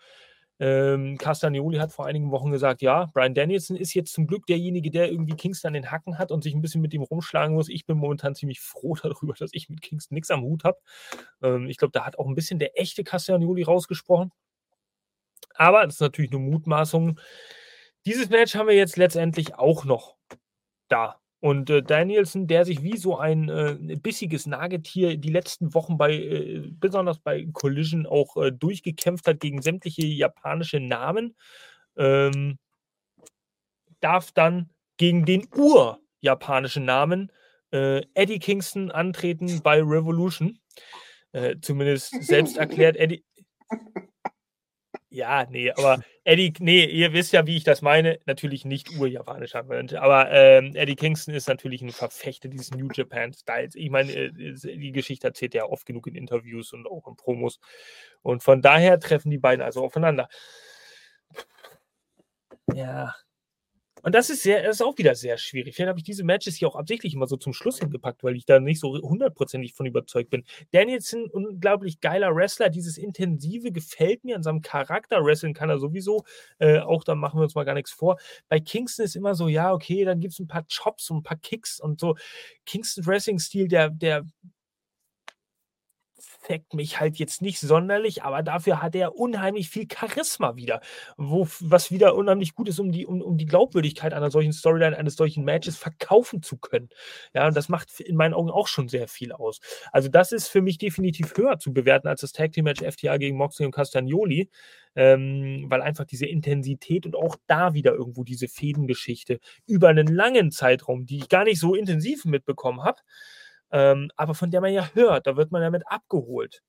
Ähm, 0.58 1.18
Castagnoli 1.18 1.76
hat 1.76 1.92
vor 1.92 2.06
einigen 2.06 2.30
Wochen 2.30 2.50
gesagt, 2.50 2.80
ja, 2.80 3.04
Brian 3.12 3.34
Danielson 3.34 3.76
ist 3.76 3.92
jetzt 3.92 4.14
zum 4.14 4.26
Glück 4.26 4.46
derjenige, 4.46 4.90
der 4.90 5.10
irgendwie 5.10 5.36
Kingston 5.36 5.68
an 5.68 5.74
den 5.74 5.90
Hacken 5.90 6.18
hat 6.18 6.32
und 6.32 6.42
sich 6.42 6.54
ein 6.54 6.62
bisschen 6.62 6.80
mit 6.80 6.94
ihm 6.94 7.02
rumschlagen 7.02 7.54
muss. 7.54 7.68
Ich 7.68 7.84
bin 7.84 7.98
momentan 7.98 8.34
ziemlich 8.34 8.60
froh 8.60 8.94
darüber, 9.02 9.34
dass 9.38 9.50
ich 9.52 9.68
mit 9.68 9.82
Kingston 9.82 10.14
nichts 10.14 10.30
am 10.30 10.40
Hut 10.40 10.64
habe. 10.64 10.78
Ähm, 11.42 11.68
ich 11.68 11.76
glaube, 11.76 11.92
da 11.92 12.06
hat 12.06 12.18
auch 12.18 12.26
ein 12.26 12.34
bisschen 12.34 12.58
der 12.58 12.80
echte 12.80 13.04
Castagnoli 13.04 13.62
rausgesprochen. 13.62 14.32
Aber 15.54 15.84
das 15.84 15.96
ist 15.96 16.00
natürlich 16.00 16.30
nur 16.30 16.40
Mutmaßung. 16.40 17.20
Dieses 18.06 18.30
Match 18.30 18.54
haben 18.54 18.68
wir 18.68 18.74
jetzt 18.74 18.96
letztendlich 18.96 19.56
auch 19.56 19.84
noch 19.84 20.16
da. 20.88 21.19
Und 21.40 21.70
äh, 21.70 21.82
Danielson, 21.82 22.46
der 22.46 22.66
sich 22.66 22.82
wie 22.82 22.98
so 22.98 23.16
ein 23.18 23.48
äh, 23.48 23.96
bissiges 23.96 24.46
Nagetier 24.46 25.16
die 25.16 25.30
letzten 25.30 25.72
Wochen 25.74 25.96
bei, 25.96 26.12
äh, 26.12 26.62
besonders 26.68 27.18
bei 27.18 27.46
Collision 27.52 28.06
auch 28.06 28.36
äh, 28.36 28.52
durchgekämpft 28.52 29.26
hat 29.26 29.40
gegen 29.40 29.62
sämtliche 29.62 30.04
japanische 30.04 30.80
Namen, 30.80 31.34
ähm, 31.96 32.58
darf 34.00 34.32
dann 34.32 34.68
gegen 34.98 35.24
den 35.24 35.48
ur-japanischen 35.54 36.84
Namen 36.84 37.32
äh, 37.72 38.02
Eddie 38.14 38.38
Kingston 38.38 38.90
antreten 38.90 39.62
bei 39.62 39.80
Revolution. 39.82 40.58
Äh, 41.32 41.56
zumindest 41.62 42.22
selbst 42.22 42.58
erklärt 42.58 42.96
Eddie. 42.96 43.24
Ja, 45.12 45.44
nee, 45.50 45.72
aber 45.72 46.04
Eddie, 46.22 46.52
nee, 46.60 46.84
ihr 46.84 47.12
wisst 47.12 47.32
ja, 47.32 47.44
wie 47.44 47.56
ich 47.56 47.64
das 47.64 47.82
meine. 47.82 48.20
Natürlich 48.26 48.64
nicht 48.64 48.96
urjapanischer 48.96 49.64
Mensch, 49.64 49.92
aber 49.94 50.30
ähm, 50.30 50.76
Eddie 50.76 50.94
Kingston 50.94 51.34
ist 51.34 51.48
natürlich 51.48 51.82
ein 51.82 51.90
Verfechter 51.90 52.48
dieses 52.48 52.70
New 52.70 52.88
Japan 52.94 53.32
Styles. 53.32 53.74
Ich 53.74 53.90
meine, 53.90 54.12
äh, 54.12 54.30
die 54.32 54.92
Geschichte 54.92 55.26
erzählt 55.26 55.56
er 55.56 55.68
oft 55.68 55.84
genug 55.84 56.06
in 56.06 56.14
Interviews 56.14 56.72
und 56.72 56.86
auch 56.86 57.08
in 57.08 57.16
Promos. 57.16 57.58
Und 58.22 58.44
von 58.44 58.62
daher 58.62 59.00
treffen 59.00 59.30
die 59.30 59.38
beiden 59.38 59.62
also 59.64 59.82
aufeinander. 59.84 60.28
Ja, 62.72 63.14
und 64.02 64.14
das 64.14 64.30
ist, 64.30 64.42
sehr, 64.42 64.62
das 64.62 64.76
ist 64.76 64.82
auch 64.82 64.96
wieder 64.98 65.14
sehr 65.14 65.38
schwierig. 65.38 65.74
Vielleicht 65.74 65.88
habe 65.88 65.98
ich 65.98 66.04
diese 66.04 66.24
Matches 66.24 66.56
hier 66.56 66.68
auch 66.68 66.76
absichtlich 66.76 67.14
immer 67.14 67.26
so 67.26 67.36
zum 67.36 67.52
Schluss 67.52 67.78
hingepackt, 67.78 68.22
weil 68.24 68.36
ich 68.36 68.46
da 68.46 68.60
nicht 68.60 68.80
so 68.80 68.98
hundertprozentig 69.00 69.74
von 69.74 69.86
überzeugt 69.86 70.30
bin. 70.30 70.44
Danielson, 70.72 71.28
unglaublich 71.30 72.00
geiler 72.00 72.34
Wrestler. 72.34 72.70
Dieses 72.70 72.98
Intensive 72.98 73.72
gefällt 73.72 74.24
mir 74.24 74.36
an 74.36 74.42
seinem 74.42 74.62
Charakter. 74.62 75.24
Wrestling 75.24 75.54
kann 75.54 75.70
er 75.70 75.78
sowieso. 75.78 76.24
Äh, 76.58 76.80
auch 76.80 77.04
da 77.04 77.14
machen 77.14 77.38
wir 77.38 77.44
uns 77.44 77.54
mal 77.54 77.64
gar 77.64 77.74
nichts 77.74 77.90
vor. 77.90 78.18
Bei 78.48 78.60
Kingston 78.60 79.04
ist 79.04 79.16
immer 79.16 79.34
so, 79.34 79.48
ja, 79.48 79.72
okay, 79.72 80.04
dann 80.04 80.20
gibt 80.20 80.32
es 80.32 80.38
ein 80.38 80.48
paar 80.48 80.64
Chops 80.66 81.10
und 81.10 81.18
ein 81.18 81.22
paar 81.22 81.38
Kicks 81.38 81.80
und 81.80 82.00
so. 82.00 82.16
Kingston 82.66 83.06
Wrestling-Stil, 83.06 83.68
der, 83.68 83.90
der 83.90 84.24
affekt 86.40 86.74
mich 86.74 87.00
halt 87.00 87.18
jetzt 87.18 87.42
nicht 87.42 87.60
sonderlich, 87.60 88.22
aber 88.22 88.42
dafür 88.42 88.82
hat 88.82 88.94
er 88.94 89.16
unheimlich 89.16 89.68
viel 89.68 89.86
Charisma 89.90 90.56
wieder, 90.56 90.80
wo, 91.16 91.46
was 91.60 91.90
wieder 91.90 92.14
unheimlich 92.14 92.54
gut 92.54 92.68
ist, 92.68 92.78
um 92.78 92.92
die, 92.92 93.06
um, 93.06 93.20
um 93.20 93.36
die 93.36 93.46
Glaubwürdigkeit 93.46 94.14
einer 94.14 94.30
solchen 94.30 94.52
Storyline, 94.52 94.96
eines 94.96 95.16
solchen 95.16 95.44
Matches 95.44 95.76
verkaufen 95.76 96.42
zu 96.42 96.56
können. 96.56 96.88
Ja, 97.34 97.46
und 97.46 97.56
das 97.56 97.68
macht 97.68 98.00
in 98.00 98.16
meinen 98.16 98.34
Augen 98.34 98.50
auch 98.50 98.68
schon 98.68 98.88
sehr 98.88 99.08
viel 99.08 99.32
aus. 99.32 99.60
Also, 99.92 100.08
das 100.08 100.32
ist 100.32 100.48
für 100.48 100.62
mich 100.62 100.78
definitiv 100.78 101.36
höher 101.36 101.58
zu 101.58 101.72
bewerten 101.72 102.08
als 102.08 102.22
das 102.22 102.32
Tag 102.32 102.52
Team 102.52 102.64
Match 102.64 102.82
FTA 102.82 103.16
gegen 103.18 103.36
Moxley 103.36 103.66
und 103.66 103.72
Castagnoli, 103.72 104.48
ähm, 104.96 105.66
weil 105.68 105.82
einfach 105.82 106.04
diese 106.04 106.26
Intensität 106.26 107.06
und 107.06 107.14
auch 107.16 107.36
da 107.46 107.74
wieder 107.74 107.92
irgendwo 107.92 108.24
diese 108.24 108.48
Fädengeschichte 108.48 109.40
über 109.66 109.88
einen 109.88 110.06
langen 110.06 110.50
Zeitraum, 110.50 111.06
die 111.06 111.18
ich 111.18 111.28
gar 111.28 111.44
nicht 111.44 111.60
so 111.60 111.74
intensiv 111.74 112.24
mitbekommen 112.24 112.82
habe, 112.82 113.00
ähm, 113.72 114.10
aber 114.16 114.34
von 114.34 114.50
der 114.50 114.60
man 114.60 114.72
ja 114.72 114.90
hört, 114.94 115.26
da 115.26 115.36
wird 115.36 115.50
man 115.52 115.62
ja 115.62 115.70
mit 115.70 115.86
abgeholt. 115.86 116.62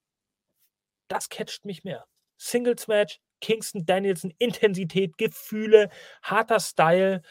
Das 1.08 1.30
catcht 1.30 1.66
mich 1.66 1.84
mehr. 1.84 2.06
Singles 2.38 2.88
Match, 2.88 3.20
Kingston 3.42 3.86
Danielson, 3.86 4.34
Intensität, 4.40 5.18
Gefühle, 5.18 5.90
harter 6.24 6.60
Style 6.60 7.22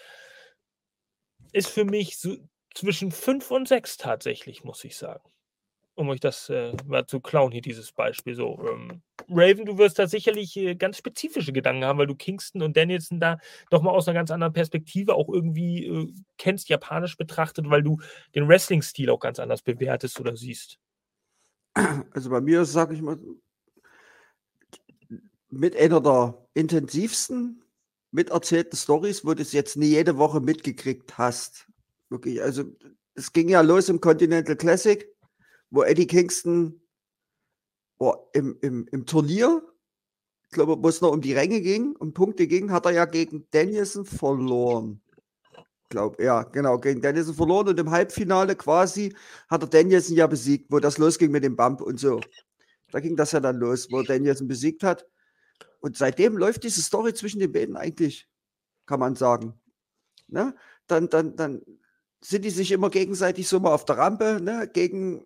ist 1.53 1.69
für 1.69 1.85
mich 1.85 2.19
so 2.19 2.37
zwischen 2.75 3.11
5 3.11 3.51
und 3.51 3.69
6 3.69 3.97
tatsächlich, 3.97 4.65
muss 4.65 4.85
ich 4.85 4.97
sagen 4.97 5.31
um 6.01 6.09
euch 6.09 6.21
das 6.21 6.49
äh, 6.49 6.75
mal 6.87 7.07
zu 7.07 7.21
klauen, 7.21 7.53
hier 7.53 7.61
dieses 7.61 7.93
Beispiel. 7.93 8.35
So, 8.35 8.59
ähm, 8.69 9.03
Raven, 9.31 9.65
du 9.65 9.79
wirst 9.79 9.99
da 9.99 10.07
sicherlich 10.07 10.57
äh, 10.57 10.75
ganz 10.75 10.99
spezifische 10.99 11.53
Gedanken 11.53 11.85
haben, 11.85 11.99
weil 11.99 12.07
du 12.07 12.15
Kingston 12.15 12.63
und 12.63 12.77
Danielson 12.77 13.21
da 13.21 13.39
doch 13.71 13.83
mal 13.83 13.91
aus 13.91 14.09
einer 14.09 14.15
ganz 14.19 14.31
anderen 14.31 14.53
Perspektive 14.53 15.15
auch 15.15 15.29
irgendwie 15.29 15.87
äh, 15.87 16.13
kennst, 16.39 16.69
japanisch 16.69 17.17
betrachtet, 17.17 17.69
weil 17.69 17.83
du 17.83 17.99
den 18.35 18.49
Wrestling-Stil 18.49 19.11
auch 19.11 19.21
ganz 19.21 19.39
anders 19.39 19.63
bewertest 19.63 20.21
oder 20.21 20.37
siehst. 20.37 20.79
Also 22.13 22.31
bei 22.31 22.41
mir, 22.41 22.65
sage 22.65 22.95
ich 22.95 23.03
mal, 23.03 23.19
mit 25.49 25.77
einer 25.77 26.01
der 26.01 26.47
intensivsten 26.55 27.63
miterzählten 28.11 28.77
Stories, 28.77 29.25
wo 29.25 29.35
du 29.35 29.43
es 29.43 29.53
jetzt 29.53 29.77
nie 29.77 29.87
jede 29.87 30.19
Woche 30.19 30.41
mitgekriegt 30.41 31.17
hast. 31.17 31.69
Wirklich, 32.09 32.43
also 32.43 32.65
es 33.15 33.33
ging 33.33 33.49
ja 33.49 33.61
los 33.61 33.89
im 33.89 34.01
Continental 34.01 34.57
Classic 34.57 35.07
wo 35.71 35.83
Eddie 35.83 36.07
Kingston 36.07 36.81
oh, 38.01 38.15
im, 38.33 38.59
im, 38.63 38.89
im 38.91 39.07
Turnier, 39.07 39.63
ich 40.45 40.51
glaube, 40.51 40.83
wo 40.83 40.89
es 40.89 41.01
noch 41.01 41.13
um 41.13 41.21
die 41.21 41.35
Ränge 41.35 41.61
ging, 41.61 41.95
um 41.97 42.13
Punkte 42.13 42.49
ging, 42.49 42.73
hat 42.73 42.87
er 42.87 42.93
ja 42.93 43.05
gegen 43.05 43.47
Danielson 43.53 44.05
verloren. 44.05 45.01
Glaube, 45.91 46.23
ja, 46.23 46.43
genau, 46.43 46.79
gegen 46.79 47.01
Danielson 47.01 47.35
verloren 47.35 47.69
und 47.69 47.79
im 47.79 47.91
Halbfinale 47.91 48.57
quasi 48.57 49.15
hat 49.49 49.63
er 49.63 49.69
Danielson 49.69 50.17
ja 50.17 50.27
besiegt, 50.27 50.73
wo 50.73 50.81
das 50.81 50.99
losging 50.99 51.31
mit 51.31 51.45
dem 51.45 51.57
Bump 51.57 51.81
und 51.81 52.01
so. 52.01 52.21
Da 52.91 53.01
ging 53.01 53.17
das 53.17 53.33
ja 53.33 53.41
dann 53.41 53.59
los, 53.59 53.89
wo 53.91 54.03
Danielson 54.03 54.49
besiegt 54.49 54.83
hat. 54.83 55.07
Und 55.81 55.97
seitdem 55.97 56.37
läuft 56.37 56.65
diese 56.65 56.83
Story 56.83 57.15
zwischen 57.15 57.39
den 57.39 57.53
beiden 57.53 57.77
eigentlich, 57.77 58.29
kann 58.87 59.01
man 59.01 59.15
sagen. 59.15 59.61
Ne? 60.27 60.55
Dann, 60.87 61.09
dann, 61.09 61.37
dann 61.37 61.63
sind 62.21 62.45
die 62.45 62.51
sich 62.51 62.73
immer 62.73 62.91
gegenseitig 62.91 63.47
so 63.47 63.61
mal 63.61 63.73
auf 63.73 63.85
der 63.85 63.99
Rampe, 63.99 64.41
ne? 64.41 64.69
gegen 64.73 65.25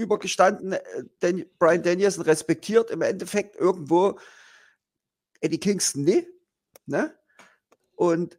übergestanden, 0.00 0.76
Dan 1.20 1.44
Brian 1.58 1.82
Danielson 1.82 2.24
respektiert 2.24 2.90
im 2.90 3.02
Endeffekt 3.02 3.56
irgendwo 3.56 4.18
Eddie 5.40 5.60
Kingston 5.60 6.04
nie. 6.04 6.26
Ne? 6.86 7.14
Und 7.94 8.38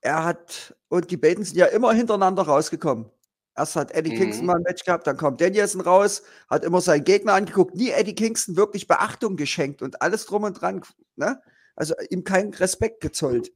er 0.00 0.24
hat, 0.24 0.74
und 0.88 1.10
die 1.10 1.16
beiden 1.16 1.44
sind 1.44 1.56
ja 1.56 1.66
immer 1.66 1.92
hintereinander 1.92 2.42
rausgekommen. 2.42 3.10
Erst 3.56 3.76
hat 3.76 3.92
Eddie 3.92 4.12
mhm. 4.12 4.18
Kingston 4.18 4.46
mal 4.46 4.56
ein 4.56 4.62
Match 4.62 4.84
gehabt, 4.84 5.06
dann 5.06 5.16
kommt 5.16 5.40
Danielson 5.40 5.82
raus, 5.82 6.22
hat 6.48 6.64
immer 6.64 6.80
seinen 6.80 7.04
Gegner 7.04 7.34
angeguckt, 7.34 7.74
nie 7.74 7.90
Eddie 7.90 8.14
Kingston 8.14 8.56
wirklich 8.56 8.86
Beachtung 8.86 9.36
geschenkt 9.36 9.82
und 9.82 10.00
alles 10.00 10.24
drum 10.24 10.44
und 10.44 10.54
dran. 10.54 10.82
Ne? 11.16 11.40
Also 11.76 11.94
ihm 12.10 12.24
keinen 12.24 12.54
Respekt 12.54 13.00
gezollt. 13.00 13.52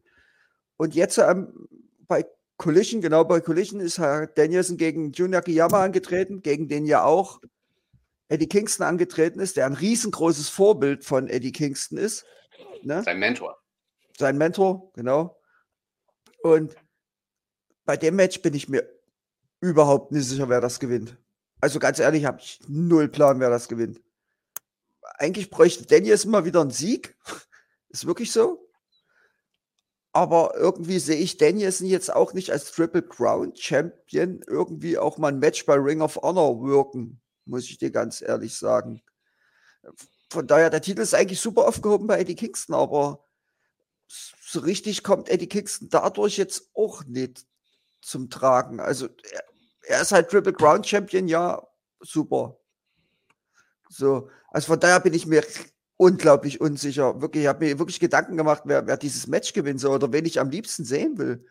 Und 0.77 0.95
jetzt 0.95 1.17
ähm, 1.19 1.67
bei 2.07 2.27
Collision, 2.57 3.01
genau 3.01 3.25
bei 3.25 3.41
Collision 3.41 3.81
ist 3.81 3.99
Herr 3.99 4.27
Danielson 4.27 4.77
gegen 4.77 5.13
Junior 5.13 5.43
Kiyama 5.43 5.83
angetreten, 5.85 6.43
gegen 6.43 6.69
den 6.69 6.87
ja 6.87 7.05
auch 7.05 7.41
Eddie 8.29 8.49
Kingston 8.49 8.87
angetreten 8.87 9.41
ist, 9.41 9.57
der 9.57 9.67
ein 9.67 9.75
riesengroßes 9.75 10.49
Vorbild 10.49 11.05
von 11.05 11.29
Eddie 11.29 11.53
Kingston 11.53 11.99
ist. 11.99 12.25
Ne? 12.83 13.03
Sein 13.03 13.19
Mentor. 13.19 13.63
Sein 14.19 14.39
Mentor, 14.39 14.91
genau. 14.95 15.39
Und 16.43 16.75
bei 17.85 17.97
dem 17.97 18.17
Match 18.17 18.41
bin 18.43 18.55
ich 18.55 18.69
mir 18.69 18.89
überhaupt 19.61 20.13
nicht 20.13 20.27
sicher, 20.27 20.49
wer 20.49 20.61
das 20.61 20.81
gewinnt. 20.81 21.17
Also 21.61 21.79
ganz 21.79 21.99
ehrlich, 21.99 22.25
habe 22.25 22.41
ich 22.41 22.61
null 22.69 23.09
Plan, 23.09 23.41
wer 23.41 23.51
das 23.51 23.69
gewinnt. 23.69 24.01
Eigentlich 25.19 25.51
bräuchte 25.51 25.87
Danielson 25.87 26.31
mal 26.31 26.45
wieder 26.45 26.61
einen 26.61 26.71
Sieg. 26.71 27.17
Ist 27.89 28.07
wirklich 28.07 28.33
so. 28.33 28.66
Aber 30.17 30.55
irgendwie 30.57 30.99
sehe 30.99 31.19
ich 31.19 31.37
Danielson 31.37 31.87
jetzt 31.87 32.11
auch 32.11 32.33
nicht 32.33 32.51
als 32.51 32.73
Triple 32.73 33.03
Crown 33.03 33.55
Champion 33.55 34.41
irgendwie 34.47 34.97
auch 34.97 35.19
mal 35.19 35.29
ein 35.29 35.41
Match 35.41 35.67
bei 35.67 35.75
Ring 35.75 36.01
of 36.01 36.17
Honor 36.17 36.63
wirken, 36.63 37.21
muss 37.45 37.65
ich 37.65 37.77
dir 37.77 37.91
ganz 37.91 38.23
ehrlich 38.23 38.57
sagen. 38.57 39.03
Von 40.31 40.47
daher, 40.47 40.71
der 40.71 40.81
Titel 40.81 41.03
ist 41.03 41.15
eigentlich 41.15 41.39
super 41.39 41.69
aufgehoben 41.69 42.07
bei 42.07 42.19
Eddie 42.19 42.35
Kingston, 42.35 42.75
aber 42.75 43.27
so 44.09 44.61
richtig 44.61 45.03
kommt 45.03 45.29
Eddie 45.29 45.49
Kingston 45.49 45.91
dadurch 45.91 46.39
jetzt 46.39 46.71
auch 46.73 47.05
nicht 47.05 47.45
zum 48.01 48.31
Tragen. 48.31 48.81
Also 48.81 49.09
er, 49.33 49.45
er 49.83 50.01
ist 50.01 50.13
halt 50.13 50.31
Triple 50.31 50.55
Crown 50.55 50.83
Champion, 50.83 51.29
ja, 51.29 51.63
super. 52.01 52.59
So, 53.91 54.31
also 54.49 54.69
von 54.69 54.81
daher 54.81 55.01
bin 55.01 55.13
ich 55.13 55.27
mir 55.27 55.45
unglaublich 55.97 56.61
unsicher. 56.61 57.21
Wirklich, 57.21 57.45
ich 57.45 57.49
habe 57.49 57.65
mir 57.65 57.79
wirklich 57.79 58.01
Gedanken 58.01 58.37
gemacht, 58.37 58.63
wer, 58.67 58.87
wer 58.87 58.97
dieses 58.97 59.27
Match 59.27 59.53
gewinnen 59.53 59.79
soll 59.79 59.97
oder 59.97 60.13
wen 60.13 60.25
ich 60.25 60.41
am 60.41 60.51
liebsten 60.51 60.85
sehen 60.85 61.19
will. 61.19 61.47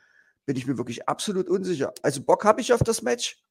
Bin 0.46 0.56
ich 0.56 0.68
mir 0.68 0.78
wirklich 0.78 1.08
absolut 1.08 1.50
unsicher. 1.50 1.94
Also 2.02 2.22
Bock 2.22 2.46
habe 2.46 2.62
ich 2.62 2.72
auf 2.72 2.82
das 2.84 3.02
Match, 3.02 3.44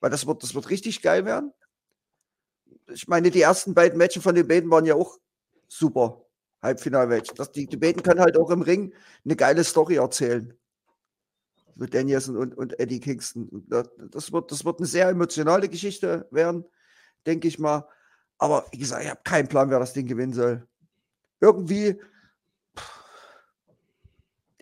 weil 0.00 0.10
das 0.10 0.26
wird, 0.26 0.42
das 0.42 0.54
wird 0.54 0.68
richtig 0.70 1.00
geil 1.00 1.24
werden. 1.24 1.52
Ich 2.88 3.08
meine, 3.08 3.30
die 3.30 3.40
ersten 3.40 3.72
beiden 3.74 3.96
Matches 3.96 4.22
von 4.22 4.34
den 4.34 4.46
beiden 4.46 4.70
waren 4.70 4.84
ja 4.84 4.94
auch 4.94 5.18
super. 5.68 6.20
Halbfinalmatch. 6.62 7.32
Die, 7.54 7.66
die 7.66 7.76
beiden 7.76 8.02
können 8.02 8.20
halt 8.20 8.36
auch 8.36 8.50
im 8.50 8.62
Ring 8.62 8.92
eine 9.24 9.36
geile 9.36 9.64
Story 9.64 9.96
erzählen. 9.96 10.54
Mit 11.76 11.94
Danielson 11.94 12.36
und, 12.36 12.56
und 12.56 12.78
Eddie 12.78 13.00
Kingston. 13.00 13.66
Das 13.68 14.32
wird, 14.32 14.50
das 14.50 14.64
wird 14.64 14.78
eine 14.78 14.86
sehr 14.86 15.08
emotionale 15.08 15.68
Geschichte 15.68 16.26
werden, 16.30 16.64
denke 17.26 17.48
ich 17.48 17.58
mal. 17.58 17.88
Aber 18.38 18.66
wie 18.72 18.78
gesagt, 18.78 19.04
ich 19.04 19.10
habe 19.10 19.20
keinen 19.24 19.48
Plan, 19.48 19.70
wer 19.70 19.78
das 19.78 19.92
Ding 19.92 20.06
gewinnen 20.06 20.32
soll. 20.32 20.66
Irgendwie, 21.40 22.00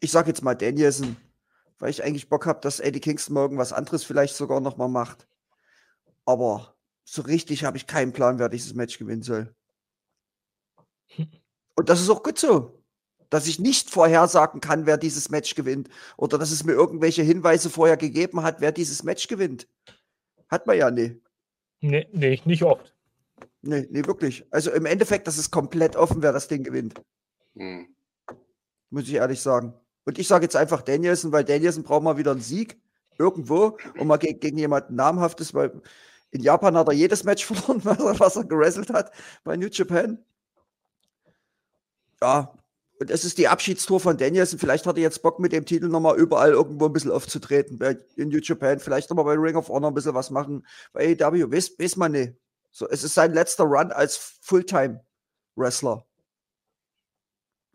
ich 0.00 0.10
sage 0.10 0.28
jetzt 0.28 0.42
mal 0.42 0.54
Danielson, 0.54 1.16
weil 1.78 1.90
ich 1.90 2.04
eigentlich 2.04 2.28
Bock 2.28 2.46
habe, 2.46 2.60
dass 2.60 2.80
Eddie 2.80 3.00
Kingston 3.00 3.34
morgen 3.34 3.58
was 3.58 3.72
anderes 3.72 4.04
vielleicht 4.04 4.36
sogar 4.36 4.60
nochmal 4.60 4.88
macht. 4.88 5.26
Aber 6.24 6.76
so 7.04 7.22
richtig 7.22 7.64
habe 7.64 7.76
ich 7.76 7.86
keinen 7.86 8.12
Plan, 8.12 8.38
wer 8.38 8.48
dieses 8.48 8.74
Match 8.74 8.98
gewinnen 8.98 9.22
soll. 9.22 9.54
Und 11.74 11.88
das 11.88 12.00
ist 12.00 12.10
auch 12.10 12.22
gut 12.22 12.38
so. 12.38 12.78
Dass 13.30 13.46
ich 13.46 13.58
nicht 13.58 13.88
vorhersagen 13.88 14.60
kann, 14.60 14.84
wer 14.84 14.98
dieses 14.98 15.30
Match 15.30 15.54
gewinnt. 15.54 15.88
Oder 16.18 16.36
dass 16.36 16.50
es 16.50 16.64
mir 16.64 16.72
irgendwelche 16.72 17.22
Hinweise 17.22 17.70
vorher 17.70 17.96
gegeben 17.96 18.42
hat, 18.42 18.60
wer 18.60 18.72
dieses 18.72 19.02
Match 19.04 19.26
gewinnt. 19.26 19.66
Hat 20.48 20.66
man 20.66 20.76
ja 20.76 20.90
nie. 20.90 21.18
Nee, 21.80 22.06
nee 22.12 22.40
nicht 22.44 22.62
oft. 22.62 22.94
Nee, 23.62 23.86
nee, 23.90 24.04
wirklich. 24.04 24.44
Also 24.50 24.70
im 24.72 24.86
Endeffekt, 24.86 25.26
das 25.26 25.38
ist 25.38 25.50
komplett 25.50 25.96
offen, 25.96 26.22
wer 26.22 26.32
das 26.32 26.48
Ding 26.48 26.64
gewinnt. 26.64 27.00
Hm. 27.56 27.94
Muss 28.90 29.04
ich 29.04 29.14
ehrlich 29.14 29.40
sagen. 29.40 29.74
Und 30.04 30.18
ich 30.18 30.26
sage 30.26 30.44
jetzt 30.44 30.56
einfach 30.56 30.82
Danielson, 30.82 31.32
weil 31.32 31.44
Danielson 31.44 31.84
braucht 31.84 32.02
mal 32.02 32.16
wieder 32.16 32.32
einen 32.32 32.40
Sieg. 32.40 32.80
Irgendwo. 33.18 33.78
Und 33.98 34.06
mal 34.06 34.16
gegen, 34.16 34.40
gegen 34.40 34.58
jemanden 34.58 34.96
namhaftes, 34.96 35.54
weil 35.54 35.80
in 36.30 36.42
Japan 36.42 36.76
hat 36.76 36.88
er 36.88 36.94
jedes 36.94 37.24
Match 37.24 37.44
verloren, 37.46 37.84
was 37.84 37.98
er, 38.00 38.18
was 38.18 38.36
er 38.36 38.44
gerasselt 38.44 38.90
hat 38.90 39.12
bei 39.44 39.56
New 39.56 39.68
Japan 39.70 40.18
ja, 42.22 42.54
und 43.00 43.10
es 43.10 43.24
ist 43.24 43.36
die 43.36 43.48
Abschiedstour 43.48 43.98
von 43.98 44.16
Danielson. 44.16 44.60
Vielleicht 44.60 44.86
hat 44.86 44.96
er 44.96 45.02
jetzt 45.02 45.22
Bock, 45.22 45.40
mit 45.40 45.50
dem 45.50 45.66
Titel 45.66 45.88
nochmal 45.88 46.16
überall 46.16 46.52
irgendwo 46.52 46.86
ein 46.86 46.92
bisschen 46.92 47.10
aufzutreten. 47.10 47.78
Bei, 47.78 47.98
in 48.14 48.28
New 48.28 48.38
Japan, 48.38 48.78
vielleicht 48.78 49.10
nochmal 49.10 49.24
bei 49.24 49.34
Ring 49.34 49.56
of 49.56 49.68
Honor 49.68 49.90
ein 49.90 49.94
bisschen 49.94 50.14
was 50.14 50.30
machen. 50.30 50.64
Bei 50.92 51.16
AEW, 51.20 51.50
weiß, 51.50 51.78
weiß 51.80 51.96
man 51.96 52.12
nicht. 52.12 52.34
So, 52.72 52.88
es 52.88 53.04
ist 53.04 53.14
sein 53.14 53.34
letzter 53.34 53.64
Run 53.64 53.92
als 53.92 54.16
Fulltime-Wrestler. 54.16 56.06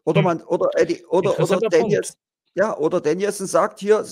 Oder 0.03 0.19
hm. 0.19 0.25
man, 0.25 0.43
oder 0.43 0.69
Eddie, 0.73 1.05
oder, 1.05 1.39
oder 1.39 1.59
Danielson, 1.69 2.15
ja, 2.55 2.75
oder 2.75 2.99
Danielson 2.99 3.45
sagt 3.45 3.79
hier, 3.79 4.03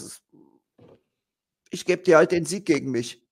ich 1.72 1.86
gebe 1.86 2.04
dir 2.04 2.18
halt 2.18 2.32
den 2.32 2.46
Sieg 2.46 2.66
gegen 2.66 2.92
mich. 2.92 3.26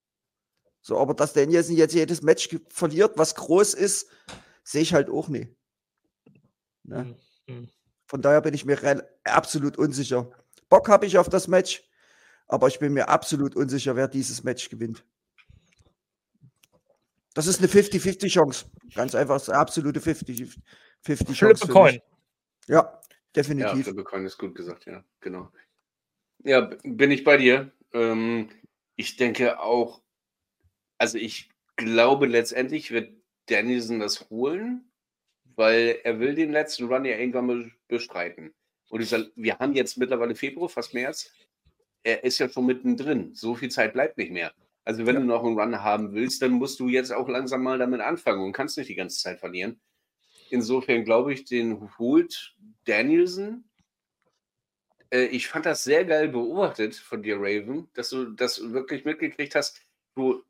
So, 0.81 0.97
aber 0.97 1.13
dass 1.13 1.33
Danielson 1.33 1.75
jetzt 1.75 1.93
jedes 1.93 2.23
Match 2.23 2.49
verliert, 2.69 3.17
was 3.17 3.35
groß 3.35 3.75
ist, 3.75 4.09
sehe 4.63 4.81
ich 4.81 4.93
halt 4.93 5.09
auch 5.09 5.29
nicht. 5.29 5.55
Ne? 6.83 7.15
Mhm. 7.47 7.69
Von 8.07 8.21
daher 8.21 8.41
bin 8.41 8.53
ich 8.53 8.65
mir 8.65 9.07
absolut 9.23 9.77
unsicher. 9.77 10.29
Bock 10.69 10.89
habe 10.89 11.05
ich 11.05 11.17
auf 11.17 11.29
das 11.29 11.47
Match, 11.47 11.83
aber 12.47 12.67
ich 12.67 12.79
bin 12.79 12.93
mir 12.93 13.09
absolut 13.09 13.55
unsicher, 13.55 13.95
wer 13.95 14.07
dieses 14.07 14.43
Match 14.43 14.69
gewinnt. 14.69 15.05
Das 17.33 17.47
ist 17.47 17.59
eine 17.59 17.67
50-50-Chance. 17.67 18.65
Ganz 18.93 19.15
einfach, 19.15 19.35
das 19.35 19.43
ist 19.43 19.49
eine 19.49 19.59
absolute 19.59 19.99
50-50-Chance. 19.99 21.67
Coin. 21.67 21.99
Ja, 22.67 23.01
definitiv. 23.35 23.77
Ja, 23.77 23.83
Flippe 23.83 24.03
Coin 24.03 24.25
ist 24.25 24.37
gut 24.37 24.55
gesagt, 24.55 24.85
ja, 24.85 25.03
genau. 25.19 25.49
Ja, 26.43 26.69
bin 26.83 27.11
ich 27.11 27.23
bei 27.23 27.37
dir. 27.37 27.71
Ähm, 27.93 28.49
ich 28.95 29.15
denke 29.15 29.59
auch, 29.59 30.01
also 30.97 31.17
ich 31.17 31.49
glaube 31.75 32.27
letztendlich 32.27 32.91
wird 32.91 33.11
Danielson 33.47 33.99
das 33.99 34.29
holen 34.29 34.89
weil 35.55 35.99
er 36.03 36.19
will 36.19 36.35
den 36.35 36.51
letzten 36.51 36.85
Run 36.85 37.05
ja 37.05 37.17
irgendwann 37.17 37.71
bestreiten. 37.87 38.53
Und 38.89 39.01
ich 39.01 39.09
sage, 39.09 39.31
wir 39.35 39.57
haben 39.59 39.73
jetzt 39.73 39.97
mittlerweile 39.97 40.35
Februar, 40.35 40.69
fast 40.69 40.93
März. 40.93 41.31
Er 42.03 42.23
ist 42.23 42.39
ja 42.39 42.49
schon 42.49 42.65
mittendrin. 42.65 43.33
So 43.33 43.55
viel 43.55 43.69
Zeit 43.69 43.93
bleibt 43.93 44.17
nicht 44.17 44.31
mehr. 44.31 44.53
Also 44.85 45.05
wenn 45.05 45.15
ja. 45.15 45.21
du 45.21 45.27
noch 45.27 45.43
einen 45.43 45.59
Run 45.59 45.81
haben 45.81 46.13
willst, 46.13 46.41
dann 46.41 46.51
musst 46.51 46.79
du 46.79 46.89
jetzt 46.89 47.11
auch 47.11 47.29
langsam 47.29 47.63
mal 47.63 47.77
damit 47.77 48.01
anfangen 48.01 48.43
und 48.43 48.53
kannst 48.53 48.77
nicht 48.77 48.89
die 48.89 48.95
ganze 48.95 49.17
Zeit 49.17 49.39
verlieren. 49.39 49.79
Insofern 50.49 51.03
glaube 51.03 51.33
ich, 51.33 51.45
den 51.45 51.89
holt 51.97 52.55
Danielson. 52.85 53.63
Äh, 55.09 55.25
ich 55.25 55.47
fand 55.47 55.65
das 55.65 55.83
sehr 55.83 56.05
geil 56.05 56.27
beobachtet 56.29 56.95
von 56.95 57.23
dir, 57.23 57.37
Raven, 57.37 57.87
dass 57.93 58.09
du 58.09 58.25
das 58.25 58.73
wirklich 58.73 59.05
mitgekriegt 59.05 59.55
hast. 59.55 59.81
Du 60.15 60.43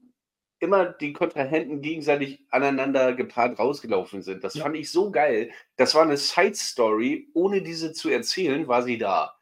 immer 0.60 0.86
die 0.86 1.14
Kontrahenten 1.14 1.82
gegenseitig 1.82 2.42
aneinander 2.50 3.14
gepaart 3.14 3.60
rausgelaufen 3.60 4.22
sind. 4.22 4.44
Das 4.44 4.56
ja. 4.56 4.64
fand 4.64 4.78
ich 4.78 4.90
so 4.90 5.12
geil. 5.12 5.52
Das 5.76 5.94
war 5.94 6.04
eine 6.04 6.18
Side-Story. 6.18 7.30
Ohne 7.34 7.62
diese 7.62 7.92
zu 7.92 8.10
erzählen, 8.10 8.68
war 8.68 8.82
sie 8.82 8.98
da. 8.98 9.38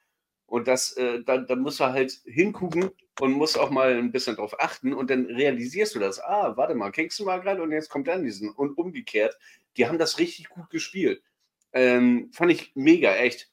Und 0.52 0.68
das, 0.68 0.92
äh, 0.98 1.24
da, 1.24 1.38
da 1.38 1.56
musst 1.56 1.80
du 1.80 1.86
halt 1.86 2.12
hingucken 2.26 2.92
und 3.22 3.32
musst 3.32 3.58
auch 3.58 3.70
mal 3.70 3.94
ein 3.94 4.12
bisschen 4.12 4.36
drauf 4.36 4.60
achten 4.60 4.92
und 4.92 5.10
dann 5.10 5.28
realisierst 5.28 5.96
du 5.96 6.00
das. 6.00 6.20
Ah, 6.20 6.58
warte 6.58 6.76
mal, 6.76 6.92
Kingston 6.92 7.26
war 7.26 7.40
gerade 7.40 7.64
und 7.64 7.72
jetzt 7.72 7.90
kommt 7.90 8.10
Anderson. 8.10 8.50
Und 8.50 8.78
umgekehrt, 8.78 9.38
die 9.78 9.88
haben 9.88 9.98
das 9.98 10.20
richtig 10.20 10.50
gut 10.50 10.70
gespielt. 10.70 11.24
Ähm, 11.72 12.32
fand 12.34 12.52
ich 12.52 12.74
mega, 12.76 13.16
echt. 13.16 13.50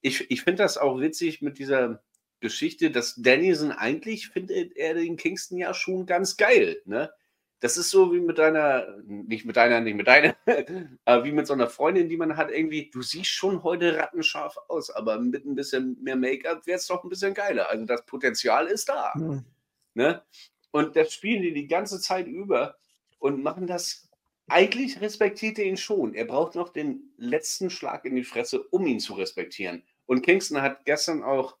Ich, 0.00 0.28
ich 0.28 0.42
finde 0.42 0.64
das 0.64 0.76
auch 0.76 0.98
witzig 0.98 1.40
mit 1.40 1.60
dieser 1.60 2.02
Geschichte, 2.40 2.90
dass 2.90 3.14
Danielson 3.14 3.70
eigentlich 3.70 4.26
findet 4.30 4.76
er 4.76 4.94
den 4.94 5.16
Kingston 5.16 5.56
ja 5.56 5.72
schon 5.72 6.04
ganz 6.04 6.36
geil. 6.36 6.82
Ne? 6.84 7.12
Das 7.60 7.76
ist 7.76 7.90
so 7.90 8.12
wie 8.12 8.20
mit 8.20 8.38
deiner, 8.38 8.96
nicht 9.04 9.44
mit 9.44 9.56
deiner, 9.56 9.80
nicht 9.80 9.94
mit 9.94 10.06
deiner, 10.06 10.34
aber 11.04 11.24
wie 11.24 11.32
mit 11.32 11.46
so 11.46 11.52
einer 11.52 11.68
Freundin, 11.68 12.08
die 12.08 12.16
man 12.16 12.36
hat, 12.36 12.50
irgendwie, 12.50 12.90
du 12.90 13.02
siehst 13.02 13.30
schon 13.30 13.62
heute 13.62 13.98
rattenscharf 13.98 14.56
aus, 14.68 14.90
aber 14.90 15.20
mit 15.20 15.44
ein 15.44 15.54
bisschen 15.54 16.02
mehr 16.02 16.16
Make-up 16.16 16.66
wäre 16.66 16.78
es 16.78 16.86
doch 16.86 17.04
ein 17.04 17.10
bisschen 17.10 17.34
geiler. 17.34 17.68
Also 17.68 17.84
das 17.84 18.04
Potenzial 18.06 18.66
ist 18.66 18.88
da. 18.88 19.12
Mhm. 19.14 19.44
Ne? 19.92 20.22
Und 20.70 20.96
das 20.96 21.12
spielen 21.12 21.42
die 21.42 21.52
die 21.52 21.68
ganze 21.68 22.00
Zeit 22.00 22.26
über 22.26 22.76
und 23.18 23.42
machen 23.42 23.66
das. 23.66 24.08
Eigentlich 24.48 25.00
respektiert 25.00 25.58
er 25.58 25.66
ihn 25.66 25.76
schon. 25.76 26.14
Er 26.14 26.24
braucht 26.24 26.56
noch 26.56 26.70
den 26.70 27.12
letzten 27.16 27.70
Schlag 27.70 28.04
in 28.04 28.16
die 28.16 28.24
Fresse, 28.24 28.62
um 28.70 28.84
ihn 28.86 28.98
zu 28.98 29.14
respektieren. 29.14 29.84
Und 30.06 30.22
Kingston 30.22 30.60
hat 30.60 30.84
gestern 30.84 31.22
auch 31.22 31.56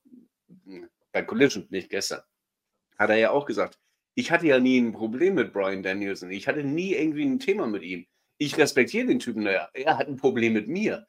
bei 1.12 1.22
Collision, 1.22 1.66
nicht 1.70 1.90
gestern, 1.90 2.22
hat 2.98 3.10
er 3.10 3.16
ja 3.16 3.30
auch 3.30 3.46
gesagt, 3.46 3.78
ich 4.20 4.30
hatte 4.30 4.46
ja 4.46 4.60
nie 4.60 4.78
ein 4.78 4.92
Problem 4.92 5.34
mit 5.34 5.52
Brian 5.52 5.82
Danielson. 5.82 6.30
Ich 6.30 6.46
hatte 6.46 6.62
nie 6.62 6.94
irgendwie 6.94 7.24
ein 7.24 7.38
Thema 7.38 7.66
mit 7.66 7.82
ihm. 7.82 8.06
Ich 8.36 8.56
respektiere 8.58 9.06
den 9.06 9.18
Typen, 9.18 9.42
naja, 9.44 9.68
er 9.72 9.96
hat 9.98 10.08
ein 10.08 10.16
Problem 10.16 10.52
mit 10.52 10.68
mir. 10.68 11.06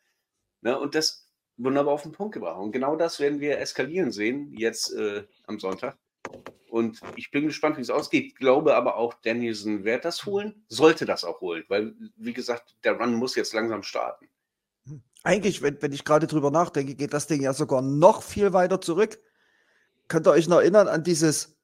Ne, 0.61 0.79
und 0.79 0.95
das 0.95 1.27
wunderbar 1.57 1.93
auf 1.93 2.03
den 2.03 2.13
Punkt 2.13 2.33
gebracht. 2.33 2.59
Und 2.59 2.71
genau 2.71 2.95
das 2.95 3.19
werden 3.19 3.39
wir 3.41 3.59
eskalieren 3.59 4.11
sehen, 4.11 4.53
jetzt 4.57 4.93
äh, 4.93 5.25
am 5.45 5.59
Sonntag. 5.59 5.97
Und 6.69 7.01
ich 7.17 7.31
bin 7.31 7.47
gespannt, 7.47 7.77
wie 7.77 7.81
es 7.81 7.89
ausgeht. 7.89 8.27
Ich 8.27 8.35
glaube 8.35 8.75
aber 8.75 8.95
auch, 8.95 9.13
Danielson 9.13 9.83
wird 9.83 10.05
das 10.05 10.25
holen, 10.25 10.63
sollte 10.69 11.05
das 11.05 11.25
auch 11.25 11.41
holen, 11.41 11.65
weil, 11.67 11.93
wie 12.15 12.33
gesagt, 12.33 12.77
der 12.85 12.93
Run 12.93 13.15
muss 13.15 13.35
jetzt 13.35 13.53
langsam 13.53 13.83
starten. 13.83 14.29
Eigentlich, 15.23 15.61
wenn, 15.61 15.81
wenn 15.81 15.91
ich 15.91 16.05
gerade 16.05 16.27
drüber 16.27 16.49
nachdenke, 16.49 16.95
geht 16.95 17.13
das 17.13 17.27
Ding 17.27 17.41
ja 17.41 17.53
sogar 17.53 17.81
noch 17.81 18.23
viel 18.23 18.53
weiter 18.53 18.79
zurück 18.79 19.19
könnt 20.11 20.27
ihr 20.27 20.31
euch 20.31 20.49
noch 20.49 20.59
erinnern 20.59 20.89
an 20.89 21.03
dieses, 21.03 21.55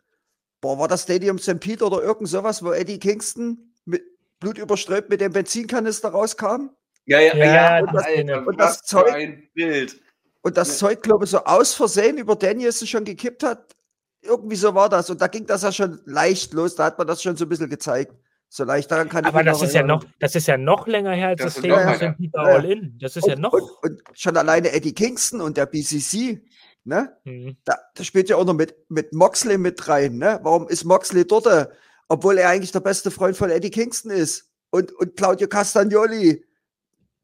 boah, 0.62 0.80
war 0.80 0.88
das 0.88 1.04
Stadium 1.04 1.40
St. 1.40 1.60
Pete 1.60 1.86
oder 1.86 2.02
irgend 2.02 2.30
sowas, 2.30 2.64
wo 2.64 2.72
Eddie 2.72 3.00
Kingston 3.00 3.74
mit 3.86 4.04
Blut 4.40 4.58
überströmt 4.58 5.10
mit 5.10 5.22
dem 5.22 5.34
Benzinkanister 5.34 6.10
rauskam? 6.10 6.70
Ja, 7.06 7.20
ja, 7.20 7.36
ja. 7.36 7.80
Und 7.80 7.94
das, 7.94 8.06
Alter, 8.06 8.48
und 8.48 8.60
das 8.60 8.82
Zeug, 8.82 9.14
ein 9.14 9.50
Bild. 9.54 10.00
Und 10.42 10.58
das 10.58 10.70
ja. 10.70 10.88
Zeug, 10.88 11.02
glaube 11.02 11.26
ich, 11.26 11.32
so 11.32 11.44
aus 11.44 11.74
Versehen 11.74 12.18
über 12.18 12.36
Danielson 12.36 12.88
schon 12.88 13.06
gekippt 13.06 13.44
hat. 13.44 13.76
Irgendwie 14.22 14.56
so 14.56 14.76
war 14.76 14.90
das. 14.90 15.10
Und 15.10 15.22
da 15.22 15.28
ging 15.28 15.46
das 15.46 15.64
ja 15.64 15.72
schon 15.72 16.02
leicht 16.06 16.54
los. 16.54 16.76
Da 16.76 16.86
hat 16.86 16.98
man 16.98 17.08
das 17.08 17.22
schon 17.22 17.38
so 17.38 17.46
ein 17.46 17.50
bisschen 17.50 17.70
gezeigt. 17.70 18.14
So 18.50 18.64
leicht 18.64 18.90
daran 18.90 19.10
kann 19.10 19.26
Aber 19.26 19.44
das 19.44 19.62
ist 19.62 19.74
ja 19.74 19.84
noch, 19.84 20.06
das 20.20 20.36
ist 20.36 20.48
ja 20.48 20.58
noch 20.58 20.88
länger 20.88 21.12
her 21.12 21.30
als 21.30 21.42
das, 21.42 21.56
das 21.56 21.66
Stadium 21.66 21.96
St. 21.96 22.18
Peter 22.18 22.40
All 22.40 22.66
In. 22.66 22.98
Das 23.00 23.16
ist 23.18 23.24
und, 23.24 23.30
ja 23.30 23.36
noch. 23.36 23.54
Und, 23.54 23.70
und, 23.84 24.02
schon 24.14 24.38
alleine 24.38 24.72
Eddie 24.72 24.94
Kingston 24.94 25.42
und 25.42 25.58
der 25.58 25.66
BCC, 25.66 26.42
Ne? 26.88 27.18
Mhm. 27.26 27.58
Da, 27.66 27.78
da, 27.94 28.04
spielt 28.06 28.30
ja 28.30 28.38
auch 28.38 28.46
noch 28.46 28.54
mit, 28.54 28.76
mit 28.90 29.12
Moxley 29.12 29.58
mit 29.58 29.90
rein. 29.90 30.18
Ne? 30.18 30.40
Warum 30.42 30.70
ist 30.70 30.86
Moxley 30.86 31.28
dort, 31.28 31.70
obwohl 32.08 32.38
er 32.38 32.50
eigentlich 32.50 32.72
der 32.72 32.80
beste 32.80 33.12
Freund 33.12 33.36
von 33.36 33.50
Eddie 33.50 33.72
Kingston 33.72 34.10
ist? 34.10 34.50
Und, 34.70 34.94
und 34.94 35.18
Claudio 35.18 35.50
Castagnoli, 35.50 36.46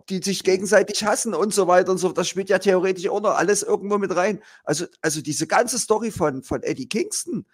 die 0.09 0.21
sich 0.21 0.43
gegenseitig 0.43 1.05
hassen 1.05 1.33
und 1.33 1.53
so 1.53 1.67
weiter 1.67 1.91
und 1.91 1.97
so. 1.97 2.11
Das 2.11 2.27
spielt 2.27 2.49
ja 2.49 2.59
theoretisch 2.59 3.07
auch 3.07 3.21
noch 3.21 3.37
alles 3.37 3.63
irgendwo 3.63 3.97
mit 3.97 4.13
rein. 4.13 4.41
Also, 4.65 4.85
also 5.01 5.21
diese 5.21 5.47
ganze 5.47 5.79
Story 5.79 6.11
von, 6.11 6.43
von 6.43 6.61
Eddie 6.61 6.89
Kingston 6.89 7.45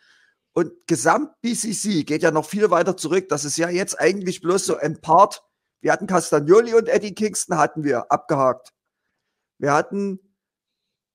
und 0.53 0.73
Gesamt 0.88 1.40
BCC 1.41 2.03
geht 2.06 2.23
ja 2.23 2.31
noch 2.31 2.45
viel 2.45 2.72
weiter 2.72 2.98
zurück. 2.98 3.30
Das 3.30 3.45
ist 3.45 3.57
ja 3.57 3.69
jetzt 3.69 3.99
eigentlich 3.99 4.41
bloß 4.41 4.65
so 4.65 4.77
ein 4.77 4.99
Part 4.99 5.44
Wir 5.81 5.91
hatten 5.91 6.07
Castagnoli 6.07 6.73
und 6.73 6.90
Eddie 6.90 7.14
Kingston 7.14 7.57
hatten 7.57 7.84
wir 7.84 8.11
abgehakt. 8.11 8.73
Wir 9.60 9.73
hatten 9.73 10.19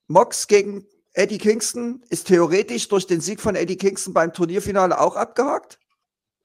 Mox 0.07 0.47
gegen 0.47 0.87
Eddie 1.13 1.39
Kingston, 1.39 2.03
ist 2.11 2.27
theoretisch 2.27 2.89
durch 2.89 3.07
den 3.07 3.21
Sieg 3.21 3.41
von 3.41 3.55
Eddie 3.55 3.77
Kingston 3.77 4.13
beim 4.13 4.33
Turnierfinale 4.33 5.01
auch 5.01 5.17
abgehakt. 5.17 5.79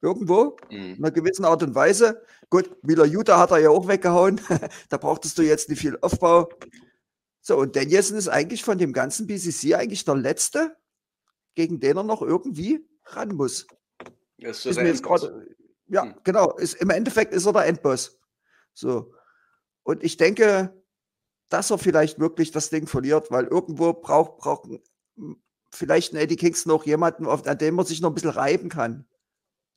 Irgendwo, 0.00 0.56
mhm. 0.70 0.76
in 0.76 0.96
einer 0.98 1.10
gewissen 1.10 1.44
Art 1.44 1.62
und 1.62 1.74
Weise. 1.74 2.22
Gut, 2.48 2.82
Miller 2.82 3.04
Utah 3.04 3.38
hat 3.38 3.50
er 3.50 3.58
ja 3.58 3.70
auch 3.70 3.86
weggehauen. 3.86 4.40
da 4.88 4.96
brauchtest 4.96 5.36
du 5.36 5.42
jetzt 5.42 5.68
nicht 5.68 5.80
viel 5.80 5.98
Aufbau. 6.00 6.48
So, 7.42 7.58
und 7.58 7.76
Danielson 7.76 8.16
ist 8.16 8.28
eigentlich 8.28 8.64
von 8.64 8.78
dem 8.78 8.92
ganzen 8.92 9.26
BCC 9.26 9.74
eigentlich 9.74 10.04
der 10.04 10.14
Letzte, 10.14 10.76
gegen 11.54 11.80
den 11.80 11.96
er 11.96 12.02
noch 12.02 12.22
irgendwie 12.22 12.86
ran 13.04 13.34
muss. 13.34 13.66
Ist, 14.38 14.64
ist 14.64 14.76
mir 14.76 14.88
jetzt 14.88 15.02
gerade, 15.02 15.54
ja, 15.88 16.04
hm. 16.04 16.14
genau. 16.24 16.56
Ist, 16.56 16.74
Im 16.74 16.90
Endeffekt 16.90 17.34
ist 17.34 17.44
er 17.44 17.52
der 17.52 17.66
Endboss. 17.66 18.18
So. 18.72 19.12
Und 19.82 20.02
ich 20.02 20.16
denke, 20.16 20.79
dass 21.50 21.70
er 21.70 21.78
vielleicht 21.78 22.18
wirklich 22.18 22.52
das 22.52 22.70
Ding 22.70 22.86
verliert, 22.86 23.30
weil 23.30 23.44
irgendwo 23.44 23.92
braucht, 23.92 24.38
braucht 24.38 24.68
vielleicht 25.70 26.14
ein 26.14 26.16
Eddie 26.16 26.36
Kingston 26.36 26.72
noch 26.72 26.86
jemanden, 26.86 27.26
an 27.26 27.58
dem 27.58 27.74
man 27.74 27.84
sich 27.84 28.00
noch 28.00 28.10
ein 28.10 28.14
bisschen 28.14 28.30
reiben 28.30 28.68
kann. 28.70 29.06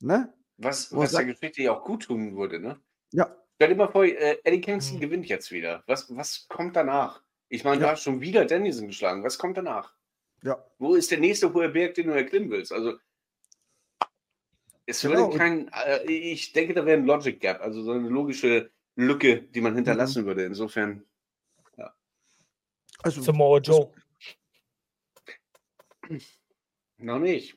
Ne? 0.00 0.32
Was, 0.56 0.94
was 0.94 1.12
der 1.12 1.24
Geschichte 1.24 1.62
ja 1.62 1.76
auch 1.76 1.84
gut 1.84 2.04
tun 2.04 2.36
würde, 2.36 2.60
ne? 2.60 2.80
Ja. 3.12 3.36
Stell 3.56 3.68
dir 3.68 3.76
mal 3.76 3.88
vor, 3.88 4.04
äh, 4.04 4.38
Eddie 4.44 4.60
Kingston 4.60 4.96
mhm. 4.96 5.00
gewinnt 5.00 5.26
jetzt 5.26 5.50
wieder. 5.50 5.82
Was, 5.86 6.14
was 6.16 6.46
kommt 6.48 6.76
danach? 6.76 7.22
Ich 7.48 7.64
meine, 7.64 7.80
ja. 7.80 7.86
du 7.86 7.92
hast 7.92 8.02
schon 8.02 8.20
wieder 8.20 8.44
Dennison 8.44 8.88
geschlagen. 8.88 9.22
Was 9.22 9.38
kommt 9.38 9.56
danach? 9.56 9.94
Ja. 10.42 10.64
Wo 10.78 10.94
ist 10.94 11.10
der 11.10 11.18
nächste 11.18 11.52
hohe 11.52 11.68
Berg, 11.68 11.94
den 11.94 12.08
du 12.08 12.14
erklimmen 12.14 12.50
willst? 12.50 12.72
Also, 12.72 12.94
es 14.86 15.00
genau. 15.00 15.28
würde 15.28 15.38
kein, 15.38 15.68
äh, 15.68 16.04
ich 16.10 16.52
denke, 16.52 16.74
da 16.74 16.84
wäre 16.84 16.98
ein 16.98 17.06
Logic 17.06 17.40
Gap, 17.40 17.60
also 17.60 17.82
so 17.82 17.92
eine 17.92 18.08
logische 18.08 18.70
Lücke, 18.96 19.42
die 19.42 19.60
man 19.60 19.74
hinterlassen 19.74 20.22
mhm. 20.22 20.26
würde. 20.26 20.44
Insofern. 20.44 21.04
Also, 23.04 23.22
Samoa 23.22 23.58
Joe. 23.58 23.90
Noch 26.98 27.18
nicht. 27.18 27.56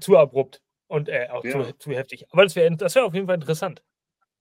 Zu 0.00 0.16
abrupt 0.16 0.62
und 0.88 1.08
äh, 1.08 1.28
auch 1.30 1.44
ja. 1.44 1.52
zu, 1.52 1.78
zu, 1.78 1.90
heftig. 1.92 2.26
Aber 2.30 2.44
das 2.44 2.54
wäre 2.56 2.76
das 2.76 2.94
wär 2.94 3.04
auf 3.04 3.14
jeden 3.14 3.26
Fall 3.26 3.36
interessant. 3.36 3.82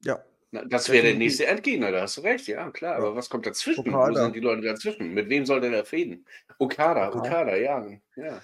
Ja. 0.04 0.22
Na, 0.52 0.64
das 0.66 0.90
wäre 0.90 1.06
der 1.08 1.16
nächste 1.16 1.46
Endgegner, 1.46 1.92
da 1.92 2.02
hast 2.02 2.18
du 2.18 2.22
recht, 2.22 2.48
ja, 2.48 2.70
klar. 2.72 2.94
Ja. 2.94 2.98
Aber 3.00 3.16
was 3.16 3.30
kommt 3.30 3.46
dazwischen? 3.46 3.88
Okada. 3.88 4.12
Wo 4.12 4.24
sind 4.24 4.36
die 4.36 4.40
Leute 4.40 4.62
dazwischen? 4.62 5.14
Mit 5.14 5.30
wem 5.30 5.46
soll 5.46 5.62
der 5.62 5.72
da 5.72 5.84
fäden? 5.84 6.26
Okada, 6.60 7.14
Okada, 7.14 7.56
ja. 7.56 7.86
ja. 8.16 8.42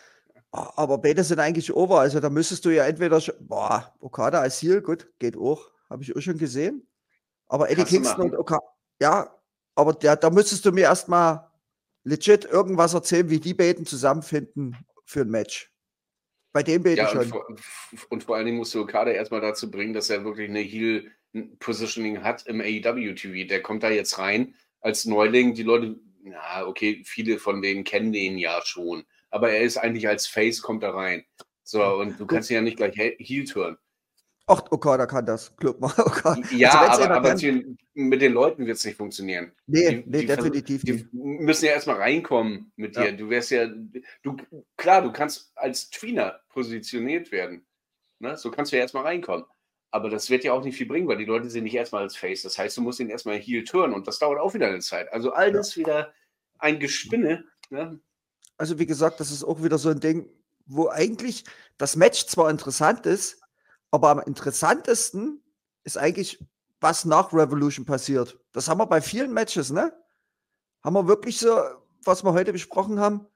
Aber 0.51 0.97
beide 0.97 1.23
sind 1.23 1.39
eigentlich 1.39 1.73
over. 1.73 2.01
Also 2.01 2.19
da 2.19 2.29
müsstest 2.29 2.65
du 2.65 2.69
ja 2.69 2.85
entweder 2.85 3.19
schon, 3.21 3.35
boah, 3.39 3.93
Okada 3.99 4.39
als 4.39 4.61
Heal, 4.61 4.81
gut, 4.81 5.11
geht 5.19 5.37
auch. 5.37 5.71
Habe 5.89 6.03
ich 6.03 6.15
auch 6.15 6.21
schon 6.21 6.37
gesehen. 6.37 6.87
Aber 7.47 7.69
Eddie 7.69 7.77
Kannst 7.77 7.91
Kingston 7.91 8.31
und 8.31 8.37
Okada, 8.37 8.63
ja, 9.01 9.35
aber 9.75 9.93
der, 9.93 10.15
da 10.15 10.29
müsstest 10.29 10.65
du 10.65 10.71
mir 10.71 10.83
erstmal 10.83 11.49
legit 12.03 12.45
irgendwas 12.45 12.93
erzählen, 12.93 13.29
wie 13.29 13.39
die 13.39 13.53
beiden 13.53 13.85
zusammenfinden 13.85 14.75
für 15.05 15.21
ein 15.21 15.29
Match. 15.29 15.71
Bei 16.51 16.63
dem 16.63 16.83
beiden 16.83 16.97
ja, 16.97 17.09
schon. 17.09 17.19
Und 17.19 17.29
vor, 17.29 17.47
und 18.09 18.23
vor 18.23 18.35
allen 18.35 18.45
Dingen 18.45 18.57
musst 18.57 18.75
du 18.75 18.81
Okada 18.81 19.11
erstmal 19.11 19.41
dazu 19.41 19.71
bringen, 19.71 19.93
dass 19.93 20.09
er 20.09 20.23
wirklich 20.23 20.49
eine 20.49 20.59
Heal-Positioning 20.59 22.23
hat 22.23 22.45
im 22.45 22.61
AEW-TV. 22.61 23.47
Der 23.47 23.61
kommt 23.61 23.83
da 23.83 23.89
jetzt 23.89 24.19
rein 24.19 24.53
als 24.81 25.05
Neuling. 25.05 25.55
Die 25.55 25.63
Leute, 25.63 25.99
na, 26.21 26.67
okay, 26.67 27.01
viele 27.05 27.39
von 27.39 27.61
denen 27.61 27.83
kennen 27.83 28.13
den 28.13 28.37
ja 28.37 28.61
schon 28.63 29.05
aber 29.33 29.49
er 29.49 29.61
ist 29.61 29.77
eigentlich 29.77 30.07
als 30.07 30.27
Face, 30.27 30.61
kommt 30.61 30.83
da 30.83 30.91
rein. 30.91 31.25
So, 31.63 31.83
und 31.95 32.19
du 32.19 32.27
kannst 32.27 32.51
ihn 32.51 32.55
ja 32.55 32.61
nicht 32.61 32.77
gleich 32.77 32.95
Heel 32.95 33.45
turn. 33.45 33.77
Ach, 34.45 34.61
Okada 34.71 35.05
kann 35.05 35.25
das. 35.25 35.55
Club 35.55 35.79
mal. 35.79 35.93
Ja, 36.51 36.87
also 36.89 37.03
aber, 37.03 37.15
aber 37.15 37.35
mit 37.93 38.21
den 38.21 38.33
Leuten 38.33 38.65
wird 38.65 38.77
es 38.77 38.83
nicht 38.83 38.97
funktionieren. 38.97 39.53
Nee, 39.67 39.89
die, 39.89 40.09
nee 40.09 40.19
die, 40.21 40.25
definitiv 40.25 40.81
die 40.83 40.91
nicht. 40.93 41.13
müssen 41.13 41.65
ja 41.65 41.71
erstmal 41.71 41.97
reinkommen 41.97 42.71
mit 42.75 42.95
dir. 42.95 43.05
Ja. 43.05 43.11
Du 43.11 43.29
wärst 43.29 43.51
ja, 43.51 43.67
du, 44.23 44.37
klar, 44.75 45.01
du 45.01 45.13
kannst 45.13 45.51
als 45.55 45.89
Tweener 45.89 46.41
positioniert 46.49 47.31
werden. 47.31 47.65
Ne? 48.19 48.35
So 48.35 48.51
kannst 48.51 48.71
du 48.71 48.75
ja 48.75 48.81
erstmal 48.81 49.03
reinkommen. 49.03 49.45
Aber 49.91 50.09
das 50.09 50.29
wird 50.29 50.43
ja 50.43 50.53
auch 50.53 50.63
nicht 50.63 50.75
viel 50.75 50.87
bringen, 50.87 51.07
weil 51.07 51.17
die 51.17 51.25
Leute 51.25 51.49
sind 51.49 51.65
nicht 51.65 51.75
erstmal 51.75 52.01
als 52.01 52.17
Face. 52.17 52.41
Das 52.41 52.57
heißt, 52.57 52.75
du 52.75 52.81
musst 52.81 52.99
ihn 52.99 53.09
erstmal 53.09 53.37
Heel 53.37 53.63
turnen 53.63 53.93
und 53.93 54.07
das 54.07 54.19
dauert 54.19 54.39
auch 54.39 54.53
wieder 54.53 54.67
eine 54.67 54.79
Zeit. 54.79 55.11
Also 55.13 55.31
alles 55.31 55.75
ja. 55.75 55.79
wieder 55.79 56.13
ein 56.57 56.79
Gespinne. 56.79 57.45
Ne? 57.69 57.99
Also 58.57 58.79
wie 58.79 58.87
gesagt, 58.87 59.19
das 59.19 59.31
ist 59.31 59.43
auch 59.43 59.63
wieder 59.63 59.77
so 59.77 59.89
ein 59.89 59.99
Ding, 59.99 60.27
wo 60.65 60.89
eigentlich 60.89 61.43
das 61.77 61.95
Match 61.95 62.25
zwar 62.25 62.49
interessant 62.49 63.05
ist, 63.05 63.42
aber 63.93 64.09
am 64.09 64.19
interessantesten 64.21 65.39
ist 65.83 65.99
eigentlich, 65.99 66.39
was 66.81 67.05
nach 67.05 67.31
Revolution 67.31 67.85
passiert. 67.85 68.39
Das 68.51 68.67
haben 68.67 68.79
wir 68.79 68.87
bei 68.87 69.01
vielen 69.01 69.31
Matches, 69.31 69.71
ne? 69.71 69.93
Haben 70.83 70.95
wir 70.95 71.07
wirklich 71.07 71.37
so, 71.37 71.61
was 72.03 72.23
wir 72.23 72.33
heute 72.33 72.51
besprochen 72.51 72.99
haben, 72.99 73.27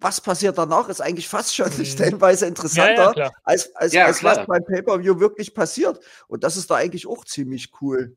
was 0.00 0.20
passiert 0.20 0.58
danach, 0.58 0.88
ist 0.88 1.00
eigentlich 1.00 1.28
fast 1.28 1.54
schon 1.54 1.70
mhm. 1.78 1.84
stellenweise 1.84 2.46
interessanter, 2.46 3.12
ja, 3.16 3.26
ja, 3.26 3.30
als, 3.44 3.74
als, 3.76 3.92
ja, 3.92 4.06
als 4.06 4.24
was 4.24 4.44
beim 4.46 4.64
Pay-Per-View 4.64 5.20
wirklich 5.20 5.54
passiert. 5.54 6.00
Und 6.26 6.42
das 6.42 6.56
ist 6.56 6.68
da 6.68 6.74
eigentlich 6.74 7.06
auch 7.06 7.24
ziemlich 7.24 7.70
cool. 7.80 8.16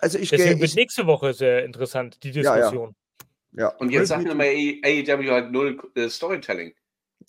Also 0.00 0.18
ich 0.18 0.30
Deswegen 0.30 0.54
gehe. 0.54 0.62
wird 0.62 0.74
nächste 0.74 1.06
Woche 1.06 1.34
sehr 1.34 1.64
interessant, 1.64 2.20
die 2.24 2.32
Diskussion. 2.32 2.96
Ja. 3.52 3.68
Und 3.76 3.90
jetzt 3.90 4.08
sagt 4.08 4.24
mir 4.24 4.34
AEW 4.34 5.30
halt 5.30 5.52
null 5.52 5.80
äh, 5.94 6.08
Storytelling. 6.08 6.74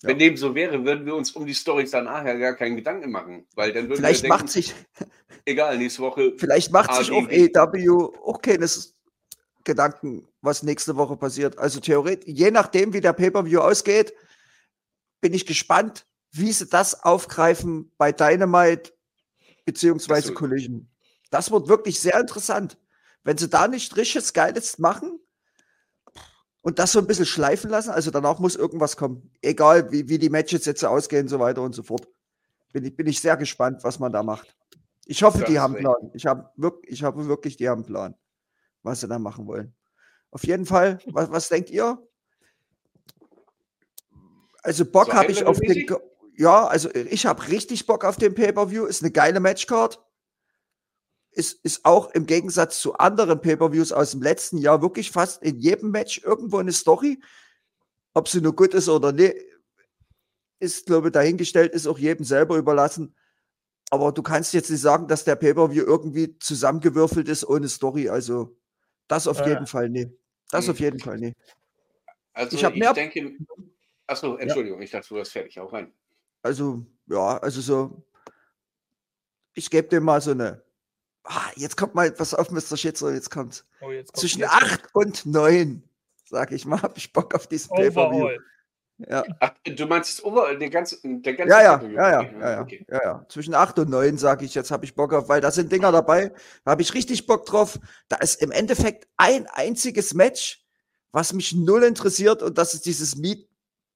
Ja. 0.02 0.10
Wenn 0.10 0.18
dem 0.18 0.36
so 0.36 0.54
wäre, 0.54 0.84
würden 0.84 1.06
wir 1.06 1.14
uns 1.16 1.32
um 1.32 1.44
die 1.44 1.54
Storys 1.54 1.90
dann 1.90 2.04
nachher 2.04 2.38
gar 2.38 2.54
keinen 2.54 2.76
Gedanken 2.76 3.10
machen. 3.10 3.46
Weil 3.54 3.72
dann 3.72 3.88
würden 3.88 3.96
Vielleicht 3.96 4.22
wir 4.22 4.28
denken, 4.28 4.42
macht 4.44 4.52
sich. 4.52 4.74
Egal, 5.44 5.78
nächste 5.78 6.02
Woche. 6.02 6.34
Vielleicht 6.36 6.72
macht 6.72 6.94
sich 6.94 7.10
auch 7.10 7.26
AEW 7.28 8.12
auch 8.22 8.40
keines 8.40 8.96
Gedanken, 9.64 10.28
was 10.40 10.62
nächste 10.62 10.96
Woche 10.96 11.16
passiert. 11.16 11.58
Also 11.58 11.80
theoretisch, 11.80 12.28
je 12.28 12.50
nachdem, 12.50 12.92
wie 12.92 13.00
der 13.00 13.12
Pay-Per-View 13.12 13.60
ausgeht, 13.60 14.14
bin 15.20 15.34
ich 15.34 15.46
gespannt, 15.46 16.06
wie 16.30 16.52
sie 16.52 16.66
das 16.66 17.02
aufgreifen 17.02 17.92
bei 17.98 18.12
Dynamite 18.12 18.92
beziehungsweise 19.64 20.32
Collision. 20.32 20.88
Das 21.30 21.50
wird 21.50 21.68
wirklich 21.68 22.00
sehr 22.00 22.18
interessant. 22.18 22.78
Wenn 23.24 23.36
sie 23.36 23.48
da 23.48 23.68
nicht 23.68 23.96
richtiges 23.96 24.32
Geiles 24.32 24.78
machen, 24.78 25.18
und 26.62 26.78
das 26.78 26.92
so 26.92 26.98
ein 26.98 27.06
bisschen 27.06 27.26
schleifen 27.26 27.70
lassen. 27.70 27.90
Also 27.90 28.10
danach 28.10 28.38
muss 28.38 28.56
irgendwas 28.56 28.96
kommen. 28.96 29.30
Egal, 29.42 29.90
wie, 29.92 30.08
wie 30.08 30.18
die 30.18 30.30
Matches 30.30 30.64
jetzt 30.64 30.84
ausgehen, 30.84 31.28
so 31.28 31.38
weiter 31.38 31.62
und 31.62 31.74
so 31.74 31.82
fort. 31.82 32.08
Bin 32.72 32.84
ich, 32.84 32.96
bin 32.96 33.06
ich 33.06 33.20
sehr 33.20 33.36
gespannt, 33.36 33.84
was 33.84 33.98
man 33.98 34.12
da 34.12 34.22
macht. 34.22 34.54
Ich 35.06 35.22
hoffe, 35.22 35.38
das 35.38 35.48
die 35.48 35.58
haben 35.58 35.74
einen 35.74 35.84
Plan. 35.84 36.10
Ich 36.12 36.26
habe 36.26 36.50
wirklich, 36.56 36.92
ich 36.92 37.02
habe 37.02 37.26
wirklich, 37.26 37.56
die 37.56 37.68
haben 37.68 37.82
einen 37.82 37.86
Plan, 37.86 38.14
was 38.82 39.00
sie 39.00 39.08
da 39.08 39.18
machen 39.18 39.46
wollen. 39.46 39.74
Auf 40.30 40.44
jeden 40.44 40.66
Fall, 40.66 40.98
was, 41.06 41.30
was 41.30 41.48
denkt 41.48 41.70
ihr? 41.70 41.98
Also 44.62 44.84
Bock 44.84 45.06
so 45.06 45.12
habe 45.14 45.32
ich 45.32 45.44
auf 45.44 45.58
den. 45.58 45.86
Ja, 46.36 46.66
also 46.66 46.94
ich 46.94 47.26
habe 47.26 47.48
richtig 47.48 47.86
Bock 47.86 48.04
auf 48.04 48.16
den 48.16 48.34
Pay-Per-View. 48.34 48.84
Ist 48.84 49.02
eine 49.02 49.10
geile 49.10 49.40
Matchcard 49.40 49.98
ist, 51.32 51.64
ist 51.64 51.84
auch 51.84 52.10
im 52.10 52.26
Gegensatz 52.26 52.80
zu 52.80 52.94
anderen 52.94 53.40
Pay-Per-Views 53.40 53.92
aus 53.92 54.12
dem 54.12 54.22
letzten 54.22 54.58
Jahr 54.58 54.82
wirklich 54.82 55.10
fast 55.10 55.42
in 55.42 55.58
jedem 55.58 55.90
Match 55.90 56.22
irgendwo 56.24 56.58
eine 56.58 56.72
Story. 56.72 57.20
Ob 58.14 58.28
sie 58.28 58.40
nur 58.40 58.56
gut 58.56 58.74
ist 58.74 58.88
oder 58.88 59.12
nicht, 59.12 59.36
ist, 60.58 60.86
glaube 60.86 61.08
ich, 61.08 61.12
dahingestellt, 61.12 61.72
ist 61.72 61.86
auch 61.86 61.98
jedem 61.98 62.24
selber 62.24 62.56
überlassen. 62.56 63.14
Aber 63.90 64.12
du 64.12 64.22
kannst 64.22 64.52
jetzt 64.52 64.70
nicht 64.70 64.80
sagen, 64.80 65.06
dass 65.06 65.24
der 65.24 65.36
Pay-Per-View 65.36 65.84
irgendwie 65.84 66.38
zusammengewürfelt 66.38 67.28
ist 67.28 67.48
ohne 67.48 67.68
Story. 67.68 68.08
Also, 68.08 68.56
das 69.06 69.26
auf 69.26 69.40
äh. 69.40 69.50
jeden 69.50 69.66
Fall 69.66 69.88
nicht. 69.88 70.10
Das 70.50 70.66
mhm. 70.66 70.72
auf 70.72 70.80
jeden 70.80 70.98
Fall 70.98 71.18
nicht. 71.18 71.36
Also, 72.32 72.56
ich, 72.56 72.62
ich 72.62 72.92
denke. 72.92 73.36
Achso, 74.06 74.36
Entschuldigung, 74.36 74.78
ja. 74.78 74.84
ich 74.84 74.90
dachte, 74.90 75.08
du 75.08 75.16
warst 75.16 75.32
fertig. 75.32 75.58
Auch 75.60 75.72
rein. 75.72 75.92
Also, 76.42 76.84
ja, 77.06 77.38
also 77.38 77.60
so. 77.60 78.02
Ich 79.54 79.70
gebe 79.70 79.88
dir 79.88 80.00
mal 80.00 80.20
so 80.20 80.30
eine 80.32 80.62
Ah, 81.30 81.50
jetzt 81.56 81.76
kommt 81.76 81.94
mal 81.94 82.06
etwas 82.06 82.32
auf, 82.32 82.50
Mr. 82.50 82.78
Schitzer, 82.78 83.12
jetzt 83.12 83.30
kommt. 83.30 83.64
Oh, 83.82 83.90
jetzt 83.90 84.12
kommt 84.12 84.20
Zwischen 84.20 84.44
8 84.44 84.94
und 84.94 85.26
9, 85.26 85.82
sag 86.24 86.52
ich 86.52 86.64
mal, 86.64 86.80
habe 86.80 86.96
ich 86.96 87.12
Bock 87.12 87.34
auf 87.34 87.46
diesen 87.46 87.68
Pay-Per-View. 87.76 88.30
Ja. 89.06 89.24
Ach, 89.38 89.52
du 89.64 89.86
meinst 89.86 90.24
Overall, 90.24 90.58
der 90.58 90.70
ganze, 90.70 90.98
der 91.04 91.34
ganze 91.34 91.52
ja, 91.52 91.62
ja, 91.62 91.82
ja, 91.82 92.22
ja, 92.22 92.50
ja, 92.50 92.60
okay. 92.62 92.84
ja, 92.90 93.00
ja, 93.04 93.26
Zwischen 93.28 93.54
8 93.54 93.78
und 93.80 93.90
9 93.90 94.16
sage 94.16 94.46
ich, 94.46 94.54
jetzt 94.54 94.70
habe 94.70 94.86
ich 94.86 94.94
Bock 94.94 95.12
auf, 95.12 95.28
weil 95.28 95.42
da 95.42 95.50
sind 95.50 95.70
Dinger 95.70 95.92
dabei, 95.92 96.32
da 96.64 96.72
habe 96.72 96.82
ich 96.82 96.94
richtig 96.94 97.26
Bock 97.26 97.44
drauf. 97.44 97.78
Da 98.08 98.16
ist 98.16 98.42
im 98.42 98.50
Endeffekt 98.50 99.06
ein 99.18 99.46
einziges 99.48 100.14
Match, 100.14 100.64
was 101.12 101.34
mich 101.34 101.52
null 101.52 101.84
interessiert 101.84 102.42
und 102.42 102.56
das 102.56 102.72
ist 102.72 102.86
dieses 102.86 103.16
Meet 103.16 103.48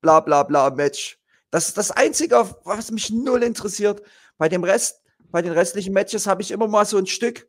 bla 0.02 0.20
bla 0.20 0.42
bla 0.42 0.70
Match. 0.70 1.18
Das 1.50 1.68
ist 1.68 1.78
das 1.78 1.90
Einzige, 1.90 2.48
was 2.64 2.90
mich 2.90 3.10
null 3.10 3.42
interessiert. 3.42 4.02
Bei 4.38 4.48
dem 4.48 4.64
Rest 4.64 5.01
bei 5.32 5.42
den 5.42 5.52
restlichen 5.52 5.92
Matches 5.92 6.26
habe 6.26 6.42
ich 6.42 6.50
immer 6.50 6.68
mal 6.68 6.86
so 6.86 6.98
ein 6.98 7.06
Stück, 7.06 7.48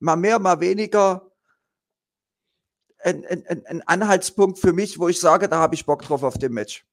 mal 0.00 0.16
mehr, 0.16 0.38
mal 0.38 0.60
weniger, 0.60 1.30
ein, 3.02 3.24
ein, 3.24 3.66
ein 3.66 3.82
Anhaltspunkt 3.82 4.58
für 4.58 4.72
mich, 4.72 4.98
wo 4.98 5.08
ich 5.08 5.18
sage, 5.18 5.48
da 5.48 5.58
habe 5.58 5.74
ich 5.74 5.86
Bock 5.86 6.02
drauf 6.02 6.22
auf 6.22 6.36
dem 6.36 6.52
Match. 6.52 6.84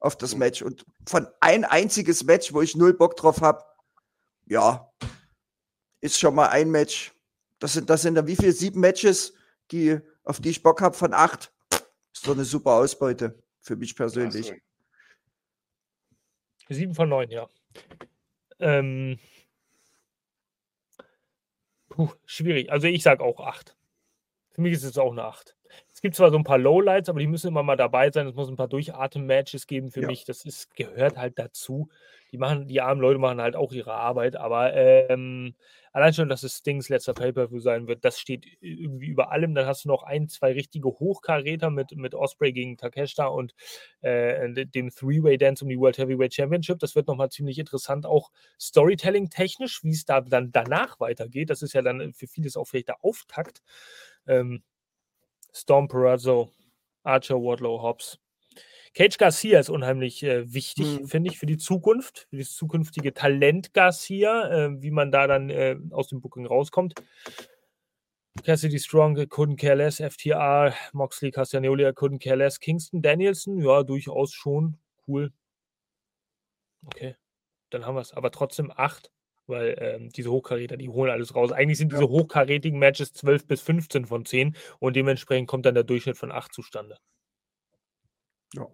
Auf 0.00 0.16
das 0.16 0.32
mhm. 0.32 0.38
Match. 0.38 0.62
Und 0.62 0.86
von 1.06 1.26
ein 1.40 1.64
einziges 1.64 2.24
Match, 2.24 2.52
wo 2.52 2.62
ich 2.62 2.76
null 2.76 2.94
Bock 2.94 3.16
drauf 3.16 3.40
habe, 3.40 3.64
ja, 4.46 4.90
ist 6.00 6.18
schon 6.18 6.34
mal 6.34 6.48
ein 6.48 6.70
Match. 6.70 7.12
Das 7.58 7.72
sind, 7.72 7.90
das 7.90 8.02
sind 8.02 8.14
dann 8.14 8.26
wie 8.26 8.36
viele? 8.36 8.52
Sieben 8.52 8.80
Matches, 8.80 9.34
die, 9.70 9.98
auf 10.22 10.40
die 10.40 10.50
ich 10.50 10.62
Bock 10.62 10.80
habe 10.80 10.96
von 10.96 11.12
acht. 11.12 11.52
Ist 12.12 12.26
doch 12.26 12.32
eine 12.32 12.44
super 12.44 12.72
Ausbeute 12.72 13.42
für 13.60 13.76
mich 13.76 13.94
persönlich. 13.94 14.52
Sieben 16.68 16.94
von 16.94 17.08
neun, 17.08 17.30
ja. 17.30 17.48
Ähm, 18.60 19.18
puh, 21.98 22.12
schwierig. 22.26 22.70
Also 22.70 22.86
ich 22.86 23.02
sage 23.02 23.24
auch 23.24 23.40
acht. 23.40 23.76
Für 24.52 24.60
mich 24.60 24.72
ist 24.72 24.84
es 24.84 24.98
auch 24.98 25.10
eine 25.10 25.24
acht. 25.24 25.56
Es 25.92 26.00
gibt 26.00 26.14
zwar 26.14 26.30
so 26.30 26.38
ein 26.38 26.44
paar 26.44 26.58
Lowlights, 26.58 27.08
aber 27.08 27.18
die 27.18 27.26
müssen 27.26 27.48
immer 27.48 27.64
mal 27.64 27.76
dabei 27.76 28.10
sein. 28.10 28.28
Es 28.28 28.34
muss 28.34 28.48
ein 28.48 28.56
paar 28.56 28.68
Durchatem-Matches 28.68 29.66
geben 29.66 29.90
für 29.90 30.02
ja. 30.02 30.06
mich. 30.06 30.24
Das 30.24 30.44
ist, 30.44 30.74
gehört 30.76 31.18
halt 31.18 31.38
dazu. 31.38 31.88
Die 32.32 32.38
machen, 32.38 32.68
die 32.68 32.80
armen 32.80 33.00
Leute 33.00 33.18
machen 33.18 33.40
halt 33.40 33.56
auch 33.56 33.72
ihre 33.72 33.94
Arbeit, 33.94 34.36
aber 34.36 34.74
ähm, 34.74 35.54
allein 35.92 36.12
schon, 36.12 36.28
dass 36.28 36.42
es 36.42 36.58
Stings 36.58 36.88
letzter 36.88 37.14
Pay-Per-View 37.14 37.60
sein 37.60 37.88
wird, 37.88 38.04
das 38.04 38.18
steht 38.20 38.46
irgendwie 38.60 39.06
über 39.08 39.32
allem. 39.32 39.54
Dann 39.54 39.66
hast 39.66 39.84
du 39.84 39.88
noch 39.88 40.02
ein, 40.02 40.28
zwei 40.28 40.52
richtige 40.52 40.88
Hochkaräter 40.88 41.70
mit, 41.70 41.96
mit 41.96 42.14
Osprey 42.14 42.52
gegen 42.52 42.76
Takeshita 42.76 43.26
und 43.26 43.54
äh, 44.00 44.66
dem 44.66 44.90
Three-Way-Dance 44.90 45.64
um 45.64 45.68
die 45.68 45.78
World 45.78 45.98
Heavyweight 45.98 46.34
Championship. 46.34 46.78
Das 46.78 46.94
wird 46.94 47.08
nochmal 47.08 47.30
ziemlich 47.30 47.58
interessant, 47.58 48.06
auch 48.06 48.30
Storytelling-technisch, 48.60 49.82
wie 49.84 49.90
es 49.90 50.04
da 50.04 50.20
dann 50.20 50.52
danach 50.52 51.00
weitergeht. 51.00 51.50
Das 51.50 51.62
ist 51.62 51.72
ja 51.72 51.82
dann 51.82 52.12
für 52.12 52.26
vieles 52.26 52.56
auch 52.56 52.66
vielleicht 52.66 52.88
der 52.88 53.04
Auftakt. 53.04 53.62
Ähm, 54.26 54.62
Storm 55.52 55.88
Perazzo, 55.88 56.52
Archer, 57.02 57.36
Wardlow, 57.36 57.82
Hobbs. 57.82 58.18
Cage 58.94 59.18
Garcia 59.18 59.58
ist 59.58 59.70
unheimlich 59.70 60.22
äh, 60.22 60.52
wichtig, 60.52 61.00
mhm. 61.00 61.06
finde 61.06 61.30
ich, 61.30 61.38
für 61.38 61.46
die 61.46 61.58
Zukunft, 61.58 62.26
für 62.30 62.36
das 62.36 62.54
zukünftige 62.54 63.14
Talent 63.14 63.74
Garcia, 63.74 64.48
äh, 64.50 64.82
wie 64.82 64.90
man 64.90 65.10
da 65.10 65.26
dann 65.26 65.50
äh, 65.50 65.76
aus 65.90 66.08
dem 66.08 66.20
Booking 66.20 66.46
rauskommt. 66.46 66.94
Cassidy 68.44 68.78
Strong, 68.78 69.16
couldn't 69.16 69.56
care 69.56 69.74
less, 69.74 70.00
FTR, 70.00 70.72
Moxley, 70.92 71.30
Castagnoli, 71.30 71.84
couldn't 71.88 72.22
care 72.22 72.36
less, 72.36 72.60
Kingston, 72.60 73.02
Danielson, 73.02 73.58
ja, 73.58 73.82
durchaus 73.82 74.32
schon, 74.32 74.78
cool. 75.06 75.32
Okay, 76.86 77.16
dann 77.70 77.84
haben 77.84 77.96
wir 77.96 78.00
es, 78.00 78.12
aber 78.12 78.30
trotzdem 78.30 78.72
acht 78.74 79.10
weil 79.48 79.76
ähm, 79.80 80.10
diese 80.10 80.30
Hochkaräter, 80.30 80.76
die 80.76 80.88
holen 80.88 81.10
alles 81.10 81.34
raus. 81.34 81.52
Eigentlich 81.52 81.78
sind 81.78 81.92
diese 81.92 82.08
hochkarätigen 82.08 82.78
Matches 82.78 83.12
12 83.14 83.46
bis 83.46 83.62
15 83.62 84.06
von 84.06 84.24
10 84.24 84.54
und 84.78 84.94
dementsprechend 84.94 85.48
kommt 85.48 85.66
dann 85.66 85.74
der 85.74 85.84
Durchschnitt 85.84 86.18
von 86.18 86.30
8 86.30 86.52
zustande. 86.52 86.98
Ja. 88.54 88.68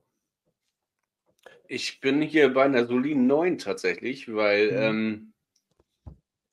Ich 1.67 2.01
bin 2.01 2.21
hier 2.23 2.53
bei 2.53 2.65
einer 2.65 2.87
soliden 2.87 3.27
9 3.27 3.59
tatsächlich, 3.59 4.33
weil 4.33 4.71
mhm. 4.71 4.79
ähm, 4.79 5.33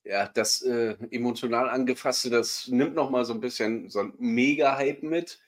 ja, 0.04 0.28
das 0.28 0.62
äh, 0.62 0.96
emotional 1.10 1.68
angefasste, 1.68 2.30
das 2.30 2.68
nimmt 2.68 2.94
nochmal 2.94 3.24
so 3.24 3.32
ein 3.32 3.40
bisschen 3.40 3.88
so 3.88 4.00
ein 4.00 4.14
Mega-Hype 4.18 5.02
mit. 5.02 5.40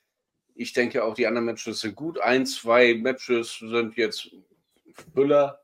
Ich 0.55 0.73
denke 0.73 1.03
auch, 1.03 1.15
die 1.15 1.27
anderen 1.27 1.47
Matches 1.47 1.81
sind 1.81 1.97
gut. 1.97 2.21
Ein, 2.21 2.47
zwei 2.47 2.95
Matches 2.95 3.59
sind 3.59 3.97
jetzt 3.97 4.31
Füller, 5.13 5.61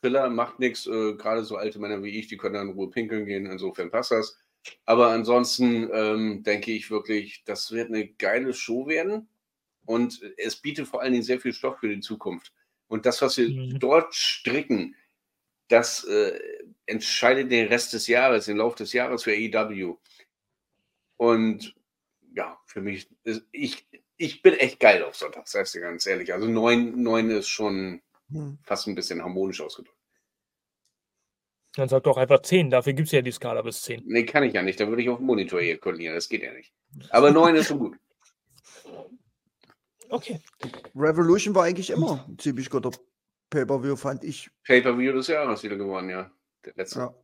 Filler 0.00 0.28
macht 0.28 0.58
nichts. 0.58 0.86
Äh, 0.86 1.14
Gerade 1.14 1.44
so 1.44 1.56
alte 1.56 1.78
Männer 1.78 2.02
wie 2.02 2.18
ich, 2.18 2.28
die 2.28 2.36
können 2.36 2.54
dann 2.54 2.68
in 2.68 2.74
Ruhe 2.74 2.90
pinkeln 2.90 3.24
gehen. 3.24 3.46
Insofern 3.46 3.90
passt 3.90 4.10
das. 4.10 4.38
Aber 4.84 5.08
ansonsten 5.08 5.88
ähm, 5.92 6.42
denke 6.42 6.72
ich 6.72 6.90
wirklich, 6.90 7.44
das 7.44 7.70
wird 7.72 7.88
eine 7.88 8.08
geile 8.08 8.52
Show 8.52 8.86
werden. 8.86 9.28
Und 9.88 10.20
es 10.36 10.56
bietet 10.56 10.86
vor 10.86 11.00
allen 11.00 11.12
Dingen 11.12 11.24
sehr 11.24 11.40
viel 11.40 11.54
Stoff 11.54 11.78
für 11.78 11.88
die 11.88 12.00
Zukunft. 12.00 12.52
Und 12.88 13.06
das, 13.06 13.22
was 13.22 13.38
wir 13.38 13.48
mhm. 13.48 13.78
dort 13.78 14.14
stricken, 14.14 14.94
das 15.68 16.04
äh, 16.04 16.38
entscheidet 16.84 17.50
den 17.50 17.68
Rest 17.68 17.94
des 17.94 18.06
Jahres, 18.06 18.44
den 18.44 18.58
Lauf 18.58 18.74
des 18.74 18.92
Jahres 18.92 19.22
für 19.22 19.32
AEW. 19.32 19.96
Und 21.16 21.74
ja, 22.34 22.60
für 22.66 22.82
mich, 22.82 23.08
ist, 23.24 23.46
ich, 23.50 23.88
ich 24.18 24.42
bin 24.42 24.52
echt 24.54 24.78
geil 24.78 25.02
auf 25.02 25.16
Sonntag, 25.16 25.48
sagst 25.48 25.74
du 25.74 25.80
ganz 25.80 26.04
ehrlich. 26.04 26.34
Also 26.34 26.46
neun, 26.46 27.02
neun 27.02 27.30
ist 27.30 27.48
schon, 27.48 28.02
hm. 28.30 28.58
Fast 28.64 28.88
ein 28.88 28.94
bisschen 28.94 29.22
harmonisch 29.22 29.62
ausgedrückt. 29.62 29.96
Dann 31.76 31.88
sag 31.88 32.02
doch 32.02 32.18
einfach 32.18 32.42
10, 32.42 32.68
dafür 32.68 32.92
gibt 32.92 33.06
es 33.06 33.12
ja 33.12 33.22
die 33.22 33.32
Skala 33.32 33.62
bis 33.62 33.80
10. 33.80 34.02
Nee, 34.04 34.26
kann 34.26 34.42
ich 34.42 34.52
ja 34.52 34.60
nicht, 34.60 34.78
da 34.80 34.86
würde 34.86 35.00
ich 35.00 35.08
auf 35.08 35.16
dem 35.16 35.26
Monitor 35.26 35.62
hier 35.62 35.78
kollieren, 35.78 36.14
das 36.14 36.28
geht 36.28 36.42
ja 36.42 36.52
nicht. 36.52 36.74
Aber 37.10 37.30
9 37.30 37.54
ist 37.54 37.68
schon 37.68 37.78
gut. 37.78 37.96
Okay. 40.10 40.40
Revolution 40.94 41.54
war 41.54 41.64
eigentlich 41.64 41.90
immer 41.90 42.24
ein 42.28 42.38
ziemlich 42.38 42.70
guter 42.70 42.90
Pay-Per-View, 43.50 43.96
fand 43.96 44.24
ich. 44.24 44.50
Pay-Per-View 44.66 45.12
des 45.12 45.28
Jahres 45.28 45.62
wieder 45.62 45.76
gewonnen, 45.76 46.10
ja. 46.10 46.30
Der 46.64 46.72
letzte. 46.76 46.98
Ja, 46.98 47.14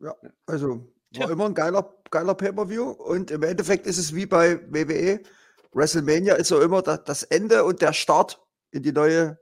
ja. 0.00 0.14
also 0.46 0.68
war 0.68 1.26
Tja. 1.26 1.30
immer 1.30 1.46
ein 1.46 1.54
geiler, 1.54 1.94
geiler 2.10 2.34
Pay-Per-View 2.34 2.90
und 2.90 3.30
im 3.30 3.42
Endeffekt 3.42 3.86
ist 3.86 3.98
es 3.98 4.14
wie 4.14 4.26
bei 4.26 4.60
WWE. 4.72 5.20
WrestleMania 5.72 6.34
ist 6.34 6.48
so 6.48 6.60
immer 6.60 6.82
das 6.82 7.22
Ende 7.24 7.64
und 7.64 7.80
der 7.82 7.92
Start 7.92 8.40
in 8.70 8.82
die 8.82 8.92
neue 8.92 9.38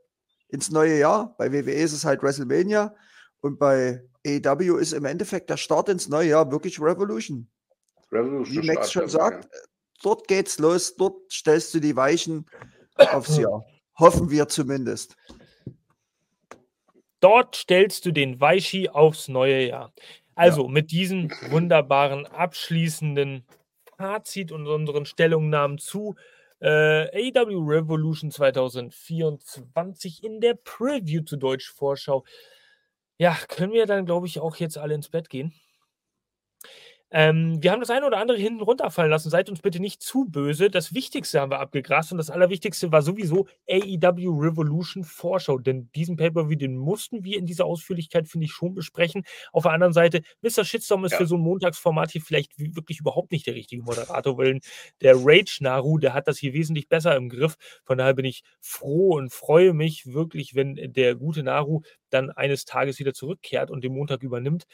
ins 0.48 0.70
neue 0.70 0.98
Jahr. 0.98 1.34
Bei 1.38 1.52
WWE 1.52 1.72
ist 1.72 1.92
es 1.92 2.04
halt 2.04 2.22
WrestleMania 2.22 2.94
und 3.40 3.58
bei 3.58 4.04
AEW 4.26 4.76
ist 4.76 4.92
im 4.92 5.04
Endeffekt 5.04 5.50
der 5.50 5.56
Start 5.56 5.88
ins 5.88 6.08
neue 6.08 6.30
Jahr 6.30 6.50
wirklich 6.50 6.80
Revolution. 6.80 7.48
Revolution 8.12 8.62
Wie 8.62 8.66
Max 8.66 8.92
schon 8.92 9.08
sagt, 9.08 9.44
ja. 9.44 9.60
Dort 10.02 10.28
geht's 10.28 10.58
los, 10.58 10.96
dort 10.96 11.30
stellst 11.30 11.74
du 11.74 11.80
die 11.80 11.96
Weichen 11.96 12.46
aufs 12.96 13.36
Jahr. 13.36 13.64
Hoffen 13.98 14.30
wir 14.30 14.48
zumindest. 14.48 15.16
Dort 17.20 17.56
stellst 17.56 18.04
du 18.04 18.12
den 18.12 18.40
Weichi 18.40 18.88
aufs 18.88 19.28
neue 19.28 19.66
Jahr. 19.66 19.92
Also 20.34 20.64
ja. 20.64 20.70
mit 20.70 20.90
diesem 20.90 21.30
wunderbaren 21.48 22.26
abschließenden 22.26 23.46
Fazit 23.96 24.52
und 24.52 24.66
unseren 24.66 25.06
Stellungnahmen 25.06 25.78
zu 25.78 26.14
äh, 26.60 27.30
AW 27.34 27.54
Revolution 27.66 28.30
2024 28.30 30.22
in 30.24 30.40
der 30.40 30.54
Preview 30.54 31.22
zu 31.22 31.36
Deutsch 31.36 31.70
Vorschau. 31.70 32.24
Ja, 33.18 33.36
können 33.48 33.72
wir 33.72 33.86
dann, 33.86 34.04
glaube 34.04 34.26
ich, 34.26 34.40
auch 34.40 34.56
jetzt 34.56 34.76
alle 34.76 34.94
ins 34.94 35.08
Bett 35.08 35.30
gehen? 35.30 35.54
Ähm, 37.12 37.62
wir 37.62 37.70
haben 37.70 37.80
das 37.80 37.90
eine 37.90 38.04
oder 38.04 38.18
andere 38.18 38.36
hinten 38.36 38.60
runterfallen 38.60 39.10
lassen. 39.10 39.30
Seid 39.30 39.48
uns 39.48 39.62
bitte 39.62 39.78
nicht 39.78 40.02
zu 40.02 40.24
böse. 40.24 40.70
Das 40.70 40.92
Wichtigste 40.92 41.40
haben 41.40 41.52
wir 41.52 41.60
abgegrast 41.60 42.10
und 42.10 42.18
das 42.18 42.30
Allerwichtigste 42.30 42.90
war 42.90 43.00
sowieso 43.02 43.46
AEW 43.70 44.40
Revolution 44.40 45.04
Vorschau. 45.04 45.58
Denn 45.58 45.88
diesen 45.94 46.16
Pay-Per-View, 46.16 46.56
den 46.56 46.76
mussten 46.76 47.22
wir 47.22 47.38
in 47.38 47.46
dieser 47.46 47.64
Ausführlichkeit, 47.64 48.28
finde 48.28 48.46
ich, 48.46 48.52
schon 48.52 48.74
besprechen. 48.74 49.22
Auf 49.52 49.62
der 49.62 49.72
anderen 49.72 49.92
Seite, 49.92 50.22
Mr. 50.42 50.64
Shitstorm 50.64 51.04
ist 51.04 51.12
ja. 51.12 51.18
für 51.18 51.26
so 51.26 51.36
ein 51.36 51.42
Montagsformat 51.42 52.10
hier 52.10 52.22
vielleicht 52.22 52.58
wirklich 52.58 52.98
überhaupt 52.98 53.30
nicht 53.30 53.46
der 53.46 53.54
richtige 53.54 53.82
Moderator, 53.82 54.36
weil 54.36 54.60
der 55.00 55.14
Rage 55.16 55.58
Naru, 55.60 55.98
der 55.98 56.12
hat 56.12 56.26
das 56.26 56.38
hier 56.38 56.54
wesentlich 56.54 56.88
besser 56.88 57.14
im 57.14 57.28
Griff. 57.28 57.54
Von 57.84 57.98
daher 57.98 58.14
bin 58.14 58.24
ich 58.24 58.42
froh 58.60 59.14
und 59.16 59.32
freue 59.32 59.74
mich 59.74 60.06
wirklich, 60.12 60.56
wenn 60.56 60.74
der 60.74 61.14
gute 61.14 61.44
Naru 61.44 61.82
dann 62.10 62.30
eines 62.30 62.64
Tages 62.64 62.98
wieder 62.98 63.14
zurückkehrt 63.14 63.70
und 63.70 63.84
den 63.84 63.92
Montag 63.92 64.22
übernimmt 64.22 64.64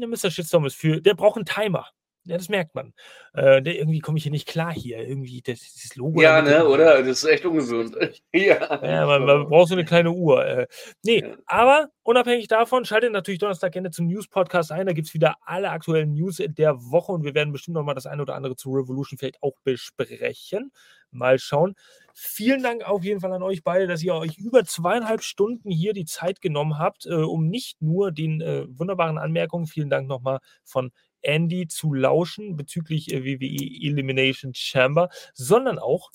der 0.00 0.08
Mr. 0.08 0.30
Shitstorm 0.30 0.66
ist 0.66 0.76
für, 0.76 1.00
der 1.00 1.14
braucht 1.14 1.36
einen 1.36 1.46
Timer. 1.46 1.86
Ja, 2.26 2.38
das 2.38 2.48
merkt 2.48 2.74
man. 2.74 2.94
Äh, 3.36 3.58
irgendwie 3.58 3.98
komme 3.98 4.16
ich 4.16 4.22
hier 4.22 4.32
nicht 4.32 4.48
klar 4.48 4.72
hier. 4.72 5.06
Irgendwie 5.06 5.42
das, 5.42 5.60
dieses 5.60 5.94
Logo. 5.94 6.22
Ja, 6.22 6.40
ne, 6.40 6.66
oder? 6.66 7.02
Das 7.02 7.22
ist 7.22 7.24
echt 7.24 7.44
ungesund. 7.44 7.96
ja. 8.32 8.82
ja 8.82 9.06
man, 9.06 9.26
man, 9.26 9.46
braucht 9.46 9.68
so 9.68 9.74
eine 9.74 9.84
kleine 9.84 10.10
Uhr. 10.10 10.44
Äh, 10.46 10.66
nee, 11.02 11.20
ja. 11.20 11.36
aber 11.44 11.90
unabhängig 12.02 12.48
davon, 12.48 12.86
schaltet 12.86 13.12
natürlich 13.12 13.40
Donnerstag 13.40 13.72
gerne 13.72 13.90
zum 13.90 14.06
News-Podcast 14.06 14.72
ein. 14.72 14.86
Da 14.86 14.94
gibt 14.94 15.08
es 15.08 15.12
wieder 15.12 15.36
alle 15.44 15.68
aktuellen 15.68 16.14
News 16.14 16.38
der 16.38 16.76
Woche 16.76 17.12
und 17.12 17.24
wir 17.24 17.34
werden 17.34 17.52
bestimmt 17.52 17.74
noch 17.74 17.84
mal 17.84 17.92
das 17.92 18.06
eine 18.06 18.22
oder 18.22 18.36
andere 18.36 18.56
zu 18.56 18.70
Revolution 18.70 19.18
vielleicht 19.18 19.42
auch 19.42 19.56
besprechen. 19.62 20.72
Mal 21.14 21.38
schauen. 21.38 21.74
Vielen 22.12 22.62
Dank 22.62 22.84
auf 22.84 23.02
jeden 23.02 23.20
Fall 23.20 23.32
an 23.32 23.42
euch 23.42 23.64
beide, 23.64 23.86
dass 23.86 24.02
ihr 24.02 24.14
euch 24.14 24.38
über 24.38 24.64
zweieinhalb 24.64 25.22
Stunden 25.22 25.70
hier 25.70 25.92
die 25.92 26.04
Zeit 26.04 26.40
genommen 26.40 26.78
habt, 26.78 27.06
äh, 27.06 27.14
um 27.14 27.48
nicht 27.48 27.82
nur 27.82 28.12
den 28.12 28.40
äh, 28.40 28.66
wunderbaren 28.68 29.18
Anmerkungen, 29.18 29.66
vielen 29.66 29.90
Dank 29.90 30.06
nochmal 30.06 30.38
von 30.62 30.92
Andy 31.22 31.66
zu 31.66 31.92
lauschen 31.92 32.56
bezüglich 32.56 33.12
äh, 33.12 33.24
WWE 33.24 33.88
Elimination 33.88 34.54
Chamber, 34.54 35.08
sondern 35.32 35.78
auch 35.78 36.10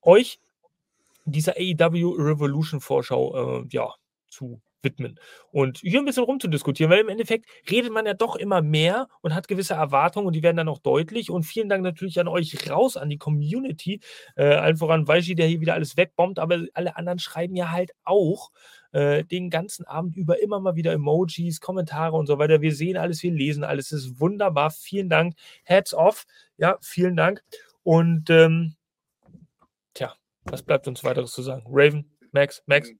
euch 0.00 0.40
dieser 1.24 1.54
AEW 1.56 2.14
Revolution 2.18 2.80
Vorschau 2.80 3.60
äh, 3.60 3.66
ja, 3.70 3.94
zu 4.28 4.60
widmen 4.82 5.18
und 5.50 5.78
hier 5.78 6.00
ein 6.00 6.04
bisschen 6.04 6.24
rumzudiskutieren, 6.24 6.90
weil 6.90 7.00
im 7.00 7.08
Endeffekt 7.08 7.46
redet 7.70 7.92
man 7.92 8.06
ja 8.06 8.14
doch 8.14 8.36
immer 8.36 8.62
mehr 8.62 9.08
und 9.20 9.34
hat 9.34 9.48
gewisse 9.48 9.74
Erwartungen 9.74 10.26
und 10.26 10.34
die 10.34 10.42
werden 10.42 10.56
dann 10.56 10.68
auch 10.68 10.78
deutlich. 10.78 11.30
Und 11.30 11.44
vielen 11.44 11.68
Dank 11.68 11.82
natürlich 11.82 12.18
an 12.20 12.28
euch 12.28 12.70
raus, 12.70 12.96
an 12.96 13.08
die 13.10 13.18
Community, 13.18 14.00
äh, 14.36 14.44
allen 14.44 14.76
voran 14.76 15.06
Weishi, 15.06 15.34
der 15.34 15.46
hier 15.46 15.60
wieder 15.60 15.74
alles 15.74 15.96
wegbombt, 15.96 16.38
aber 16.38 16.64
alle 16.74 16.96
anderen 16.96 17.18
schreiben 17.18 17.56
ja 17.56 17.70
halt 17.70 17.92
auch 18.04 18.50
äh, 18.92 19.24
den 19.24 19.50
ganzen 19.50 19.86
Abend 19.86 20.16
über 20.16 20.40
immer 20.42 20.60
mal 20.60 20.76
wieder 20.76 20.92
Emojis, 20.92 21.60
Kommentare 21.60 22.16
und 22.16 22.26
so 22.26 22.38
weiter. 22.38 22.60
Wir 22.60 22.74
sehen 22.74 22.96
alles, 22.96 23.22
wir 23.22 23.32
lesen 23.32 23.64
alles. 23.64 23.92
Es 23.92 24.04
ist 24.04 24.20
wunderbar. 24.20 24.70
Vielen 24.70 25.08
Dank. 25.08 25.34
Heads 25.64 25.94
off. 25.94 26.26
Ja, 26.58 26.78
vielen 26.80 27.16
Dank. 27.16 27.42
Und 27.82 28.30
ähm, 28.30 28.76
tja, 29.94 30.14
was 30.44 30.62
bleibt 30.62 30.86
uns 30.88 31.02
weiteres 31.04 31.32
zu 31.32 31.42
sagen? 31.42 31.64
Raven, 31.68 32.10
Max, 32.32 32.62
Max. 32.66 32.90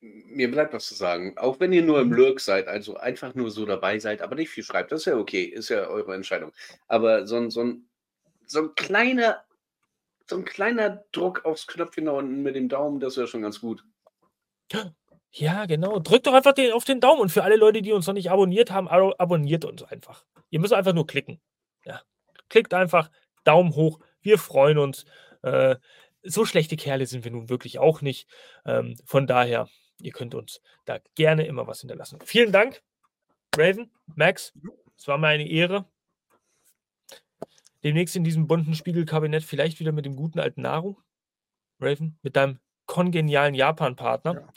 Mir 0.00 0.50
bleibt 0.50 0.72
was 0.72 0.86
zu 0.86 0.94
sagen. 0.94 1.36
Auch 1.36 1.60
wenn 1.60 1.72
ihr 1.72 1.82
nur 1.82 2.00
im 2.00 2.08
mhm. 2.08 2.14
Lurk 2.14 2.40
seid, 2.40 2.68
also 2.68 2.96
einfach 2.96 3.34
nur 3.34 3.50
so 3.50 3.66
dabei 3.66 3.98
seid, 3.98 4.22
aber 4.22 4.34
nicht 4.34 4.50
viel 4.50 4.64
schreibt, 4.64 4.92
das 4.92 5.00
ist 5.00 5.06
ja 5.06 5.16
okay, 5.16 5.44
ist 5.44 5.68
ja 5.68 5.86
eure 5.88 6.14
Entscheidung. 6.14 6.52
Aber 6.88 7.26
so 7.26 7.36
ein, 7.36 7.50
so 7.50 7.62
ein, 7.62 7.88
so 8.46 8.62
ein 8.62 8.74
kleiner, 8.74 9.44
so 10.28 10.36
ein 10.36 10.44
kleiner 10.44 11.04
Druck 11.12 11.44
aufs 11.44 11.66
Knöpfchen 11.66 12.06
da 12.06 12.12
unten 12.12 12.42
mit 12.42 12.56
dem 12.56 12.68
Daumen, 12.68 13.00
das 13.00 13.16
wäre 13.16 13.26
schon 13.26 13.42
ganz 13.42 13.60
gut. 13.60 13.84
Ja, 15.32 15.66
genau. 15.66 16.00
Drückt 16.00 16.26
doch 16.26 16.34
einfach 16.34 16.52
den, 16.52 16.72
auf 16.72 16.84
den 16.84 17.00
Daumen. 17.00 17.20
Und 17.20 17.30
für 17.30 17.44
alle 17.44 17.56
Leute, 17.56 17.82
die 17.82 17.92
uns 17.92 18.06
noch 18.06 18.14
nicht 18.14 18.30
abonniert 18.30 18.70
haben, 18.70 18.88
abonniert 18.88 19.64
uns 19.64 19.82
einfach. 19.82 20.24
Ihr 20.50 20.60
müsst 20.60 20.72
einfach 20.72 20.92
nur 20.92 21.06
klicken. 21.06 21.40
Ja. 21.84 22.02
Klickt 22.48 22.74
einfach, 22.74 23.10
Daumen 23.44 23.74
hoch. 23.74 24.00
Wir 24.22 24.38
freuen 24.38 24.78
uns. 24.78 25.04
Äh, 25.42 25.76
so 26.22 26.44
schlechte 26.44 26.76
Kerle 26.76 27.06
sind 27.06 27.24
wir 27.24 27.30
nun 27.30 27.48
wirklich 27.48 27.78
auch 27.78 28.02
nicht. 28.02 28.28
Ähm, 28.66 28.96
von 29.04 29.26
daher, 29.26 29.68
ihr 30.00 30.12
könnt 30.12 30.34
uns 30.34 30.60
da 30.84 30.98
gerne 31.14 31.46
immer 31.46 31.66
was 31.66 31.80
hinterlassen. 31.80 32.18
Vielen 32.24 32.52
Dank, 32.52 32.82
Raven, 33.56 33.90
Max. 34.14 34.52
Es 34.96 35.08
war 35.08 35.18
mir 35.18 35.28
eine 35.28 35.48
Ehre. 35.48 35.86
Demnächst 37.82 38.16
in 38.16 38.24
diesem 38.24 38.46
bunten 38.46 38.74
Spiegelkabinett 38.74 39.42
vielleicht 39.42 39.80
wieder 39.80 39.92
mit 39.92 40.04
dem 40.04 40.16
guten 40.16 40.38
alten 40.38 40.62
Naru. 40.62 40.96
Raven, 41.80 42.18
mit 42.22 42.36
deinem 42.36 42.58
kongenialen 42.86 43.54
Japan-Partner. 43.54 44.34
Ja. 44.34 44.52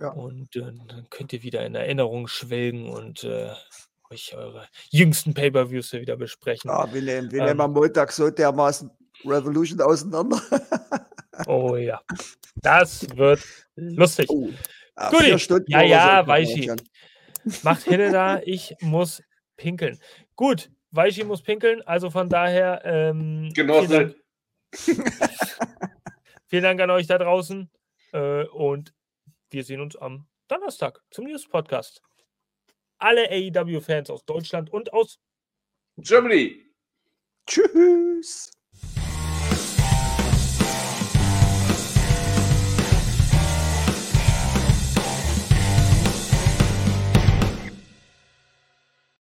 Ja. 0.00 0.08
Und 0.08 0.56
äh, 0.56 0.60
dann 0.60 1.06
könnt 1.10 1.32
ihr 1.32 1.42
wieder 1.42 1.64
in 1.64 1.74
Erinnerung 1.74 2.26
schwelgen 2.26 2.88
und 2.88 3.22
äh, 3.24 3.52
euch 4.10 4.34
eure 4.34 4.66
jüngsten 4.90 5.34
Pay-Per-Views 5.34 5.92
wieder 5.92 6.16
besprechen. 6.16 6.70
Wir 6.70 7.02
nehmen, 7.02 7.30
wir 7.30 7.42
ähm, 7.42 7.60
am 7.60 7.72
Montag 7.72 8.10
so 8.10 8.30
dermaßen 8.30 8.90
Revolution 9.24 9.80
auseinander. 9.80 10.40
oh 11.46 11.76
ja. 11.76 12.00
Das 12.56 13.06
wird 13.16 13.44
lustig. 13.76 14.28
Oh, 14.30 14.50
ja, 14.96 15.10
Gut, 15.10 15.64
ja, 15.68 15.82
ja, 15.82 16.26
Weichi. 16.26 16.70
Macht 17.62 17.82
Hille 17.84 18.10
da, 18.10 18.40
ich 18.44 18.74
muss 18.80 19.22
pinkeln. 19.56 19.98
Gut, 20.36 20.70
Weichi 20.90 21.24
muss 21.24 21.42
pinkeln, 21.42 21.82
also 21.82 22.10
von 22.10 22.28
daher. 22.28 22.82
Ähm, 22.84 23.50
Genossen. 23.54 24.14
Vielen, 24.74 25.04
vielen 26.48 26.62
Dank 26.62 26.80
an 26.80 26.90
euch 26.90 27.06
da 27.06 27.18
draußen 27.18 27.70
äh, 28.12 28.44
und 28.44 28.94
wir 29.50 29.64
sehen 29.64 29.80
uns 29.80 29.96
am 29.96 30.26
Donnerstag 30.48 31.00
zum 31.10 31.26
News 31.26 31.48
Podcast. 31.48 32.00
Alle 32.98 33.28
AEW-Fans 33.30 34.10
aus 34.10 34.24
Deutschland 34.24 34.70
und 34.70 34.92
aus 34.92 35.18
Germany. 35.96 36.64
Tschüss. 37.46 38.53